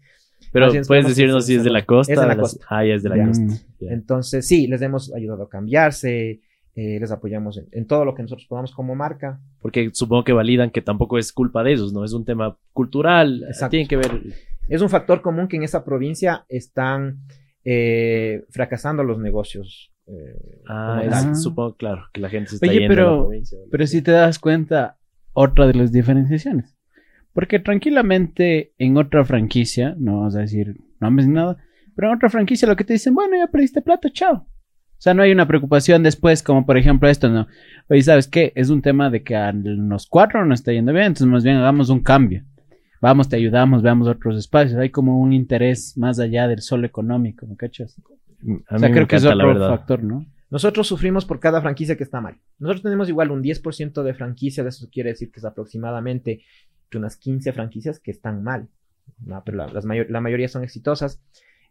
Pero 0.52 0.68
puedes 0.86 1.06
decirnos 1.06 1.46
si 1.46 1.54
es 1.54 1.64
de 1.64 1.70
la 1.70 1.84
costa. 1.84 2.12
Es 2.12 2.20
de 2.20 2.26
la 2.26 2.36
costa. 2.36 2.66
Ah, 2.68 2.84
es 2.84 3.02
de 3.02 3.08
la 3.08 3.26
costa. 3.26 3.54
Entonces, 3.80 4.46
sí, 4.46 4.66
les 4.66 4.82
hemos 4.82 5.12
ayudado 5.14 5.44
a 5.44 5.48
cambiarse, 5.48 6.40
eh, 6.78 7.00
les 7.00 7.10
apoyamos 7.10 7.58
en, 7.72 7.86
todo 7.86 8.04
lo 8.04 8.14
que 8.14 8.20
nosotros 8.20 8.46
podamos 8.46 8.74
como 8.74 8.94
marca. 8.94 9.40
Porque 9.62 9.88
supongo 9.94 10.24
que 10.24 10.34
validan 10.34 10.70
que 10.70 10.82
tampoco 10.82 11.16
es 11.16 11.32
culpa 11.32 11.64
de 11.64 11.72
ellos, 11.72 11.94
¿no? 11.94 12.04
Es 12.04 12.12
un 12.12 12.26
tema 12.26 12.58
cultural, 12.74 13.44
Exacto. 13.48 13.70
tienen 13.70 13.88
que 13.88 13.96
ver. 13.96 14.20
Es 14.68 14.82
un 14.82 14.90
factor 14.90 15.22
común 15.22 15.48
que 15.48 15.56
en 15.56 15.62
esa 15.62 15.86
provincia 15.86 16.44
están 16.50 17.20
eh, 17.64 18.44
fracasando 18.50 19.04
los 19.04 19.18
negocios. 19.18 19.90
Eh, 20.06 20.62
ah, 20.68 21.34
supongo, 21.34 21.76
claro, 21.76 22.02
que 22.12 22.20
la 22.20 22.28
gente 22.28 22.50
se 22.50 22.56
está 22.56 22.68
Oye, 22.68 22.86
pero, 22.86 23.30
pero 23.70 23.86
si 23.86 24.02
te 24.02 24.10
das 24.10 24.38
cuenta, 24.38 24.98
otra 25.32 25.66
de 25.66 25.74
las 25.74 25.92
diferenciaciones. 25.92 26.76
Porque 27.32 27.58
tranquilamente 27.58 28.74
en 28.76 28.98
otra 28.98 29.24
franquicia, 29.24 29.94
no 29.98 30.18
vamos 30.18 30.36
a 30.36 30.40
decir 30.40 30.76
nombres 31.00 31.26
ni 31.26 31.32
nada, 31.32 31.56
pero 31.94 32.08
en 32.08 32.16
otra 32.16 32.28
franquicia 32.28 32.68
lo 32.68 32.76
que 32.76 32.84
te 32.84 32.92
dicen, 32.92 33.14
bueno, 33.14 33.34
ya 33.34 33.46
perdiste 33.46 33.80
plata, 33.80 34.10
chao. 34.12 34.46
O 34.98 35.00
sea, 35.06 35.14
no 35.14 35.22
hay 35.22 35.32
una 35.32 35.46
preocupación 35.46 36.02
después, 36.02 36.42
como 36.42 36.64
por 36.64 36.78
ejemplo 36.78 37.08
esto, 37.08 37.28
¿no? 37.28 37.46
Oye, 37.88 38.02
¿sabes 38.02 38.28
qué? 38.28 38.52
Es 38.54 38.70
un 38.70 38.82
tema 38.82 39.10
de 39.10 39.22
que 39.22 39.36
a 39.36 39.52
los 39.52 40.06
cuatro 40.06 40.44
no 40.44 40.54
está 40.54 40.72
yendo 40.72 40.92
bien, 40.92 41.06
entonces 41.06 41.26
más 41.26 41.44
bien 41.44 41.56
hagamos 41.56 41.90
un 41.90 42.00
cambio. 42.00 42.44
Vamos, 43.00 43.28
te 43.28 43.36
ayudamos, 43.36 43.82
veamos 43.82 44.08
otros 44.08 44.36
espacios. 44.38 44.78
Hay 44.78 44.90
como 44.90 45.20
un 45.20 45.32
interés 45.32 45.96
más 45.98 46.18
allá 46.18 46.48
del 46.48 46.60
solo 46.62 46.86
económico, 46.86 47.46
¿me 47.46 47.56
cachas? 47.56 48.00
o 48.70 48.78
sea, 48.78 48.90
creo 48.90 49.06
que 49.06 49.16
es 49.16 49.24
otro 49.24 49.68
factor, 49.68 50.02
¿no? 50.02 50.26
Nosotros 50.48 50.86
sufrimos 50.86 51.24
por 51.24 51.40
cada 51.40 51.60
franquicia 51.60 51.96
que 51.96 52.04
está 52.04 52.20
mal. 52.20 52.36
Nosotros 52.58 52.82
tenemos 52.82 53.08
igual 53.08 53.30
un 53.30 53.42
10% 53.42 54.02
de 54.02 54.14
franquicias, 54.14 54.66
eso 54.66 54.88
quiere 54.90 55.10
decir 55.10 55.30
que 55.30 55.40
es 55.40 55.44
aproximadamente 55.44 56.42
unas 56.94 57.16
15 57.16 57.52
franquicias 57.52 58.00
que 58.00 58.10
están 58.10 58.42
mal. 58.42 58.68
pero 59.44 59.56
la, 59.56 59.66
las 59.68 59.84
la 59.84 60.20
mayoría 60.20 60.48
son 60.48 60.64
exitosas. 60.64 61.20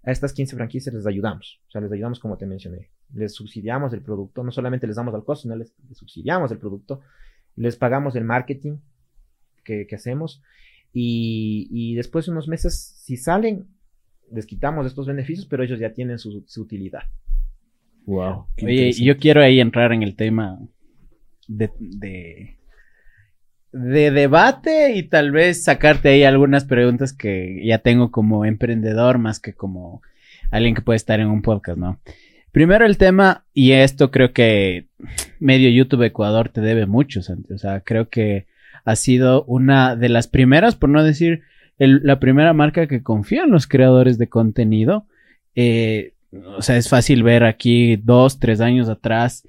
A 0.05 0.11
estas 0.11 0.33
15 0.33 0.55
franquicias 0.55 0.93
les 0.93 1.07
ayudamos. 1.07 1.61
O 1.67 1.71
sea, 1.71 1.81
les 1.81 1.91
ayudamos 1.91 2.19
como 2.19 2.37
te 2.37 2.45
mencioné. 2.45 2.89
Les 3.13 3.33
subsidiamos 3.33 3.91
el 3.93 4.01
producto. 4.01 4.43
No 4.43 4.51
solamente 4.51 4.85
les 4.85 4.95
damos 4.95 5.13
al 5.15 5.23
costo, 5.23 5.43
sino 5.43 5.55
les, 5.55 5.73
subsidiamos 5.93 6.51
el 6.51 6.59
producto. 6.59 7.01
Les 7.55 7.75
pagamos 7.75 8.15
el 8.15 8.23
marketing 8.23 8.77
que, 9.63 9.87
hacemos. 9.93 10.43
Y, 10.93 11.95
después 11.95 12.25
de 12.25 12.31
unos 12.31 12.47
meses, 12.47 12.95
si 13.03 13.17
salen, 13.17 13.67
les 14.31 14.45
quitamos 14.45 14.85
estos 14.85 15.07
beneficios, 15.07 15.47
pero 15.47 15.63
ellos 15.63 15.79
ya 15.79 15.91
tienen 15.91 16.19
su, 16.19 16.45
utilidad. 16.57 17.03
Wow. 18.05 18.45
Oye, 18.63 18.91
yo 18.91 19.17
quiero 19.17 19.41
ahí 19.41 19.59
entrar 19.59 19.91
en 19.91 20.03
el 20.03 20.15
tema 20.15 20.59
de, 21.47 21.71
de 21.79 22.59
debate 23.75 24.93
y 24.95 25.03
tal 25.03 25.31
vez 25.31 25.63
sacarte 25.63 26.09
ahí 26.09 26.23
algunas 26.23 26.63
preguntas 26.63 27.11
que 27.11 27.61
ya 27.65 27.79
tengo 27.79 28.09
como 28.09 28.45
emprendedor 28.45 29.17
más 29.17 29.39
que 29.39 29.53
como 29.53 30.01
alguien 30.49 30.75
que 30.75 30.81
puede 30.81 30.97
estar 30.97 31.19
en 31.19 31.27
un 31.27 31.41
podcast, 31.41 31.77
¿no? 31.77 31.99
Primero 32.51 32.85
el 32.85 32.97
tema, 32.97 33.43
y 33.53 33.73
esto 33.73 34.11
creo 34.11 34.31
que 34.31 34.87
medio 35.39 35.69
YouTube 35.69 36.03
Ecuador 36.03 36.47
te 36.47 36.61
debe 36.61 36.85
mucho, 36.85 37.21
Santi. 37.21 37.51
O 37.53 37.57
sea, 37.57 37.81
creo 37.81 38.07
que 38.07 38.45
ha 38.85 38.95
sido 38.95 39.43
una 39.43 39.97
de 39.97 40.07
las 40.07 40.27
primeras, 40.27 40.75
por 40.75 40.89
no 40.89 41.03
decir 41.03 41.41
la 41.77 42.19
primera 42.21 42.53
marca 42.53 42.87
que 42.87 43.03
confía 43.03 43.43
en 43.43 43.51
los 43.51 43.67
creadores 43.67 44.17
de 44.17 44.29
contenido. 44.29 45.05
Eh, 45.55 46.13
o 46.57 46.61
sea, 46.61 46.77
es 46.77 46.87
fácil 46.87 47.23
ver 47.23 47.43
aquí 47.43 47.97
dos, 47.97 48.39
tres 48.39 48.61
años 48.61 48.87
atrás 48.87 49.45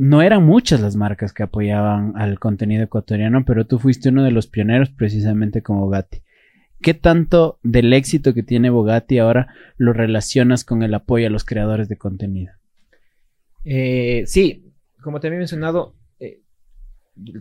no 0.00 0.22
eran 0.22 0.44
muchas 0.44 0.80
las 0.80 0.94
marcas 0.94 1.32
que 1.32 1.42
apoyaban 1.42 2.12
al 2.14 2.38
contenido 2.38 2.84
ecuatoriano, 2.84 3.44
pero 3.44 3.66
tú 3.66 3.80
fuiste 3.80 4.10
uno 4.10 4.22
de 4.22 4.30
los 4.30 4.46
pioneros 4.46 4.90
precisamente 4.90 5.60
como 5.60 5.80
Bogatti. 5.80 6.22
¿Qué 6.80 6.94
tanto 6.94 7.58
del 7.64 7.92
éxito 7.92 8.32
que 8.32 8.44
tiene 8.44 8.70
Bogatti 8.70 9.18
ahora 9.18 9.52
lo 9.76 9.92
relacionas 9.92 10.64
con 10.64 10.84
el 10.84 10.94
apoyo 10.94 11.26
a 11.26 11.30
los 11.30 11.44
creadores 11.44 11.88
de 11.88 11.96
contenido? 11.96 12.52
Eh, 13.64 14.22
sí, 14.26 14.72
como 15.02 15.18
te 15.18 15.26
había 15.26 15.40
mencionado, 15.40 15.96
eh, 16.20 16.42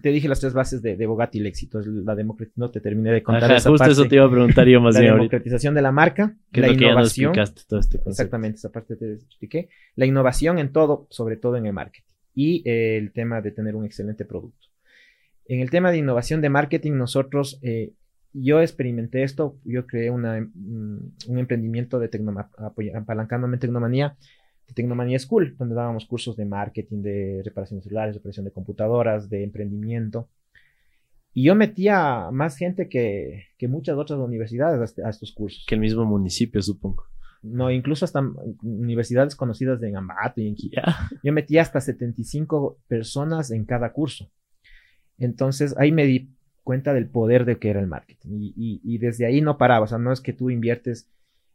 te 0.01 0.09
dije 0.09 0.27
las 0.27 0.39
tres 0.39 0.53
bases 0.53 0.81
de, 0.81 1.05
Bogatti 1.05 1.37
el 1.37 1.45
éxito. 1.45 1.79
La 1.85 2.15
democratización, 2.15 2.65
no 2.65 2.71
te 2.71 2.81
terminé 2.81 3.11
de 3.11 3.21
contar. 3.21 3.51
esa 3.51 3.69
justo 3.69 3.85
eso 3.85 4.07
te 4.07 4.15
iba 4.15 4.25
a 4.25 4.31
preguntar 4.31 4.67
yo 4.67 4.81
más 4.81 4.95
La 4.99 5.01
democratización 5.01 5.75
de 5.75 5.83
la 5.83 5.91
marca, 5.91 6.35
la 6.53 6.69
innovación. 6.69 7.33
este 7.37 7.99
exactamente, 8.07 8.55
esa 8.55 8.71
parte 8.71 8.95
te 8.95 9.13
expliqué. 9.13 9.69
La 9.95 10.07
innovación 10.07 10.57
en 10.57 10.71
todo, 10.71 11.05
sobre 11.11 11.37
todo 11.37 11.55
en 11.57 11.67
el 11.67 11.73
marketing 11.73 12.06
y 12.37 12.61
eh, 12.69 12.97
el 12.97 13.13
tema 13.13 13.41
de 13.41 13.49
tener 13.49 13.75
un 13.75 13.83
excelente 13.83 14.23
producto. 14.23 14.67
En 15.45 15.59
el 15.59 15.71
tema 15.71 15.91
de 15.91 15.97
innovación 15.97 16.39
de 16.39 16.51
marketing, 16.51 16.91
nosotros, 16.91 17.57
eh, 17.63 17.93
yo 18.31 18.61
experimenté 18.61 19.23
esto, 19.23 19.57
yo 19.65 19.87
creé 19.87 20.11
una, 20.11 20.39
mm, 20.39 21.13
un 21.29 21.39
emprendimiento 21.39 21.97
de 21.97 22.11
apalancándome 22.93 23.55
en 23.55 23.59
Tecnomanía, 23.59 24.17
de 24.67 24.73
Tecnomanía 24.75 25.17
School, 25.17 25.55
donde 25.57 25.73
dábamos 25.73 26.05
cursos 26.05 26.37
de 26.37 26.45
marketing, 26.45 27.01
de 27.01 27.41
reparación 27.43 27.79
de 27.79 27.85
celulares, 27.85 28.13
reparación 28.13 28.45
de 28.45 28.51
computadoras, 28.51 29.31
de 29.31 29.43
emprendimiento. 29.43 30.29
Y 31.33 31.45
yo 31.45 31.55
metía 31.55 32.29
más 32.31 32.55
gente 32.55 32.87
que, 32.87 33.45
que 33.57 33.67
muchas 33.67 33.97
otras 33.97 34.19
universidades 34.19 34.99
a, 34.99 35.07
a 35.07 35.09
estos 35.09 35.31
cursos. 35.31 35.65
Que 35.67 35.73
el 35.73 35.81
mismo 35.81 36.05
municipio, 36.05 36.61
supongo. 36.61 37.05
No, 37.41 37.71
incluso 37.71 38.05
hasta 38.05 38.21
universidades 38.61 39.35
conocidas 39.35 39.79
de 39.79 39.95
Ambato 39.95 40.41
y 40.41 40.47
en 40.47 40.55
Quito. 40.55 40.81
Yo 41.23 41.33
metí 41.33 41.57
hasta 41.57 41.79
75 41.79 42.79
personas 42.87 43.51
en 43.51 43.65
cada 43.65 43.91
curso. 43.91 44.29
Entonces 45.17 45.75
ahí 45.77 45.91
me 45.91 46.05
di 46.05 46.29
cuenta 46.63 46.93
del 46.93 47.07
poder 47.07 47.45
de 47.45 47.57
que 47.57 47.69
era 47.69 47.79
el 47.79 47.87
marketing. 47.87 48.51
Y, 48.55 48.97
desde 48.97 49.25
ahí 49.25 49.41
no 49.41 49.57
paraba. 49.57 49.85
O 49.85 49.87
sea, 49.87 49.97
no 49.97 50.11
es 50.11 50.21
que 50.21 50.33
tú 50.33 50.49
inviertes 50.49 51.09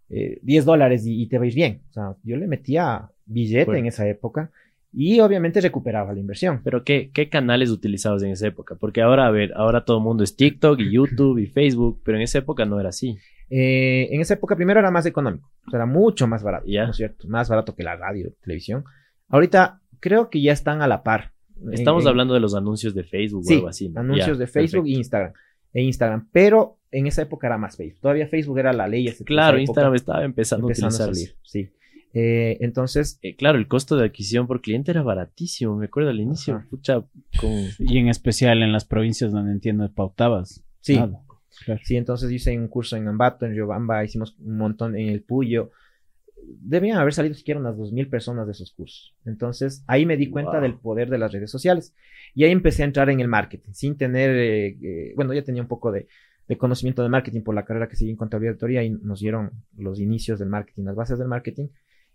10 0.09 0.41
eh, 0.43 0.65
dólares 0.65 1.03
y, 1.07 1.27
te 1.27 1.39
vais 1.39 1.55
bien. 1.55 1.83
O 1.91 1.93
sea, 1.93 2.17
yo 2.23 2.37
le 2.37 2.47
metía 2.47 3.11
billete 3.27 3.79
en 3.79 3.87
esa 3.87 4.09
época 4.09 4.51
y 4.93 5.21
obviamente 5.21 5.61
recuperaba 5.61 6.13
la 6.13 6.21
inversión. 6.21 6.61
Pero 6.65 6.85
¿qué, 6.85 7.11
¿qué 7.13 7.29
canales 7.29 7.71
utilizabas 7.71 8.23
en 8.23 8.31
esa 8.31 8.47
época? 8.47 8.75
Porque 8.77 9.03
ahora, 9.03 9.27
a 9.27 9.31
ver, 9.31 9.53
ahora 9.55 9.85
todo 9.85 9.99
el 9.99 10.05
mundo 10.05 10.25
es 10.25 10.37
TikTok 10.37 10.81
y 10.81 10.93
YouTube 10.93 11.39
y 11.39 11.47
Facebook, 11.47 12.01
pero 12.05 12.17
en 12.17 12.23
esa 12.23 12.39
época 12.39 12.65
no 12.65 12.81
era 12.81 12.91
así. 12.91 13.19
Eh, 13.55 14.09
en 14.11 14.23
esa 14.23 14.33
época 14.33 14.57
primero 14.57 14.81
era 14.81 14.91
más 14.91 15.05
económico, 15.05 15.53
o 15.67 15.71
sea, 15.71 15.77
era 15.77 15.87
mucho 15.87 16.27
más 16.27 16.43
barato, 16.43 16.65
¿no 16.67 16.91
es 16.91 16.97
cierto? 16.97 17.29
Más 17.29 17.51
barato 17.51 17.75
que 17.75 17.83
la 17.83 17.97
radio, 17.97 18.33
televisión. 18.41 18.83
Ahorita 19.29 19.83
creo 20.01 20.31
que 20.31 20.41
ya 20.41 20.55
están 20.55 20.81
a 20.81 20.89
la 20.89 21.03
par. 21.03 21.33
Estamos 21.71 22.07
hablando 22.07 22.33
de 22.33 22.41
los 22.41 22.55
anuncios 22.55 22.95
de 22.95 23.05
Facebook 23.05 23.45
o 23.47 23.53
algo 23.53 23.69
así. 23.69 23.93
anuncios 23.95 24.39
de 24.39 24.47
Facebook 24.47 24.87
e 24.87 24.93
Instagram. 24.93 25.35
E 25.75 25.83
Instagram, 25.83 26.29
pero 26.33 26.79
en 26.91 27.07
esa 27.07 27.21
época 27.21 27.47
era 27.47 27.59
más 27.59 27.77
Facebook. 27.77 28.01
Todavía 28.01 28.27
Facebook 28.27 28.59
era 28.59 28.73
la 28.73 28.89
ley. 28.89 29.13
Claro, 29.27 29.59
Instagram 29.59 29.97
estaba 29.97 30.25
empezando, 30.25 30.69
a, 30.69 30.91
salir. 30.91 31.37
Sí. 31.43 31.69
Eh, 32.15 32.57
entonces, 32.61 33.19
eh, 33.21 33.37
claro, 33.37 33.59
el 33.59 33.69
costo 33.69 33.97
de 33.97 34.07
adquisición 34.07 34.47
por 34.47 34.63
cliente 34.63 34.93
era 34.93 35.03
baratísimo, 35.03 35.77
me 35.77 35.87
acuerdo 35.87 36.09
al 36.09 36.21
inicio. 36.21 36.65
Y 37.79 37.99
en 37.99 38.09
especial 38.09 38.63
en 38.63 38.73
las 38.73 38.87
provincias 38.87 39.31
donde 39.31 39.53
entiendo 39.53 39.93
pautabas. 39.93 40.65
Sí. 40.81 40.99
Sí, 41.83 41.97
entonces 41.97 42.31
hice 42.31 42.57
un 42.59 42.69
curso 42.69 42.97
en 42.97 43.09
Ambato, 43.09 43.47
en 43.47 43.53
Riobamba, 43.53 44.05
hicimos 44.05 44.37
un 44.41 44.57
montón 44.57 44.97
en 44.97 45.09
el 45.09 45.23
Puyo. 45.23 45.71
Debían 46.45 46.99
haber 46.99 47.13
salido 47.13 47.35
siquiera 47.35 47.61
unas 47.61 47.77
2.000 47.77 48.11
personas 48.11 48.47
de 48.47 48.53
esos 48.53 48.73
cursos. 48.73 49.15
Entonces 49.25 49.85
ahí 49.87 50.07
me 50.07 50.17
di 50.17 50.29
cuenta 50.29 50.61
del 50.61 50.75
poder 50.75 51.09
de 51.09 51.19
las 51.19 51.33
redes 51.33 51.51
sociales. 51.51 51.95
Y 52.35 52.45
ahí 52.45 52.51
empecé 52.51 52.83
a 52.83 52.87
entrar 52.87 53.11
en 53.11 53.21
el 53.21 53.29
marketing, 53.29 53.73
sin 53.73 53.97
tener, 53.97 54.31
eh, 54.31 54.79
eh, 54.83 55.13
bueno, 55.15 55.35
ya 55.35 55.43
tenía 55.43 55.63
un 55.63 55.69
poco 55.69 55.93
de, 55.93 56.09
de, 56.49 56.57
conocimiento 56.57 57.03
de 57.03 57.11
marketing 57.11 57.43
por 57.43 57.55
la 57.55 57.65
carrera 57.65 57.89
que 57.89 57.97
seguí 57.97 58.11
en 58.11 58.17
contabilidad 58.17 58.57
y 58.83 58.91
nos 58.91 59.21
dieron 59.21 59.51
los 59.77 60.01
inicios 60.01 60.39
del 60.39 60.49
marketing, 60.49 60.85
las 60.85 60.97
bases 60.97 61.19
del 61.19 61.29
marketing. 61.29 61.69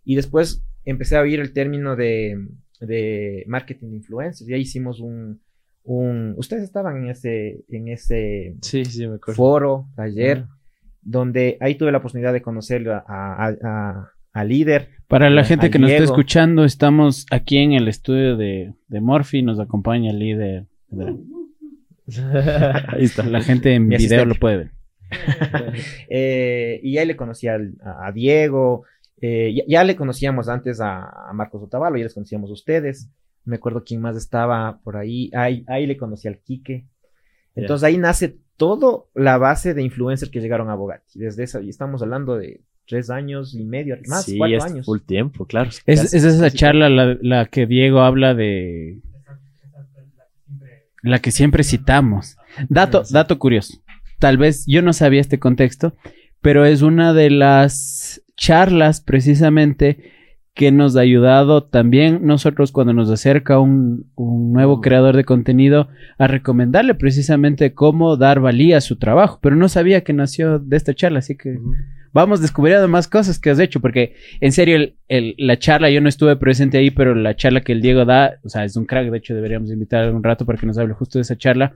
Y 0.04 0.16
después 0.16 0.64
empecé 0.86 1.18
a 1.18 1.22
oír 1.22 1.40
el 1.40 1.54
término 1.54 1.96
de, 1.96 2.48
de 2.80 3.44
marketing 3.48 3.94
influencers. 3.94 4.50
Y 4.50 4.54
ahí 4.54 4.62
hicimos 4.62 5.00
un, 5.00 5.42
un, 5.88 6.36
ustedes 6.38 6.64
estaban 6.64 6.98
en 6.98 7.10
ese, 7.10 7.64
en 7.70 7.88
ese 7.88 8.58
sí, 8.62 8.84
sí, 8.84 9.08
me 9.08 9.18
foro, 9.20 9.88
taller, 9.96 10.46
donde 11.02 11.58
ahí 11.62 11.76
tuve 11.76 11.94
la 11.94 12.00
oportunidad 12.00 12.34
de 12.34 12.42
conocer 12.42 12.90
a, 12.90 13.04
a, 13.08 14.12
a, 14.34 14.44
líder. 14.44 14.90
Para 15.08 15.30
la 15.30 15.46
gente 15.46 15.70
que 15.72 15.80
nos 15.80 15.90
está 15.90 16.04
escuchando, 16.04 16.66
estamos 16.66 17.26
aquí 17.32 17.58
en 17.60 17.72
el 17.72 17.88
estudio 17.88 18.36
de, 18.36 18.74
de 18.90 19.02
Morphy, 19.02 19.42
nos 19.44 19.62
acompaña 19.62 20.12
el 20.12 20.20
líder. 20.20 20.66
ahí 22.90 23.06
está, 23.06 23.24
la 23.24 23.42
gente 23.42 23.74
en 23.74 23.88
video 23.88 24.26
lo 24.26 24.36
puede 24.36 24.58
ver. 24.58 24.72
eh, 26.10 26.82
y 26.84 26.98
ahí 26.98 27.08
le 27.08 27.16
conocí 27.16 27.48
a, 27.48 27.58
a 28.02 28.12
Diego, 28.12 28.84
eh, 29.22 29.54
ya, 29.56 29.64
ya, 29.68 29.84
le 29.86 29.96
conocíamos 29.96 30.50
antes 30.50 30.82
a, 30.82 31.32
Marcos 31.34 31.64
Otavalo, 31.64 31.96
ya 31.98 32.04
les 32.04 32.14
conocíamos 32.14 32.50
a 32.50 32.54
ustedes 32.54 33.10
me 33.48 33.56
acuerdo 33.56 33.84
quién 33.84 34.02
más 34.02 34.16
estaba 34.16 34.80
por 34.84 34.98
ahí, 34.98 35.32
ahí, 35.34 35.64
ahí 35.68 35.88
le 35.88 35.98
conocí 35.98 36.28
al 36.28 36.40
Quique. 36.40 36.86
Entonces 37.56 37.84
ahí 37.84 37.98
nace 37.98 38.38
todo 38.58 39.10
la 39.16 39.38
base 39.38 39.74
de 39.74 39.84
influencers 39.84 40.32
que 40.32 40.42
llegaron 40.42 40.70
a 40.70 40.76
Bogatti. 40.76 41.20
Desde 41.20 41.44
esa, 41.44 41.62
y 41.62 41.70
estamos 41.70 42.02
hablando 42.02 42.36
de 42.36 42.62
tres 42.88 43.10
años 43.10 43.56
y 43.56 43.64
medio, 43.64 43.98
más, 44.08 44.26
sí, 44.26 44.38
cuatro 44.38 44.64
años. 44.64 44.86
Full 44.86 45.00
tiempo, 45.00 45.46
claro. 45.46 45.70
Es, 45.86 46.14
es 46.14 46.24
esa 46.24 46.52
charla 46.52 46.90
la, 46.90 47.18
la, 47.22 47.46
que 47.46 47.66
Diego 47.66 48.02
habla 48.02 48.34
de. 48.34 49.02
La 51.02 51.20
que 51.20 51.32
siempre 51.32 51.64
citamos. 51.64 52.38
Dato, 52.70 53.04
dato 53.10 53.40
curioso. 53.40 53.82
Tal 54.20 54.38
vez 54.38 54.66
yo 54.66 54.82
no 54.82 54.94
sabía 54.94 55.22
este 55.22 55.40
contexto, 55.40 55.96
pero 56.42 56.66
es 56.66 56.82
una 56.82 57.14
de 57.14 57.30
las 57.30 58.24
charlas 58.36 59.00
precisamente 59.00 60.12
que 60.58 60.72
nos 60.72 60.98
ha 60.98 61.02
ayudado 61.02 61.64
también 61.64 62.22
nosotros 62.24 62.72
cuando 62.72 62.92
nos 62.92 63.12
acerca 63.12 63.60
un, 63.60 64.12
nuevo 64.18 64.82
creador 64.82 65.16
de 65.16 65.24
contenido 65.24 65.88
a 66.18 66.26
recomendarle 66.26 66.96
precisamente 66.96 67.76
cómo 67.76 68.18
dar 68.18 68.40
valía 68.40 68.78
a 68.78 68.82
su 68.82 68.96
trabajo, 68.96 69.38
pero 69.40 69.56
no 69.56 69.70
sabía 69.70 70.04
que 70.04 70.14
nació 70.14 70.58
de 70.58 70.76
esta 70.76 70.96
charla, 70.96 71.20
así 71.20 71.38
que 71.38 71.60
vamos 72.12 72.42
descubriendo 72.42 72.88
más 72.88 73.08
cosas 73.08 73.38
que 73.38 73.52
has 73.52 73.60
hecho, 73.60 73.80
porque 73.82 74.16
en 74.42 74.52
serio 74.52 74.94
la 75.08 75.60
charla, 75.60 75.92
yo 75.92 76.02
no 76.02 76.10
estuve 76.10 76.36
presente 76.38 76.80
ahí, 76.80 76.90
pero 76.90 77.14
la 77.14 77.36
charla 77.36 77.62
que 77.62 77.74
el 77.74 77.82
Diego 77.82 78.04
da, 78.04 78.40
o 78.44 78.50
sea, 78.50 78.66
es 78.66 78.76
un 78.76 78.86
crack, 78.86 79.12
de 79.12 79.18
hecho 79.20 79.36
deberíamos 79.36 79.72
invitar 79.72 80.06
algún 80.06 80.24
rato 80.24 80.44
para 80.44 80.58
que 80.58 80.66
nos 80.66 80.80
hable 80.80 80.96
justo 80.96 81.20
de 81.20 81.22
esa 81.22 81.38
charla, 81.38 81.76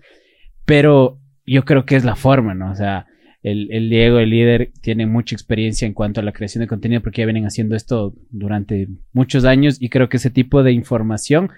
pero 0.65 1.19
yo 1.45 1.65
creo 1.65 1.85
que 1.85 1.95
es 1.95 2.03
la 2.03 2.15
forma, 2.15 2.55
¿no? 2.55 2.71
O 2.71 2.75
sea, 2.75 3.05
el, 3.43 3.89
Diego, 3.89 4.19
el 4.19 4.29
líder, 4.29 4.71
tiene 4.81 5.07
mucha 5.07 5.35
experiencia 5.35 5.87
en 5.87 5.93
cuanto 5.93 6.19
a 6.19 6.23
la 6.23 6.31
creación 6.31 6.61
de 6.61 6.67
contenido 6.67 7.01
porque 7.01 7.21
ya 7.21 7.25
vienen 7.25 7.45
haciendo 7.45 7.75
esto 7.75 8.13
durante 8.29 8.87
muchos 9.13 9.45
años 9.45 9.81
y 9.81 9.89
creo 9.89 10.09
que 10.09 10.17
ese 10.17 10.29
tipo 10.29 10.61
de 10.61 10.73
información 10.73 11.49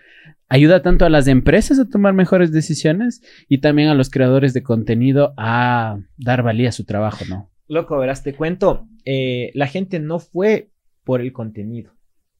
ayuda 0.48 0.82
tanto 0.82 1.06
a 1.06 1.10
las 1.10 1.28
empresas 1.28 1.80
a 1.80 1.90
tomar 1.90 2.14
mejores 2.14 2.52
decisiones 2.52 3.22
y 3.50 3.58
también 3.58 3.90
a 3.90 3.96
los 3.96 4.10
creadores 4.10 4.54
de 4.54 4.64
contenido 4.64 5.34
a 5.36 6.00
dar 6.18 6.44
valía 6.44 6.70
a 6.70 6.74
su 6.74 6.86
trabajo, 6.86 7.26
¿no? 7.28 7.50
Loco, 7.68 7.98
verás, 7.98 8.24
te 8.24 8.34
cuento, 8.34 8.88
eh, 9.04 9.52
la 9.54 9.68
gente 9.68 10.00
no 10.00 10.20
fue 10.20 10.70
por 11.04 11.22
el 11.22 11.34
contenido. 11.34 11.92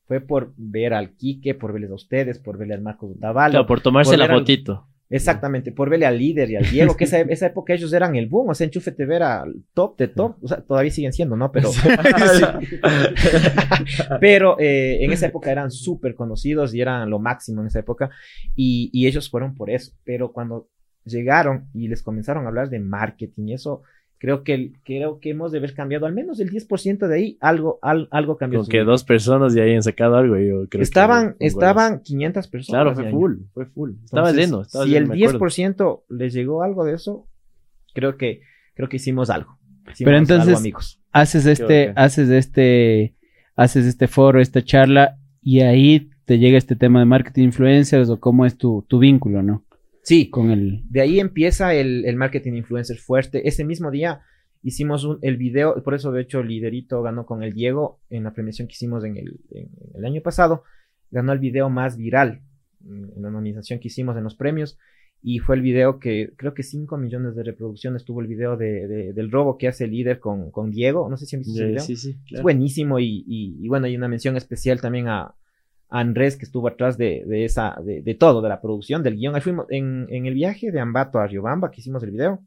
Fue 0.06 0.22
por 0.22 0.54
ver 0.58 0.94
al 0.94 1.16
Quique, 1.16 1.56
por 1.56 1.74
verles 1.74 1.92
a 1.92 1.96
ustedes, 1.96 2.40
por 2.40 2.58
verle 2.58 2.76
al 2.76 2.82
Marcos 2.82 3.20
Davalo. 3.20 3.66
por 3.66 3.82
tomarse 3.82 4.16
la 4.18 4.28
fotito. 4.28 4.88
Exactamente, 5.16 5.72
por 5.72 5.92
verle 5.92 6.08
al 6.08 6.18
líder 6.18 6.50
y 6.50 6.56
al 6.56 6.68
Diego, 6.68 6.98
que 6.98 7.04
esa, 7.04 7.20
esa 7.30 7.46
época 7.46 7.76
ellos 7.76 7.94
eran 7.94 8.16
el 8.16 8.26
boom, 8.26 8.50
o 8.50 8.56
sea, 8.56 8.66
Enchufe 8.66 8.92
TV 8.92 9.16
era 9.16 9.46
top 9.76 9.96
de 9.96 10.08
top, 10.08 10.38
o 10.42 10.48
sea, 10.48 10.62
todavía 10.62 10.90
siguen 10.90 11.14
siendo, 11.14 11.36
¿no? 11.36 11.52
Pero, 11.52 11.70
pero 14.20 14.60
eh, 14.60 15.04
en 15.04 15.12
esa 15.12 15.28
época 15.28 15.52
eran 15.52 15.70
súper 15.70 16.16
conocidos 16.16 16.74
y 16.74 16.82
eran 16.82 17.12
lo 17.12 17.20
máximo 17.20 17.62
en 17.62 17.68
esa 17.68 17.78
época, 17.78 18.10
y, 18.56 18.90
y 18.92 19.06
ellos 19.06 19.30
fueron 19.30 19.54
por 19.54 19.70
eso, 19.70 19.94
pero 20.04 20.32
cuando 20.32 20.68
llegaron 21.06 21.70
y 21.76 21.90
les 21.90 22.02
comenzaron 22.02 22.46
a 22.46 22.48
hablar 22.48 22.72
de 22.72 22.80
marketing 22.80 23.50
y 23.50 23.54
eso, 23.54 23.84
creo 24.24 24.46
que, 24.46 24.72
creo 24.86 25.20
que 25.20 25.32
hemos 25.32 25.52
de 25.52 25.58
haber 25.58 25.74
cambiado 25.74 26.06
al 26.06 26.14
menos 26.14 26.40
el 26.40 26.50
10% 26.50 27.08
de 27.08 27.14
ahí, 27.14 27.38
algo, 27.42 27.78
algo 27.82 28.38
cambió. 28.38 28.62
Con 28.62 28.70
que 28.70 28.86
dos 28.86 29.04
personas 29.04 29.54
de 29.54 29.62
ahí 29.62 29.76
han 29.76 29.84
sacado 29.84 30.16
algo, 30.16 30.38
yo 30.38 30.66
creo 30.70 30.82
Estaban, 30.82 31.36
estaban 31.42 32.00
500 32.00 32.48
personas. 32.48 32.84
Claro, 32.84 32.96
fue 32.96 33.12
full, 33.12 33.34
fue 33.54 33.66
full. 33.66 33.92
Estaba 34.06 34.32
lleno. 34.32 34.64
si 34.64 34.96
el 34.96 35.10
10% 35.10 36.04
les 36.08 36.34
llegó 36.34 36.64
algo 36.64 36.86
de 36.86 36.94
eso, 36.94 37.28
creo 37.94 38.16
que, 38.16 38.40
creo 38.76 38.88
que 38.88 38.96
hicimos 38.96 39.30
algo. 39.30 39.60
Pero 40.00 40.16
entonces, 40.16 40.58
amigos. 40.58 41.02
haces 41.12 41.46
este, 41.46 41.92
haces 41.98 42.30
este, 42.30 43.16
haces 43.58 43.86
este 43.86 44.08
foro, 44.08 44.40
esta 44.40 44.62
charla, 44.62 45.18
y 45.42 45.60
ahí 45.60 46.10
te 46.24 46.40
llega 46.40 46.58
este 46.58 46.78
tema 46.78 47.00
de 47.00 47.06
marketing 47.08 47.44
influencers 47.44 48.10
o 48.10 48.22
cómo 48.22 48.46
es 48.46 48.58
tu, 48.58 48.86
tu 48.88 49.00
vínculo, 49.00 49.44
¿no? 49.44 49.66
Sí, 50.04 50.30
con 50.30 50.52
el... 50.52 50.84
de 50.90 51.02
ahí 51.02 51.20
empieza 51.20 51.74
el, 51.74 52.16
marketing 52.16 52.54
influencer 52.54 52.98
fuerte. 52.98 53.48
Ese 53.48 53.64
mismo 53.64 53.90
día 53.90 54.22
hicimos 54.62 55.04
un, 55.06 55.18
el 55.22 55.38
video, 55.38 55.82
por 55.84 55.94
eso 55.94 56.12
de 56.12 56.22
hecho 56.22 56.44
Liderito 56.44 57.02
ganó 57.02 57.26
con 57.26 57.42
el 57.42 57.54
Diego 57.54 58.00
en 58.10 58.24
la 58.24 58.34
premiación 58.34 58.68
que 58.68 58.74
hicimos 58.74 59.04
en 59.06 59.18
el, 59.18 59.40
el 59.96 60.06
año 60.06 60.22
pasado. 60.22 60.64
Ganó 61.10 61.32
el 61.32 61.40
video 61.40 61.70
más 61.70 61.98
viral 61.98 62.42
en 62.86 63.22
la 63.22 63.30
nominación 63.30 63.80
que 63.80 63.88
hicimos 63.88 64.18
en 64.18 64.24
los 64.24 64.36
premios. 64.36 64.78
Y 65.26 65.40
fue 65.40 65.56
el 65.56 65.62
video 65.62 66.00
que 66.00 66.34
creo 66.36 66.54
que 66.54 66.64
5 66.64 66.98
millones 66.98 67.34
de 67.34 67.44
reproducciones 67.44 68.04
tuvo 68.04 68.20
el 68.20 68.28
video 68.28 68.58
de, 68.58 69.14
del 69.14 69.32
robo 69.32 69.58
que 69.58 69.70
hace 69.70 69.86
el 69.86 69.92
líder 69.92 70.20
con, 70.20 70.52
con 70.52 70.70
Diego. 70.70 71.10
No 71.10 71.16
sé 71.16 71.26
si 71.26 71.38
han 71.38 71.44
visto 71.44 71.56
ese 71.56 71.68
video. 71.68 71.82
Sí, 71.82 71.96
sí, 71.96 72.18
Es 72.30 72.42
buenísimo 72.42 73.00
y, 73.00 73.24
y, 73.26 73.68
bueno, 73.70 73.86
hay 73.86 73.96
una 73.96 74.10
mención 74.10 74.36
especial 74.36 74.82
también 74.82 75.08
a, 75.08 75.34
Andrés 75.90 76.38
que 76.38 76.46
estuvo 76.46 76.68
atrás 76.68 76.98
de, 76.98 77.24
esa, 77.46 77.76
de, 77.84 78.16
todo, 78.16 78.42
de 78.42 78.50
la 78.50 78.62
producción, 78.62 79.04
del 79.04 79.16
guion. 79.16 79.36
Ahí 79.36 79.42
fuimos 79.42 79.68
en, 79.70 80.08
el 80.10 80.34
viaje 80.34 80.72
de 80.72 80.80
Ambato 80.80 81.20
a 81.20 81.28
Riobamba, 81.28 81.72
que 81.72 81.82
hicimos 81.82 82.04
el 82.04 82.12
video, 82.12 82.40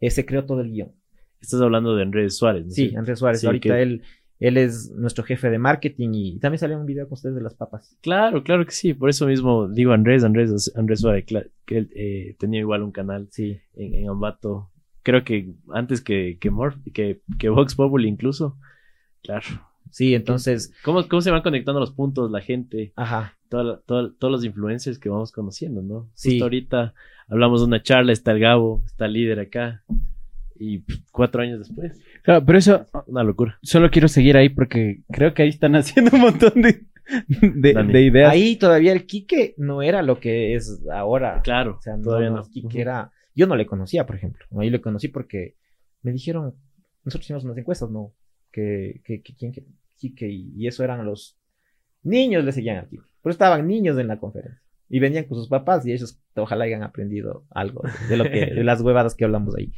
se 0.00 0.24
creó 0.24 0.44
todo 0.44 0.60
el 0.60 0.70
guion. 0.70 0.92
Estás 1.40 1.60
hablando 1.60 1.96
de 1.96 2.02
Andrés 2.02 2.36
Suárez, 2.36 2.66
¿no? 2.66 2.70
Sí, 2.70 2.94
Andrés 2.94 3.18
Suárez. 3.18 3.44
Ahorita 3.44 3.80
él, 3.80 4.02
él 4.40 4.56
es 4.56 4.90
nuestro 4.90 5.22
jefe 5.22 5.50
de 5.50 5.58
marketing 5.58 6.10
y 6.14 6.38
también 6.38 6.58
salió 6.58 6.78
un 6.78 6.86
video 6.86 7.06
con 7.06 7.14
ustedes 7.14 7.34
de 7.34 7.42
las 7.42 7.54
papas. 7.54 7.96
Claro, 8.00 8.42
claro 8.42 8.64
que 8.64 8.72
sí. 8.72 8.94
Por 8.94 9.10
eso 9.10 9.26
mismo 9.26 9.68
digo 9.68 9.92
Andrés, 9.92 10.24
Andrés, 10.24 10.72
Andrés 10.74 11.00
Suárez, 11.00 11.26
que 11.66 11.78
él 11.78 11.90
eh, 11.94 12.36
tenía 12.38 12.60
igual 12.60 12.82
un 12.82 12.90
canal 12.90 13.28
sí. 13.30 13.60
en, 13.74 14.08
Ambato. 14.08 14.70
Creo 15.02 15.24
que 15.24 15.54
antes 15.72 16.00
que, 16.00 16.38
que, 16.40 16.50
que, 16.92 17.20
que 17.38 17.48
Vox 17.50 17.74
Populi 17.74 18.08
incluso. 18.08 18.56
Claro. 19.22 19.69
Sí, 19.90 20.14
entonces. 20.14 20.72
¿Cómo, 20.84 21.06
¿Cómo 21.08 21.20
se 21.20 21.30
van 21.30 21.42
conectando 21.42 21.80
los 21.80 21.92
puntos, 21.92 22.30
la 22.30 22.40
gente? 22.40 22.92
Ajá. 22.96 23.36
todos 23.48 24.14
los 24.20 24.44
influencers 24.44 24.98
que 24.98 25.08
vamos 25.08 25.32
conociendo, 25.32 25.82
¿no? 25.82 26.08
Sí. 26.14 26.30
Justo 26.30 26.44
ahorita 26.44 26.94
hablamos 27.30 27.60
de 27.60 27.66
una 27.66 27.82
charla, 27.82 28.12
está 28.12 28.32
el 28.32 28.40
Gabo, 28.40 28.82
está 28.86 29.06
el 29.06 29.14
líder 29.14 29.40
acá. 29.40 29.82
Y 30.58 30.84
cuatro 31.10 31.40
años 31.40 31.58
después. 31.60 31.98
Claro, 32.22 32.44
pero 32.44 32.58
eso. 32.58 32.86
Una 33.06 33.22
locura. 33.22 33.58
Solo 33.62 33.90
quiero 33.90 34.08
seguir 34.08 34.36
ahí 34.36 34.50
porque 34.50 35.00
creo 35.10 35.32
que 35.32 35.42
ahí 35.42 35.48
están 35.48 35.74
haciendo 35.76 36.10
un 36.14 36.20
montón 36.20 36.60
de, 36.60 36.84
de, 37.30 38.02
ideas. 38.02 38.30
Ahí 38.30 38.56
todavía 38.56 38.92
el 38.92 39.06
Quique 39.06 39.54
no 39.56 39.80
era 39.80 40.02
lo 40.02 40.20
que 40.20 40.54
es 40.54 40.82
ahora. 40.92 41.40
Claro. 41.42 41.76
O 41.78 41.82
sea, 41.82 41.98
todavía 41.98 42.28
no. 42.28 42.42
El 42.42 42.50
Quique 42.50 42.80
era. 42.80 43.10
Yo 43.34 43.46
no 43.46 43.56
le 43.56 43.64
conocía, 43.64 44.04
por 44.04 44.16
ejemplo. 44.16 44.44
Ahí 44.58 44.68
le 44.68 44.82
conocí 44.82 45.08
porque 45.08 45.56
me 46.02 46.12
dijeron. 46.12 46.54
Nosotros 47.04 47.24
hicimos 47.24 47.44
unas 47.44 47.56
encuestas, 47.56 47.90
¿no? 47.90 48.12
Que, 48.52 49.00
que, 49.04 49.22
que, 49.22 49.34
¿quién, 49.34 49.52
y, 50.02 50.66
eso 50.66 50.84
eran 50.84 51.04
los 51.04 51.38
niños 52.02 52.44
le 52.44 52.52
seguían 52.52 52.78
al 52.78 52.88
Quique. 52.88 53.02
Pero 53.22 53.32
estaban 53.32 53.66
niños 53.66 53.98
en 53.98 54.08
la 54.08 54.18
conferencia. 54.18 54.60
Y 54.88 54.98
venían 54.98 55.24
con 55.24 55.38
sus 55.38 55.48
papás 55.48 55.86
y 55.86 55.92
ellos 55.92 56.20
ojalá 56.34 56.64
hayan 56.64 56.82
aprendido 56.82 57.44
algo 57.50 57.82
de 58.08 58.16
lo 58.16 58.24
que, 58.24 58.46
de 58.54 58.64
las 58.64 58.80
huevadas 58.80 59.14
que 59.14 59.24
hablamos 59.24 59.54
ahí. 59.56 59.72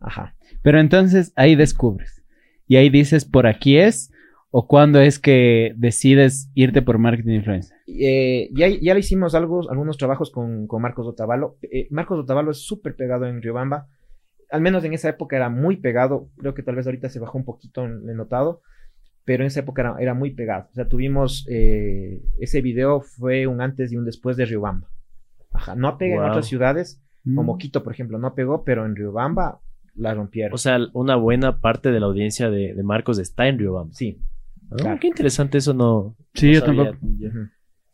Ajá. 0.00 0.36
Pero 0.62 0.78
entonces 0.78 1.32
ahí 1.34 1.56
descubres. 1.56 2.22
Y 2.66 2.76
ahí 2.76 2.90
dices, 2.90 3.24
por 3.24 3.46
aquí 3.46 3.78
es, 3.78 4.12
o 4.50 4.68
cuándo 4.68 5.00
es 5.00 5.18
que 5.18 5.72
decides 5.76 6.50
irte 6.54 6.82
por 6.82 6.98
marketing 6.98 7.36
influencer. 7.36 7.76
Eh, 7.86 8.50
ya, 8.52 8.68
ya 8.68 8.94
le 8.94 9.00
hicimos 9.00 9.34
algo, 9.34 9.68
algunos 9.70 9.96
trabajos 9.96 10.30
con, 10.30 10.66
con 10.66 10.82
Marcos 10.82 11.06
Otavalo. 11.06 11.56
Eh, 11.62 11.88
Marcos 11.90 12.20
Otavalo 12.20 12.50
es 12.50 12.58
súper 12.58 12.94
pegado 12.94 13.26
en 13.26 13.42
Riobamba. 13.42 13.88
Al 14.50 14.60
menos 14.60 14.84
en 14.84 14.92
esa 14.94 15.08
época 15.08 15.36
era 15.36 15.48
muy 15.48 15.78
pegado. 15.78 16.30
Creo 16.36 16.54
que 16.54 16.62
tal 16.62 16.76
vez 16.76 16.86
ahorita 16.86 17.08
se 17.08 17.18
bajó 17.18 17.38
un 17.38 17.44
poquito, 17.44 17.84
he 17.84 18.14
notado 18.14 18.62
pero 19.28 19.42
en 19.42 19.48
esa 19.48 19.60
época 19.60 19.94
era, 20.00 20.14
muy 20.14 20.30
pegado. 20.30 20.68
O 20.70 20.74
sea, 20.74 20.88
tuvimos, 20.88 21.44
eh, 21.50 22.22
ese 22.40 22.62
video 22.62 23.02
fue 23.02 23.46
un 23.46 23.60
antes 23.60 23.92
y 23.92 23.96
un 23.98 24.06
después 24.06 24.38
de 24.38 24.46
Riobamba. 24.46 24.88
Ajá, 25.52 25.74
no 25.74 25.98
pega 25.98 26.14
en 26.14 26.30
otras 26.30 26.46
ciudades, 26.46 27.02
como 27.34 27.56
mm. 27.56 27.58
Quito, 27.58 27.82
por 27.84 27.92
ejemplo, 27.92 28.18
no 28.18 28.34
pegó, 28.34 28.64
pero 28.64 28.86
en 28.86 28.96
Riobamba 28.96 29.60
la 29.94 30.14
rompieron. 30.14 30.54
O 30.54 30.56
sea, 30.56 30.78
una 30.94 31.16
buena 31.16 31.60
parte 31.60 31.90
de 31.90 32.00
la 32.00 32.06
audiencia 32.06 32.48
de, 32.48 32.72
de 32.72 32.82
Marcos 32.82 33.18
está 33.18 33.48
en 33.48 33.58
Riobamba. 33.58 33.92
sí. 33.92 34.18
Ah, 34.70 34.76
Claro. 34.78 34.98
Qué 34.98 35.08
interesante, 35.08 35.58
eso 35.58 35.74
no. 35.74 36.16
Sí, 36.32 36.46
no 36.46 36.52
yo 36.52 36.60
sabía. 36.60 36.84
tampoco. 36.84 37.06
Yo. 37.18 37.28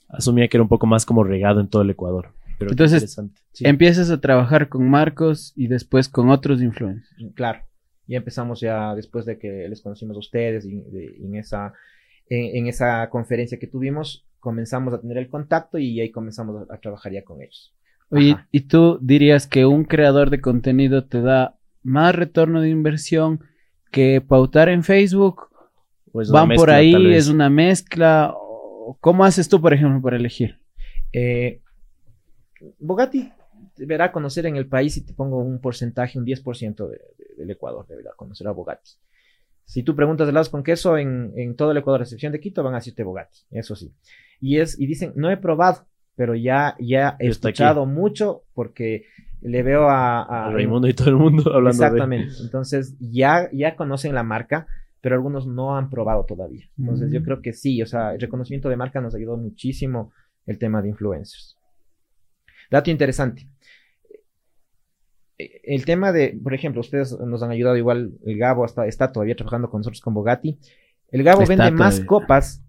Asumía 0.08 0.46
que 0.46 0.56
era 0.56 0.62
un 0.62 0.68
poco 0.68 0.86
más 0.86 1.04
como 1.04 1.24
regado 1.24 1.60
en 1.60 1.66
todo 1.66 1.82
el 1.82 1.90
Ecuador. 1.90 2.28
Pero 2.60 2.70
Entonces, 2.70 3.02
interesante. 3.02 3.40
Sí. 3.50 3.66
Empiezas 3.66 4.08
a 4.10 4.20
trabajar 4.20 4.68
con 4.68 4.88
Marcos 4.88 5.52
y 5.56 5.66
después 5.66 6.08
con 6.08 6.30
otros 6.30 6.62
influencers. 6.62 7.34
Claro. 7.34 7.64
Ya 8.06 8.18
empezamos 8.18 8.60
ya 8.60 8.94
después 8.94 9.24
de 9.26 9.38
que 9.38 9.68
les 9.68 9.80
conocimos 9.82 10.16
a 10.16 10.20
ustedes 10.20 10.64
y 10.66 10.80
de- 10.82 11.16
en 11.22 11.34
esa 11.36 11.72
en, 12.28 12.56
en 12.56 12.66
esa 12.68 13.08
conferencia 13.10 13.58
que 13.58 13.66
tuvimos, 13.66 14.26
comenzamos 14.40 14.94
a 14.94 15.00
tener 15.00 15.18
el 15.18 15.28
contacto 15.28 15.78
y 15.78 16.00
ahí 16.00 16.10
comenzamos 16.10 16.68
a, 16.68 16.74
a 16.74 16.78
trabajar 16.78 17.12
ya 17.12 17.22
con 17.22 17.42
ellos. 17.42 17.74
Oye. 18.10 18.36
¿y 18.50 18.60
tú 18.62 18.98
dirías 19.02 19.46
que 19.46 19.66
un 19.66 19.84
creador 19.84 20.30
de 20.30 20.40
contenido 20.40 21.04
te 21.06 21.20
da 21.20 21.56
más 21.82 22.14
retorno 22.14 22.60
de 22.60 22.68
inversión 22.70 23.40
que 23.90 24.20
pautar 24.26 24.68
en 24.68 24.82
Facebook? 24.84 25.48
¿Van 26.30 26.48
por 26.50 26.70
ahí? 26.70 27.12
¿Es 27.14 27.28
una 27.28 27.50
mezcla? 27.50 28.32
¿O 28.34 28.96
¿Cómo 29.00 29.24
haces 29.24 29.48
tú, 29.48 29.60
por 29.60 29.72
ejemplo, 29.74 30.00
para 30.00 30.16
elegir? 30.16 30.60
Eh, 31.12 31.60
Bogatti 32.78 33.32
deberá 33.76 34.12
conocer 34.12 34.46
en 34.46 34.56
el 34.56 34.66
país, 34.66 34.94
si 34.94 35.04
te 35.04 35.12
pongo 35.12 35.38
un 35.38 35.60
porcentaje, 35.60 36.18
un 36.18 36.24
10% 36.24 36.88
de- 36.88 36.98
de- 37.18 37.23
del 37.36 37.50
Ecuador 37.50 37.86
deberá 37.86 38.10
conocer 38.16 38.46
a 38.48 38.52
Bogatti. 38.52 38.92
Si 39.64 39.82
tú 39.82 39.96
preguntas 39.96 40.26
de 40.26 40.30
helados 40.30 40.50
con 40.50 40.62
queso 40.62 40.98
en, 40.98 41.32
en 41.36 41.56
todo 41.56 41.70
el 41.70 41.76
Ecuador, 41.78 42.00
a 42.00 42.04
excepción 42.04 42.32
de 42.32 42.40
Quito, 42.40 42.62
van 42.62 42.74
a 42.74 42.78
decirte 42.78 43.02
Bogatti, 43.02 43.40
eso 43.50 43.74
sí. 43.76 43.92
Y, 44.40 44.58
es, 44.58 44.78
y 44.78 44.86
dicen, 44.86 45.12
no 45.16 45.30
he 45.30 45.36
probado, 45.38 45.86
pero 46.16 46.34
ya, 46.34 46.76
ya 46.78 47.16
he 47.18 47.26
aquí. 47.26 47.26
escuchado 47.28 47.86
mucho 47.86 48.42
porque 48.52 49.06
le 49.40 49.62
veo 49.62 49.88
a... 49.88 50.22
a- 50.22 50.46
A 50.48 50.50
Raimundo 50.52 50.86
y 50.88 50.94
todo 50.94 51.08
el 51.10 51.16
mundo 51.16 51.50
hablando 51.54 51.80
de. 51.82 51.86
Exactamente. 51.88 52.34
Entonces, 52.42 52.94
ya, 53.00 53.48
ya 53.52 53.74
conocen 53.76 54.14
la 54.14 54.22
marca, 54.22 54.66
pero 55.00 55.14
algunos 55.14 55.46
no 55.46 55.76
han 55.76 55.88
probado 55.90 56.24
todavía. 56.24 56.68
Entonces, 56.78 57.10
yo 57.12 57.20
Mm. 57.20 57.24
creo 57.24 57.42
que 57.42 57.52
sí, 57.52 57.80
o 57.82 57.86
sea, 57.86 58.12
el 58.14 58.20
reconocimiento 58.20 58.68
de 58.68 58.76
marca 58.76 59.00
nos 59.00 59.14
ayudó 59.14 59.36
muchísimo 59.38 60.12
el 60.46 60.58
tema 60.58 60.82
de 60.82 60.90
influencers. 60.90 61.56
Dato 62.70 62.90
interesante. 62.90 63.48
El 65.62 65.84
tema 65.84 66.12
de, 66.12 66.38
por 66.42 66.54
ejemplo, 66.54 66.80
ustedes 66.80 67.18
nos 67.20 67.42
han 67.42 67.50
ayudado 67.50 67.76
igual, 67.76 68.12
el 68.24 68.38
Gabo 68.38 68.64
hasta, 68.64 68.86
está 68.86 69.12
todavía 69.12 69.34
trabajando 69.36 69.70
con 69.70 69.80
nosotros 69.80 70.00
con 70.00 70.14
Bogatti. 70.14 70.58
El 71.10 71.22
Gabo 71.22 71.42
Está 71.42 71.54
vende 71.64 71.70
más 71.78 72.00
copas 72.00 72.60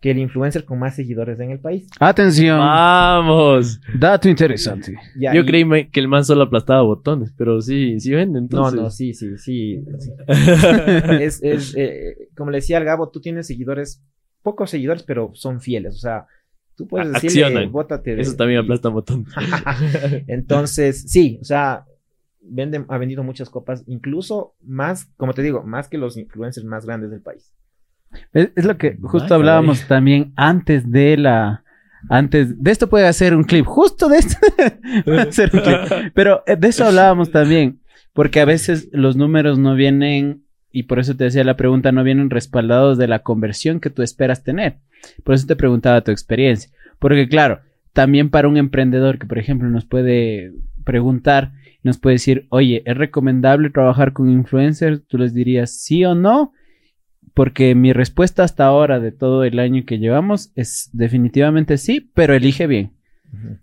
que 0.00 0.10
el 0.10 0.18
influencer 0.18 0.64
con 0.66 0.78
más 0.78 0.94
seguidores 0.94 1.40
en 1.40 1.50
el 1.50 1.58
país. 1.58 1.88
Atención, 1.98 2.58
¡Vamos! 2.58 3.80
dato 3.98 4.28
interesante. 4.28 4.94
Ya, 5.18 5.32
Yo 5.34 5.40
y- 5.40 5.46
creí 5.46 5.88
que 5.90 6.00
el 6.00 6.06
man 6.08 6.24
solo 6.24 6.42
aplastaba 6.44 6.82
botones, 6.82 7.32
pero 7.36 7.60
sí, 7.62 7.98
sí 7.98 8.12
vende, 8.12 8.34
No, 8.40 8.44
entonces. 8.44 8.80
no, 8.80 8.90
sí, 8.90 9.14
sí, 9.14 9.36
sí. 9.38 9.82
sí. 9.98 10.12
es, 11.20 11.42
es, 11.42 11.74
eh, 11.76 12.28
como 12.36 12.50
le 12.50 12.58
decía 12.58 12.76
al 12.78 12.84
Gabo, 12.84 13.08
tú 13.08 13.20
tienes 13.20 13.46
seguidores, 13.46 14.02
pocos 14.42 14.70
seguidores, 14.70 15.02
pero 15.02 15.30
son 15.34 15.60
fieles. 15.60 15.94
O 15.94 15.98
sea, 15.98 16.26
tú 16.76 16.86
puedes 16.86 17.12
decirle, 17.12 17.44
accionan. 17.44 17.72
bótate. 17.72 18.14
de- 18.16 18.22
Eso 18.22 18.36
también 18.36 18.60
aplasta 18.60 18.88
botones. 18.88 19.28
Entonces, 20.26 21.02
sí, 21.10 21.38
o 21.40 21.44
sea, 21.44 21.84
vende, 22.40 22.84
ha 22.88 22.98
vendido 22.98 23.22
muchas 23.22 23.50
copas, 23.50 23.82
incluso 23.86 24.54
más, 24.64 25.06
como 25.16 25.32
te 25.34 25.42
digo, 25.42 25.62
más 25.62 25.88
que 25.88 25.98
los 25.98 26.16
influencers 26.16 26.66
más 26.66 26.86
grandes 26.86 27.10
del 27.10 27.20
país. 27.20 27.52
Es, 28.32 28.50
es 28.54 28.64
lo 28.64 28.78
que 28.78 28.96
justo 29.02 29.34
hablábamos 29.34 29.86
también 29.86 30.32
antes 30.36 30.90
de 30.90 31.16
la... 31.16 31.62
Antes 32.08 32.62
de 32.62 32.70
esto 32.70 32.88
puede 32.88 33.06
hacer 33.08 33.34
un 33.34 33.42
clip, 33.42 33.64
justo 33.66 34.08
de 34.08 34.18
esto 34.18 34.36
puede 35.04 35.22
hacer 35.22 35.50
un 35.52 35.60
clip. 35.60 36.12
Pero 36.14 36.44
eh, 36.46 36.54
de 36.54 36.68
eso 36.68 36.84
hablábamos 36.84 37.32
también, 37.32 37.80
porque 38.12 38.38
a 38.40 38.44
veces 38.44 38.88
los 38.92 39.16
números 39.16 39.58
no 39.58 39.74
vienen, 39.74 40.44
y 40.70 40.84
por 40.84 40.98
eso 40.98 41.16
te 41.16 41.24
decía 41.24 41.44
la 41.44 41.56
pregunta, 41.56 41.92
no 41.92 42.04
vienen 42.04 42.30
respaldados 42.30 42.98
de 42.98 43.08
la 43.08 43.20
conversión 43.20 43.80
que 43.80 43.90
tú 43.90 44.02
esperas 44.02 44.44
tener. 44.44 44.76
Por 45.24 45.34
eso 45.34 45.46
te 45.46 45.56
preguntaba 45.56 46.02
tu 46.02 46.10
experiencia. 46.10 46.70
Porque 46.98 47.28
claro, 47.28 47.60
también 47.92 48.30
para 48.30 48.48
un 48.48 48.56
emprendedor 48.56 49.18
que, 49.18 49.26
por 49.26 49.38
ejemplo, 49.38 49.68
nos 49.70 49.84
puede 49.84 50.52
preguntar, 50.84 51.52
nos 51.82 51.98
puede 51.98 52.14
decir, 52.14 52.46
oye, 52.50 52.82
¿es 52.84 52.96
recomendable 52.96 53.70
trabajar 53.70 54.12
con 54.12 54.30
influencers? 54.30 55.06
Tú 55.06 55.18
les 55.18 55.32
dirías 55.32 55.70
sí 55.70 56.04
o 56.04 56.14
no. 56.14 56.52
Porque 57.32 57.74
mi 57.74 57.92
respuesta 57.92 58.44
hasta 58.44 58.64
ahora 58.64 58.98
de 58.98 59.12
todo 59.12 59.44
el 59.44 59.58
año 59.58 59.84
que 59.84 59.98
llevamos 59.98 60.52
es 60.54 60.88
definitivamente 60.92 61.76
sí, 61.76 62.10
pero 62.14 62.34
elige 62.34 62.66
bien. 62.66 62.92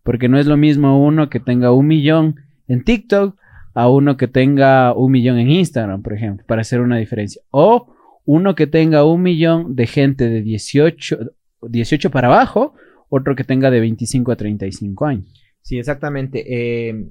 Porque 0.04 0.30
no 0.30 0.38
es 0.38 0.46
lo 0.46 0.58
mismo 0.58 1.04
uno 1.04 1.30
que 1.30 1.40
tenga 1.40 1.72
un 1.72 1.88
millón 1.88 2.36
en 2.68 2.84
TikTok 2.84 3.36
a 3.74 3.90
uno 3.90 4.18
que 4.18 4.28
tenga 4.28 4.94
un 4.94 5.12
millón 5.12 5.38
en 5.40 5.50
Instagram, 5.52 6.02
por 6.02 6.14
ejemplo, 6.14 6.46
para 6.48 6.62
hacer 6.62 6.82
una 6.82 6.98
diferencia. 6.98 7.42
O 7.52 7.94
uno 8.26 8.56
que 8.56 8.68
tenga 8.68 9.04
un 9.04 9.22
millón 9.22 9.76
de 9.76 9.88
gente 9.88 10.30
de 10.30 10.42
18, 10.42 11.18
18 11.64 12.12
para 12.12 12.28
abajo, 12.28 12.74
otro 13.10 13.36
que 13.36 13.44
tenga 13.44 13.70
de 13.72 13.80
25 13.80 14.32
a 14.32 14.36
35 14.36 15.06
años. 15.06 15.26
Sí, 15.62 15.78
exactamente. 15.78 16.44
Eh, 16.90 17.10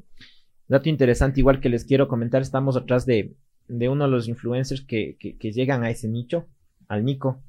dato 0.69 0.89
interesante, 0.89 1.41
igual 1.41 1.61
que 1.61 1.69
les 1.69 1.85
quiero 1.85 2.09
comentar, 2.09 2.43
estamos 2.43 2.77
atrás 2.77 3.07
de, 3.07 3.35
de 3.69 3.89
uno 3.89 4.05
de 4.05 4.11
los 4.11 4.29
influencers 4.29 4.83
que, 4.83 5.17
que, 5.19 5.37
que 5.37 5.53
llegan 5.53 5.85
a 5.85 5.91
ese 5.91 6.09
nicho, 6.09 6.47
al 6.89 7.05
Nico, 7.05 7.43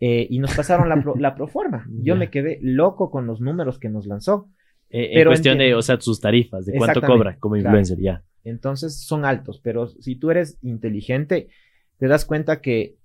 eh, 0.00 0.26
y 0.28 0.38
nos 0.40 0.54
pasaron 0.54 0.88
la, 0.88 1.00
pro- 1.02 1.16
la 1.18 1.34
proforma. 1.34 1.86
Yo 2.02 2.16
me 2.16 2.30
quedé 2.30 2.58
loco 2.62 3.10
con 3.10 3.26
los 3.26 3.40
números 3.40 3.78
que 3.78 3.88
nos 3.88 4.06
lanzó. 4.06 4.48
Eh, 4.90 5.06
en 5.06 5.14
Pero 5.14 5.30
cuestión 5.30 5.58
de, 5.58 5.74
o 5.74 5.82
sea, 5.82 6.00
sus 6.00 6.20
tarifas, 6.20 6.66
de 6.66 6.76
cuánto 6.78 7.00
cobra 7.00 7.36
como 7.38 7.54
claro. 7.54 7.68
influencer, 7.68 7.98
ya. 7.98 8.22
Entonces 8.44 9.00
son 9.00 9.24
altos, 9.24 9.60
pero 9.62 9.88
si 9.88 10.16
tú 10.16 10.30
eres 10.30 10.58
inteligente, 10.62 11.48
te 11.98 12.06
das 12.06 12.24
cuenta 12.24 12.60
que 12.60 12.96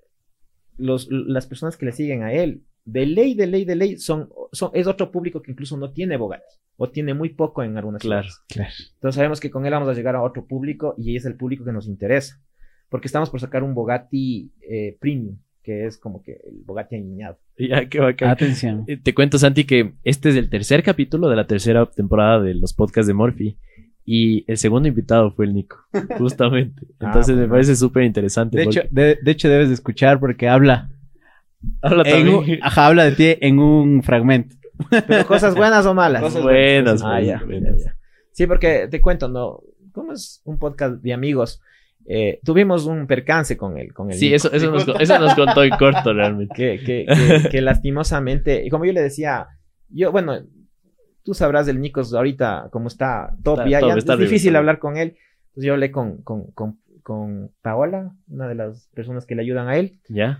los, 0.77 1.07
las 1.09 1.47
personas 1.47 1.77
que 1.77 1.85
le 1.87 1.91
siguen 1.91 2.21
a 2.23 2.33
él, 2.33 2.61
de 2.85 3.05
ley, 3.05 3.33
de 3.35 3.47
ley, 3.47 3.65
de 3.65 3.75
ley, 3.75 3.97
son, 3.97 4.29
son, 4.51 4.71
es 4.73 4.87
otro 4.87 5.11
público 5.11 5.41
que 5.41 5.51
incluso 5.51 5.77
no 5.77 5.91
tiene 5.91 6.17
Bogatti, 6.17 6.55
o 6.77 6.89
tiene 6.89 7.13
muy 7.13 7.29
poco 7.29 7.63
en 7.63 7.77
algunas 7.77 8.01
Claro. 8.01 8.27
ciudades. 8.47 8.91
Entonces 8.95 9.15
sabemos 9.15 9.39
que 9.39 9.49
con 9.51 9.65
él 9.65 9.71
vamos 9.71 9.89
a 9.89 9.93
llegar 9.93 10.15
a 10.15 10.21
otro 10.23 10.45
público 10.45 10.95
y 10.97 11.15
es 11.15 11.25
el 11.25 11.35
público 11.35 11.63
que 11.65 11.71
nos 11.71 11.87
interesa, 11.87 12.39
porque 12.89 13.07
estamos 13.07 13.29
por 13.29 13.39
sacar 13.39 13.63
un 13.63 13.73
Bogatti 13.73 14.51
eh, 14.61 14.97
Premium, 14.99 15.37
que 15.63 15.85
es 15.85 15.97
como 15.97 16.21
que 16.23 16.33
el 16.43 16.61
Bogatti 16.65 16.95
añeñado. 16.95 17.39
Ya, 17.69 17.87
qué 17.89 17.99
bacán. 17.99 18.29
Atención. 18.29 18.83
Eh, 18.87 18.97
Te 18.97 19.13
cuento, 19.13 19.37
Santi, 19.37 19.63
que 19.65 19.93
este 20.03 20.29
es 20.29 20.35
el 20.35 20.49
tercer 20.49 20.83
capítulo 20.83 21.29
de 21.29 21.35
la 21.35 21.47
tercera 21.47 21.85
temporada 21.85 22.41
de 22.41 22.53
los 22.55 22.73
podcasts 22.73 23.07
de 23.07 23.13
Morphy. 23.13 23.57
Y 24.05 24.43
el 24.51 24.57
segundo 24.57 24.87
invitado 24.87 25.31
fue 25.31 25.45
el 25.45 25.53
Nico, 25.53 25.77
justamente. 26.17 26.81
Ah, 26.99 27.05
Entonces 27.07 27.35
me 27.37 27.47
parece 27.47 27.75
súper 27.75 28.03
interesante. 28.03 28.57
De 28.57 28.63
porque- 28.65 28.87
de, 28.89 29.17
de 29.21 29.31
hecho, 29.31 29.47
debes 29.47 29.67
de 29.67 29.75
escuchar 29.75 30.19
porque 30.19 30.49
habla. 30.49 30.89
habla 31.81 32.03
en 32.05 32.27
un- 32.29 32.35
también. 32.37 32.59
ajá, 32.63 32.87
habla 32.87 33.05
de 33.05 33.11
ti 33.11 33.37
en 33.41 33.59
un 33.59 34.01
fragmento. 34.03 34.55
Pero 35.07 35.27
cosas 35.27 35.53
buenas 35.55 35.85
o 35.85 35.93
malas. 35.93 36.23
Cosas 36.23 36.41
buenas, 36.41 37.03
Ah, 37.05 37.21
ya, 37.21 37.43
buenas. 37.45 37.77
ya, 37.77 37.85
ya. 37.91 37.97
Sí, 38.31 38.47
porque 38.47 38.87
te 38.89 38.99
cuento, 38.99 39.27
¿no? 39.27 39.61
¿Cómo 39.91 40.13
es 40.13 40.41
un 40.45 40.57
podcast 40.57 40.95
de 41.03 41.13
amigos? 41.13 41.61
Eh, 42.05 42.39
tuvimos 42.43 42.85
un 42.85 43.07
percance 43.07 43.57
con 43.57 43.77
él. 43.77 43.93
Con 43.93 44.11
el 44.11 44.17
Sí, 44.17 44.33
eso, 44.33 44.51
eso, 44.51 44.71
nos, 44.71 44.87
eso 44.99 45.19
nos 45.19 45.35
contó 45.35 45.63
en 45.63 45.71
corto 45.71 46.13
realmente. 46.13 46.53
que, 46.55 46.79
que, 46.83 47.05
que, 47.05 47.49
que 47.49 47.61
lastimosamente, 47.61 48.65
y 48.65 48.69
como 48.69 48.85
yo 48.85 48.93
le 48.93 49.01
decía, 49.01 49.47
yo, 49.89 50.11
bueno, 50.11 50.39
tú 51.23 51.33
sabrás 51.33 51.65
del 51.65 51.79
Nicos 51.79 52.13
ahorita 52.13 52.69
cómo 52.71 52.87
está 52.87 53.35
top, 53.43 53.59
Está 53.59 53.69
ya, 53.69 53.79
top, 53.79 53.89
ya 53.89 53.95
está 53.95 54.13
es 54.13 54.19
difícil 54.19 54.55
hablar 54.55 54.79
con 54.79 54.97
él. 54.97 55.17
Entonces 55.49 55.67
yo 55.67 55.73
hablé 55.73 55.91
con, 55.91 56.21
con, 56.21 56.51
con, 56.51 56.79
con 57.03 57.51
Paola, 57.61 58.15
una 58.27 58.47
de 58.47 58.55
las 58.55 58.87
personas 58.93 59.25
que 59.25 59.35
le 59.35 59.41
ayudan 59.41 59.67
a 59.67 59.77
él, 59.77 59.99
¿Ya? 60.07 60.39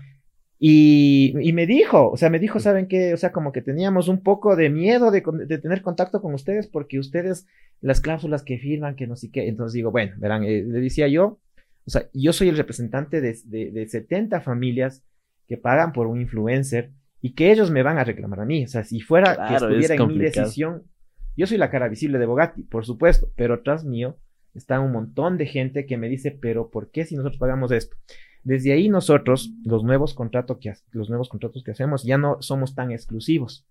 y, 0.64 1.34
y 1.40 1.52
me 1.52 1.66
dijo, 1.66 2.10
o 2.10 2.16
sea, 2.16 2.30
me 2.30 2.38
dijo, 2.38 2.60
¿saben 2.60 2.86
qué? 2.86 3.12
O 3.12 3.16
sea, 3.16 3.32
como 3.32 3.50
que 3.50 3.62
teníamos 3.62 4.06
un 4.06 4.22
poco 4.22 4.54
de 4.54 4.70
miedo 4.70 5.10
de, 5.10 5.22
de 5.46 5.58
tener 5.58 5.82
contacto 5.82 6.22
con 6.22 6.34
ustedes 6.34 6.68
porque 6.68 6.98
ustedes, 7.00 7.46
las 7.80 8.00
cláusulas 8.00 8.44
que 8.44 8.58
firman, 8.58 8.94
que 8.94 9.08
no 9.08 9.16
sé 9.16 9.30
qué. 9.30 9.48
Entonces 9.48 9.74
digo, 9.74 9.90
bueno, 9.90 10.14
verán, 10.18 10.44
eh, 10.44 10.62
le 10.62 10.80
decía 10.80 11.08
yo, 11.08 11.40
o 11.86 11.90
sea, 11.90 12.08
yo 12.12 12.32
soy 12.32 12.48
el 12.48 12.56
representante 12.56 13.20
de, 13.20 13.36
de, 13.44 13.70
de 13.70 13.86
70 13.88 14.40
familias 14.40 15.02
que 15.48 15.56
pagan 15.56 15.92
por 15.92 16.06
un 16.06 16.20
influencer 16.20 16.92
y 17.20 17.34
que 17.34 17.50
ellos 17.52 17.70
me 17.70 17.82
van 17.82 17.98
a 17.98 18.04
reclamar 18.04 18.40
a 18.40 18.44
mí. 18.44 18.64
O 18.64 18.68
sea, 18.68 18.84
si 18.84 19.00
fuera 19.00 19.34
que 19.48 19.54
es 19.56 19.62
estuviera 19.68 19.94
en 19.94 20.08
mi 20.08 20.14
decisión, 20.42 20.82
yo 21.36 21.46
soy 21.46 21.58
la 21.58 21.70
cara 21.70 21.88
visible 21.88 22.18
de 22.18 22.26
Bogatti, 22.26 22.62
por 22.62 22.84
supuesto, 22.84 23.30
pero 23.36 23.62
tras 23.62 23.84
mío 23.84 24.18
está 24.54 24.80
un 24.80 24.92
montón 24.92 25.38
de 25.38 25.46
gente 25.46 25.86
que 25.86 25.96
me 25.96 26.08
dice, 26.08 26.30
pero 26.30 26.70
¿por 26.70 26.90
qué 26.90 27.04
si 27.04 27.16
nosotros 27.16 27.38
pagamos 27.38 27.70
esto? 27.72 27.96
Desde 28.44 28.72
ahí 28.72 28.88
nosotros, 28.88 29.52
los 29.64 29.84
nuevos, 29.84 30.14
contratos 30.14 30.58
que, 30.60 30.72
los 30.90 31.08
nuevos 31.08 31.28
contratos 31.28 31.62
que 31.62 31.70
hacemos, 31.70 32.02
ya 32.04 32.18
no 32.18 32.38
somos 32.42 32.74
tan 32.74 32.90
exclusivos. 32.90 33.66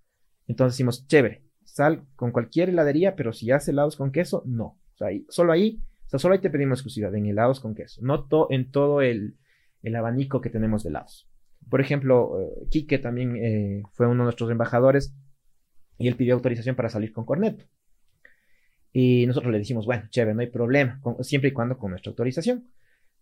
Entonces 0.48 0.76
decimos, 0.76 1.06
chévere, 1.08 1.44
sal 1.66 2.06
con 2.16 2.32
cualquier 2.32 2.70
heladería, 2.70 3.16
pero 3.16 3.32
si 3.34 3.52
hace 3.52 3.72
helados 3.72 3.96
con 3.96 4.12
queso, 4.12 4.44
no. 4.46 4.80
O 4.94 4.98
sea, 4.98 5.08
ahí- 5.08 5.26
solo 5.30 5.52
ahí, 5.52 5.82
sea, 6.12 6.20
solo 6.20 6.34
ahí 6.34 6.42
te 6.42 6.50
pedimos 6.50 6.80
exclusividad 6.80 7.16
en 7.16 7.26
helados 7.26 7.60
con 7.60 7.74
queso, 7.74 8.02
no 8.04 8.28
en 8.50 8.70
todo 8.70 9.02
el, 9.02 9.38
el 9.82 9.96
abanico 9.96 10.42
que 10.42 10.50
tenemos 10.50 10.84
de 10.84 10.90
helados. 10.90 11.30
Por 11.70 11.80
ejemplo, 11.80 12.42
eh, 12.42 12.68
Quique 12.70 13.00
también 13.00 13.36
eh, 13.38 13.84
fue 13.94 14.08
uno 14.08 14.24
de 14.24 14.26
nuestros 14.26 14.52
embajadores 14.52 15.16
y 15.98 16.08
él 16.08 16.16
pidió 16.16 16.34
autorización 16.34 16.76
para 16.76 16.90
salir 16.90 17.14
con 17.14 17.26
Corneto. 17.26 17.66
Y 18.92 19.26
nosotros 19.26 19.54
le 19.54 19.60
dijimos, 19.60 19.86
bueno, 19.86 20.04
chévere, 20.10 20.34
no 20.34 20.42
hay 20.42 20.48
problema, 20.48 21.00
siempre 21.22 21.50
y 21.50 21.54
cuando 21.54 21.78
con 21.78 21.92
nuestra 21.92 22.10
autorización. 22.10 22.68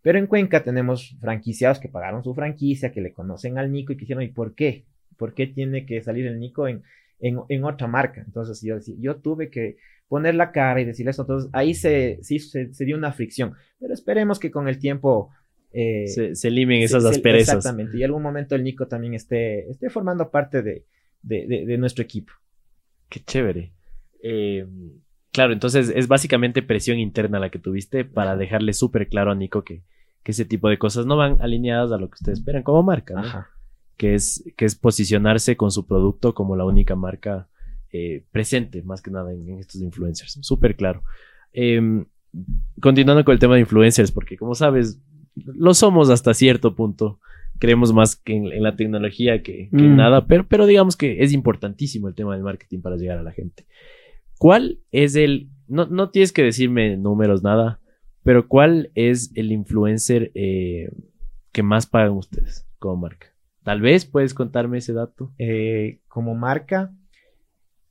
Pero 0.02 0.18
en 0.18 0.28
Cuenca 0.28 0.64
tenemos 0.64 1.16
franquiciados 1.20 1.80
que 1.80 1.90
pagaron 1.90 2.24
su 2.24 2.34
franquicia, 2.34 2.92
que 2.92 3.02
le 3.02 3.14
conocen 3.14 3.58
al 3.58 3.72
Nico 3.72 3.94
y 3.94 3.98
que 3.98 4.02
dijeron, 4.02 4.24
¿y 4.24 4.30
por 4.30 4.56
qué? 4.56 4.86
¿Por 5.18 5.34
qué 5.34 5.46
tiene 5.48 5.86
que 5.86 6.02
salir 6.02 6.26
el 6.26 6.40
Nico 6.40 6.68
en, 6.68 6.84
en, 7.20 7.64
otra 7.64 7.88
marca? 7.88 8.24
Entonces 8.26 8.62
yo, 8.62 8.78
yo 8.98 9.18
tuve 9.18 9.50
que 9.50 9.78
poner 10.10 10.36
la 10.36 10.52
cara 10.52 10.82
y 10.82 10.86
decirle 10.86 11.12
eso. 11.12 11.22
Entonces 11.22 11.50
ahí 11.54 11.74
se, 11.74 12.20
sí, 12.22 12.40
se, 12.40 12.68
dio 12.84 12.98
una 12.98 13.14
fricción. 13.14 13.54
Pero 13.80 13.94
esperemos 13.94 14.40
que 14.40 14.52
con 14.52 14.68
el 14.68 14.80
tiempo... 14.80 15.30
Eh, 15.72 16.08
se, 16.08 16.36
se 16.36 16.50
limen 16.50 16.82
esas 16.82 17.06
asperezas. 17.06 17.58
exactamente. 17.58 17.96
Y 17.96 18.02
en 18.02 18.08
algún 18.08 18.24
momento 18.24 18.56
el 18.56 18.64
Nico 18.64 18.88
también 18.88 19.14
esté, 19.14 19.70
esté 19.70 19.92
formando 19.92 20.32
parte 20.32 20.64
de, 20.64 20.86
de, 21.22 21.66
de, 21.66 21.78
nuestro 21.78 22.04
equipo. 22.04 22.34
Qué 23.08 23.20
chévere. 23.20 23.72
Eh, 24.24 24.66
claro, 25.32 25.54
entonces 25.54 25.94
es 25.96 26.08
básicamente 26.08 26.64
presión 26.64 26.98
interna 26.98 27.40
la 27.40 27.52
que 27.52 27.60
tuviste 27.60 28.04
para 28.04 28.36
dejarle 28.36 28.74
súper 28.74 29.10
claro 29.10 29.32
a 29.32 29.36
Nico 29.36 29.64
que, 29.64 29.84
que, 30.24 30.32
ese 30.32 30.44
tipo 30.44 30.70
de 30.70 30.80
cosas 30.80 31.06
no 31.06 31.18
van 31.18 31.40
alineadas 31.40 31.92
a 31.92 31.98
lo 31.98 32.10
que 32.10 32.16
ustedes 32.16 32.40
esperan 32.40 32.64
como 32.64 32.82
marca, 32.82 33.14
¿no? 33.14 33.46
Que 33.96 34.16
es, 34.16 34.44
que 34.58 34.66
es 34.66 34.74
posicionarse 34.74 35.56
con 35.56 35.70
su 35.72 35.86
producto 35.86 36.34
como 36.34 36.56
la 36.56 36.66
única 36.66 36.96
marca 36.96 37.48
eh, 37.92 38.24
presente, 38.32 38.82
más 38.84 39.02
que 39.02 39.12
nada 39.12 39.34
en, 39.34 39.60
estos 39.60 39.82
influencers. 39.82 40.40
Súper 40.42 40.76
claro. 40.76 41.04
Em, 41.54 42.06
continuando 42.82 43.24
con 43.26 43.34
el 43.34 43.40
tema 43.40 43.56
de 43.56 43.62
influencers, 43.62 44.12
porque 44.12 44.38
como 44.38 44.56
sabes, 44.56 45.02
lo 45.36 45.74
somos 45.74 46.10
hasta 46.10 46.34
cierto 46.34 46.76
punto. 46.76 47.20
Creemos 47.60 47.94
más 47.94 48.16
que 48.16 48.36
en, 48.36 48.64
la 48.64 48.76
tecnología 48.76 49.42
que, 49.44 49.70
en 49.72 49.94
mm. 49.94 49.96
nada, 49.96 50.28
pero, 50.28 50.48
pero 50.48 50.66
digamos 50.66 50.96
que 50.96 51.24
es 51.24 51.34
importantísimo 51.34 52.08
el 52.08 52.16
tema 52.16 52.34
del 52.34 52.44
marketing 52.44 52.80
para 52.82 52.96
llegar 52.96 53.18
a 53.18 53.24
la 53.24 53.32
gente. 53.32 53.66
¿Cuál 54.38 54.80
es 54.92 55.16
el, 55.16 55.50
no, 55.68 55.86
no 55.88 56.10
tienes 56.12 56.32
que 56.32 56.44
decirme 56.44 56.96
números, 56.96 57.44
nada, 57.44 57.80
pero 58.24 58.48
cuál 58.48 58.92
es 58.96 59.32
el 59.36 59.52
influencer 59.52 60.32
eh, 60.36 60.92
que 61.52 61.64
más 61.64 61.88
pagan 61.88 62.12
ustedes 62.12 62.66
como 62.80 62.96
marca? 62.96 63.28
Tal 63.64 63.82
vez 63.82 64.06
puedes 64.06 64.34
contarme 64.34 64.78
ese 64.78 64.94
dato. 64.94 65.32
Eh, 65.38 66.00
como 66.08 66.36
marca, 66.36 66.94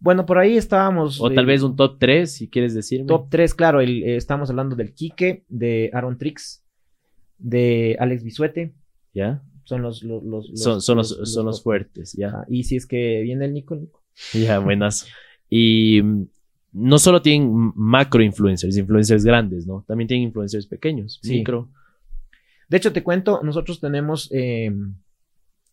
bueno, 0.00 0.26
por 0.26 0.38
ahí 0.38 0.56
estábamos. 0.56 1.20
O 1.20 1.30
tal 1.30 1.46
vez 1.46 1.62
un 1.62 1.76
top 1.76 1.98
3, 1.98 2.30
si 2.30 2.48
quieres 2.48 2.74
decirme. 2.74 3.06
Top 3.06 3.28
3, 3.30 3.54
claro. 3.54 3.80
El, 3.80 4.02
eh, 4.02 4.16
estamos 4.16 4.50
hablando 4.50 4.76
del 4.76 4.94
Quique, 4.94 5.44
de 5.48 5.90
Aaron 5.92 6.18
Trix, 6.18 6.64
de 7.38 7.96
Alex 7.98 8.22
Bisuete. 8.22 8.74
¿Ya? 9.12 9.42
Son 9.64 9.82
los, 9.82 10.02
los, 10.02 10.50
son, 10.54 10.96
los, 10.96 11.08
son 11.30 11.44
los, 11.44 11.62
fuertes, 11.62 12.14
ya. 12.14 12.46
y 12.48 12.62
si 12.64 12.76
es 12.76 12.86
que 12.86 13.20
viene 13.20 13.44
el 13.44 13.52
Nico, 13.52 13.76
Nico. 13.76 14.02
Ya, 14.32 14.58
buenas. 14.60 15.06
y 15.50 16.00
mm, 16.02 16.26
no 16.72 16.98
solo 16.98 17.20
tienen 17.20 17.72
macro 17.74 18.22
influencers, 18.22 18.78
influencers 18.78 19.24
grandes, 19.24 19.66
¿no? 19.66 19.84
También 19.86 20.08
tienen 20.08 20.28
influencers 20.28 20.66
pequeños, 20.66 21.20
micro. 21.22 21.68
De 22.68 22.78
hecho, 22.78 22.94
te 22.94 23.02
cuento, 23.02 23.40
nosotros 23.42 23.78
tenemos 23.78 24.30
em, 24.32 24.94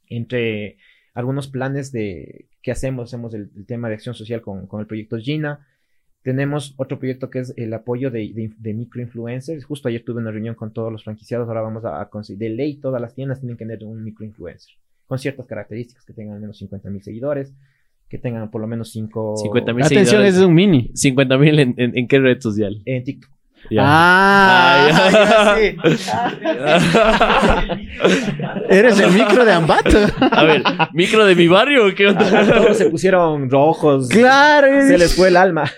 entre 0.07 0.78
algunos 1.16 1.47
planes 1.47 1.91
de 1.91 2.45
qué 2.61 2.72
hacemos. 2.72 3.09
Hacemos 3.09 3.34
el, 3.34 3.49
tema 3.66 3.88
de 3.88 3.95
acción 3.95 4.13
social 4.13 4.41
con, 4.41 4.68
el 4.80 4.86
proyecto 4.86 5.18
Gina. 5.18 5.66
Tenemos 6.22 6.74
otro 6.78 6.99
proyecto 6.99 7.30
que 7.30 7.39
es 7.39 7.53
el 7.55 7.74
apoyo 7.74 8.11
de, 8.11 8.51
de, 8.57 8.74
microinfluencers. 8.74 9.63
Justo 9.66 9.88
ayer 9.88 10.03
tuve 10.03 10.22
una 10.22 10.32
reunión 10.32 10.55
con 10.55 10.74
todos 10.74 10.91
los 10.91 11.03
franquiciados. 11.03 11.47
Ahora 11.47 11.61
vamos 11.61 11.86
a, 11.86 12.07
conseguir. 12.09 12.39
De 12.39 12.49
ley, 12.49 12.76
todas 12.76 13.01
las 13.01 13.16
tiendas 13.16 13.39
tienen 13.39 13.57
que 13.57 13.66
tener 13.66 13.84
un 13.84 14.03
microinfluencer 14.03 14.74
con 15.07 15.20
ciertas 15.20 15.45
características, 15.45 16.03
que 16.03 16.13
tengan 16.13 16.36
al 16.36 16.41
menos 16.41 16.57
50 16.57 16.89
mil 16.89 17.03
seguidores, 17.03 17.53
que 18.09 18.18
tengan 18.18 18.49
por 18.49 18.59
lo 18.59 18.66
menos 18.66 18.91
5... 18.91 19.38
50 19.38 19.74
mil 19.74 19.86
Atención, 19.86 20.26
ese 20.26 20.39
es 20.39 20.43
un 20.43 20.55
mini. 20.55 20.91
50 20.95 21.38
mil 21.38 21.59
en, 21.59 21.76
en, 21.78 22.07
qué 22.07 22.20
red 22.20 22.39
social? 22.41 22.82
En 22.86 23.03
TikTok. 23.03 23.34
Ah, 23.80 25.55
Eres 28.70 28.99
el 28.99 29.11
micro 29.11 29.45
de 29.45 29.51
Ambato. 29.51 29.97
A 30.20 30.43
ver, 30.43 30.63
¿micro 30.93 31.26
de 31.26 31.36
mi 31.36 31.47
barrio? 31.47 31.93
¿Qué 31.95 32.07
onda? 32.07 32.45
Todos 32.45 32.78
se 32.78 32.89
pusieron 32.89 33.49
rojos. 33.49 34.09
Claro. 34.09 34.88
Se 34.88 34.97
les 34.97 35.16
fue 35.16 35.30
el 35.30 35.38
alma. 35.38 35.70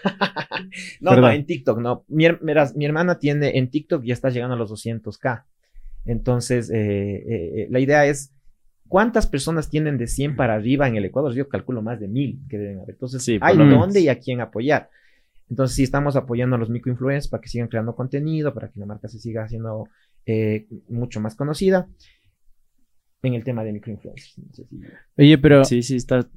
no, 1.02 1.16
no, 1.16 1.30
en 1.30 1.46
TikTok, 1.46 1.80
no. 1.80 2.06
Mi, 2.08 2.28
mi, 2.42 2.86
hermana 2.86 3.20
tiene 3.20 3.58
en 3.58 3.70
TikTok 3.70 4.04
ya 4.04 4.14
está 4.14 4.30
llegando 4.30 4.56
a 4.56 4.58
los 4.58 4.72
200k. 4.72 5.44
Entonces, 6.06 6.70
eh, 6.70 6.78
eh, 6.78 7.52
eh, 7.56 7.68
la 7.70 7.80
idea 7.80 8.06
es 8.06 8.32
¿Cuántas 8.88 9.28
personas 9.28 9.70
tienen 9.70 9.98
de 9.98 10.08
100 10.08 10.36
para 10.36 10.54
arriba 10.54 10.88
en 10.88 10.96
el 10.96 11.06
Ecuador? 11.06 11.34
Yo 11.34 11.50
calculo 11.50 11.82
más 11.82 12.00
de 12.00 12.08
mil 12.08 12.40
que 12.50 12.58
deben 12.58 12.78
haber. 12.78 12.92
Entonces, 12.92 13.24
sí, 13.24 13.38
hay 13.42 13.58
dónde 13.58 14.00
y 14.00 14.08
a 14.08 14.18
quién 14.18 14.40
apoyar. 14.40 14.90
Entonces 15.50 15.76
sí 15.76 15.84
estamos 15.84 16.16
apoyando 16.16 16.56
a 16.56 16.60
los 16.60 16.70
microinfluencers 16.70 17.30
para 17.30 17.42
que 17.42 17.50
sigan 17.50 17.68
creando 17.68 17.96
contenido, 17.96 18.54
para 18.54 18.70
que 18.70 18.80
la 18.80 18.86
marca 18.86 19.08
se 19.08 19.20
siga 19.20 19.44
haciendo 19.44 19.88
eh, 20.26 20.68
mucho 20.90 21.20
más 21.22 21.36
conocida 21.36 21.88
en 23.24 23.34
el 23.34 23.44
tema 23.44 23.64
de 23.64 23.74
microinfluencers. 23.74 24.42
Oye, 25.18 25.38
pero... 25.38 25.64
Sí, 25.64 25.82
sí, 25.84 25.96
está... 25.96 26.28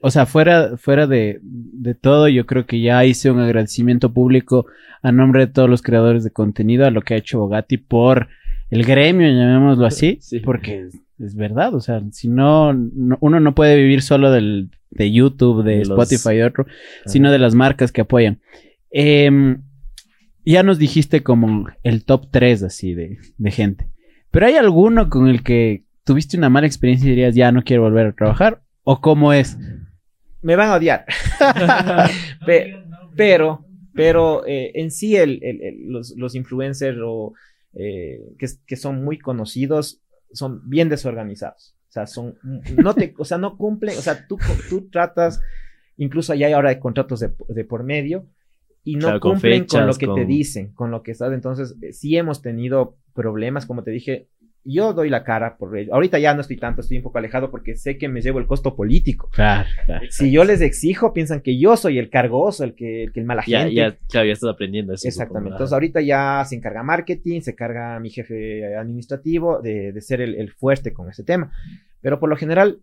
o 0.00 0.10
sea, 0.10 0.26
fuera, 0.26 0.76
fuera 0.76 1.06
de, 1.06 1.40
de, 1.42 1.94
todo, 1.94 2.28
yo 2.28 2.46
creo 2.46 2.66
que 2.66 2.80
ya 2.80 3.04
hice 3.04 3.30
un 3.30 3.40
agradecimiento 3.40 4.12
público 4.12 4.66
a 5.02 5.12
nombre 5.12 5.46
de 5.46 5.52
todos 5.52 5.70
los 5.70 5.82
creadores 5.82 6.24
de 6.24 6.30
contenido 6.30 6.86
a 6.86 6.90
lo 6.90 7.02
que 7.02 7.14
ha 7.14 7.18
hecho 7.18 7.38
Bogati 7.38 7.78
por 7.78 8.28
el 8.70 8.84
gremio, 8.84 9.28
llamémoslo 9.28 9.86
así, 9.86 10.18
sí. 10.20 10.40
porque 10.40 10.88
es 11.18 11.34
verdad, 11.36 11.74
o 11.74 11.80
sea, 11.80 12.02
si 12.10 12.28
no, 12.28 12.70
uno 13.20 13.40
no 13.40 13.54
puede 13.54 13.76
vivir 13.76 14.02
solo 14.02 14.30
del, 14.30 14.70
de 14.90 15.12
YouTube, 15.12 15.62
de, 15.62 15.82
Spotify 15.82 16.36
y 16.36 16.42
otro, 16.42 16.66
sino 17.06 17.30
de 17.30 17.38
las 17.38 17.54
marcas 17.54 17.92
que 17.92 18.00
apoyan. 18.00 18.40
Em, 18.90 19.62
ya 20.44 20.62
nos 20.62 20.78
dijiste 20.78 21.22
como 21.22 21.68
el 21.82 22.04
top 22.04 22.28
3 22.30 22.64
así 22.64 22.94
de, 22.94 23.18
de, 23.36 23.50
gente. 23.50 23.88
Pero 24.30 24.46
¿hay 24.46 24.56
alguno 24.56 25.08
con 25.08 25.28
el 25.28 25.42
que 25.42 25.84
tuviste 26.04 26.36
una 26.36 26.50
mala 26.50 26.66
experiencia 26.66 27.06
y 27.06 27.10
dirías, 27.10 27.34
ya 27.34 27.52
no 27.52 27.62
quiero 27.62 27.82
volver 27.82 28.06
a 28.06 28.12
trabajar? 28.12 28.62
¿O 28.82 29.00
cómo 29.00 29.32
es? 29.32 29.56
Me 30.42 30.56
van 30.56 30.70
a 30.70 30.74
odiar. 30.74 31.06
pero, 33.16 33.64
pero 33.94 34.46
eh, 34.46 34.72
en 34.74 34.90
sí 34.90 35.16
el, 35.16 35.40
los, 35.86 36.14
los, 36.16 36.34
influencers 36.34 36.98
o, 37.02 37.32
eh, 37.72 38.20
que, 38.38 38.46
que, 38.66 38.76
son 38.76 39.02
muy 39.04 39.18
conocidos 39.18 40.02
son 40.34 40.68
bien 40.68 40.88
desorganizados. 40.88 41.76
O 41.88 41.92
sea, 41.94 42.06
son, 42.06 42.38
no 42.76 42.94
te, 42.94 43.14
o 43.18 43.24
sea, 43.24 43.38
no 43.38 43.56
cumplen, 43.56 43.96
o 43.96 44.00
sea, 44.02 44.26
tú, 44.26 44.36
tú 44.68 44.88
tratas, 44.90 45.40
incluso 45.96 46.34
ya 46.34 46.48
hay 46.48 46.52
ahora 46.52 46.70
de 46.70 46.80
contratos 46.80 47.20
de, 47.20 47.32
de 47.48 47.64
por 47.64 47.84
medio, 47.84 48.26
y 48.84 48.96
no 48.96 49.18
cumplen 49.18 49.64
con, 49.64 49.86
lo 49.86 49.94
que 49.94 50.06
te 50.06 50.26
dicen, 50.26 50.72
con 50.74 50.90
lo 50.90 51.02
que 51.02 51.12
estás. 51.12 51.32
Entonces, 51.32 51.74
eh, 51.80 51.92
sí 51.92 52.16
hemos 52.16 52.42
tenido 52.42 52.98
problemas, 53.14 53.64
como 53.64 53.82
te 53.82 53.90
dije, 53.90 54.28
yo 54.64 54.92
doy 54.92 55.10
la 55.10 55.24
cara 55.24 55.56
por 55.56 55.76
ello. 55.76 55.94
Ahorita 55.94 56.18
ya 56.18 56.34
no 56.34 56.40
estoy 56.40 56.56
tanto, 56.56 56.80
estoy 56.80 56.96
un 56.96 57.02
poco 57.02 57.18
alejado 57.18 57.50
porque 57.50 57.76
sé 57.76 57.98
que 57.98 58.08
me 58.08 58.22
llevo 58.22 58.38
el 58.38 58.46
costo 58.46 58.74
político. 58.74 59.28
Claro, 59.32 59.68
si 60.10 60.30
yo 60.30 60.44
les 60.44 60.60
exijo, 60.60 61.12
piensan 61.12 61.40
que 61.40 61.58
yo 61.58 61.76
soy 61.76 61.98
el 61.98 62.10
cargoso, 62.10 62.64
el 62.64 62.74
que, 62.74 63.04
el, 63.04 63.12
que 63.12 63.20
el 63.20 63.26
mala 63.26 63.44
ya, 63.46 63.60
gente. 63.60 63.74
Ya, 63.74 63.96
claro, 64.08 64.26
ya 64.26 64.32
estás 64.32 64.50
aprendiendo 64.50 64.94
eso. 64.94 65.06
Exactamente. 65.06 65.54
Entonces 65.54 65.72
ahorita 65.72 66.00
ya 66.00 66.44
se 66.46 66.56
encarga 66.56 66.82
marketing, 66.82 67.40
se 67.42 67.52
encarga 67.52 68.00
mi 68.00 68.10
jefe 68.10 68.76
administrativo 68.76 69.60
de, 69.60 69.92
de 69.92 70.00
ser 70.00 70.20
el, 70.20 70.34
el, 70.34 70.50
fuerte 70.50 70.92
con 70.92 71.08
ese 71.08 71.24
tema. 71.24 71.52
Pero 72.00 72.18
por 72.18 72.30
lo 72.30 72.36
general, 72.36 72.80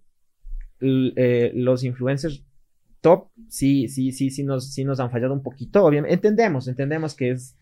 eh, 0.82 1.52
los 1.54 1.84
influencers 1.84 2.44
top 3.02 3.30
sí, 3.50 3.88
sí, 3.88 4.12
sí, 4.12 4.30
sí 4.30 4.44
nos, 4.44 4.74
sí 4.74 4.86
nos 4.86 5.00
han 5.00 5.12
fallado 5.12 5.34
un 5.34 5.44
poquito. 5.44 5.84
Obviamente, 5.84 6.14
entendemos, 6.14 6.68
entendemos 6.68 7.16
que 7.16 7.32
es 7.32 7.58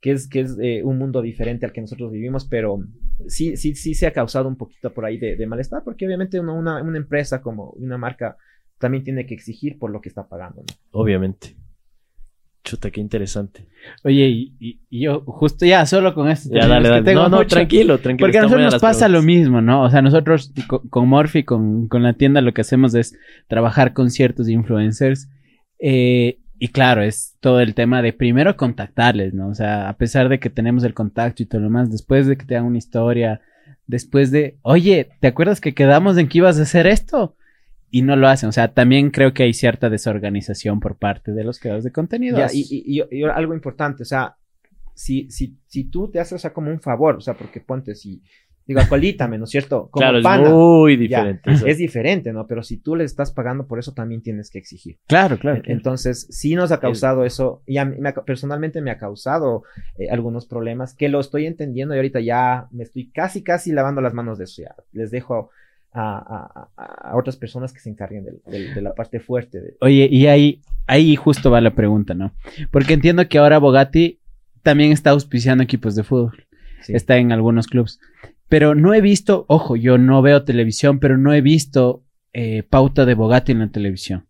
que 0.00 0.12
es, 0.12 0.28
que 0.28 0.40
es 0.40 0.56
eh, 0.60 0.82
un 0.84 0.98
mundo 0.98 1.22
diferente 1.22 1.66
al 1.66 1.72
que 1.72 1.80
nosotros 1.80 2.12
vivimos, 2.12 2.46
pero 2.46 2.78
sí, 3.26 3.56
sí, 3.56 3.74
sí 3.74 3.94
se 3.94 4.06
ha 4.06 4.12
causado 4.12 4.48
un 4.48 4.56
poquito 4.56 4.92
por 4.92 5.04
ahí 5.04 5.18
de, 5.18 5.46
malestar, 5.46 5.82
porque 5.84 6.06
obviamente 6.06 6.38
una, 6.40 6.82
una, 6.82 6.96
empresa 6.96 7.40
como 7.40 7.70
una 7.70 7.98
marca 7.98 8.36
también 8.78 9.04
tiene 9.04 9.26
que 9.26 9.34
exigir 9.34 9.78
por 9.78 9.90
lo 9.90 10.00
que 10.00 10.08
está 10.08 10.28
pagando. 10.28 10.62
Obviamente. 10.90 11.56
Chuta, 12.62 12.90
qué 12.90 13.00
interesante. 13.00 13.68
Oye, 14.02 14.26
y, 14.58 14.80
yo 14.90 15.20
justo 15.20 15.64
ya, 15.64 15.86
solo 15.86 16.14
con 16.14 16.28
esto. 16.28 16.52
Ya, 16.52 16.66
dale, 16.66 16.88
dale. 16.88 17.14
No, 17.14 17.28
no, 17.28 17.46
tranquilo, 17.46 17.98
tranquilo. 17.98 18.26
Porque 18.26 18.38
a 18.38 18.42
nosotros 18.42 18.72
nos 18.72 18.82
pasa 18.82 19.08
lo 19.08 19.22
mismo, 19.22 19.60
¿no? 19.60 19.84
O 19.84 19.90
sea, 19.90 20.02
nosotros 20.02 20.52
con, 20.66 20.88
con 20.88 21.08
Morphy, 21.08 21.44
con, 21.44 21.86
con, 21.86 22.02
la 22.02 22.14
tienda, 22.14 22.40
lo 22.40 22.52
que 22.52 22.62
hacemos 22.62 22.94
es 22.96 23.16
trabajar 23.46 23.92
con 23.92 24.10
ciertos 24.10 24.48
influencers. 24.48 25.30
Eh, 25.78 26.40
y 26.58 26.68
claro, 26.68 27.02
es 27.02 27.36
todo 27.40 27.60
el 27.60 27.74
tema 27.74 28.02
de 28.02 28.12
primero 28.12 28.56
contactarles, 28.56 29.34
¿no? 29.34 29.48
O 29.48 29.54
sea, 29.54 29.88
a 29.88 29.96
pesar 29.96 30.28
de 30.28 30.38
que 30.38 30.50
tenemos 30.50 30.84
el 30.84 30.94
contacto 30.94 31.42
y 31.42 31.46
todo 31.46 31.60
lo 31.60 31.66
demás, 31.68 31.90
después 31.90 32.26
de 32.26 32.36
que 32.36 32.46
te 32.46 32.56
hagan 32.56 32.68
una 32.68 32.78
historia, 32.78 33.40
después 33.86 34.30
de, 34.30 34.58
oye, 34.62 35.10
¿te 35.20 35.28
acuerdas 35.28 35.60
que 35.60 35.74
quedamos 35.74 36.16
en 36.16 36.28
que 36.28 36.38
ibas 36.38 36.58
a 36.58 36.62
hacer 36.62 36.86
esto? 36.86 37.36
Y 37.90 38.02
no 38.02 38.16
lo 38.16 38.28
hacen. 38.28 38.48
O 38.48 38.52
sea, 38.52 38.72
también 38.72 39.10
creo 39.10 39.32
que 39.32 39.42
hay 39.42 39.52
cierta 39.52 39.90
desorganización 39.90 40.80
por 40.80 40.96
parte 40.96 41.32
de 41.32 41.44
los 41.44 41.58
creadores 41.58 41.84
de 41.84 41.92
contenido. 41.92 42.38
y, 42.52 43.00
y, 43.10 43.22
algo 43.24 43.54
importante, 43.54 44.02
o 44.02 44.06
sea, 44.06 44.36
si, 44.96 45.30
si, 45.30 45.58
si 45.66 45.84
tú 45.84 46.10
te 46.10 46.18
haces, 46.18 46.42
o 46.44 46.52
como 46.54 46.70
un 46.70 46.80
favor, 46.80 47.16
o 47.16 47.20
sea, 47.20 47.34
porque 47.34 47.60
ponte, 47.60 47.94
si, 47.94 48.22
Digo, 48.66 48.80
acolítame, 48.80 49.38
¿no 49.38 49.44
es 49.44 49.50
cierto? 49.50 49.88
Como 49.90 50.00
claro, 50.00 50.18
es 50.18 50.50
muy 50.50 50.96
diferente. 50.96 51.50
es 51.66 51.78
diferente, 51.78 52.32
¿no? 52.32 52.46
Pero 52.48 52.64
si 52.64 52.78
tú 52.78 52.96
le 52.96 53.04
estás 53.04 53.30
pagando 53.30 53.66
por 53.66 53.78
eso, 53.78 53.92
también 53.92 54.22
tienes 54.22 54.50
que 54.50 54.58
exigir. 54.58 54.98
Claro, 55.06 55.38
claro. 55.38 55.62
Entonces, 55.66 56.26
sí 56.30 56.56
nos 56.56 56.72
ha 56.72 56.80
causado 56.80 57.24
eso, 57.24 57.62
y 57.64 57.78
a 57.78 57.84
mí, 57.84 57.96
personalmente 58.26 58.80
me 58.80 58.90
ha 58.90 58.98
causado 58.98 59.62
eh, 59.98 60.10
algunos 60.10 60.46
problemas 60.46 60.94
que 60.94 61.08
lo 61.08 61.20
estoy 61.20 61.46
entendiendo 61.46 61.94
y 61.94 61.98
ahorita 61.98 62.20
ya 62.20 62.66
me 62.72 62.82
estoy 62.82 63.10
casi, 63.10 63.42
casi 63.44 63.70
lavando 63.70 64.00
las 64.00 64.14
manos 64.14 64.38
de 64.38 64.44
eso. 64.44 64.62
Ya 64.62 64.74
les 64.92 65.12
dejo 65.12 65.50
a, 65.92 66.68
a, 66.76 67.16
otras 67.16 67.36
personas 67.36 67.72
que 67.72 67.80
se 67.80 67.88
encarguen 67.88 68.24
de, 68.24 68.82
la 68.82 68.94
parte 68.94 69.20
fuerte. 69.20 69.76
Oye, 69.80 70.08
y 70.10 70.26
ahí, 70.26 70.60
ahí 70.86 71.16
justo 71.16 71.50
va 71.50 71.60
la 71.60 71.74
pregunta, 71.74 72.14
¿no? 72.14 72.34
Porque 72.70 72.94
entiendo 72.94 73.28
que 73.28 73.38
ahora 73.38 73.58
Bogatti 73.58 74.20
también 74.62 74.92
está 74.92 75.10
auspiciando 75.10 75.64
equipos 75.64 75.94
de 75.94 76.02
fútbol. 76.02 76.46
Está 76.88 77.16
en 77.16 77.32
algunos 77.32 77.66
clubes. 77.66 77.98
Pero 78.48 78.74
no 78.74 78.94
he 78.94 79.00
visto, 79.00 79.44
ojo, 79.48 79.76
yo 79.76 79.98
no 79.98 80.22
veo 80.22 80.44
televisión, 80.44 80.98
pero 81.00 81.18
no 81.18 81.32
he 81.32 81.40
visto 81.40 82.04
eh, 82.32 82.62
pauta 82.62 83.04
de 83.04 83.14
Bogatti 83.14 83.52
en 83.52 83.60
la 83.60 83.70
televisión. 83.70 84.26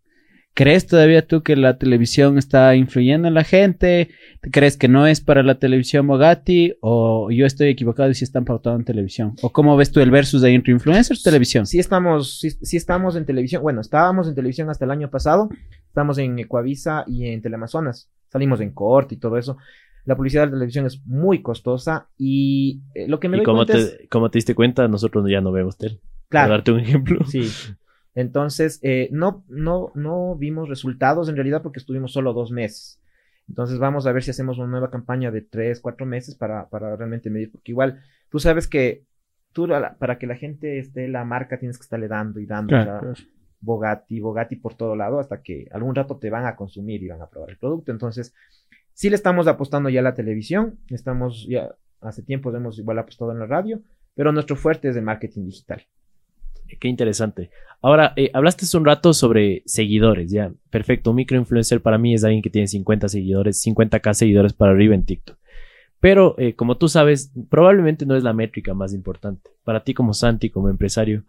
¿Crees 0.57 0.87
todavía 0.87 1.27
tú 1.27 1.43
que 1.43 1.55
la 1.55 1.77
televisión 1.77 2.39
está 2.39 2.75
influyendo 2.75 3.27
en 3.27 3.35
la 3.35 3.43
gente? 3.43 4.09
¿Crees 4.51 4.75
que 4.75 4.87
no 4.87 5.05
es 5.05 5.21
para 5.21 5.43
la 5.43 5.59
televisión 5.59 6.07
Bogatti? 6.07 6.73
¿O 6.81 7.29
yo 7.29 7.45
estoy 7.45 7.67
equivocado 7.67 8.09
y 8.09 8.15
si 8.15 8.23
están 8.23 8.43
pautados 8.43 8.79
en 8.79 8.85
televisión? 8.85 9.35
¿O 9.43 9.51
cómo 9.51 9.77
ves 9.77 9.91
tú 9.91 9.99
el 9.99 10.09
versus 10.09 10.41
de 10.41 10.51
entre 10.55 10.73
influencers 10.73 11.21
televisión? 11.21 11.67
Sí 11.67 11.77
estamos, 11.77 12.39
sí, 12.39 12.75
estamos 12.75 13.15
en 13.15 13.27
televisión. 13.27 13.61
Bueno, 13.61 13.81
estábamos 13.81 14.27
en 14.27 14.33
televisión 14.33 14.71
hasta 14.71 14.85
el 14.85 14.89
año 14.89 15.11
pasado. 15.11 15.47
Estamos 15.89 16.17
en 16.17 16.39
Ecuavisa 16.39 17.03
y 17.05 17.27
en 17.27 17.43
Teleamazonas. 17.43 18.09
Salimos 18.31 18.59
en 18.59 18.71
corte 18.71 19.13
y 19.13 19.19
todo 19.19 19.37
eso 19.37 19.57
la 20.07 20.15
publicidad 20.15 20.43
de 20.43 20.47
la 20.47 20.53
televisión 20.53 20.85
es 20.85 21.05
muy 21.05 21.41
costosa 21.41 22.07
y 22.17 22.81
eh, 22.95 23.09
lo 23.09 23.19
que 23.19 23.27
me 23.27 23.35
doy 23.35 23.45
como 23.45 23.65
te, 23.65 24.07
como 24.09 24.31
te 24.31 24.37
diste 24.37 24.55
cuenta, 24.55 24.87
nosotros 24.87 25.29
ya 25.29 25.41
no 25.41 25.51
vemos 25.51 25.77
tele. 25.77 25.99
Claro. 26.29 26.45
Para 26.45 26.57
darte 26.57 26.71
un 26.71 26.79
ejemplo. 26.79 27.25
Sí. 27.25 27.51
Entonces, 28.15 28.79
eh, 28.83 29.09
no, 29.11 29.43
no, 29.49 29.91
no 29.95 30.37
vimos 30.37 30.69
resultados 30.69 31.27
en 31.27 31.35
realidad 31.35 31.61
porque 31.61 31.79
estuvimos 31.79 32.13
solo 32.13 32.31
dos 32.31 32.51
meses. 32.51 33.01
Entonces 33.49 33.79
vamos 33.79 34.07
a 34.07 34.13
ver 34.13 34.23
si 34.23 34.31
hacemos 34.31 34.57
una 34.57 34.67
nueva 34.67 34.89
campaña 34.89 35.29
de 35.29 35.41
tres, 35.41 35.81
cuatro 35.81 36.05
meses 36.05 36.35
para, 36.35 36.69
para 36.69 36.95
realmente 36.95 37.29
medir, 37.29 37.51
porque 37.51 37.73
igual 37.73 38.01
tú 38.29 38.39
sabes 38.39 38.65
que 38.69 39.03
tú 39.51 39.67
para 39.99 40.17
que 40.17 40.25
la 40.25 40.37
gente 40.37 40.79
esté 40.79 41.09
la 41.09 41.25
marca 41.25 41.59
tienes 41.59 41.77
que 41.77 41.83
estarle 41.83 42.07
dando 42.07 42.39
y 42.39 42.45
dando. 42.45 42.77
Bogatti, 43.59 44.19
Bogatti 44.19 44.55
por 44.55 44.75
todo 44.75 44.95
lado 44.95 45.19
hasta 45.19 45.41
que 45.41 45.67
algún 45.71 45.95
rato 45.95 46.17
te 46.17 46.29
van 46.29 46.45
a 46.45 46.55
consumir 46.55 47.03
y 47.03 47.09
van 47.09 47.21
a 47.21 47.27
probar 47.27 47.49
el 47.49 47.57
producto. 47.57 47.91
Entonces, 47.91 48.33
Sí 48.97 49.11
le 49.11 49.15
estamos 49.15 49.45
apostando 49.45 49.89
ya 49.89 49.99
a 49.99 50.03
la 50.03 50.15
televisión, 50.15 50.79
estamos 50.89 51.45
ya 51.47 51.69
hace 52.01 52.23
tiempo 52.23 52.51
hemos 52.55 52.79
igual 52.79 52.97
apostado 52.97 53.31
en 53.31 53.37
la 53.37 53.45
radio, 53.45 53.79
pero 54.15 54.31
nuestro 54.31 54.55
fuerte 54.55 54.89
es 54.89 54.95
el 54.95 55.03
marketing 55.03 55.45
digital. 55.45 55.83
Qué 56.79 56.87
interesante. 56.87 57.51
Ahora, 57.79 58.13
eh, 58.15 58.31
hablaste 58.33 58.65
un 58.75 58.85
rato 58.85 59.13
sobre 59.13 59.61
seguidores, 59.67 60.31
ya. 60.31 60.51
Perfecto. 60.71 61.11
Un 61.11 61.17
microinfluencer 61.17 61.79
para 61.79 61.99
mí 61.99 62.15
es 62.15 62.23
alguien 62.23 62.41
que 62.41 62.49
tiene 62.49 62.67
50 62.67 63.07
seguidores, 63.07 63.63
50k 63.63 64.15
seguidores 64.15 64.53
para 64.53 64.71
arriba 64.71 64.95
en 64.95 65.05
TikTok. 65.05 65.37
Pero, 65.99 66.33
eh, 66.39 66.55
como 66.55 66.77
tú 66.77 66.89
sabes, 66.89 67.31
probablemente 67.51 68.07
no 68.07 68.15
es 68.15 68.23
la 68.23 68.33
métrica 68.33 68.73
más 68.73 68.95
importante. 68.95 69.51
Para 69.63 69.83
ti 69.83 69.93
como 69.93 70.15
Santi, 70.15 70.49
como 70.49 70.69
empresario, 70.69 71.23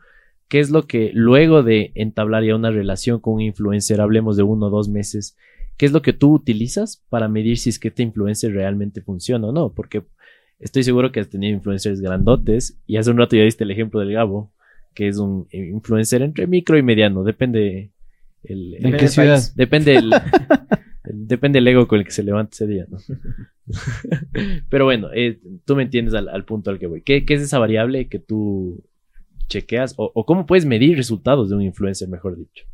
¿qué 0.49 0.61
es 0.61 0.71
lo 0.71 0.87
que 0.87 1.11
luego 1.12 1.62
de 1.62 1.93
entablar 1.97 2.45
ya 2.45 2.57
una 2.57 2.71
relación 2.71 3.21
con 3.21 3.35
un 3.35 3.41
influencer, 3.43 4.01
hablemos 4.01 4.39
de 4.39 4.43
uno 4.43 4.69
o 4.69 4.71
dos 4.71 4.89
meses, 4.89 5.37
¿Qué 5.79 5.87
es 5.87 5.93
lo 5.93 6.03
que 6.03 6.12
tú 6.12 6.35
utilizas 6.35 7.05
para 7.09 7.29
medir 7.29 7.57
si 7.57 7.70
es 7.70 7.79
que 7.79 7.89
este 7.89 8.03
influencer 8.03 8.53
realmente 8.53 9.01
funciona 9.01 9.47
o 9.47 9.53
no? 9.53 9.72
Porque 9.72 10.03
estoy 10.59 10.83
seguro 10.83 11.12
que 11.12 11.20
has 11.20 11.31
tenido 11.31 11.55
influencers 11.57 12.01
grandotes 12.01 12.76
y 12.85 12.97
hace 12.97 13.12
un 13.12 13.18
rato 13.18 13.37
ya 13.37 13.45
diste 13.45 13.62
el 13.62 13.70
ejemplo 13.70 14.01
del 14.01 14.12
Gabo, 14.12 14.53
que 14.93 15.07
es 15.07 15.18
un 15.18 15.47
influencer 15.53 16.22
entre 16.22 16.49
micro 16.49 16.76
y 16.76 16.83
mediano, 16.83 17.22
depende 17.22 17.93
el, 18.43 18.74
¿En 18.85 18.97
qué 18.97 19.07
ciudad? 19.07 19.41
Depende 19.55 19.95
el, 19.97 20.11
depende 21.05 21.61
el 21.61 21.68
ego 21.68 21.87
con 21.87 22.01
el 22.01 22.05
que 22.05 22.11
se 22.11 22.24
levante 22.24 22.55
ese 22.55 22.66
día, 22.66 22.87
¿no? 22.91 22.99
Pero 24.68 24.85
bueno, 24.85 25.11
eh, 25.14 25.39
tú 25.64 25.76
me 25.76 25.85
entiendes 25.85 26.14
al, 26.14 26.45
punto 26.45 26.70
al 26.70 26.81
que 26.81 26.89
voy. 26.89 27.03
¿Qué, 27.03 27.24
es 27.24 27.41
esa 27.41 27.61
variable 27.61 28.09
que 28.09 28.18
tú 28.18 28.83
chequeas 29.49 29.95
o, 29.97 30.11
o 30.12 30.26
cómo 30.26 30.45
puedes 30.45 30.66
medir 30.66 30.97
resultados 30.97 31.51
de 31.51 31.55
un 31.55 31.62
influencer, 31.62 32.09
mejor 32.09 32.37
dicho? 32.37 32.64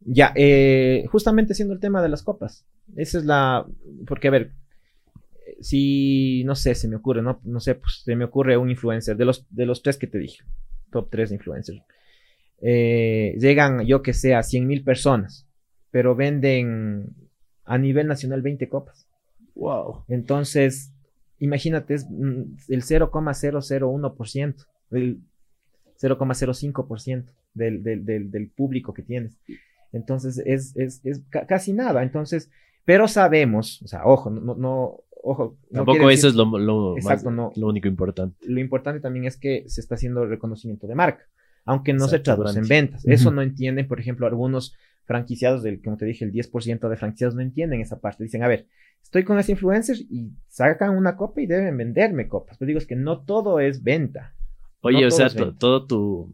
Ya, 0.00 0.32
eh, 0.36 1.04
justamente 1.10 1.54
siendo 1.54 1.74
el 1.74 1.80
tema 1.80 2.02
de 2.02 2.08
las 2.08 2.22
copas. 2.22 2.64
Esa 2.96 3.18
es 3.18 3.24
la. 3.24 3.66
Porque, 4.06 4.28
a 4.28 4.30
ver, 4.30 4.52
si, 5.60 6.44
no 6.44 6.54
sé, 6.54 6.74
se 6.74 6.88
me 6.88 6.96
ocurre, 6.96 7.22
no, 7.22 7.40
no 7.44 7.60
sé, 7.60 7.74
pues 7.74 8.02
se 8.04 8.16
me 8.16 8.24
ocurre 8.24 8.56
un 8.56 8.70
influencer 8.70 9.16
de 9.16 9.24
los, 9.24 9.46
de 9.50 9.66
los 9.66 9.82
tres 9.82 9.96
que 9.96 10.06
te 10.06 10.18
dije, 10.18 10.44
top 10.90 11.08
tres 11.10 11.32
influencers. 11.32 11.82
Eh, 12.60 13.36
llegan, 13.38 13.84
yo 13.86 14.02
que 14.02 14.12
sé, 14.14 14.34
a 14.34 14.42
100 14.42 14.66
mil 14.66 14.82
personas, 14.82 15.46
pero 15.90 16.14
venden 16.14 17.14
a 17.64 17.78
nivel 17.78 18.06
nacional 18.06 18.42
20 18.42 18.68
copas. 18.68 19.06
Wow. 19.54 20.04
Entonces, 20.08 20.92
imagínate, 21.38 21.94
es 21.94 22.06
mm, 22.08 22.56
el 22.68 22.82
0,001%, 22.82 24.66
el 24.92 25.20
0,05% 26.00 27.24
del, 27.54 27.82
del, 27.82 28.04
del, 28.04 28.30
del 28.30 28.48
público 28.48 28.94
que 28.94 29.02
tienes. 29.02 29.36
Entonces 29.92 30.42
es, 30.44 30.76
es, 30.76 31.00
es 31.04 31.22
casi 31.46 31.72
nada. 31.72 32.02
Entonces, 32.02 32.50
pero 32.84 33.08
sabemos, 33.08 33.82
o 33.82 33.88
sea, 33.88 34.04
ojo, 34.04 34.30
no, 34.30 34.54
no 34.54 35.00
ojo. 35.22 35.56
Tampoco 35.72 36.10
eso 36.10 36.28
es 36.28 36.34
lo, 36.34 36.46
lo, 36.58 36.96
lo 36.96 37.66
único 37.66 37.88
importante. 37.88 38.36
Lo 38.46 38.60
importante 38.60 39.00
también 39.00 39.24
es 39.26 39.36
que 39.36 39.64
se 39.68 39.80
está 39.80 39.94
haciendo 39.94 40.22
el 40.22 40.30
reconocimiento 40.30 40.86
de 40.86 40.94
marca, 40.94 41.24
aunque 41.64 41.92
no 41.92 42.08
se 42.08 42.18
traduce 42.18 42.58
en 42.58 42.68
ventas. 42.68 43.04
Eso 43.06 43.30
no 43.30 43.42
entienden, 43.42 43.86
por 43.86 44.00
ejemplo, 44.00 44.26
algunos 44.26 44.74
franquiciados 45.04 45.62
del, 45.62 45.82
como 45.82 45.96
te 45.96 46.04
dije, 46.04 46.24
el 46.24 46.32
10% 46.32 46.88
de 46.88 46.96
franquiciados 46.96 47.34
no 47.34 47.40
entienden 47.40 47.80
esa 47.80 47.98
parte. 47.98 48.24
Dicen, 48.24 48.42
a 48.42 48.48
ver, 48.48 48.66
estoy 49.02 49.24
con 49.24 49.38
ese 49.38 49.52
influencers 49.52 50.00
y 50.00 50.32
sacan 50.48 50.96
una 50.96 51.16
copa 51.16 51.40
y 51.40 51.46
deben 51.46 51.76
venderme 51.76 52.28
copas. 52.28 52.58
Pero 52.58 52.66
digo, 52.66 52.78
es 52.78 52.86
que 52.86 52.96
no 52.96 53.20
todo 53.20 53.58
es 53.60 53.82
venta. 53.82 54.34
Oye, 54.80 55.06
o 55.06 55.10
sea, 55.10 55.28
todo 55.58 55.86
tu, 55.86 56.32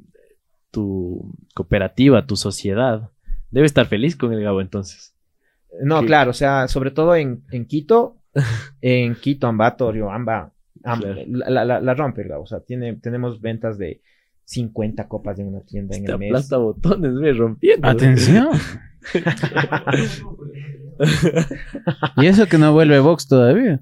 tu 0.71 1.33
cooperativa, 1.55 2.27
tu 2.27 2.37
sociedad, 2.37 3.11
Debe 3.55 3.67
estar 3.67 3.87
feliz 3.87 4.17
con 4.17 4.33
el 4.33 4.43
Gabo 4.43 4.61
entonces. 4.61 5.15
No, 5.81 6.03
claro, 6.03 6.33
o 6.33 6.35
sea, 6.35 6.67
sobre 6.67 6.91
todo 6.91 7.15
en, 7.15 7.45
en 7.53 7.67
Quito, 7.67 8.17
en 8.81 9.15
Quito, 9.15 9.47
Ambato, 9.47 9.91
Amba, 10.11 10.53
la, 10.83 11.65
la, 11.65 11.81
la, 11.81 11.95
rompe 11.95 12.23
el 12.23 12.29
Gabo. 12.31 12.43
O 12.43 12.47
sea, 12.49 12.59
tiene, 12.59 12.97
tenemos 12.97 13.41
ventas 13.41 13.79
de 13.79 14.01
50 14.47 15.07
copas 15.07 15.39
en 15.39 15.47
una 15.47 15.61
tienda 15.61 15.97
en 15.97 16.05
el 16.05 16.19
mes. 16.19 16.31
aplasta 16.31 16.57
botones, 16.57 17.13
me 17.13 17.33
rompiendo. 17.33 17.87
Atención. 17.87 18.49
y 22.17 22.27
eso 22.27 22.47
que 22.47 22.59
no 22.59 22.73
vuelve 22.73 22.99
Vox 22.99 23.29
todavía. 23.29 23.81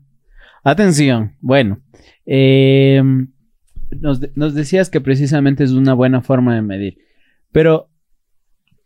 Atención. 0.65 1.35
Bueno, 1.41 1.81
eh, 2.27 3.03
nos, 3.99 4.21
nos 4.37 4.53
decías 4.53 4.91
que 4.91 5.01
precisamente 5.01 5.65
es 5.65 5.73
una 5.73 5.95
buena 5.95 6.21
forma 6.21 6.55
de 6.55 6.61
medir. 6.61 6.99
Pero 7.53 7.89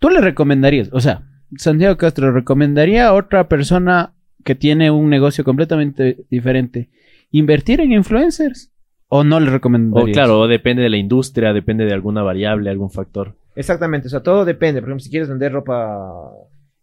¿Tú 0.06 0.12
le 0.12 0.20
recomendarías, 0.20 0.88
o 0.92 1.00
sea, 1.00 1.26
Santiago 1.56 1.96
Castro 1.96 2.30
recomendaría 2.30 3.08
a 3.08 3.12
otra 3.12 3.48
persona 3.48 4.14
que 4.44 4.54
tiene 4.54 4.88
un 4.92 5.10
negocio 5.10 5.42
completamente 5.42 6.24
diferente 6.30 6.90
invertir 7.32 7.80
en 7.80 7.90
influencers? 7.90 8.70
¿O 9.08 9.24
no 9.24 9.40
le 9.40 9.50
recomendarías? 9.50 10.10
O 10.10 10.12
claro, 10.12 10.46
depende 10.46 10.84
de 10.84 10.90
la 10.90 10.96
industria, 10.96 11.52
depende 11.52 11.86
de 11.86 11.92
alguna 11.92 12.22
variable, 12.22 12.70
algún 12.70 12.92
factor. 12.92 13.34
Exactamente, 13.56 14.06
o 14.06 14.10
sea, 14.10 14.22
todo 14.22 14.44
depende. 14.44 14.80
Por 14.80 14.90
ejemplo, 14.90 15.02
si 15.02 15.10
quieres 15.10 15.28
vender 15.28 15.50
ropa, 15.50 16.30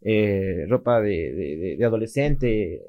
eh, 0.01 0.65
ropa 0.67 0.99
de, 0.99 1.77
de, 1.77 1.85
adolescente 1.85 2.81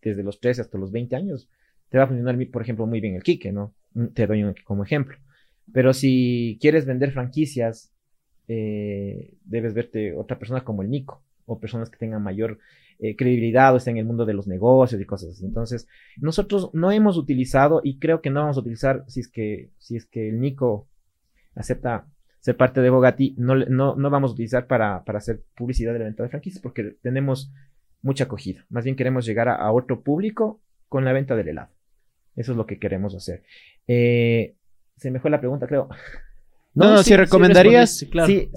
desde 0.00 0.22
los 0.22 0.40
13 0.40 0.62
hasta 0.62 0.78
los 0.78 0.92
20 0.92 1.14
años, 1.14 1.46
te 1.90 1.98
va 1.98 2.04
a 2.04 2.06
funcionar, 2.06 2.38
por 2.50 2.62
ejemplo, 2.62 2.86
muy 2.86 3.02
bien 3.02 3.16
el 3.16 3.22
Kike, 3.22 3.52
¿no? 3.52 3.74
Te 4.14 4.26
doy 4.26 4.44
un, 4.44 4.54
como 4.64 4.82
ejemplo. 4.82 5.18
Pero 5.74 5.92
si 5.92 6.56
quieres 6.58 6.86
vender 6.86 7.12
franquicias 7.12 7.93
eh, 8.48 9.34
debes 9.44 9.74
verte 9.74 10.14
otra 10.14 10.38
persona 10.38 10.64
como 10.64 10.82
el 10.82 10.90
Nico 10.90 11.22
o 11.46 11.58
personas 11.58 11.90
que 11.90 11.98
tengan 11.98 12.22
mayor 12.22 12.58
eh, 12.98 13.16
credibilidad 13.16 13.74
o 13.74 13.76
estén 13.76 13.96
en 13.96 14.00
el 14.00 14.06
mundo 14.06 14.24
de 14.24 14.34
los 14.34 14.46
negocios 14.46 15.00
y 15.00 15.04
cosas 15.04 15.30
así. 15.30 15.44
Entonces, 15.44 15.88
nosotros 16.16 16.70
no 16.72 16.92
hemos 16.92 17.16
utilizado 17.16 17.80
y 17.82 17.98
creo 17.98 18.20
que 18.20 18.30
no 18.30 18.40
vamos 18.40 18.56
a 18.56 18.60
utilizar 18.60 19.04
si 19.08 19.20
es 19.20 19.28
que, 19.28 19.70
si 19.78 19.96
es 19.96 20.06
que 20.06 20.28
el 20.28 20.40
Nico 20.40 20.88
acepta 21.54 22.06
ser 22.40 22.56
parte 22.56 22.80
de 22.80 22.90
Bogati, 22.90 23.34
no, 23.38 23.56
no, 23.56 23.96
no 23.96 24.10
vamos 24.10 24.30
a 24.30 24.34
utilizar 24.34 24.66
para, 24.66 25.02
para, 25.04 25.18
hacer 25.18 25.42
publicidad 25.56 25.92
de 25.94 26.00
la 26.00 26.04
venta 26.04 26.22
de 26.22 26.28
franquicias 26.28 26.62
porque 26.62 26.96
tenemos 27.02 27.50
mucha 28.02 28.24
acogida. 28.24 28.64
Más 28.68 28.84
bien 28.84 28.96
queremos 28.96 29.24
llegar 29.24 29.48
a, 29.48 29.72
otro 29.72 30.02
público 30.02 30.60
con 30.88 31.04
la 31.04 31.12
venta 31.12 31.36
del 31.36 31.48
helado. 31.48 31.70
Eso 32.36 32.52
es 32.52 32.58
lo 32.58 32.66
que 32.66 32.78
queremos 32.78 33.14
hacer. 33.14 33.42
Eh, 33.88 34.56
se 34.96 35.10
me 35.10 35.20
fue 35.20 35.30
la 35.30 35.40
pregunta, 35.40 35.66
creo. 35.66 35.88
No, 36.74 37.02
si 37.02 37.14
recomendarías 37.16 38.04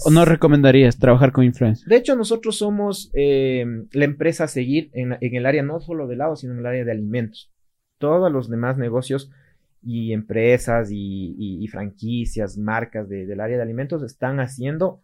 o 0.05 0.09
no 0.09 0.25
recomendarías 0.25 0.97
trabajar 0.97 1.31
con 1.31 1.43
influencers. 1.43 1.87
De 1.87 1.97
hecho, 1.97 2.15
nosotros 2.15 2.57
somos 2.57 3.11
eh, 3.13 3.65
la 3.91 4.05
empresa 4.05 4.45
a 4.45 4.47
seguir 4.47 4.89
en, 4.93 5.17
el 5.21 5.45
área 5.45 5.61
no 5.61 5.79
solo 5.79 6.07
de 6.07 6.15
helado, 6.15 6.35
sino 6.35 6.53
en 6.53 6.59
el 6.59 6.65
área 6.65 6.83
de 6.83 6.91
alimentos. 6.91 7.51
Todos 7.99 8.31
los 8.31 8.49
demás 8.49 8.77
negocios 8.77 9.31
y 9.83 10.13
empresas 10.13 10.89
y, 10.91 11.67
franquicias, 11.71 12.57
marcas 12.57 13.07
del 13.07 13.39
área 13.39 13.57
de 13.57 13.63
alimentos 13.63 14.01
están 14.03 14.39
haciendo 14.39 15.01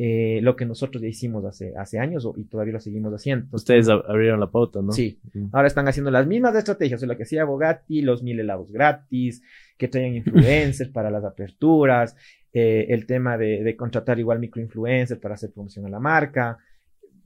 eh, 0.00 0.38
lo 0.42 0.54
que 0.54 0.64
nosotros 0.64 1.02
ya 1.02 1.08
hicimos 1.08 1.44
hace, 1.44 1.74
hace 1.76 1.98
años 1.98 2.24
y 2.36 2.44
todavía 2.44 2.74
lo 2.74 2.80
seguimos 2.80 3.12
haciendo. 3.12 3.48
Ustedes 3.50 3.88
abrieron 3.88 4.38
la 4.38 4.48
pauta, 4.48 4.80
¿no? 4.80 4.92
Sí. 4.92 5.18
Ahora 5.50 5.66
están 5.66 5.88
haciendo 5.88 6.12
las 6.12 6.24
mismas 6.24 6.54
estrategias, 6.54 7.02
o 7.02 7.06
lo 7.06 7.16
que 7.16 7.24
hacía 7.24 7.44
Bogatti, 7.44 8.02
los 8.02 8.22
mil 8.22 8.38
helados 8.38 8.70
gratis, 8.70 9.42
que 9.76 9.88
traían 9.88 10.14
influencers 10.14 10.90
para 10.90 11.10
las 11.10 11.24
aperturas, 11.24 12.14
eh, 12.52 12.86
el 12.90 13.06
tema 13.06 13.36
de, 13.36 13.74
contratar 13.76 14.18
igual 14.18 14.38
microinfluencers 14.38 15.20
para 15.20 15.34
hacer 15.34 15.52
promoción 15.52 15.86
a 15.86 15.90
la 15.90 16.00
marca. 16.00 16.58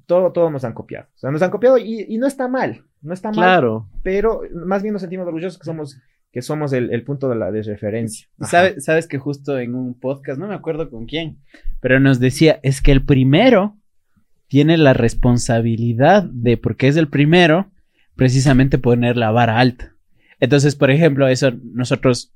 Todo, 0.07 0.33
todo 0.33 0.51
nos 0.51 0.65
han 0.65 0.73
copiado. 0.73 1.07
O 1.15 1.19
sea, 1.19 1.31
nos 1.31 1.43
han 1.43 1.51
copiado 1.51 1.79
y, 1.79 2.19
no 2.19 2.27
está 2.27 2.49
mal. 2.49 2.85
No 3.01 3.15
está 3.15 3.29
mal. 3.29 3.37
Claro. 3.37 3.89
Pero 4.03 4.43
más 4.67 4.83
bien 4.83 4.93
nos 4.93 5.03
sentimos 5.03 5.27
orgullosos 5.27 5.59
que 5.59 5.65
somos 5.65 5.99
que 6.33 6.41
somos 6.41 6.73
el, 6.73 7.05
punto 7.05 7.29
de 7.29 7.37
la 7.37 7.51
de 7.51 7.63
referencia. 7.63 8.27
sabes, 8.41 8.85
sabes 8.85 9.07
que 9.07 9.19
justo 9.19 9.59
en 9.59 9.75
un 9.75 9.93
podcast, 9.93 10.41
no 10.41 10.49
me 10.49 10.55
acuerdo 10.55 10.89
con 10.89 11.05
quién, 11.05 11.37
pero 11.79 12.01
nos 12.01 12.21
decía, 12.21 12.59
es 12.63 12.81
que 12.81 12.91
el 12.91 13.05
primero 13.05 13.77
tiene 14.49 14.79
la 14.79 14.95
responsabilidad 14.95 16.25
de, 16.25 16.57
porque 16.57 16.89
es 16.89 16.97
el 16.97 17.09
primero, 17.09 17.71
precisamente 18.17 18.79
poner 18.79 19.17
la 19.17 19.31
vara 19.31 19.59
alta. 19.59 19.95
Entonces, 20.41 20.75
por 20.75 20.91
ejemplo, 20.91 21.29
eso 21.29 21.53
nosotros, 21.63 22.33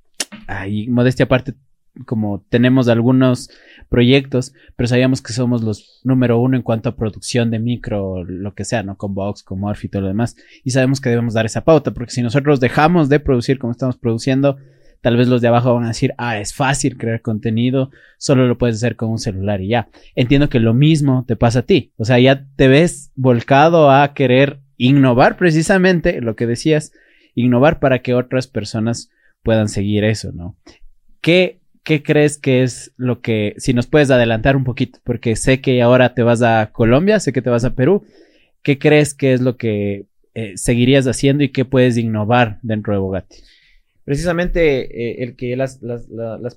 ahí, 0.46 0.88
modestia 0.88 1.24
aparte, 1.24 1.54
como 2.04 2.44
tenemos 2.48 2.88
algunos 2.88 3.50
proyectos, 3.88 4.52
pero 4.76 4.88
sabíamos 4.88 5.22
que 5.22 5.32
somos 5.32 5.62
los 5.62 6.00
número 6.04 6.38
uno 6.40 6.56
en 6.56 6.62
cuanto 6.62 6.88
a 6.88 6.96
producción 6.96 7.50
de 7.50 7.58
micro, 7.58 8.24
lo 8.24 8.54
que 8.54 8.64
sea, 8.64 8.82
¿no? 8.82 8.96
Con 8.96 9.14
Vox, 9.14 9.42
con 9.42 9.60
Morph 9.60 9.84
y 9.84 9.88
todo 9.88 10.02
lo 10.02 10.08
demás. 10.08 10.36
Y 10.64 10.70
sabemos 10.70 11.00
que 11.00 11.08
debemos 11.08 11.34
dar 11.34 11.46
esa 11.46 11.64
pauta, 11.64 11.92
porque 11.92 12.12
si 12.12 12.22
nosotros 12.22 12.60
dejamos 12.60 13.08
de 13.08 13.20
producir 13.20 13.58
como 13.58 13.72
estamos 13.72 13.96
produciendo, 13.96 14.56
tal 15.00 15.16
vez 15.16 15.28
los 15.28 15.40
de 15.40 15.48
abajo 15.48 15.74
van 15.74 15.84
a 15.84 15.88
decir, 15.88 16.14
ah, 16.18 16.38
es 16.38 16.54
fácil 16.54 16.96
crear 16.96 17.22
contenido, 17.22 17.90
solo 18.18 18.46
lo 18.46 18.58
puedes 18.58 18.76
hacer 18.76 18.96
con 18.96 19.10
un 19.10 19.18
celular 19.18 19.60
y 19.60 19.68
ya. 19.68 19.88
Entiendo 20.14 20.48
que 20.48 20.60
lo 20.60 20.74
mismo 20.74 21.24
te 21.26 21.36
pasa 21.36 21.60
a 21.60 21.62
ti. 21.62 21.92
O 21.96 22.04
sea, 22.04 22.18
ya 22.18 22.46
te 22.56 22.68
ves 22.68 23.12
volcado 23.14 23.90
a 23.90 24.14
querer 24.14 24.60
innovar 24.76 25.36
precisamente, 25.36 26.20
lo 26.20 26.36
que 26.36 26.46
decías, 26.46 26.92
innovar 27.34 27.78
para 27.78 28.00
que 28.00 28.14
otras 28.14 28.46
personas 28.46 29.10
puedan 29.42 29.68
seguir 29.68 30.04
eso, 30.04 30.32
¿no? 30.32 30.56
¿Qué 31.20 31.60
¿qué 31.86 32.02
crees 32.02 32.36
que 32.36 32.64
es 32.64 32.92
lo 32.96 33.20
que, 33.20 33.54
si 33.58 33.72
nos 33.72 33.86
puedes 33.86 34.10
adelantar 34.10 34.56
un 34.56 34.64
poquito, 34.64 34.98
porque 35.04 35.36
sé 35.36 35.60
que 35.60 35.80
ahora 35.82 36.14
te 36.14 36.24
vas 36.24 36.42
a 36.42 36.70
Colombia, 36.72 37.20
sé 37.20 37.32
que 37.32 37.42
te 37.42 37.48
vas 37.48 37.64
a 37.64 37.76
Perú, 37.76 38.04
¿qué 38.62 38.76
crees 38.76 39.14
que 39.14 39.32
es 39.32 39.40
lo 39.40 39.56
que 39.56 40.06
eh, 40.34 40.54
seguirías 40.56 41.06
haciendo 41.06 41.44
y 41.44 41.50
qué 41.50 41.64
puedes 41.64 41.96
innovar 41.96 42.58
dentro 42.62 42.92
de 42.92 42.98
Bogatti? 42.98 43.36
Precisamente 44.04 44.80
eh, 44.80 45.22
el 45.22 45.36
que 45.36 45.54
las, 45.54 45.78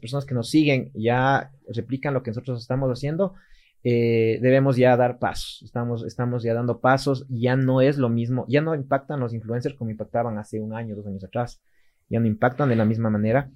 personas 0.02 0.26
que 0.26 0.34
nos 0.34 0.50
siguen 0.50 0.90
ya 0.96 1.52
replican 1.76 2.16
lo 2.16 2.24
que 2.24 2.32
nosotros 2.32 2.60
estamos 2.60 2.90
haciendo, 2.90 3.36
eh, 3.84 4.40
debemos 4.42 4.78
ya 4.78 4.98
dar 4.98 5.20
pasos. 5.20 5.62
Estamos, 5.64 6.04
estamos 6.06 6.42
ya 6.42 6.56
dando 6.56 6.80
pasos. 6.80 7.28
Ya 7.30 7.56
no 7.56 7.82
es 7.82 8.00
lo 8.00 8.10
mismo, 8.10 8.46
ya 8.50 8.62
no 8.62 8.74
impactan 8.74 9.20
los 9.20 9.36
influencers 9.36 9.76
como 9.76 9.92
impactaban 9.92 10.40
hace 10.40 10.60
un 10.60 10.74
año, 10.74 10.96
dos 10.96 11.06
años 11.06 11.24
atrás. 11.24 11.62
Ya 12.10 12.20
no 12.20 12.26
impactan 12.26 12.70
de 12.70 12.76
la 12.76 12.86
misma 12.86 13.12
manera. 13.12 13.52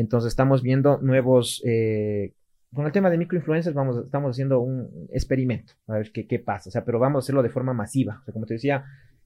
Entonces 0.00 0.28
estamos 0.28 0.62
viendo 0.62 0.98
nuevos, 1.02 1.62
eh, 1.66 2.32
con 2.72 2.86
el 2.86 2.92
tema 2.92 3.10
de 3.10 3.18
microinfluencers 3.18 3.74
vamos, 3.74 3.98
estamos 3.98 4.30
haciendo 4.30 4.60
un 4.60 5.08
experimento, 5.12 5.74
a 5.88 5.98
ver 5.98 6.10
qué, 6.10 6.26
qué 6.26 6.38
pasa, 6.38 6.70
o 6.70 6.72
sea, 6.72 6.86
pero 6.86 6.98
vamos 6.98 7.22
a 7.22 7.22
hacerlo 7.24 7.42
de 7.42 7.50
forma 7.50 7.74
masiva. 7.74 8.18
O 8.22 8.24
sea, 8.24 8.32
como 8.32 8.46
te 8.46 8.54
decía, 8.54 8.84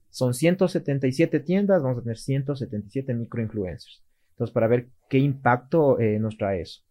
son 0.09 0.33
177 0.33 1.39
tiendas, 1.39 1.81
vamos 1.81 1.99
a 1.99 2.01
tener 2.01 2.17
177 2.17 3.13
microinfluencers. 3.13 4.03
Entonces, 4.31 4.53
para 4.53 4.67
ver 4.67 4.87
qué 5.09 5.17
impacto 5.17 5.97
eh, 5.97 6.19
nos 6.19 6.37
trae 6.37 6.59
eso. 6.59 6.81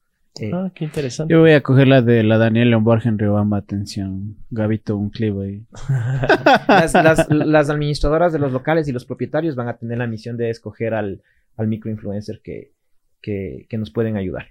Eh, 0.40 0.50
ah, 0.54 0.72
qué 0.74 0.86
interesante. 0.86 1.34
Yo 1.34 1.40
voy 1.40 1.52
a 1.52 1.62
coger 1.62 1.86
la 1.86 2.00
de 2.00 2.22
la 2.22 2.38
Daniela 2.38 2.78
Borgen 2.78 3.18
Riobamba, 3.18 3.58
atención. 3.58 4.36
Gabito, 4.48 4.96
un 4.96 5.10
clip 5.10 5.38
ahí. 5.40 5.66
las, 6.68 7.28
las, 7.28 7.68
administradoras 7.68 8.32
de 8.32 8.38
los 8.38 8.50
locales 8.50 8.88
y 8.88 8.92
los 8.92 9.04
propietarios 9.04 9.56
van 9.56 9.68
a 9.68 9.76
tener 9.76 9.98
la 9.98 10.06
misión 10.06 10.38
de 10.38 10.48
escoger 10.48 10.94
al, 10.94 11.20
al 11.58 11.68
microinfluencer 11.68 12.40
que, 12.42 12.73
que, 13.24 13.78
nos 13.78 13.90
pueden 13.90 14.16
ayudar. 14.16 14.48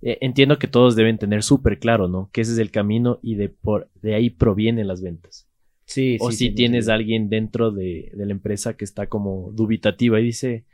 Eh, 0.00 0.18
entiendo 0.20 0.58
que 0.58 0.68
todos 0.68 0.94
deben 0.94 1.18
tener 1.18 1.42
súper 1.42 1.78
claro, 1.78 2.06
¿no? 2.08 2.30
Que 2.32 2.42
ese 2.42 2.52
es 2.52 2.58
el 2.58 2.70
camino 2.70 3.18
y 3.22 3.34
de, 3.34 3.48
por, 3.48 3.90
de 4.00 4.14
ahí 4.14 4.30
provienen 4.30 4.86
las 4.86 5.02
ventas. 5.02 5.48
Sí, 5.84 6.18
o 6.20 6.30
si 6.30 6.50
tienes 6.50 6.88
a 6.88 6.94
alguien 6.94 7.28
dentro 7.28 7.70
de, 7.70 8.12
la 8.14 8.30
empresa 8.30 8.76
que 8.76 8.84
está 8.84 9.06
como 9.06 9.50
dubitativa 9.52 10.20
y 10.20 10.24
dice, 10.24 10.64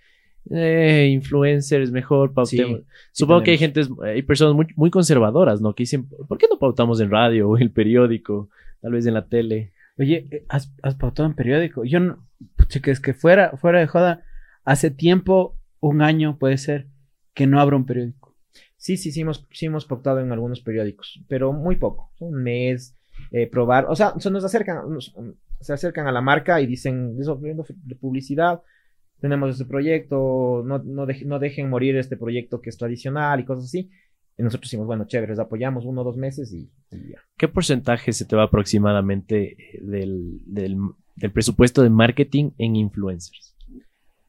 eh, 0.51 1.09
influencers, 1.13 1.93
mejor 1.93 2.35
pautemos. 2.35 2.81
Supongo 3.13 3.45
que 3.45 3.53
hay 3.53 3.59
gente, 3.59 3.83
hay 4.03 4.23
personas 4.23 4.55
muy, 4.55 4.67
muy 4.77 4.91
conservadoras, 4.91 5.61
¿no? 5.61 5.75
Que 5.75 5.85
dicen, 5.85 6.09
¿por 6.29 6.37
qué 6.37 6.47
no 6.51 6.59
pautamos 6.59 7.01
en 7.01 7.11
radio 7.11 7.49
o 7.49 7.57
en 7.57 7.63
el 7.63 7.71
periódico? 7.71 8.51
Tal 8.81 8.93
vez 8.93 9.07
en 9.07 9.15
la 9.15 9.27
tele. 9.29 9.73
Oye, 9.97 10.27
eh, 10.31 10.45
¿has, 10.49 10.69
pautado 10.99 11.29
en 11.29 11.35
periódico? 11.35 11.85
Yo 11.85 12.01
no, 12.01 12.27
que 12.83 12.91
es 12.91 13.01
que 13.01 13.15
fuera, 13.15 13.57
fuera 13.57 13.79
de 13.79 13.87
joda, 13.87 14.25
hace 14.65 14.91
tiempo, 14.91 15.57
un 15.79 16.03
año 16.03 16.39
puede 16.39 16.59
ser, 16.59 16.89
que 17.35 17.47
no 17.47 17.61
abra 17.61 17.77
un 17.77 17.85
periódico. 17.87 18.35
Sí, 18.77 18.97
sí, 18.97 19.13
sí 19.13 19.23
hemos, 19.23 19.47
sí 19.51 19.67
hemos 19.67 19.87
pautado 19.87 20.21
en 20.21 20.31
algunos 20.33 20.61
periódicos, 20.61 21.23
pero 21.29 21.53
muy 21.53 21.77
poco, 21.77 22.13
un 22.21 22.43
mes, 22.43 22.97
eh, 23.31 23.47
probar, 23.47 23.87
o 23.89 23.97
sea, 23.97 24.15
se 24.19 24.31
nos 24.31 24.45
acercan, 24.45 24.83
se 25.61 25.73
acercan 25.73 26.07
a 26.07 26.13
la 26.13 26.21
marca 26.21 26.61
y 26.61 26.67
dicen, 26.67 27.17
de 27.17 27.95
publicidad, 27.97 28.63
tenemos 29.21 29.51
este 29.51 29.65
proyecto, 29.65 30.63
no, 30.67 30.79
no, 30.81 31.07
no, 31.07 31.39
dejen 31.39 31.71
morir 31.71 31.97
este 31.97 32.17
proyecto 32.17 32.61
que 32.61 32.69
es 32.69 32.77
tradicional 32.77 33.41
y 33.41 33.45
cosas 33.45 33.65
así. 33.65 33.91
Y 34.37 34.43
nosotros 34.43 34.69
decimos, 34.69 34.87
bueno, 34.87 35.07
chévere, 35.07 35.33
les 35.33 35.39
apoyamos 35.39 35.87
uno 35.87 36.03
o 36.03 36.05
dos 36.05 36.17
meses 36.17 36.53
y, 36.53 36.69
ya. 36.91 37.23
¿Qué 37.39 37.49
porcentaje 37.49 38.13
se 38.13 38.27
te 38.27 38.37
va 38.37 38.43
aproximadamente 38.45 39.57
del, 39.81 40.41
del, 40.45 40.77
del 41.17 41.33
presupuesto 41.33 41.83
de 41.83 41.89
marketing 41.91 42.51
en 42.59 42.77
influencers? 42.77 43.54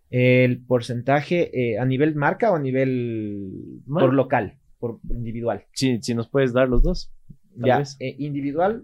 El 0.10 0.64
porcentaje 0.64 1.50
eh, 1.54 1.80
a 1.80 1.86
nivel 1.86 2.16
marca 2.16 2.52
o 2.52 2.56
a 2.56 2.60
nivel 2.60 3.82
por 3.88 4.14
local, 4.14 4.58
por 4.80 5.00
individual. 5.10 5.66
Sí, 5.74 6.00
si 6.02 6.14
nos 6.14 6.30
puedes 6.30 6.54
dar 6.54 6.70
los 6.70 6.84
dos. 6.84 7.12
Ya, 7.58 7.82
eh, 8.00 8.16
individual, 8.20 8.84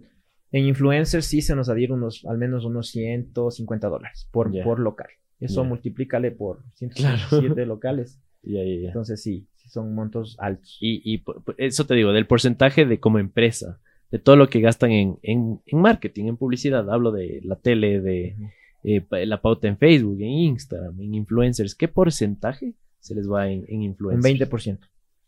en 0.52 0.66
influencers 0.66 1.26
sí 1.26 1.42
se 1.42 1.56
nos 1.56 1.70
adhiere 1.70 1.94
unos, 1.94 2.26
al 2.26 2.38
menos 2.38 2.66
unos 2.66 2.90
150 2.90 3.88
dólares 3.88 4.28
por, 4.32 4.52
por 4.64 4.80
local. 4.80 5.08
Eso 5.40 5.64
multiplícale 5.64 6.32
por 6.32 6.64
157 6.76 7.66
locales. 7.66 8.20
Entonces 8.44 9.22
sí, 9.22 9.48
son 9.68 9.94
montos 9.96 10.36
altos. 10.40 10.78
Y, 10.80 11.24
eso 11.58 11.86
te 11.86 11.96
digo, 11.96 12.12
del 12.12 12.28
porcentaje 12.28 12.86
de 12.86 13.00
como 13.00 13.20
empresa, 13.20 13.80
de 14.12 14.20
todo 14.20 14.36
lo 14.36 14.50
que 14.50 14.62
gastan 14.62 14.92
en, 14.92 15.20
en, 15.24 15.62
marketing, 15.72 16.26
en 16.26 16.38
publicidad, 16.38 16.90
hablo 16.92 17.12
de 17.12 17.42
la 17.44 17.56
tele, 17.56 18.02
de... 18.02 18.36
Eh, 18.84 19.06
la 19.26 19.42
pauta 19.42 19.68
en 19.68 19.78
Facebook, 19.78 20.20
en 20.22 20.30
Instagram, 20.30 21.00
en 21.00 21.14
influencers, 21.14 21.76
¿qué 21.76 21.88
porcentaje 21.88 22.74
se 23.00 23.14
les 23.14 23.30
va 23.30 23.48
en, 23.48 23.64
en 23.68 23.84
influencers? 23.84 24.42
Un 24.42 24.48
20%. 24.50 24.80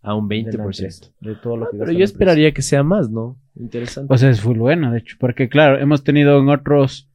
A 0.02 0.16
un 0.16 0.28
20%. 0.28 1.14
De, 1.22 1.36
todo 1.36 1.58
lo 1.58 1.66
ah, 1.66 1.70
que 1.72 1.78
Pero 1.78 1.92
yo 1.92 2.04
esperaría 2.04 2.52
que 2.52 2.62
sea 2.62 2.84
más, 2.84 3.10
¿no? 3.10 3.40
Interesante. 3.56 4.08
Pues 4.08 4.24
es 4.24 4.42
full 4.42 4.58
bueno, 4.58 4.92
de 4.92 5.00
hecho, 5.00 5.16
porque 5.20 5.50
claro, 5.50 5.80
hemos 5.80 6.04
tenido 6.04 6.40
en 6.40 6.50
otros, 6.50 7.10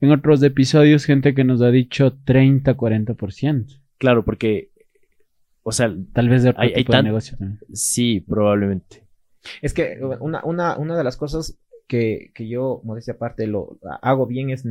en 0.00 0.10
otros 0.10 0.42
episodios 0.42 1.04
gente 1.04 1.34
que 1.34 1.44
nos 1.44 1.62
ha 1.62 1.70
dicho 1.70 2.18
30, 2.24 2.74
40%. 2.76 3.80
Claro, 3.98 4.24
porque, 4.24 4.72
o 5.62 5.70
sea, 5.72 5.94
tal 6.12 6.28
vez 6.28 6.42
de 6.42 6.50
otro 6.50 6.62
hay, 6.62 6.74
tipo 6.74 6.92
de 6.96 7.02
negocio 7.02 7.36
también. 7.36 7.60
Sí, 7.72 8.20
probablemente. 8.20 9.06
Es 9.60 9.74
que 9.74 10.00
una, 10.20 10.42
una, 10.44 10.76
una 10.78 10.96
de 10.96 11.04
las 11.04 11.16
cosas 11.16 11.58
que, 11.86 12.32
yo, 12.38 12.80
modestia 12.84 13.14
aparte, 13.14 13.46
lo 13.46 13.78
hago 14.00 14.26
bien 14.26 14.50
es, 14.50 14.64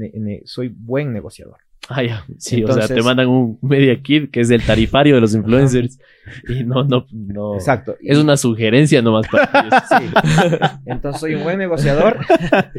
soy 0.46 0.70
buen 0.70 1.14
negociador. 1.14 1.58
Ah, 1.90 2.04
ya. 2.04 2.26
Sí, 2.38 2.64
o 2.64 2.72
sea, 2.72 2.88
te 2.88 3.02
mandan 3.02 3.28
un 3.28 3.58
media 3.62 4.00
kit 4.02 4.32
que 4.32 4.40
es 4.40 4.50
el 4.52 4.64
tarifario 4.64 5.16
de 5.16 5.22
los 5.22 5.34
influencers. 5.34 6.00
y 6.48 6.64
no, 6.64 6.84
no, 6.84 7.06
no. 7.12 7.56
Exacto. 7.56 7.96
Es 8.02 8.18
una 8.18 8.38
sugerencia 8.38 9.02
nomás 9.02 9.28
para 9.28 9.50
ellos. 9.62 9.74
Sí. 9.90 10.80
Entonces 10.86 11.20
soy 11.20 11.36
un 11.36 11.44
buen 11.44 11.58
negociador. 11.58 12.20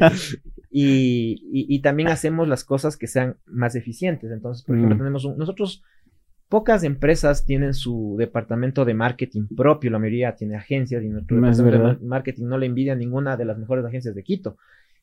y, 0.71 1.41
y, 1.51 1.79
también 1.81 2.09
hacemos 2.09 2.47
las 2.47 2.63
cosas 2.63 2.97
que 2.97 3.07
sean 3.07 3.37
más 3.45 3.75
eficientes. 3.75 4.31
Entonces, 4.31 4.65
por 4.65 4.75
ejemplo, 4.75 4.95
mm. 4.95 4.99
tenemos 4.99 5.25
un, 5.25 5.37
nosotros 5.37 5.83
Pocas 6.53 6.83
empresas 6.83 7.47
tienen 7.47 7.73
su 7.73 8.13
departamento 8.15 8.85
de 8.85 8.93
marketing 8.93 9.47
propio, 9.57 9.89
la 9.89 9.97
mayoría 9.97 10.35
tiene 10.35 10.55
agencias 10.55 11.03
y 11.03 11.09
nuestro 11.09 11.37
departamento 11.37 11.95
de 11.95 12.05
marketing 12.05 12.43
no 12.43 12.59
le 12.59 12.67
envidia 12.67 12.93
a 12.93 12.95
ninguna 12.95 13.35
de 13.37 13.45
las 13.45 13.57
mejores 13.57 13.83
agencias 13.83 14.13
de 14.13 14.21
Quito. 14.21 14.57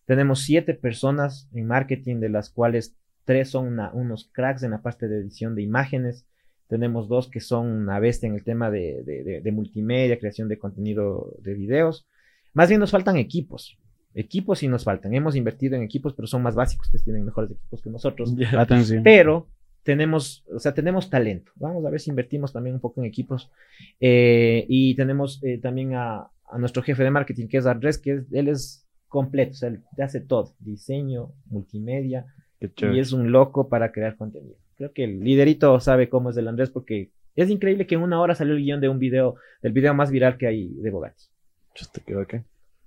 Tenemos 0.04 0.42
siete 0.42 0.74
personas 0.74 1.48
en 1.52 1.66
marketing, 1.66 2.20
de 2.20 2.28
las 2.28 2.50
cuales 2.50 2.94
tres 3.24 3.50
son 3.50 3.80
unos 3.94 4.30
cracks 4.32 4.62
en 4.62 4.70
la 4.70 4.80
parte 4.80 5.08
de 5.08 5.16
edición 5.16 5.56
de 5.56 5.62
imágenes. 5.62 6.24
Tenemos 6.68 7.08
dos 7.08 7.28
que 7.28 7.40
son 7.40 7.66
una 7.66 7.98
bestia 7.98 8.28
en 8.28 8.36
el 8.36 8.44
tema 8.44 8.70
de, 8.70 9.42
multimedia, 9.52 10.20
creación 10.20 10.46
de 10.46 10.56
contenido 10.56 11.34
de 11.42 11.54
videos. 11.54 12.06
Más 12.54 12.68
bien 12.68 12.78
nos 12.78 12.92
faltan 12.92 13.16
equipos. 13.16 13.76
Equipos 14.14 14.60
sí 14.60 14.68
nos 14.68 14.84
faltan. 14.84 15.14
Hemos 15.14 15.34
invertido 15.34 15.74
en 15.74 15.82
equipos, 15.82 16.14
pero 16.14 16.28
son 16.28 16.42
más 16.42 16.54
básicos. 16.54 16.86
Ustedes 16.86 17.02
tienen 17.02 17.24
mejores 17.24 17.50
equipos 17.50 17.82
que 17.82 17.90
nosotros. 17.90 18.36
Pero 19.02 19.48
tenemos, 19.82 20.44
o 20.54 20.58
sea, 20.58 20.74
tenemos 20.74 21.10
talento. 21.10 21.52
Vamos 21.56 21.84
a 21.84 21.90
ver 21.90 22.00
si 22.00 22.10
invertimos 22.10 22.52
también 22.52 22.74
un 22.74 22.80
poco 22.80 23.00
en 23.00 23.06
equipos. 23.06 23.50
Eh, 24.00 24.66
y 24.68 24.94
tenemos 24.94 25.42
eh, 25.42 25.58
también 25.58 25.94
a, 25.94 26.30
a, 26.50 26.58
nuestro 26.58 26.82
jefe 26.82 27.02
de 27.02 27.10
marketing, 27.10 27.48
que 27.48 27.58
es 27.58 27.66
Andrés, 27.66 27.98
que 27.98 28.24
él 28.30 28.48
es 28.48 28.86
completo, 29.08 29.52
o 29.52 29.54
sea, 29.54 29.68
él 29.68 29.82
te 29.96 30.02
hace 30.02 30.20
todo, 30.20 30.54
diseño, 30.60 31.32
multimedia, 31.46 32.26
y 32.60 32.98
es 32.98 33.12
un 33.12 33.32
loco 33.32 33.68
para 33.68 33.90
crear 33.90 34.16
contenido. 34.16 34.56
Creo 34.76 34.92
que 34.92 35.04
el 35.04 35.20
liderito 35.20 35.78
sabe 35.80 36.08
cómo 36.08 36.30
es 36.30 36.36
el 36.36 36.48
Andrés 36.48 36.70
porque 36.70 37.10
es 37.34 37.50
increíble 37.50 37.86
que 37.86 37.96
en 37.96 38.02
una 38.02 38.20
hora 38.20 38.34
salió 38.34 38.54
el 38.54 38.62
guion 38.62 38.80
de 38.80 38.88
un 38.88 38.98
video, 38.98 39.34
del 39.62 39.72
video 39.72 39.94
más 39.94 40.10
viral 40.10 40.38
que 40.38 40.46
hay 40.46 40.68
de 40.74 40.90
Bogatti. 40.90 41.24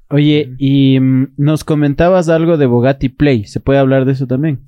Oye, 0.10 0.54
y 0.58 1.00
mm, 1.00 1.34
nos 1.38 1.64
comentabas 1.64 2.30
algo 2.30 2.58
de 2.58 2.68
Bogatti 2.68 3.10
Play, 3.10 3.46
¿se 3.46 3.60
puede 3.60 3.80
hablar 3.80 4.06
de 4.06 4.14
eso 4.14 4.28
también? 4.28 4.62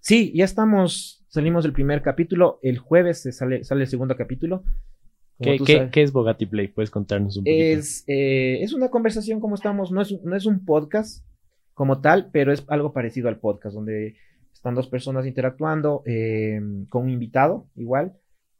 Sí, 0.00 0.32
ya 0.34 0.44
estamos, 0.44 1.13
salimos 1.34 1.64
del 1.64 1.72
primer 1.72 2.00
capítulo, 2.00 2.60
el 2.62 2.78
jueves 2.78 3.20
se 3.20 3.32
sale, 3.32 3.64
sale 3.64 3.82
el 3.82 3.88
segundo 3.88 4.16
capítulo. 4.16 4.62
¿Qué, 5.40 5.90
¿qué, 5.90 6.02
es 6.02 6.12
Bogatti 6.12 6.46
Play? 6.46 6.68
¿Puedes 6.68 6.92
contarnos 6.92 7.36
un 7.36 7.42
poquito? 7.42 7.58
Es, 7.60 8.04
eh, 8.06 8.62
es 8.62 8.72
una 8.72 8.88
conversación 8.88 9.40
como 9.40 9.56
estamos, 9.56 9.90
no 9.90 10.00
es, 10.00 10.12
no 10.22 10.36
es 10.36 10.46
un 10.46 10.64
podcast 10.64 11.26
como 11.74 12.00
tal, 12.00 12.30
pero 12.32 12.52
es 12.52 12.64
algo 12.68 12.92
parecido 12.92 13.28
al 13.28 13.40
podcast, 13.40 13.74
donde 13.74 14.14
están 14.52 14.76
dos 14.76 14.86
personas 14.86 15.26
interactuando 15.26 16.04
eh, 16.06 16.60
con 16.88 17.02
un 17.02 17.10
invitado 17.10 17.66
igual 17.74 18.12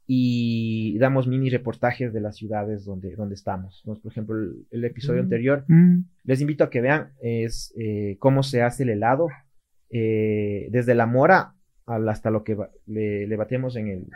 y 0.09 0.99
damos 0.99 1.29
mini 1.29 1.51
reportajes 1.51 2.13
de 2.13 2.21
las 2.21 2.35
ciudades 2.37 2.85
donde, 2.85 3.15
donde 3.15 3.37
estamos. 3.37 3.85
Por 3.85 3.99
ejemplo, 4.05 4.37
el, 4.73 4.85
episodio 4.85 5.23
mm. 5.23 5.25
anterior, 5.25 5.65
mm. 5.69 6.01
les 6.25 6.41
invito 6.41 6.65
a 6.65 6.71
que 6.71 6.81
vean, 6.81 7.13
es 7.23 7.73
eh, 7.79 8.17
cómo 8.19 8.43
se 8.43 8.63
hace 8.63 8.83
el 8.83 8.91
helado, 8.91 9.29
eh, 9.91 10.67
desde 10.73 10.97
la 10.97 11.07
mora 11.07 11.54
hasta 11.87 12.31
lo 12.31 12.45
que 12.45 12.57
le, 12.87 13.37
batemos 13.37 13.77
en 13.77 13.89
el, 13.89 14.07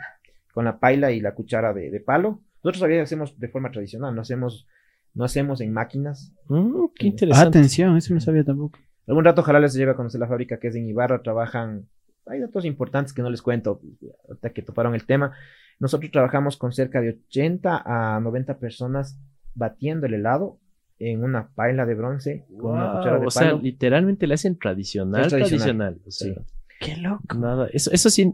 con 0.53 0.65
la 0.65 0.79
paila 0.79 1.11
y 1.11 1.19
la 1.19 1.33
cuchara 1.33 1.73
de, 1.73 1.99
palo. 1.99 2.41
Nosotros 2.57 2.79
todavía 2.79 3.03
hacemos 3.03 3.39
de 3.39 3.47
forma 3.47 3.71
tradicional, 3.71 4.13
no 4.13 4.21
hacemos, 4.21 4.67
no 5.13 5.23
hacemos 5.23 5.61
en 5.61 5.71
máquinas. 5.71 6.33
Mm, 6.47 6.85
qué 6.95 7.07
interesante. 7.07 7.59
Atención, 7.59 7.95
eso 7.97 8.13
no 8.13 8.19
sabía 8.19 8.43
tampoco. 8.43 8.79
Algún 9.07 9.23
rato 9.23 9.41
ojalá 9.41 9.59
les 9.59 9.73
lleve 9.73 9.91
a 9.91 9.95
conocer 9.95 10.19
la 10.19 10.27
fábrica 10.27 10.59
que 10.59 10.67
es 10.67 10.75
en 10.75 10.87
Ibarra, 10.87 11.21
trabajan, 11.21 11.87
hay 12.27 12.39
datos 12.39 12.65
importantes 12.65 13.13
que 13.13 13.21
no 13.21 13.29
les 13.29 13.41
cuento, 13.41 13.81
hasta 14.31 14.51
que 14.51 14.61
toparon 14.61 14.93
el 14.93 15.05
tema. 15.05 15.33
Nosotros 15.79 16.11
trabajamos 16.11 16.57
con 16.57 16.73
cerca 16.73 17.01
de 17.01 17.17
80 17.27 17.83
a 17.85 18.19
90 18.19 18.59
personas 18.59 19.17
batiendo 19.55 20.05
el 20.05 20.15
helado 20.15 20.59
en 20.99 21.23
una 21.23 21.49
paila 21.55 21.85
de 21.85 21.95
bronce 21.95 22.45
con 22.59 22.73
una 22.73 22.91
cuchara 22.91 23.19
de 23.19 23.25
o 23.25 23.31
sea, 23.31 23.53
literalmente 23.53 24.27
le 24.27 24.33
hacen 24.33 24.59
tradicional, 24.59 25.29
tradicional. 25.29 26.01
sí. 26.07 26.35
Qué 26.79 26.97
loco. 26.97 27.37
Nada, 27.37 27.67
eso, 27.73 27.91
eso 27.91 28.09
sí. 28.09 28.33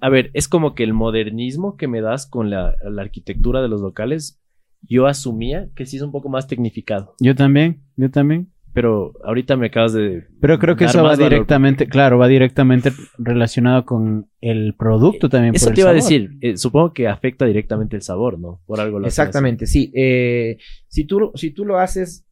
A 0.00 0.08
ver, 0.08 0.30
es 0.34 0.48
como 0.48 0.74
que 0.74 0.84
el 0.84 0.92
modernismo 0.92 1.76
que 1.76 1.88
me 1.88 2.00
das 2.00 2.26
con 2.26 2.50
la, 2.50 2.74
la 2.82 3.02
arquitectura 3.02 3.62
de 3.62 3.68
los 3.68 3.80
locales, 3.80 4.40
yo 4.82 5.06
asumía 5.06 5.68
que 5.74 5.86
sí 5.86 5.96
es 5.96 6.02
un 6.02 6.12
poco 6.12 6.28
más 6.28 6.46
tecnificado. 6.46 7.14
Yo 7.20 7.34
también, 7.34 7.82
yo 7.96 8.10
también 8.10 8.52
pero 8.72 9.12
ahorita 9.24 9.56
me 9.56 9.66
acabas 9.66 9.92
de. 9.92 10.26
Pero 10.40 10.58
creo 10.58 10.76
que 10.76 10.84
eso 10.84 11.02
va 11.02 11.16
directamente, 11.16 11.88
claro, 11.88 12.18
va 12.18 12.28
directamente 12.28 12.92
relacionado 13.18 13.84
con 13.84 14.30
el 14.40 14.74
producto 14.76 15.28
también. 15.28 15.54
Eso 15.54 15.72
te 15.72 15.80
iba 15.80 15.90
a 15.90 15.94
decir, 15.94 16.38
eh, 16.40 16.56
supongo 16.56 16.92
que 16.92 17.08
afecta 17.08 17.46
directamente 17.46 17.96
el 17.96 18.02
sabor, 18.02 18.38
¿no? 18.38 18.60
Por 18.66 18.80
algo 18.80 19.00
lo 19.00 19.06
Exactamente, 19.06 19.66
sí. 19.66 19.90
Eh, 19.94 20.58
si, 20.86 21.04
tú, 21.04 21.32
si 21.34 21.50
tú 21.50 21.64
lo 21.64 21.78
haces, 21.78 22.26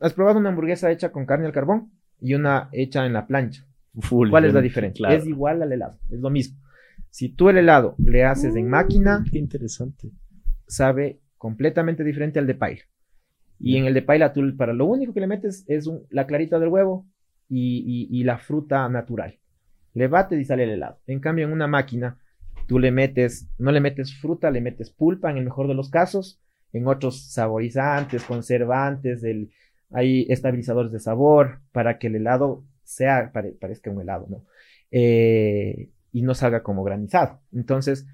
¿has 0.00 0.14
probado 0.14 0.38
una 0.38 0.48
hamburguesa 0.48 0.90
hecha 0.90 1.12
con 1.12 1.26
carne 1.26 1.46
al 1.46 1.52
carbón 1.52 1.92
y 2.20 2.34
una 2.34 2.70
hecha 2.72 3.04
en 3.04 3.12
la 3.12 3.26
plancha? 3.26 3.66
¿Cuál 4.30 4.44
es 4.44 4.54
la 4.54 4.60
diferencia? 4.60 5.08
Es 5.12 5.26
igual 5.26 5.62
al 5.62 5.72
helado, 5.72 5.98
es 6.10 6.20
lo 6.20 6.30
mismo. 6.30 6.58
Si 7.10 7.30
tú 7.30 7.48
el 7.48 7.58
helado 7.58 7.94
le 7.98 8.24
haces 8.24 8.56
en 8.56 8.68
máquina, 8.68 9.24
qué 9.30 9.38
interesante. 9.38 10.10
Sabe 10.66 11.20
completamente 11.38 12.04
diferente 12.04 12.38
al 12.38 12.46
de 12.46 12.54
paila. 12.54 12.82
Y 13.58 13.78
en 13.78 13.86
el 13.86 13.94
de 13.94 14.02
paila 14.02 14.32
tú 14.32 14.54
para 14.56 14.74
lo 14.74 14.84
único 14.84 15.14
que 15.14 15.20
le 15.20 15.26
metes 15.26 15.64
es 15.66 15.88
la 16.10 16.26
clarita 16.26 16.58
del 16.58 16.68
huevo 16.68 17.06
y, 17.48 18.22
la 18.24 18.38
fruta 18.38 18.88
natural. 18.88 19.38
Le 19.94 20.08
bates 20.08 20.38
y 20.38 20.44
sale 20.44 20.64
el 20.64 20.70
helado. 20.70 21.00
En 21.06 21.20
cambio, 21.20 21.46
en 21.46 21.52
una 21.52 21.66
máquina, 21.66 22.18
tú 22.66 22.78
le 22.78 22.90
metes, 22.90 23.48
no 23.58 23.72
le 23.72 23.80
metes 23.80 24.14
fruta, 24.20 24.50
le 24.50 24.60
metes 24.60 24.90
pulpa 24.90 25.30
en 25.30 25.38
el 25.38 25.44
mejor 25.44 25.68
de 25.68 25.74
los 25.74 25.88
casos, 25.88 26.42
en 26.72 26.86
otros 26.86 27.32
saborizantes, 27.32 28.24
conservantes, 28.24 29.24
hay 29.90 30.26
estabilizadores 30.28 30.92
de 30.92 30.98
sabor 30.98 31.60
para 31.72 31.98
que 31.98 32.08
el 32.08 32.16
helado 32.16 32.64
sea, 32.86 33.32
parezca 33.32 33.90
un 33.90 34.00
helado, 34.00 34.26
¿no? 34.28 34.44
Eh, 34.90 35.90
y 36.12 36.22
no 36.22 36.34
salga 36.34 36.62
como 36.62 36.84
granizado. 36.84 37.40
Entonces, 37.52 38.06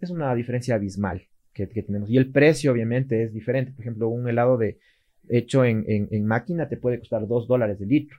es 0.00 0.10
una 0.10 0.34
diferencia 0.34 0.74
abismal 0.74 1.28
que, 1.52 1.66
tenemos. 1.66 2.10
Y 2.10 2.16
el 2.16 2.30
precio, 2.30 2.72
obviamente, 2.72 3.22
es 3.22 3.32
diferente. 3.32 3.72
Por 3.72 3.82
ejemplo, 3.82 4.08
un 4.08 4.28
helado 4.28 4.56
de 4.56 4.78
hecho 5.28 5.64
en, 5.64 5.84
en, 5.86 6.24
máquina 6.24 6.68
te 6.68 6.76
puede 6.76 6.98
costar 6.98 7.26
2 7.26 7.46
dólares 7.46 7.78
de 7.78 7.86
litro. 7.86 8.18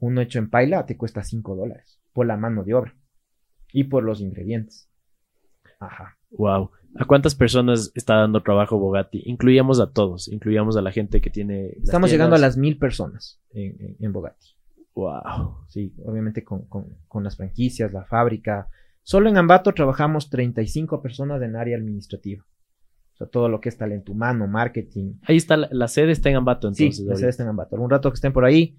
Uno 0.00 0.20
hecho 0.20 0.38
en 0.38 0.50
paila 0.50 0.86
te 0.86 0.96
cuesta 0.96 1.22
5 1.22 1.54
dólares 1.54 2.00
por 2.12 2.26
la 2.26 2.36
mano 2.36 2.64
de 2.64 2.74
obra 2.74 2.94
y 3.72 3.84
por 3.84 4.02
los 4.02 4.20
ingredientes. 4.20 4.88
Ajá. 5.78 6.16
Wow. 6.30 6.70
¿A 6.98 7.04
cuántas 7.04 7.34
personas 7.34 7.92
está 7.94 8.16
dando 8.16 8.42
trabajo 8.42 8.78
Bogatti? 8.78 9.22
Incluíamos 9.26 9.80
a 9.80 9.92
todos, 9.92 10.28
incluíamos 10.28 10.76
a 10.76 10.82
la 10.82 10.92
gente 10.92 11.20
que 11.20 11.30
tiene. 11.30 11.68
Estamos 11.82 12.10
llegando 12.10 12.36
a 12.36 12.38
las 12.38 12.56
mil 12.56 12.78
personas 12.78 13.40
en, 13.52 13.96
en, 14.00 14.12
Bogatti. 14.12 14.55
Wow. 14.96 15.66
Sí, 15.68 15.94
obviamente 16.04 16.42
con, 16.42 16.66
con, 16.66 16.88
con, 17.06 17.22
las 17.22 17.36
franquicias, 17.36 17.92
la 17.92 18.04
fábrica, 18.04 18.68
Solo 19.06 19.28
en 19.28 19.36
Ambato 19.36 19.72
trabajamos 19.72 20.30
35 20.30 21.00
personas 21.00 21.40
en 21.40 21.54
área 21.54 21.76
administrativa. 21.76 22.44
O 23.12 23.16
sea, 23.16 23.28
todo 23.28 23.48
lo 23.48 23.60
que 23.60 23.68
es 23.68 23.78
talento 23.78 24.10
humano, 24.10 24.48
marketing. 24.48 25.12
Ahí 25.22 25.36
está, 25.36 25.56
la, 25.56 25.86
sede 25.86 26.10
está 26.10 26.28
en 26.28 26.34
Ambato, 26.34 26.66
entonces. 26.66 26.96
Sí, 26.96 27.04
la 27.04 27.14
sede 27.14 27.28
está 27.28 27.44
en 27.44 27.50
Ambato. 27.50 27.76
Algún 27.76 27.88
rato 27.88 28.10
que 28.10 28.16
estén 28.16 28.32
por 28.32 28.44
ahí, 28.44 28.76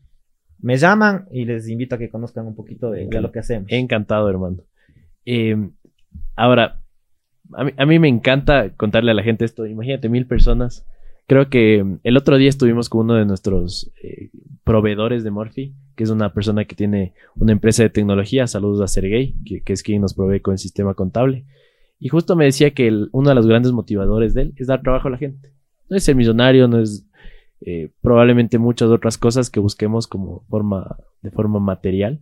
me 0.60 0.76
llaman 0.76 1.30
y 1.32 1.46
les 1.46 1.70
invito 1.70 1.96
a 1.96 1.98
que 1.98 2.10
conozcan 2.10 2.46
un 2.46 2.56
poquito 2.56 2.92
de, 2.92 3.08
lo 3.10 3.32
que 3.32 3.40
hacemos. 3.40 3.72
Encantado, 3.72 4.30
hermano. 4.30 4.58
Eh, 5.24 5.56
ahora, 6.36 6.82
a 7.54 7.64
mí, 7.64 7.72
a 7.78 7.86
mí, 7.86 7.98
me 7.98 8.10
encanta 8.10 8.76
contarle 8.76 9.12
a 9.12 9.14
la 9.14 9.24
gente 9.24 9.46
esto. 9.46 9.66
Imagínate, 9.66 10.10
mil 10.10 10.28
personas. 10.28 10.86
Creo 11.28 11.50
que 11.50 11.86
el 12.04 12.18
otro 12.18 12.38
día 12.38 12.50
estuvimos 12.50 12.90
con 12.90 13.02
uno 13.02 13.16
de 13.16 13.26
nuestros 13.26 13.92
eh, 14.02 14.30
proveedores 14.64 15.24
de 15.24 15.32
Morphy 15.32 15.76
que 15.98 16.04
es 16.04 16.12
una 16.12 16.32
persona 16.32 16.64
que 16.66 16.76
tiene 16.76 17.14
una 17.36 17.52
empresa 17.52 17.82
de 17.82 17.90
tecnología, 17.90 18.46
saludos 18.46 18.82
a 18.82 18.88
Sergey, 18.88 19.36
que, 19.66 19.74
es 19.74 19.82
quien 19.82 20.00
nos 20.00 20.14
provee 20.14 20.42
con 20.42 20.52
el 20.52 20.60
sistema 20.60 20.94
contable. 20.94 21.46
Y 22.00 22.10
justo 22.10 22.36
me 22.36 22.46
decía 22.46 22.72
que 22.76 23.08
uno 23.12 23.30
de 23.30 23.36
los 23.36 23.48
grandes 23.48 23.72
motivadores 23.72 24.36
de 24.36 24.44
él 24.44 24.54
es 24.58 24.68
dar 24.68 24.84
trabajo 24.84 25.08
a 25.08 25.12
la 25.12 25.18
gente. 25.18 25.52
No 25.90 25.98
es 25.98 26.04
ser 26.04 26.16
millonario, 26.16 26.68
no 26.68 26.80
es 26.80 27.10
eh, 27.62 27.92
probablemente 28.02 28.60
muchas 28.60 28.90
otras 28.90 29.18
cosas 29.18 29.50
que 29.50 29.60
busquemos 29.60 30.06
como 30.06 30.46
forma, 30.50 30.98
de 31.24 31.32
forma 31.32 31.60
material, 31.60 32.20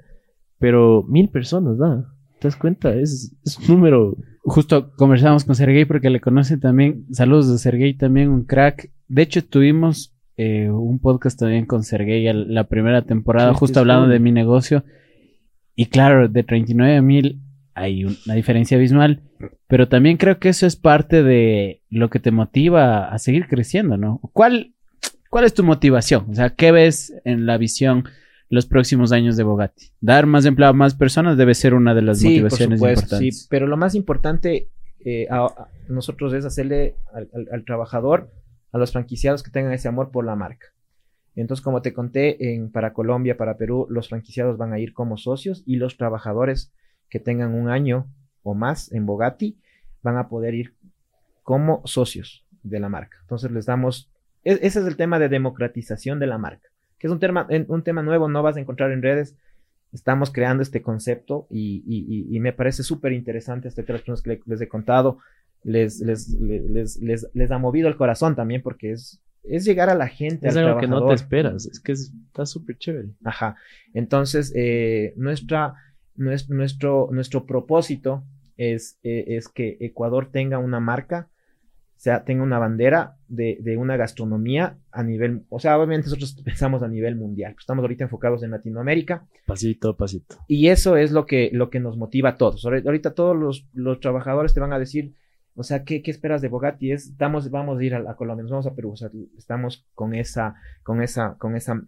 pero 0.58 1.04
mil 1.04 1.28
personas, 1.28 1.76
¿no? 1.76 2.06
¿Te 2.46 2.50
das 2.50 2.58
cuenta? 2.58 2.94
Es, 2.94 3.36
es 3.44 3.58
un 3.58 3.78
número. 3.78 4.18
Justo 4.44 4.92
conversamos 4.98 5.46
con 5.46 5.56
Sergey 5.56 5.86
porque 5.86 6.12
le 6.12 6.22
conoce 6.22 6.60
también. 6.60 7.08
Saludos 7.12 7.50
a 7.50 7.58
Sergey, 7.58 7.96
también 7.96 8.30
un 8.30 8.44
crack. 8.44 8.92
De 9.08 9.24
hecho, 9.24 9.40
estuvimos 9.40 10.16
eh, 10.38 10.70
un 10.70 11.00
podcast 11.00 11.40
también 11.40 11.66
con 11.66 11.82
Sergey 11.82 12.32
la 12.32 12.66
primera 12.66 13.02
temporada, 13.02 13.56
justo 13.56 13.80
hablando 13.80 14.10
de 14.10 14.20
mi 14.20 14.32
negocio. 14.32 14.84
Y 15.74 15.88
claro, 15.88 16.28
de 16.28 16.44
39 16.44 17.02
mil 17.02 17.42
hay 17.74 18.06
una 18.06 18.36
diferencia 18.36 18.78
abismal, 18.78 19.24
pero 19.66 19.88
también 19.88 20.18
creo 20.18 20.38
que 20.38 20.50
eso 20.50 20.68
es 20.68 20.76
parte 20.76 21.24
de 21.24 21.82
lo 21.90 22.12
que 22.12 22.20
te 22.20 22.30
motiva 22.30 23.08
a 23.08 23.18
seguir 23.18 23.48
creciendo, 23.48 23.98
¿no? 23.98 24.20
¿Cuál, 24.34 24.76
cuál 25.32 25.46
es 25.46 25.56
tu 25.56 25.64
motivación? 25.64 26.28
O 26.30 26.36
sea, 26.36 26.52
¿qué 26.52 26.72
ves 26.72 27.12
en 27.26 27.48
la 27.48 27.58
visión 27.58 28.04
los 28.50 28.66
próximos 28.66 29.12
años 29.12 29.38
de 29.38 29.44
Bogatti? 29.44 29.92
Dar 30.02 30.26
más 30.26 30.46
empleo 30.46 30.70
a 30.70 30.74
más 30.74 30.96
personas 30.96 31.38
debe 31.38 31.54
ser 31.56 31.74
una 31.74 31.94
de 31.94 32.02
las 32.02 32.24
motivaciones 32.24 32.80
importantes. 32.80 33.40
Sí, 33.40 33.48
pero 33.50 33.68
lo 33.68 33.78
más 33.78 33.96
importante 33.96 34.70
eh, 35.04 35.28
a, 35.30 35.70
nosotros 35.88 36.34
es 36.34 36.46
hacerle 36.46 36.96
al 37.52 37.64
trabajador 37.66 38.32
a 38.72 38.78
los 38.78 38.92
franquiciados 38.92 39.42
que 39.42 39.52
tengan 39.52 39.72
ese 39.72 39.88
amor 39.88 40.12
por 40.12 40.26
la 40.26 40.36
marca. 40.36 40.68
Entonces, 41.36 41.64
como 41.64 41.82
te 41.82 41.94
conté, 41.94 42.54
en, 42.54 42.72
para 42.72 42.94
Colombia, 42.94 43.38
para 43.38 43.58
Perú, 43.58 43.88
los 43.90 44.10
franquiciados 44.10 44.58
van 44.58 44.74
a 44.74 44.80
ir 44.80 44.94
como 44.94 45.18
socios 45.18 45.64
y 45.66 45.76
los 45.76 45.98
trabajadores 45.98 46.74
que 47.10 47.20
tengan 47.20 47.54
un 47.54 47.70
año 47.70 48.08
o 48.44 48.54
más 48.54 48.92
en 48.92 49.06
Bogatti 49.06 49.58
van 50.02 50.18
a 50.18 50.28
poder 50.30 50.54
ir 50.54 50.76
como 51.44 51.82
socios 51.86 52.46
de 52.64 52.80
la 52.80 52.90
marca. 52.90 53.18
Entonces, 53.22 53.52
les 53.52 53.66
damos, 53.66 54.10
e, 54.44 54.54
ese 54.54 54.80
es 54.80 54.86
el 54.86 54.96
tema 54.96 55.20
de 55.20 55.30
democratización 55.30 56.20
de 56.20 56.28
la 56.28 56.38
marca, 56.38 56.70
que 57.06 57.08
es 57.08 57.12
un 57.12 57.20
tema, 57.20 57.48
un 57.68 57.84
tema 57.84 58.02
nuevo, 58.02 58.28
no 58.28 58.42
vas 58.42 58.58
a 58.58 58.60
encontrar 58.60 58.92
en 58.92 59.04
redes. 59.04 59.36
Estamos 59.94 60.32
creando 60.32 60.64
este 60.64 60.82
concepto 60.82 61.46
y, 61.52 62.40
me 62.40 62.52
parece 62.52 62.82
súper 62.82 63.14
interesante 63.14 63.68
este 63.68 63.84
tres 63.84 64.02
que 64.24 64.42
les 64.46 64.60
he 64.60 64.68
contado 64.68 65.20
les, 65.64 66.00
les, 66.00 66.30
les, 66.30 66.98
les, 67.00 67.28
les 67.32 67.52
ha 67.52 67.60
movido 67.60 67.88
el 67.88 67.96
corazón 67.96 68.36
también 68.36 68.64
porque 68.64 68.92
es, 68.92 69.22
es 69.44 69.66
llegar 69.66 69.92
a 69.92 69.96
la 69.96 70.08
gente. 70.08 70.48
Es 70.48 70.58
algo 70.58 70.80
que 70.80 70.88
no 70.88 71.08
te 71.08 71.14
esperas, 71.14 71.68
es 71.68 71.80
que 71.80 71.92
está 71.92 72.48
súper 72.48 72.78
chévere. 72.80 73.10
Ajá. 73.24 73.56
Entonces, 73.94 74.52
eh, 74.56 75.14
nuestra, 75.16 75.76
nuestro, 76.16 77.10
nuestro 77.12 77.46
propósito 77.46 78.24
es, 78.58 78.98
eh, 79.04 79.26
es 79.28 79.48
que 79.48 79.78
Ecuador 79.80 80.32
tenga 80.32 80.58
una 80.58 80.80
marca, 80.80 81.30
o 81.96 82.00
sea, 82.06 82.24
tenga 82.24 82.44
una 82.44 82.60
bandera 82.60 83.16
de, 83.28 83.58
de, 83.62 83.78
una 83.78 83.98
gastronomía 83.98 84.78
a 84.92 85.02
nivel, 85.02 85.44
o 85.50 85.60
sea, 85.60 85.78
obviamente 85.78 86.08
nosotros 86.08 86.42
pensamos 86.46 86.84
a 86.84 86.88
nivel 86.88 87.16
mundial, 87.16 87.56
estamos 87.58 87.84
ahorita 87.84 88.04
enfocados 88.04 88.44
en 88.44 88.52
Latinoamérica. 88.52 89.26
Pasito, 89.46 89.96
pasito. 89.96 90.38
Y 90.48 90.68
eso 90.68 90.98
es 90.98 91.12
lo 91.12 91.26
que, 91.26 91.50
lo 91.54 91.70
que 91.70 91.80
nos 91.80 91.98
motiva 91.98 92.30
a 92.30 92.38
todos. 92.38 92.66
Ahorita 92.66 93.14
todos 93.14 93.36
los, 93.36 93.68
los 93.74 94.00
trabajadores 94.00 94.54
te 94.54 94.60
van 94.60 94.74
a 94.74 94.80
decir, 94.80 95.14
o 95.56 95.64
sea, 95.64 95.84
¿qué, 95.84 96.04
qué 96.04 96.12
esperas 96.12 96.42
de 96.42 96.50
Bogatti? 96.50 96.92
Es, 96.92 97.08
estamos, 97.08 97.50
vamos 97.50 97.80
a 97.80 97.84
ir 97.84 97.96
a, 97.96 98.16
Colombia, 98.16 98.44
nos 98.44 98.52
vamos 98.52 98.68
a 98.68 98.76
Perú, 98.76 98.92
o 98.92 98.98
sea, 98.98 99.10
estamos 99.38 99.88
con 99.94 100.14
esa, 100.14 100.56
con 100.84 101.02
esa, 101.02 101.38
con 101.38 101.56
esa 101.56 101.82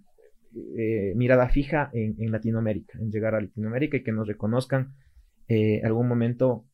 eh, 0.77 1.13
mirada 1.15 1.49
fija 1.49 1.89
en, 1.91 2.15
en, 2.17 2.31
Latinoamérica, 2.31 2.97
en 2.97 3.11
llegar 3.11 3.35
a 3.35 3.41
Latinoamérica 3.41 3.97
y 3.97 4.03
que 4.03 4.13
nos 4.13 4.27
reconozcan 4.27 4.93
eh, 5.49 5.81
algún 5.83 6.07
momento. 6.07 6.65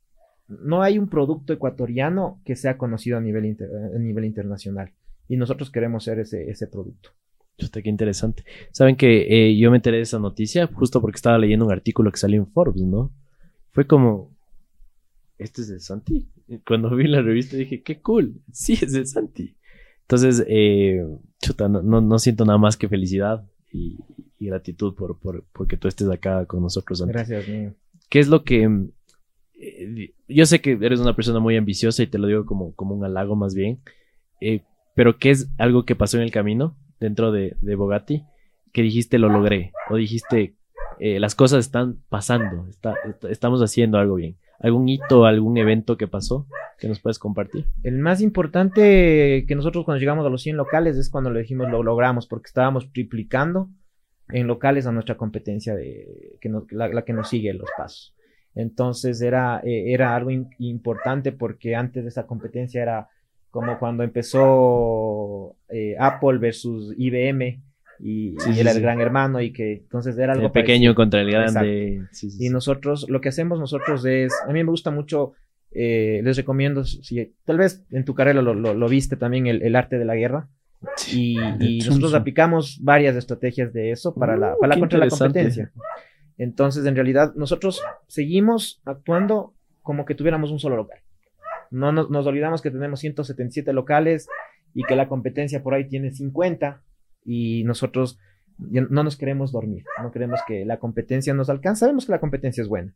No 0.47 0.81
hay 0.81 0.97
un 0.99 1.09
producto 1.09 1.53
ecuatoriano 1.53 2.41
que 2.45 2.55
sea 2.55 2.77
conocido 2.77 3.17
a 3.17 3.21
nivel, 3.21 3.57
a 3.95 3.99
nivel 3.99 4.25
internacional 4.25 4.91
y 5.27 5.37
nosotros 5.37 5.71
queremos 5.71 6.03
ser 6.03 6.19
ese, 6.19 6.49
ese 6.49 6.67
producto. 6.67 7.09
Chuta, 7.57 7.81
qué 7.81 7.89
interesante. 7.89 8.43
Saben 8.71 8.95
que 8.95 9.27
eh, 9.29 9.57
yo 9.57 9.69
me 9.69 9.77
enteré 9.77 9.97
de 9.97 10.03
esa 10.03 10.19
noticia 10.19 10.67
justo 10.67 11.01
porque 11.01 11.17
estaba 11.17 11.37
leyendo 11.37 11.65
un 11.65 11.71
artículo 11.71 12.11
que 12.11 12.17
salió 12.17 12.39
en 12.39 12.47
Forbes, 12.47 12.81
¿no? 12.81 13.11
Fue 13.71 13.85
como, 13.85 14.31
este 15.37 15.61
es 15.61 15.67
de 15.67 15.79
Santi. 15.79 16.27
Cuando 16.65 16.95
vi 16.95 17.07
la 17.07 17.21
revista 17.21 17.57
dije, 17.57 17.81
qué 17.83 18.01
cool, 18.01 18.41
sí 18.51 18.73
es 18.73 18.93
de 18.93 19.05
Santi. 19.05 19.55
Entonces, 20.01 20.43
eh, 20.47 21.05
chuta, 21.41 21.69
no, 21.69 21.81
no, 21.81 22.19
siento 22.19 22.45
nada 22.45 22.57
más 22.57 22.75
que 22.75 22.89
felicidad 22.89 23.45
y, 23.71 23.97
gratitud 24.39 24.93
por, 24.93 25.17
por, 25.19 25.45
porque 25.53 25.77
tú 25.77 25.87
estés 25.87 26.09
acá 26.09 26.45
con 26.45 26.61
nosotros. 26.61 26.99
Santi. 26.99 27.13
Gracias, 27.13 27.47
mío. 27.47 27.73
¿Qué 28.09 28.19
es 28.19 28.27
lo 28.27 28.43
que... 28.43 28.89
Eh, 29.63 30.13
yo 30.27 30.45
sé 30.45 30.61
que 30.61 30.77
eres 30.81 30.99
una 30.99 31.15
persona 31.15 31.39
muy 31.39 31.55
ambiciosa 31.57 32.03
y 32.03 32.07
te 32.07 32.17
lo 32.17 32.27
digo 32.27 32.45
como, 32.45 32.73
como 32.75 32.95
un 32.95 33.05
halago 33.05 33.35
más 33.35 33.55
bien, 33.55 33.79
eh, 34.41 34.61
pero 34.95 35.17
¿qué 35.17 35.31
es 35.31 35.49
algo 35.57 35.85
que 35.85 35.95
pasó 35.95 36.17
en 36.17 36.23
el 36.23 36.31
camino 36.31 36.75
dentro 36.99 37.31
de, 37.31 37.55
de 37.61 37.75
Bogatti 37.75 38.23
que 38.71 38.81
dijiste 38.81 39.19
lo 39.19 39.29
logré 39.29 39.71
o 39.89 39.95
dijiste 39.95 40.55
las 40.99 41.35
cosas 41.35 41.65
están 41.65 41.97
pasando, 42.07 42.67
estamos 43.29 43.61
haciendo 43.61 43.97
algo 43.97 44.15
bien? 44.15 44.37
algún 44.63 44.87
hito, 44.87 45.25
algún 45.25 45.57
evento 45.57 45.97
que 45.97 46.07
pasó 46.07 46.47
que 46.79 46.87
nos 46.87 46.99
puedes 46.99 47.19
compartir? 47.19 47.67
El 47.83 47.99
más 47.99 48.21
importante 48.21 49.45
que 49.47 49.55
nosotros 49.55 49.85
cuando 49.85 49.99
llegamos 49.99 50.25
a 50.25 50.29
los 50.29 50.41
100 50.41 50.57
locales 50.57 50.97
es 50.97 51.09
cuando 51.09 51.29
lo 51.29 51.39
dijimos 51.39 51.69
lo 51.69 51.83
logramos 51.83 52.27
porque 52.27 52.47
estábamos 52.47 52.91
triplicando 52.91 53.69
en 54.29 54.47
locales 54.47 54.87
a 54.87 54.91
nuestra 54.91 55.17
competencia 55.17 55.75
de 55.75 56.37
que 56.39 56.49
la, 56.71 57.03
que 57.03 57.13
nos 57.13 57.29
sigue 57.29 57.53
los 57.53 57.69
pasos. 57.77 58.15
Entonces 58.55 59.21
era, 59.21 59.61
eh, 59.63 59.93
era 59.93 60.15
algo 60.15 60.29
importante 60.59 61.31
porque 61.31 61.75
antes 61.75 62.03
de 62.03 62.09
esa 62.09 62.27
competencia 62.27 62.81
era 62.81 63.09
como 63.49 63.77
cuando 63.77 64.03
empezó 64.03 65.55
eh, 65.69 65.95
Apple 65.99 66.37
versus 66.39 66.93
IBM 66.97 67.61
y, 67.99 68.35
era 68.57 68.71
el 68.71 68.81
gran 68.81 68.99
hermano 68.99 69.41
y 69.41 69.53
que 69.53 69.73
entonces 69.73 70.17
era 70.17 70.33
algo 70.33 70.47
el 70.47 70.51
pequeño 70.51 70.95
contra 70.95 71.21
el 71.21 71.31
grande. 71.31 72.01
Y 72.39 72.49
nosotros 72.49 73.07
lo 73.09 73.21
que 73.21 73.29
hacemos 73.29 73.59
nosotros 73.59 74.05
es 74.05 74.33
a 74.47 74.51
mí 74.51 74.63
me 74.63 74.69
gusta 74.69 74.91
mucho 74.91 75.33
eh, 75.71 76.21
les 76.23 76.37
recomiendo 76.37 76.83
si 76.83 77.33
tal 77.45 77.57
vez 77.57 77.83
en 77.91 78.05
tu 78.05 78.13
carrera 78.13 78.41
lo, 78.41 78.53
lo, 78.53 78.89
viste 78.89 79.15
también 79.17 79.47
el, 79.47 79.75
arte 79.75 79.97
de 79.97 80.05
la 80.05 80.15
guerra. 80.15 80.47
Y, 81.11 81.37
nosotros 81.85 82.13
aplicamos 82.13 82.77
varias 82.81 83.15
estrategias 83.15 83.71
de 83.73 83.91
eso 83.91 84.13
para 84.13 84.35
la, 84.35 84.55
uh, 84.55 84.59
para 84.59 84.75
la 84.75 84.79
contra 84.79 84.99
la 84.99 85.07
competencia 85.07 85.71
entonces 86.37 86.85
en 86.85 86.95
realidad 86.95 87.33
nosotros 87.35 87.81
seguimos 88.07 88.81
actuando 88.85 89.53
como 89.81 90.05
que 90.05 90.15
tuviéramos 90.15 90.51
un 90.51 90.59
solo 90.59 90.75
local 90.77 90.99
no 91.71 91.91
nos, 91.91 92.09
nos 92.09 92.25
olvidamos 92.27 92.61
que 92.61 92.71
tenemos 92.71 92.99
177 92.99 93.73
locales 93.73 94.27
y 94.73 94.83
que 94.83 94.95
la 94.95 95.07
competencia 95.07 95.63
por 95.63 95.73
ahí 95.73 95.87
tiene 95.87 96.11
50 96.11 96.81
y 97.25 97.63
nosotros 97.63 98.19
no 98.57 99.03
nos 99.03 99.17
queremos 99.17 99.51
dormir, 99.51 99.83
no 100.01 100.11
queremos 100.11 100.39
que 100.47 100.65
la 100.65 100.77
competencia 100.77 101.33
nos 101.33 101.49
alcance, 101.49 101.81
sabemos 101.81 102.05
que 102.05 102.11
la 102.11 102.19
competencia 102.19 102.61
es 102.61 102.67
buena, 102.67 102.95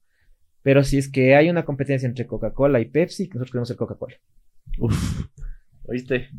pero 0.62 0.84
si 0.84 0.98
es 0.98 1.10
que 1.10 1.36
hay 1.36 1.50
una 1.50 1.66
competencia 1.66 2.08
entre 2.08 2.28
Coca-Cola 2.28 2.80
y 2.80 2.86
Pepsi, 2.86 3.28
nosotros 3.28 3.52
queremos 3.52 3.68
ser 3.68 3.78
Coca-Cola. 3.78 4.16
Uf, 4.80 5.28
¿oíste? 5.86 6.30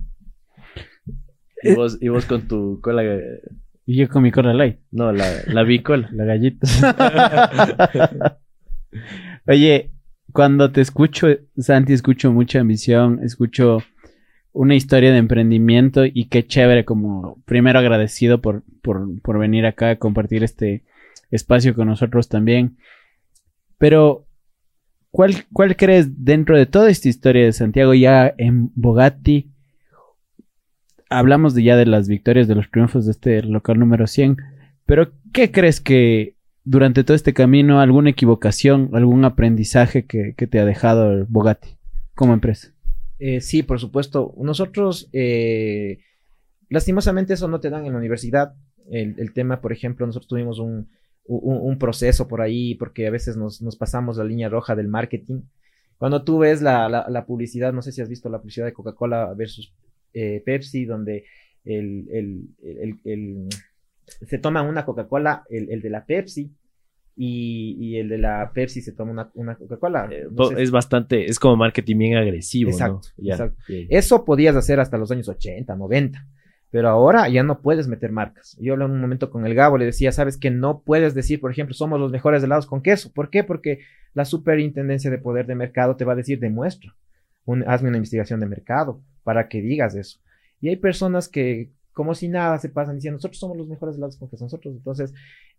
Y 1.63 1.75
vos, 1.75 1.99
y 2.01 2.09
vos 2.09 2.25
con 2.27 2.47
tu 2.47 2.81
cola... 2.81 3.03
Y 3.89 3.97
yo 3.97 4.09
con 4.11 4.23
mi 4.23 4.31
cola 4.31 4.53
light. 4.53 4.81
No, 4.91 5.13
la, 5.13 5.25
la 5.47 5.63
bicola. 5.63 6.11
la 6.13 6.27
gallita. 6.27 6.69
Oye, 9.47 9.93
cuando 10.31 10.71
te 10.71 10.83
escucho, 10.83 11.29
Santi, 11.57 11.95
escucho 11.95 12.31
mucha 12.31 12.61
ambición, 12.61 13.21
escucho 13.25 13.79
una 14.53 14.75
historia 14.75 15.11
de 15.11 15.17
emprendimiento 15.17 16.05
y 16.05 16.27
qué 16.27 16.47
chévere 16.47 16.85
como 16.85 17.43
primero 17.47 17.79
agradecido 17.79 18.43
por, 18.43 18.63
por, 18.83 19.39
venir 19.39 19.65
acá 19.65 19.89
a 19.89 19.97
compartir 19.97 20.45
este 20.45 20.85
espacio 21.31 21.75
con 21.75 21.89
nosotros 21.89 22.29
también. 22.29 22.77
Pero, 23.79 24.27
¿cuál, 25.11 25.47
¿cuál 25.51 25.77
crees 25.77 26.27
dentro 26.27 26.59
de 26.59 26.67
toda 26.67 26.91
esta 26.91 27.09
historia 27.09 27.47
de 27.47 27.53
Santiago 27.55 27.95
ya 27.95 28.35
en 28.37 28.71
Bogatti? 28.75 29.51
Hablamos 31.11 31.55
de 31.55 31.63
ya 31.63 31.77
de 31.77 31.87
las 31.87 32.09
victorias, 32.09 32.49
de 32.49 32.55
los 32.55 32.71
triunfos 32.71 33.07
de 33.07 33.13
este 33.13 33.43
local 33.43 33.79
número 33.79 34.07
100, 34.07 34.37
pero 34.87 35.13
¿qué 35.33 35.51
crees 35.51 35.81
que 35.81 36.37
durante 36.65 37.05
todo 37.05 37.15
este 37.15 37.33
camino, 37.33 37.81
alguna 37.81 38.11
equivocación, 38.11 38.91
algún 38.93 39.25
aprendizaje 39.25 40.05
que, 40.05 40.35
que 40.37 40.47
te 40.47 40.59
ha 40.59 40.65
dejado 40.65 41.25
Bogatti 41.29 41.79
como 42.15 42.35
empresa? 42.35 42.75
Eh, 43.19 43.41
sí, 43.41 43.63
por 43.63 43.81
supuesto. 43.81 44.35
Nosotros, 44.39 45.09
eh, 45.13 45.99
lastimosamente, 46.69 47.35
eso 47.35 47.49
no 47.49 47.61
te 47.61 47.71
dan 47.71 47.87
en 47.87 47.93
la 47.93 47.99
universidad. 47.99 48.55
El, 48.91 49.33
tema, 49.35 49.61
por 49.61 49.73
ejemplo, 49.73 50.07
nosotros 50.07 50.29
tuvimos 50.29 50.59
un, 50.59 50.89
proceso 51.79 52.27
por 52.27 52.41
ahí 52.41 52.75
porque 52.77 53.07
a 53.07 53.11
veces 53.11 53.37
nos, 53.37 53.61
pasamos 53.77 54.17
la 54.17 54.25
línea 54.25 54.49
roja 54.49 54.75
del 54.75 54.89
marketing. 54.89 55.43
Cuando 55.99 56.25
tú 56.25 56.39
ves 56.39 56.63
la, 56.63 57.25
publicidad, 57.27 57.73
no 57.73 57.83
sé 57.83 57.93
si 57.93 58.01
has 58.01 58.09
visto 58.09 58.31
la 58.31 58.39
publicidad 58.39 58.65
de 58.65 58.73
Coca-Cola 58.73 59.35
versus 59.35 59.75
eh, 60.13 60.43
Pepsi, 60.45 60.85
donde 60.85 61.25
el, 61.65 62.49
se 64.23 64.39
toma 64.39 64.63
una 64.63 64.85
Coca-Cola, 64.85 65.45
el, 65.51 65.81
de 65.81 65.91
la 65.91 66.05
Pepsi, 66.05 66.53
y, 67.21 67.97
el 67.97 68.09
de 68.09 68.19
la 68.19 68.53
Pepsi 68.55 68.81
se 68.81 68.93
toma 68.93 69.31
una, 69.35 69.57
Coca-Cola. 69.57 70.09
Eh, 70.11 70.29
es 70.57 70.71
bastante, 70.71 71.27
es 71.27 71.39
como 71.39 71.57
marketing 71.57 71.99
bien 71.99 72.17
agresivo. 72.17 72.71
Exacto, 72.71 73.09
Eso 73.67 74.25
podías 74.25 74.57
hacer 74.57 74.81
hasta 74.81 74.99
los 74.99 75.11
años 75.11 75.29
80, 75.29 75.75
90. 75.75 76.27
Pero 76.71 76.91
ahora 76.91 77.29
ya 77.31 77.43
no 77.43 77.63
puedes 77.63 77.89
meter 77.89 78.13
marcas. 78.13 78.57
Yo 78.61 78.75
hablé 78.75 78.85
en 78.85 78.91
un 78.91 79.01
momento 79.01 79.31
con 79.31 79.47
el 79.47 79.55
Gabo, 79.55 79.79
le 79.79 79.87
decía, 79.87 80.13
sabes 80.13 80.37
que 80.37 80.51
no 80.51 80.83
puedes 80.83 81.15
decir, 81.15 81.41
por 81.41 81.51
ejemplo, 81.51 81.75
somos 81.75 81.99
los 81.99 82.13
mejores 82.13 82.43
helados 82.43 82.67
con 82.67 82.83
queso. 82.83 83.11
¿Por 83.13 83.31
qué? 83.31 83.43
Porque 83.43 83.81
la 84.13 84.27
superintendencia 84.27 85.11
de 85.11 85.19
poder 85.19 85.47
de 85.47 85.55
mercado 85.55 85.97
te 85.97 86.05
va 86.05 86.13
a 86.13 86.17
decir, 86.17 86.39
demuestra, 86.41 86.95
hazme 87.67 87.89
una 87.89 87.97
investigación 87.97 88.41
de 88.41 88.47
mercado 88.47 89.03
para 89.29 89.47
que 89.47 89.61
digas 89.61 89.95
eso. 89.95 90.21
Y 90.59 90.71
hay 90.71 90.77
personas 90.77 91.29
que 91.29 91.71
como 91.93 92.15
si 92.15 92.29
nada 92.29 92.57
se 92.59 92.71
pasan 92.71 92.95
diciendo, 92.95 93.17
nosotros 93.17 93.39
somos 93.39 93.59
los 93.59 93.69
mejores 93.69 93.97
helados 93.97 94.17
con 94.17 94.31
queso, 94.31 94.45
nosotros. 94.45 94.75
Entonces, 94.75 95.13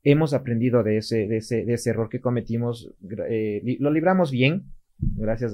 hemos 0.04 0.34
aprendido 0.34 0.82
de 0.82 0.98
ese, 0.98 1.28
de 1.28 1.38
ese, 1.38 1.66
de 1.66 1.74
ese 1.74 1.92
error 1.92 2.10
que 2.10 2.20
cometimos. 2.20 2.92
Eh, 3.28 3.78
lo 3.80 3.92
libramos 3.92 4.32
bien, 4.32 4.64
gracias 4.98 5.54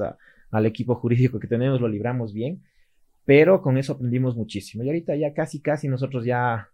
al 0.51 0.65
equipo 0.65 0.95
jurídico 0.95 1.41
que 1.41 1.47
tenemos, 1.47 1.81
lo 1.81 1.89
libramos 1.89 2.33
bien, 2.33 2.61
pero 3.25 3.61
con 3.61 3.77
eso 3.77 3.93
aprendimos 3.93 4.37
muchísimo. 4.37 4.83
Y 4.85 4.87
ahorita 4.87 5.15
ya 5.17 5.33
casi, 5.33 5.59
casi 5.59 5.89
nosotros 5.89 6.23
ya, 6.23 6.69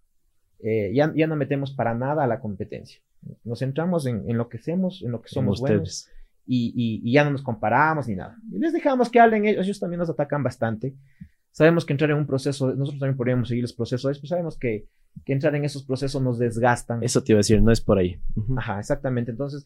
eh, 0.60 0.92
ya, 0.94 1.12
ya, 1.16 1.26
no 1.26 1.36
metemos 1.36 1.72
para 1.72 1.96
nada 1.96 2.26
a 2.26 2.28
la 2.28 2.40
competencia. 2.40 3.02
Nos 3.44 3.58
centramos 3.58 4.06
en, 4.06 4.30
en 4.30 4.38
lo 4.38 4.48
que 4.48 4.58
hacemos, 4.58 5.02
en 5.02 5.12
lo 5.12 5.24
que 5.24 5.30
somos 5.30 5.60
buenos. 5.60 6.08
Y, 6.46 7.02
y, 7.02 7.14
ya 7.14 7.24
no 7.24 7.32
nos 7.32 7.44
comparamos 7.44 8.08
ni 8.10 8.16
nada. 8.16 8.36
Y 8.52 8.60
les 8.60 8.74
dejamos 8.74 9.10
que 9.10 9.22
hablen, 9.22 9.46
ellos, 9.46 9.64
ellos 9.64 9.80
también 9.80 10.00
nos 10.00 10.10
atacan 10.10 10.44
bastante. 10.44 10.96
Sabemos 11.52 11.86
que 11.86 11.94
entrar 11.94 12.12
en 12.12 12.18
un 12.18 12.28
proceso, 12.28 12.68
nosotros 12.74 13.00
también 13.00 13.18
podríamos 13.18 13.50
seguir 13.50 13.64
los 13.64 13.74
procesos, 13.74 14.18
pero 14.18 14.28
sabemos 14.28 14.58
que, 14.58 14.88
que, 15.26 15.34
entrar 15.34 15.54
en 15.56 15.66
esos 15.66 15.84
procesos 15.84 16.22
nos 16.22 16.40
desgastan. 16.40 17.04
Eso 17.04 17.24
te 17.24 17.34
iba 17.34 17.38
a 17.38 17.42
decir, 17.42 17.62
no 17.62 17.72
es 17.72 17.82
por 17.82 17.98
ahí. 17.98 18.22
Ajá, 18.58 18.80
exactamente. 18.80 19.32
Entonces, 19.32 19.66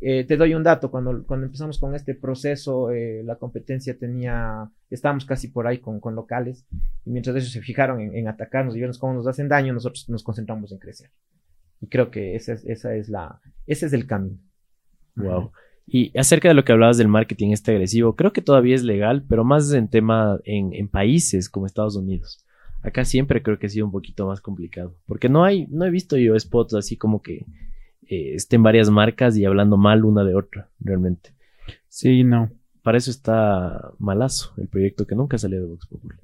eh, 0.00 0.24
te 0.24 0.36
doy 0.36 0.54
un 0.54 0.62
dato, 0.62 0.92
cuando, 0.92 1.24
cuando 1.26 1.46
empezamos 1.46 1.78
con 1.80 1.96
este 1.96 2.14
proceso, 2.14 2.92
eh, 2.92 3.22
la 3.24 3.34
competencia 3.36 3.98
tenía, 3.98 4.70
estábamos 4.90 5.24
casi 5.24 5.48
por 5.48 5.66
ahí 5.66 5.78
con, 5.78 5.98
con 5.98 6.14
locales, 6.14 6.64
y 7.04 7.10
mientras 7.10 7.34
ellos 7.34 7.50
se 7.50 7.62
fijaron 7.62 8.00
en, 8.00 8.14
en 8.14 8.28
atacarnos 8.28 8.76
y 8.76 8.80
vernos 8.80 8.98
cómo 8.98 9.14
nos 9.14 9.26
hacen 9.26 9.48
daño, 9.48 9.72
nosotros 9.72 10.08
nos 10.08 10.22
concentramos 10.22 10.70
en 10.70 10.78
crecer. 10.78 11.10
Y 11.80 11.88
creo 11.88 12.10
que 12.10 12.36
esa 12.36 12.52
es, 12.52 12.64
esa 12.64 12.94
es 12.94 13.08
la, 13.08 13.40
ese 13.66 13.86
es 13.86 13.92
el 13.92 14.06
camino. 14.06 14.38
Wow. 15.16 15.50
Y 15.90 16.16
acerca 16.18 16.48
de 16.48 16.54
lo 16.54 16.64
que 16.64 16.72
hablabas 16.72 16.98
del 16.98 17.08
marketing 17.08 17.52
este 17.52 17.70
agresivo, 17.70 18.14
creo 18.14 18.32
que 18.32 18.42
todavía 18.42 18.74
es 18.74 18.82
legal, 18.82 19.24
pero 19.26 19.42
más 19.42 19.72
en 19.72 19.88
tema 19.88 20.38
en, 20.44 20.88
países 20.88 21.48
como 21.48 21.64
Estados 21.64 21.96
Unidos. 21.96 22.44
Acá 22.82 23.06
siempre 23.06 23.42
creo 23.42 23.58
que 23.58 23.66
ha 23.66 23.70
sido 23.70 23.86
un 23.86 23.92
poquito 23.92 24.26
más 24.26 24.42
complicado, 24.42 24.94
porque 25.06 25.30
no 25.30 25.44
hay, 25.44 25.66
no 25.68 25.86
he 25.86 25.90
visto 25.90 26.18
yo 26.18 26.38
spots 26.38 26.74
así 26.74 26.96
como 26.98 27.22
que 27.22 27.46
eh, 28.06 28.34
estén 28.34 28.62
varias 28.62 28.90
marcas 28.90 29.36
y 29.38 29.46
hablando 29.46 29.78
mal 29.78 30.04
una 30.04 30.24
de 30.24 30.34
otra, 30.34 30.68
realmente. 30.78 31.32
Sí, 31.88 32.22
no. 32.22 32.50
Para 32.82 32.98
eso 32.98 33.10
está 33.10 33.90
malazo, 33.98 34.52
el 34.58 34.68
proyecto 34.68 35.06
que 35.06 35.14
nunca 35.14 35.38
salió 35.38 35.60
de 35.60 35.68
Vox 35.68 35.86
Populi. 35.86 36.16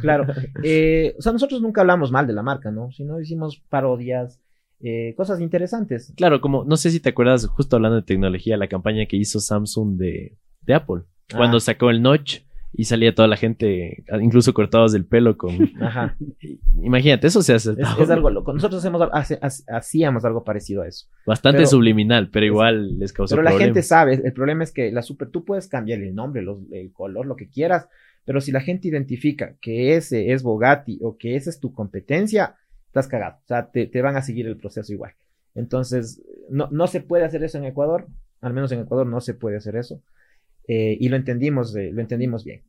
Claro. 0.00 0.26
Eh, 0.64 1.14
o 1.18 1.22
sea, 1.22 1.32
nosotros 1.32 1.62
nunca 1.62 1.82
hablamos 1.82 2.10
mal 2.10 2.26
de 2.26 2.32
la 2.32 2.42
marca, 2.42 2.72
¿no? 2.72 2.90
Sino 2.90 3.20
hicimos 3.20 3.62
parodias, 3.68 4.40
eh, 4.82 5.14
cosas 5.16 5.40
interesantes. 5.40 6.12
Claro, 6.16 6.40
como 6.40 6.64
no 6.64 6.76
sé 6.76 6.90
si 6.90 7.00
te 7.00 7.10
acuerdas, 7.10 7.46
justo 7.46 7.76
hablando 7.76 7.96
de 7.96 8.02
tecnología, 8.02 8.56
la 8.56 8.68
campaña 8.68 9.06
que 9.06 9.16
hizo 9.16 9.40
Samsung 9.40 9.96
de, 9.96 10.36
de 10.62 10.74
Apple, 10.74 11.02
cuando 11.34 11.56
Ah. 11.58 11.60
sacó 11.60 11.90
el 11.90 12.02
notch 12.02 12.40
y 12.74 12.84
salía 12.84 13.14
toda 13.14 13.28
la 13.28 13.36
gente, 13.36 14.02
incluso 14.22 14.54
cortados 14.54 14.92
del 14.92 15.04
pelo 15.04 15.36
con... 15.36 15.50
Ajá. 15.82 16.16
Imagínate, 16.82 17.26
eso 17.26 17.42
se 17.42 17.52
hace 17.54 17.72
Es, 17.72 17.78
es 18.00 18.10
algo 18.10 18.30
loco. 18.30 18.52
Nosotros 18.52 18.80
hacemos, 18.80 19.08
hace- 19.12 19.38
hacíamos 19.68 20.24
algo 20.24 20.42
parecido 20.44 20.82
a 20.82 20.88
eso. 20.88 21.06
bastante 21.26 21.58
pero- 21.58 21.68
subliminal, 21.68 22.30
pero 22.30 22.46
igual 22.46 22.98
les 22.98 23.12
causó 23.12 23.34
Pero 23.34 23.42
la 23.42 23.50
problemas. 23.50 23.66
gente 23.74 23.82
sabe, 23.82 24.20
el 24.24 24.32
problema 24.32 24.64
es 24.64 24.72
que 24.72 24.90
la 24.90 25.02
super, 25.02 25.28
tú 25.28 25.44
puedes 25.44 25.68
cambiar 25.68 26.00
el 26.00 26.14
nombre, 26.14 26.42
los- 26.42 26.60
el 26.72 26.92
color, 26.92 27.26
lo 27.26 27.36
que 27.36 27.48
quieras, 27.48 27.88
pero 28.24 28.40
si 28.40 28.52
la 28.52 28.60
gente 28.60 28.88
identifica 28.88 29.54
que 29.60 29.96
ese 29.96 30.32
es 30.32 30.42
Bogatti 30.42 30.98
o 31.02 31.16
que 31.18 31.36
esa 31.36 31.50
es 31.50 31.60
tu 31.60 31.72
competencia, 31.74 32.54
estás 32.92 33.08
cagado. 33.08 33.36
O 33.36 33.46
sea, 33.46 33.70
te, 33.70 33.86
te 33.86 34.02
van 34.02 34.16
a 34.16 34.22
seguir 34.22 34.46
el 34.46 34.58
proceso 34.58 34.92
igual. 34.92 35.12
Entonces, 35.54 36.22
no, 36.50 36.68
no 36.70 36.86
se 36.86 37.00
puede 37.00 37.24
hacer 37.24 37.42
eso 37.42 37.56
en 37.56 37.64
Ecuador, 37.64 38.06
al 38.42 38.52
menos 38.52 38.70
en 38.70 38.80
Ecuador 38.80 39.06
no 39.06 39.22
se 39.22 39.32
puede 39.32 39.56
hacer 39.56 39.76
eso. 39.76 40.02
Eh, 40.68 40.98
y 41.00 41.08
lo 41.08 41.16
entendimos, 41.16 41.74
eh, 41.74 41.90
lo 41.90 42.02
entendimos 42.02 42.44
bien. 42.44 42.60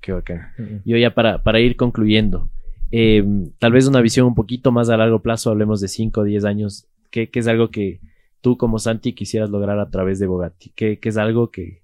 Qué 0.00 0.12
bacán. 0.12 0.82
Yo 0.86 0.96
ya 0.96 1.12
para, 1.12 1.42
para 1.42 1.60
ir 1.60 1.76
concluyendo, 1.76 2.50
eh, 2.90 3.22
tal 3.58 3.72
vez 3.72 3.86
una 3.86 4.00
visión 4.00 4.26
un 4.26 4.34
poquito 4.34 4.72
más 4.72 4.88
a 4.88 4.96
largo 4.96 5.20
plazo, 5.20 5.50
hablemos 5.50 5.80
de 5.80 5.88
5 5.88 6.20
o 6.20 6.24
10 6.24 6.44
años, 6.44 6.86
¿qué, 7.10 7.28
qué 7.28 7.40
es 7.40 7.48
algo 7.48 7.70
que 7.70 8.00
tú 8.40 8.56
como 8.56 8.78
Santi 8.78 9.12
quisieras 9.12 9.50
lograr 9.50 9.78
a 9.78 9.90
través 9.90 10.18
de 10.18 10.26
Bogatti? 10.26 10.70
¿Qué, 10.74 10.98
qué 10.98 11.08
es 11.10 11.18
algo 11.18 11.50
que 11.50 11.82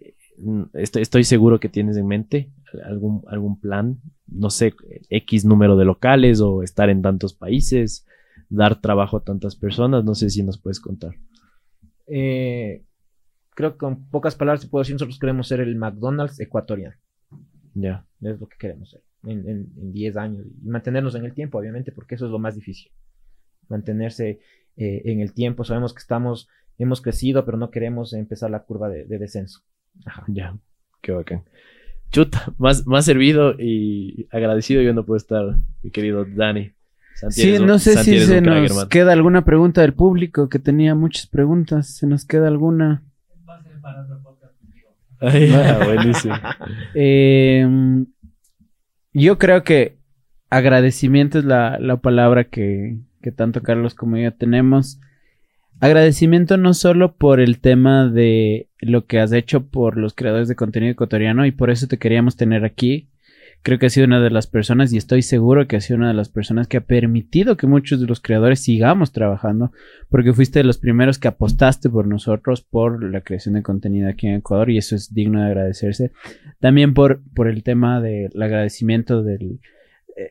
eh, 0.00 0.14
estoy, 0.74 1.02
estoy 1.02 1.24
seguro 1.24 1.60
que 1.60 1.68
tienes 1.68 1.96
en 1.98 2.06
mente? 2.06 2.50
¿Algún, 2.84 3.22
¿Algún 3.28 3.60
plan? 3.60 4.00
No 4.26 4.50
sé, 4.50 4.74
X 5.08 5.44
número 5.44 5.76
de 5.76 5.84
locales 5.84 6.40
o 6.40 6.62
estar 6.62 6.90
en 6.90 7.02
tantos 7.02 7.34
países, 7.34 8.06
dar 8.48 8.80
trabajo 8.80 9.18
a 9.18 9.24
tantas 9.24 9.56
personas, 9.56 10.04
no 10.04 10.14
sé 10.14 10.30
si 10.30 10.42
nos 10.42 10.58
puedes 10.58 10.80
contar. 10.80 11.14
Eh, 12.06 12.84
creo 13.54 13.72
que 13.72 13.78
con 13.78 14.08
pocas 14.08 14.34
palabras 14.36 14.62
te 14.62 14.68
puedo 14.68 14.82
decir, 14.82 14.94
nosotros 14.94 15.18
queremos 15.18 15.48
ser 15.48 15.60
el 15.60 15.76
McDonald's 15.76 16.40
ecuatoriano. 16.40 16.96
Ya, 17.74 18.06
Es 18.22 18.40
lo 18.40 18.48
que 18.48 18.56
queremos 18.56 18.90
ser 18.90 19.02
en, 19.26 19.48
en, 19.48 19.72
en 19.76 19.92
10 19.92 20.16
años. 20.16 20.46
Y 20.46 20.68
mantenernos 20.68 21.14
en 21.14 21.24
el 21.24 21.34
tiempo, 21.34 21.58
obviamente, 21.58 21.92
porque 21.92 22.14
eso 22.14 22.26
es 22.26 22.32
lo 22.32 22.38
más 22.38 22.54
difícil. 22.54 22.90
Mantenerse 23.68 24.40
eh, 24.76 25.02
en 25.04 25.20
el 25.20 25.32
tiempo. 25.32 25.64
Sabemos 25.64 25.92
que 25.92 26.00
estamos, 26.00 26.48
hemos 26.78 27.00
crecido, 27.00 27.44
pero 27.44 27.58
no 27.58 27.70
queremos 27.70 28.12
empezar 28.12 28.50
la 28.50 28.62
curva 28.62 28.88
de, 28.88 29.04
de 29.04 29.18
descenso. 29.18 29.60
Ajá. 30.04 30.24
ya, 30.28 30.56
qué 31.02 31.12
bacán. 31.12 31.44
Chuta, 32.10 32.52
más, 32.58 32.86
más 32.86 33.04
servido 33.04 33.54
y 33.58 34.26
agradecido 34.30 34.80
yo 34.82 34.94
no 34.94 35.04
puedo 35.04 35.16
estar, 35.16 35.56
mi 35.82 35.90
querido 35.90 36.24
Dani. 36.24 36.72
Santi, 37.14 37.40
Sí, 37.40 37.56
un- 37.58 37.66
no 37.66 37.78
sé 37.78 37.94
Santi, 37.94 38.18
si 38.18 38.26
se 38.26 38.42
crack, 38.42 38.54
nos 38.62 38.70
hermano. 38.70 38.88
queda 38.88 39.12
alguna 39.12 39.44
pregunta 39.44 39.80
del 39.80 39.94
público, 39.94 40.48
que 40.48 40.58
tenía 40.58 40.94
muchas 40.94 41.26
preguntas. 41.26 41.88
¿Se 41.96 42.06
nos 42.06 42.24
queda 42.24 42.48
alguna? 42.48 43.02
Ay, 45.20 45.50
ah, 45.54 45.80
buenísimo. 45.84 46.34
Eh, 46.94 47.66
yo 49.12 49.38
creo 49.38 49.64
que 49.64 49.96
agradecimiento 50.50 51.38
es 51.38 51.44
la, 51.44 51.78
la 51.80 51.96
palabra 51.98 52.44
que, 52.44 52.98
que 53.22 53.32
tanto 53.32 53.62
Carlos 53.62 53.94
como 53.94 54.16
yo 54.18 54.32
tenemos. 54.34 55.00
Agradecimiento 55.78 56.56
no 56.56 56.72
solo 56.72 57.16
por 57.16 57.38
el 57.38 57.58
tema 57.58 58.08
de 58.08 58.68
lo 58.80 59.06
que 59.06 59.20
has 59.20 59.32
hecho 59.32 59.66
por 59.66 59.98
los 59.98 60.14
creadores 60.14 60.48
de 60.48 60.56
contenido 60.56 60.92
ecuatoriano 60.92 61.44
y 61.44 61.52
por 61.52 61.70
eso 61.70 61.86
te 61.86 61.98
queríamos 61.98 62.36
tener 62.36 62.64
aquí. 62.64 63.10
Creo 63.62 63.78
que 63.78 63.86
has 63.86 63.92
sido 63.92 64.06
una 64.06 64.20
de 64.20 64.30
las 64.30 64.46
personas 64.46 64.92
y 64.92 64.96
estoy 64.96 65.22
seguro 65.22 65.66
que 65.66 65.76
has 65.76 65.84
sido 65.84 65.98
una 65.98 66.08
de 66.08 66.14
las 66.14 66.28
personas 66.28 66.68
que 66.68 66.78
ha 66.78 66.82
permitido 66.82 67.56
que 67.56 67.66
muchos 67.66 68.00
de 68.00 68.06
los 68.06 68.20
creadores 68.20 68.60
sigamos 68.60 69.12
trabajando 69.12 69.72
porque 70.08 70.32
fuiste 70.32 70.60
de 70.60 70.64
los 70.64 70.78
primeros 70.78 71.18
que 71.18 71.28
apostaste 71.28 71.90
por 71.90 72.06
nosotros 72.06 72.62
por 72.62 73.02
la 73.02 73.20
creación 73.22 73.56
de 73.56 73.62
contenido 73.62 74.08
aquí 74.08 74.28
en 74.28 74.36
Ecuador 74.36 74.70
y 74.70 74.78
eso 74.78 74.94
es 74.94 75.12
digno 75.12 75.40
de 75.40 75.46
agradecerse. 75.46 76.12
También 76.58 76.94
por, 76.94 77.20
por 77.34 77.48
el 77.48 77.62
tema 77.62 78.00
del 78.00 78.30
agradecimiento 78.40 79.22
del, 79.22 79.60
eh, 80.16 80.30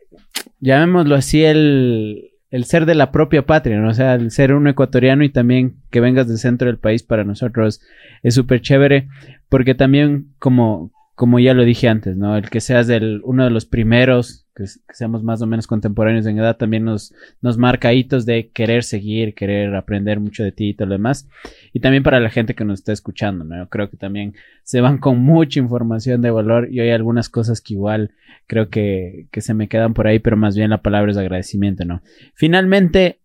llamémoslo 0.59 1.15
así, 1.15 1.43
el, 1.43 2.31
el 2.55 2.63
ser 2.63 2.85
de 2.85 2.95
la 2.95 3.11
propia 3.11 3.45
patria, 3.45 3.77
¿no? 3.79 3.89
O 3.89 3.93
sea, 3.93 4.13
el 4.13 4.31
ser 4.31 4.53
un 4.53 4.65
ecuatoriano 4.69 5.25
y 5.25 5.29
también 5.29 5.75
que 5.91 5.99
vengas 5.99 6.29
del 6.29 6.37
centro 6.37 6.67
del 6.67 6.77
país 6.77 7.03
para 7.03 7.25
nosotros 7.25 7.81
es 8.23 8.33
súper 8.33 8.61
chévere 8.61 9.09
porque 9.49 9.75
también 9.75 10.27
como, 10.39 10.93
como 11.15 11.39
ya 11.39 11.53
lo 11.53 11.63
dije 11.63 11.87
antes, 11.87 12.17
¿no? 12.17 12.35
El 12.35 12.49
que 12.49 12.59
seas 12.59 12.87
del, 12.87 13.21
uno 13.23 13.45
de 13.45 13.49
los 13.49 13.65
primeros, 13.65 14.45
que, 14.53 14.65
seamos 14.93 15.23
más 15.23 15.41
o 15.41 15.47
menos 15.47 15.65
contemporáneos 15.65 16.25
en 16.25 16.37
edad, 16.37 16.57
también 16.57 16.83
nos, 16.83 17.13
nos 17.41 17.57
marca 17.57 17.93
hitos 17.93 18.25
de 18.25 18.49
querer 18.49 18.83
seguir, 18.83 19.33
querer 19.33 19.73
aprender 19.75 20.19
mucho 20.19 20.43
de 20.43 20.51
ti 20.51 20.69
y 20.69 20.73
todo 20.73 20.89
lo 20.89 20.95
demás. 20.95 21.29
Y 21.71 21.79
también 21.79 22.03
para 22.03 22.19
la 22.19 22.29
gente 22.29 22.53
que 22.53 22.65
nos 22.65 22.79
está 22.79 22.91
escuchando, 22.91 23.45
¿no? 23.45 23.69
Creo 23.69 23.89
que 23.89 23.95
también 23.95 24.35
se 24.63 24.81
van 24.81 24.97
con 24.97 25.19
mucha 25.19 25.59
información 25.59 26.21
de 26.21 26.31
valor 26.31 26.67
y 26.69 26.81
hay 26.81 26.89
algunas 26.89 27.29
cosas 27.29 27.61
que 27.61 27.75
igual 27.75 28.11
creo 28.45 28.69
que, 28.69 29.27
que 29.31 29.39
se 29.39 29.53
me 29.53 29.69
quedan 29.69 29.93
por 29.93 30.07
ahí, 30.07 30.19
pero 30.19 30.35
más 30.35 30.57
bien 30.57 30.69
la 30.69 30.81
palabra 30.81 31.11
es 31.11 31.17
agradecimiento, 31.17 31.85
¿no? 31.85 32.01
Finalmente, 32.33 33.19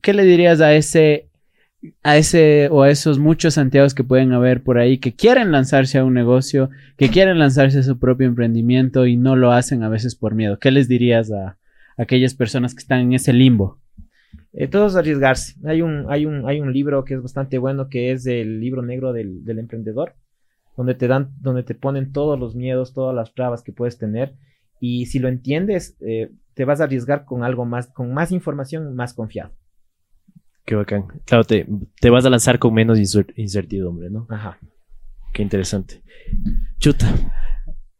¿qué 0.00 0.14
le 0.14 0.24
dirías 0.24 0.62
a 0.62 0.74
ese 0.74 1.28
a 2.02 2.16
ese 2.16 2.68
o 2.70 2.82
a 2.82 2.90
esos 2.90 3.18
muchos 3.18 3.54
Santiagos 3.54 3.94
que 3.94 4.04
pueden 4.04 4.32
haber 4.32 4.62
por 4.62 4.78
ahí 4.78 4.98
que 4.98 5.14
quieren 5.14 5.52
lanzarse 5.52 5.98
a 5.98 6.04
un 6.04 6.14
negocio, 6.14 6.70
que 6.96 7.08
quieren 7.08 7.38
lanzarse 7.38 7.78
a 7.78 7.82
su 7.82 7.98
propio 7.98 8.26
emprendimiento 8.26 9.06
y 9.06 9.16
no 9.16 9.36
lo 9.36 9.52
hacen 9.52 9.82
a 9.82 9.88
veces 9.88 10.14
por 10.14 10.34
miedo. 10.34 10.58
¿Qué 10.58 10.70
les 10.70 10.88
dirías 10.88 11.30
a, 11.32 11.58
aquellas 11.96 12.34
personas 12.34 12.74
que 12.74 12.80
están 12.80 13.00
en 13.00 13.12
ese 13.12 13.32
limbo? 13.32 13.78
Eh, 14.52 14.68
todo 14.68 14.86
es 14.86 14.96
arriesgarse. 14.96 15.54
Hay 15.64 15.82
un, 15.82 16.06
hay, 16.08 16.26
un, 16.26 16.48
hay 16.48 16.60
un 16.60 16.72
libro 16.72 17.04
que 17.04 17.14
es 17.14 17.22
bastante 17.22 17.58
bueno, 17.58 17.88
que 17.88 18.12
es 18.12 18.26
el 18.26 18.60
libro 18.60 18.82
negro 18.82 19.12
del, 19.12 19.44
del 19.44 19.58
emprendedor, 19.58 20.14
donde 20.76 20.94
te 20.94 21.08
dan, 21.08 21.30
donde 21.40 21.62
te 21.62 21.74
ponen 21.74 22.12
todos 22.12 22.38
los 22.38 22.54
miedos, 22.54 22.94
todas 22.94 23.14
las 23.14 23.34
trabas 23.34 23.62
que 23.62 23.72
puedes 23.72 23.98
tener. 23.98 24.34
Y 24.80 25.06
si 25.06 25.18
lo 25.18 25.28
entiendes, 25.28 25.96
eh, 26.00 26.30
te 26.54 26.64
vas 26.64 26.80
a 26.80 26.84
arriesgar 26.84 27.24
con 27.24 27.42
algo 27.42 27.64
más, 27.64 27.88
con 27.88 28.12
más 28.14 28.32
información, 28.32 28.94
más 28.94 29.14
confiado. 29.14 29.52
Qué 30.64 30.74
bacán. 30.74 31.04
Claro, 31.26 31.44
te, 31.44 31.66
te 32.00 32.10
vas 32.10 32.24
a 32.24 32.30
lanzar 32.30 32.58
con 32.58 32.72
menos 32.74 32.98
incer- 32.98 33.32
incertidumbre, 33.36 34.10
¿no? 34.10 34.26
Ajá. 34.30 34.58
Qué 35.32 35.42
interesante. 35.42 36.02
Chuta. 36.78 37.12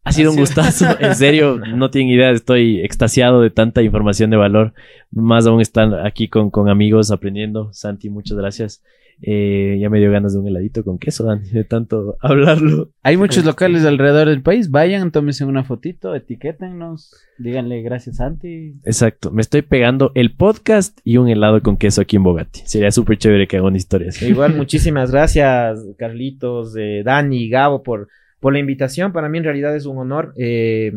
Ha 0.05 0.13
sido 0.13 0.31
un 0.31 0.37
gustazo. 0.37 0.87
En 1.01 1.15
serio, 1.15 1.59
no 1.59 1.91
tienen 1.91 2.13
idea. 2.15 2.31
Estoy 2.31 2.81
extasiado 2.81 3.41
de 3.41 3.51
tanta 3.51 3.83
información 3.83 4.31
de 4.31 4.37
valor. 4.37 4.73
Más 5.11 5.47
aún 5.47 5.61
están 5.61 5.95
aquí 5.95 6.29
con, 6.29 6.51
con 6.51 6.69
amigos 6.69 7.11
aprendiendo. 7.11 7.73
Santi, 7.73 8.09
muchas 8.11 8.37
gracias. 8.37 8.83
Eh, 9.21 9.79
ya 9.81 9.91
me 9.91 10.01
dio 10.01 10.11
ganas 10.11 10.33
de 10.33 10.41
un 10.41 10.49
heladito 10.49 10.85
con 10.85 10.99
queso, 10.99 11.25
Dani, 11.25 11.49
de 11.49 11.65
tanto 11.65 12.17
hablarlo. 12.21 12.91
Hay 13.03 13.17
muchos 13.17 13.45
locales 13.45 13.85
alrededor 13.85 14.29
del 14.29 14.43
país. 14.43 14.71
Vayan, 14.71 15.11
tómense 15.11 15.45
una 15.45 15.65
fotito, 15.65 16.15
etiquétennos, 16.15 17.15
díganle 17.39 17.83
gracias 17.83 18.17
Santi. 18.17 18.75
Exacto. 18.85 19.31
Me 19.31 19.41
estoy 19.41 19.63
pegando 19.63 20.13
el 20.15 20.35
podcast 20.35 20.99
y 21.05 21.17
un 21.17 21.29
helado 21.29 21.63
con 21.63 21.77
queso 21.77 22.01
aquí 22.01 22.17
en 22.17 22.25
Bogati. 22.25 22.61
Sería 22.65 22.91
súper 22.91 23.19
chévere 23.19 23.47
que 23.47 23.57
haga 23.57 23.67
una 23.67 23.77
historia 23.77 24.09
así. 24.09 24.25
E 24.25 24.29
igual, 24.29 24.55
muchísimas 24.57 25.11
gracias, 25.11 25.81
Carlitos, 25.97 26.75
eh, 26.77 27.03
Dani, 27.05 27.49
Gabo, 27.49 27.83
por, 27.83 28.09
por 28.41 28.53
la 28.53 28.59
invitación. 28.59 29.13
Para 29.13 29.29
mí, 29.29 29.39
en 29.39 29.45
realidad, 29.45 29.75
es 29.75 29.87
un 29.87 29.99
honor. 29.99 30.35
Eh, 30.37 30.93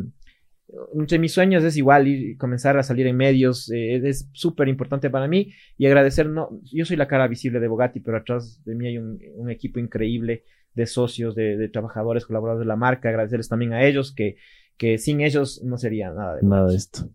entre 0.94 1.18
mis 1.19 1.31
sueños 1.34 1.64
es 1.64 1.77
igual 1.77 2.07
ir, 2.07 2.38
comenzar 2.38 2.77
a 2.77 2.84
salir 2.84 3.07
en 3.07 3.15
medios. 3.15 3.69
eh, 3.72 4.02
es 4.07 4.30
súper 4.34 4.68
importante 4.68 5.10
para 5.10 5.27
mí. 5.27 5.53
Y 5.77 5.85
agradecer, 5.85 6.30
no, 6.30 6.49
yo 6.64 6.85
soy 6.85 6.98
la 6.98 7.07
cara 7.07 7.27
visible 7.27 7.60
de 7.60 7.68
Bogatti, 7.68 7.99
pero 7.99 8.18
atrás 8.18 8.61
de 8.65 8.76
mí 8.76 8.88
hay 8.88 8.98
un, 8.98 9.19
un 9.35 9.49
equipo 9.49 9.80
increíble 9.80 10.44
de 10.73 10.85
socios, 10.85 11.35
de, 11.35 11.57
de 11.57 11.69
trabajadores, 11.69 12.26
colaboradores 12.26 12.65
de 12.65 12.68
la 12.68 12.76
marca. 12.76 13.10
Agradecerles 13.10 13.49
también 13.49 13.73
a 13.73 13.84
ellos, 13.85 14.14
que, 14.14 14.35
que 14.77 14.98
sin 14.98 15.22
ellos 15.22 15.61
no 15.64 15.77
sería 15.77 16.11
nada 16.11 16.35
de 16.35 16.44
Nada 16.44 16.68
de 16.69 16.76
esto. 16.76 17.10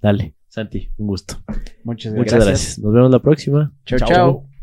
Dale, 0.00 0.34
Santi, 0.48 0.90
un 0.98 1.06
gusto. 1.06 1.36
Muchas 1.84 2.12
gracias. 2.12 2.32
Muchas 2.34 2.44
gracias. 2.46 2.78
Nos 2.78 2.92
vemos 2.92 3.10
la 3.10 3.20
próxima. 3.20 3.72
Chao, 3.84 3.98
Chao. 3.98 4.08
chao. 4.08 4.53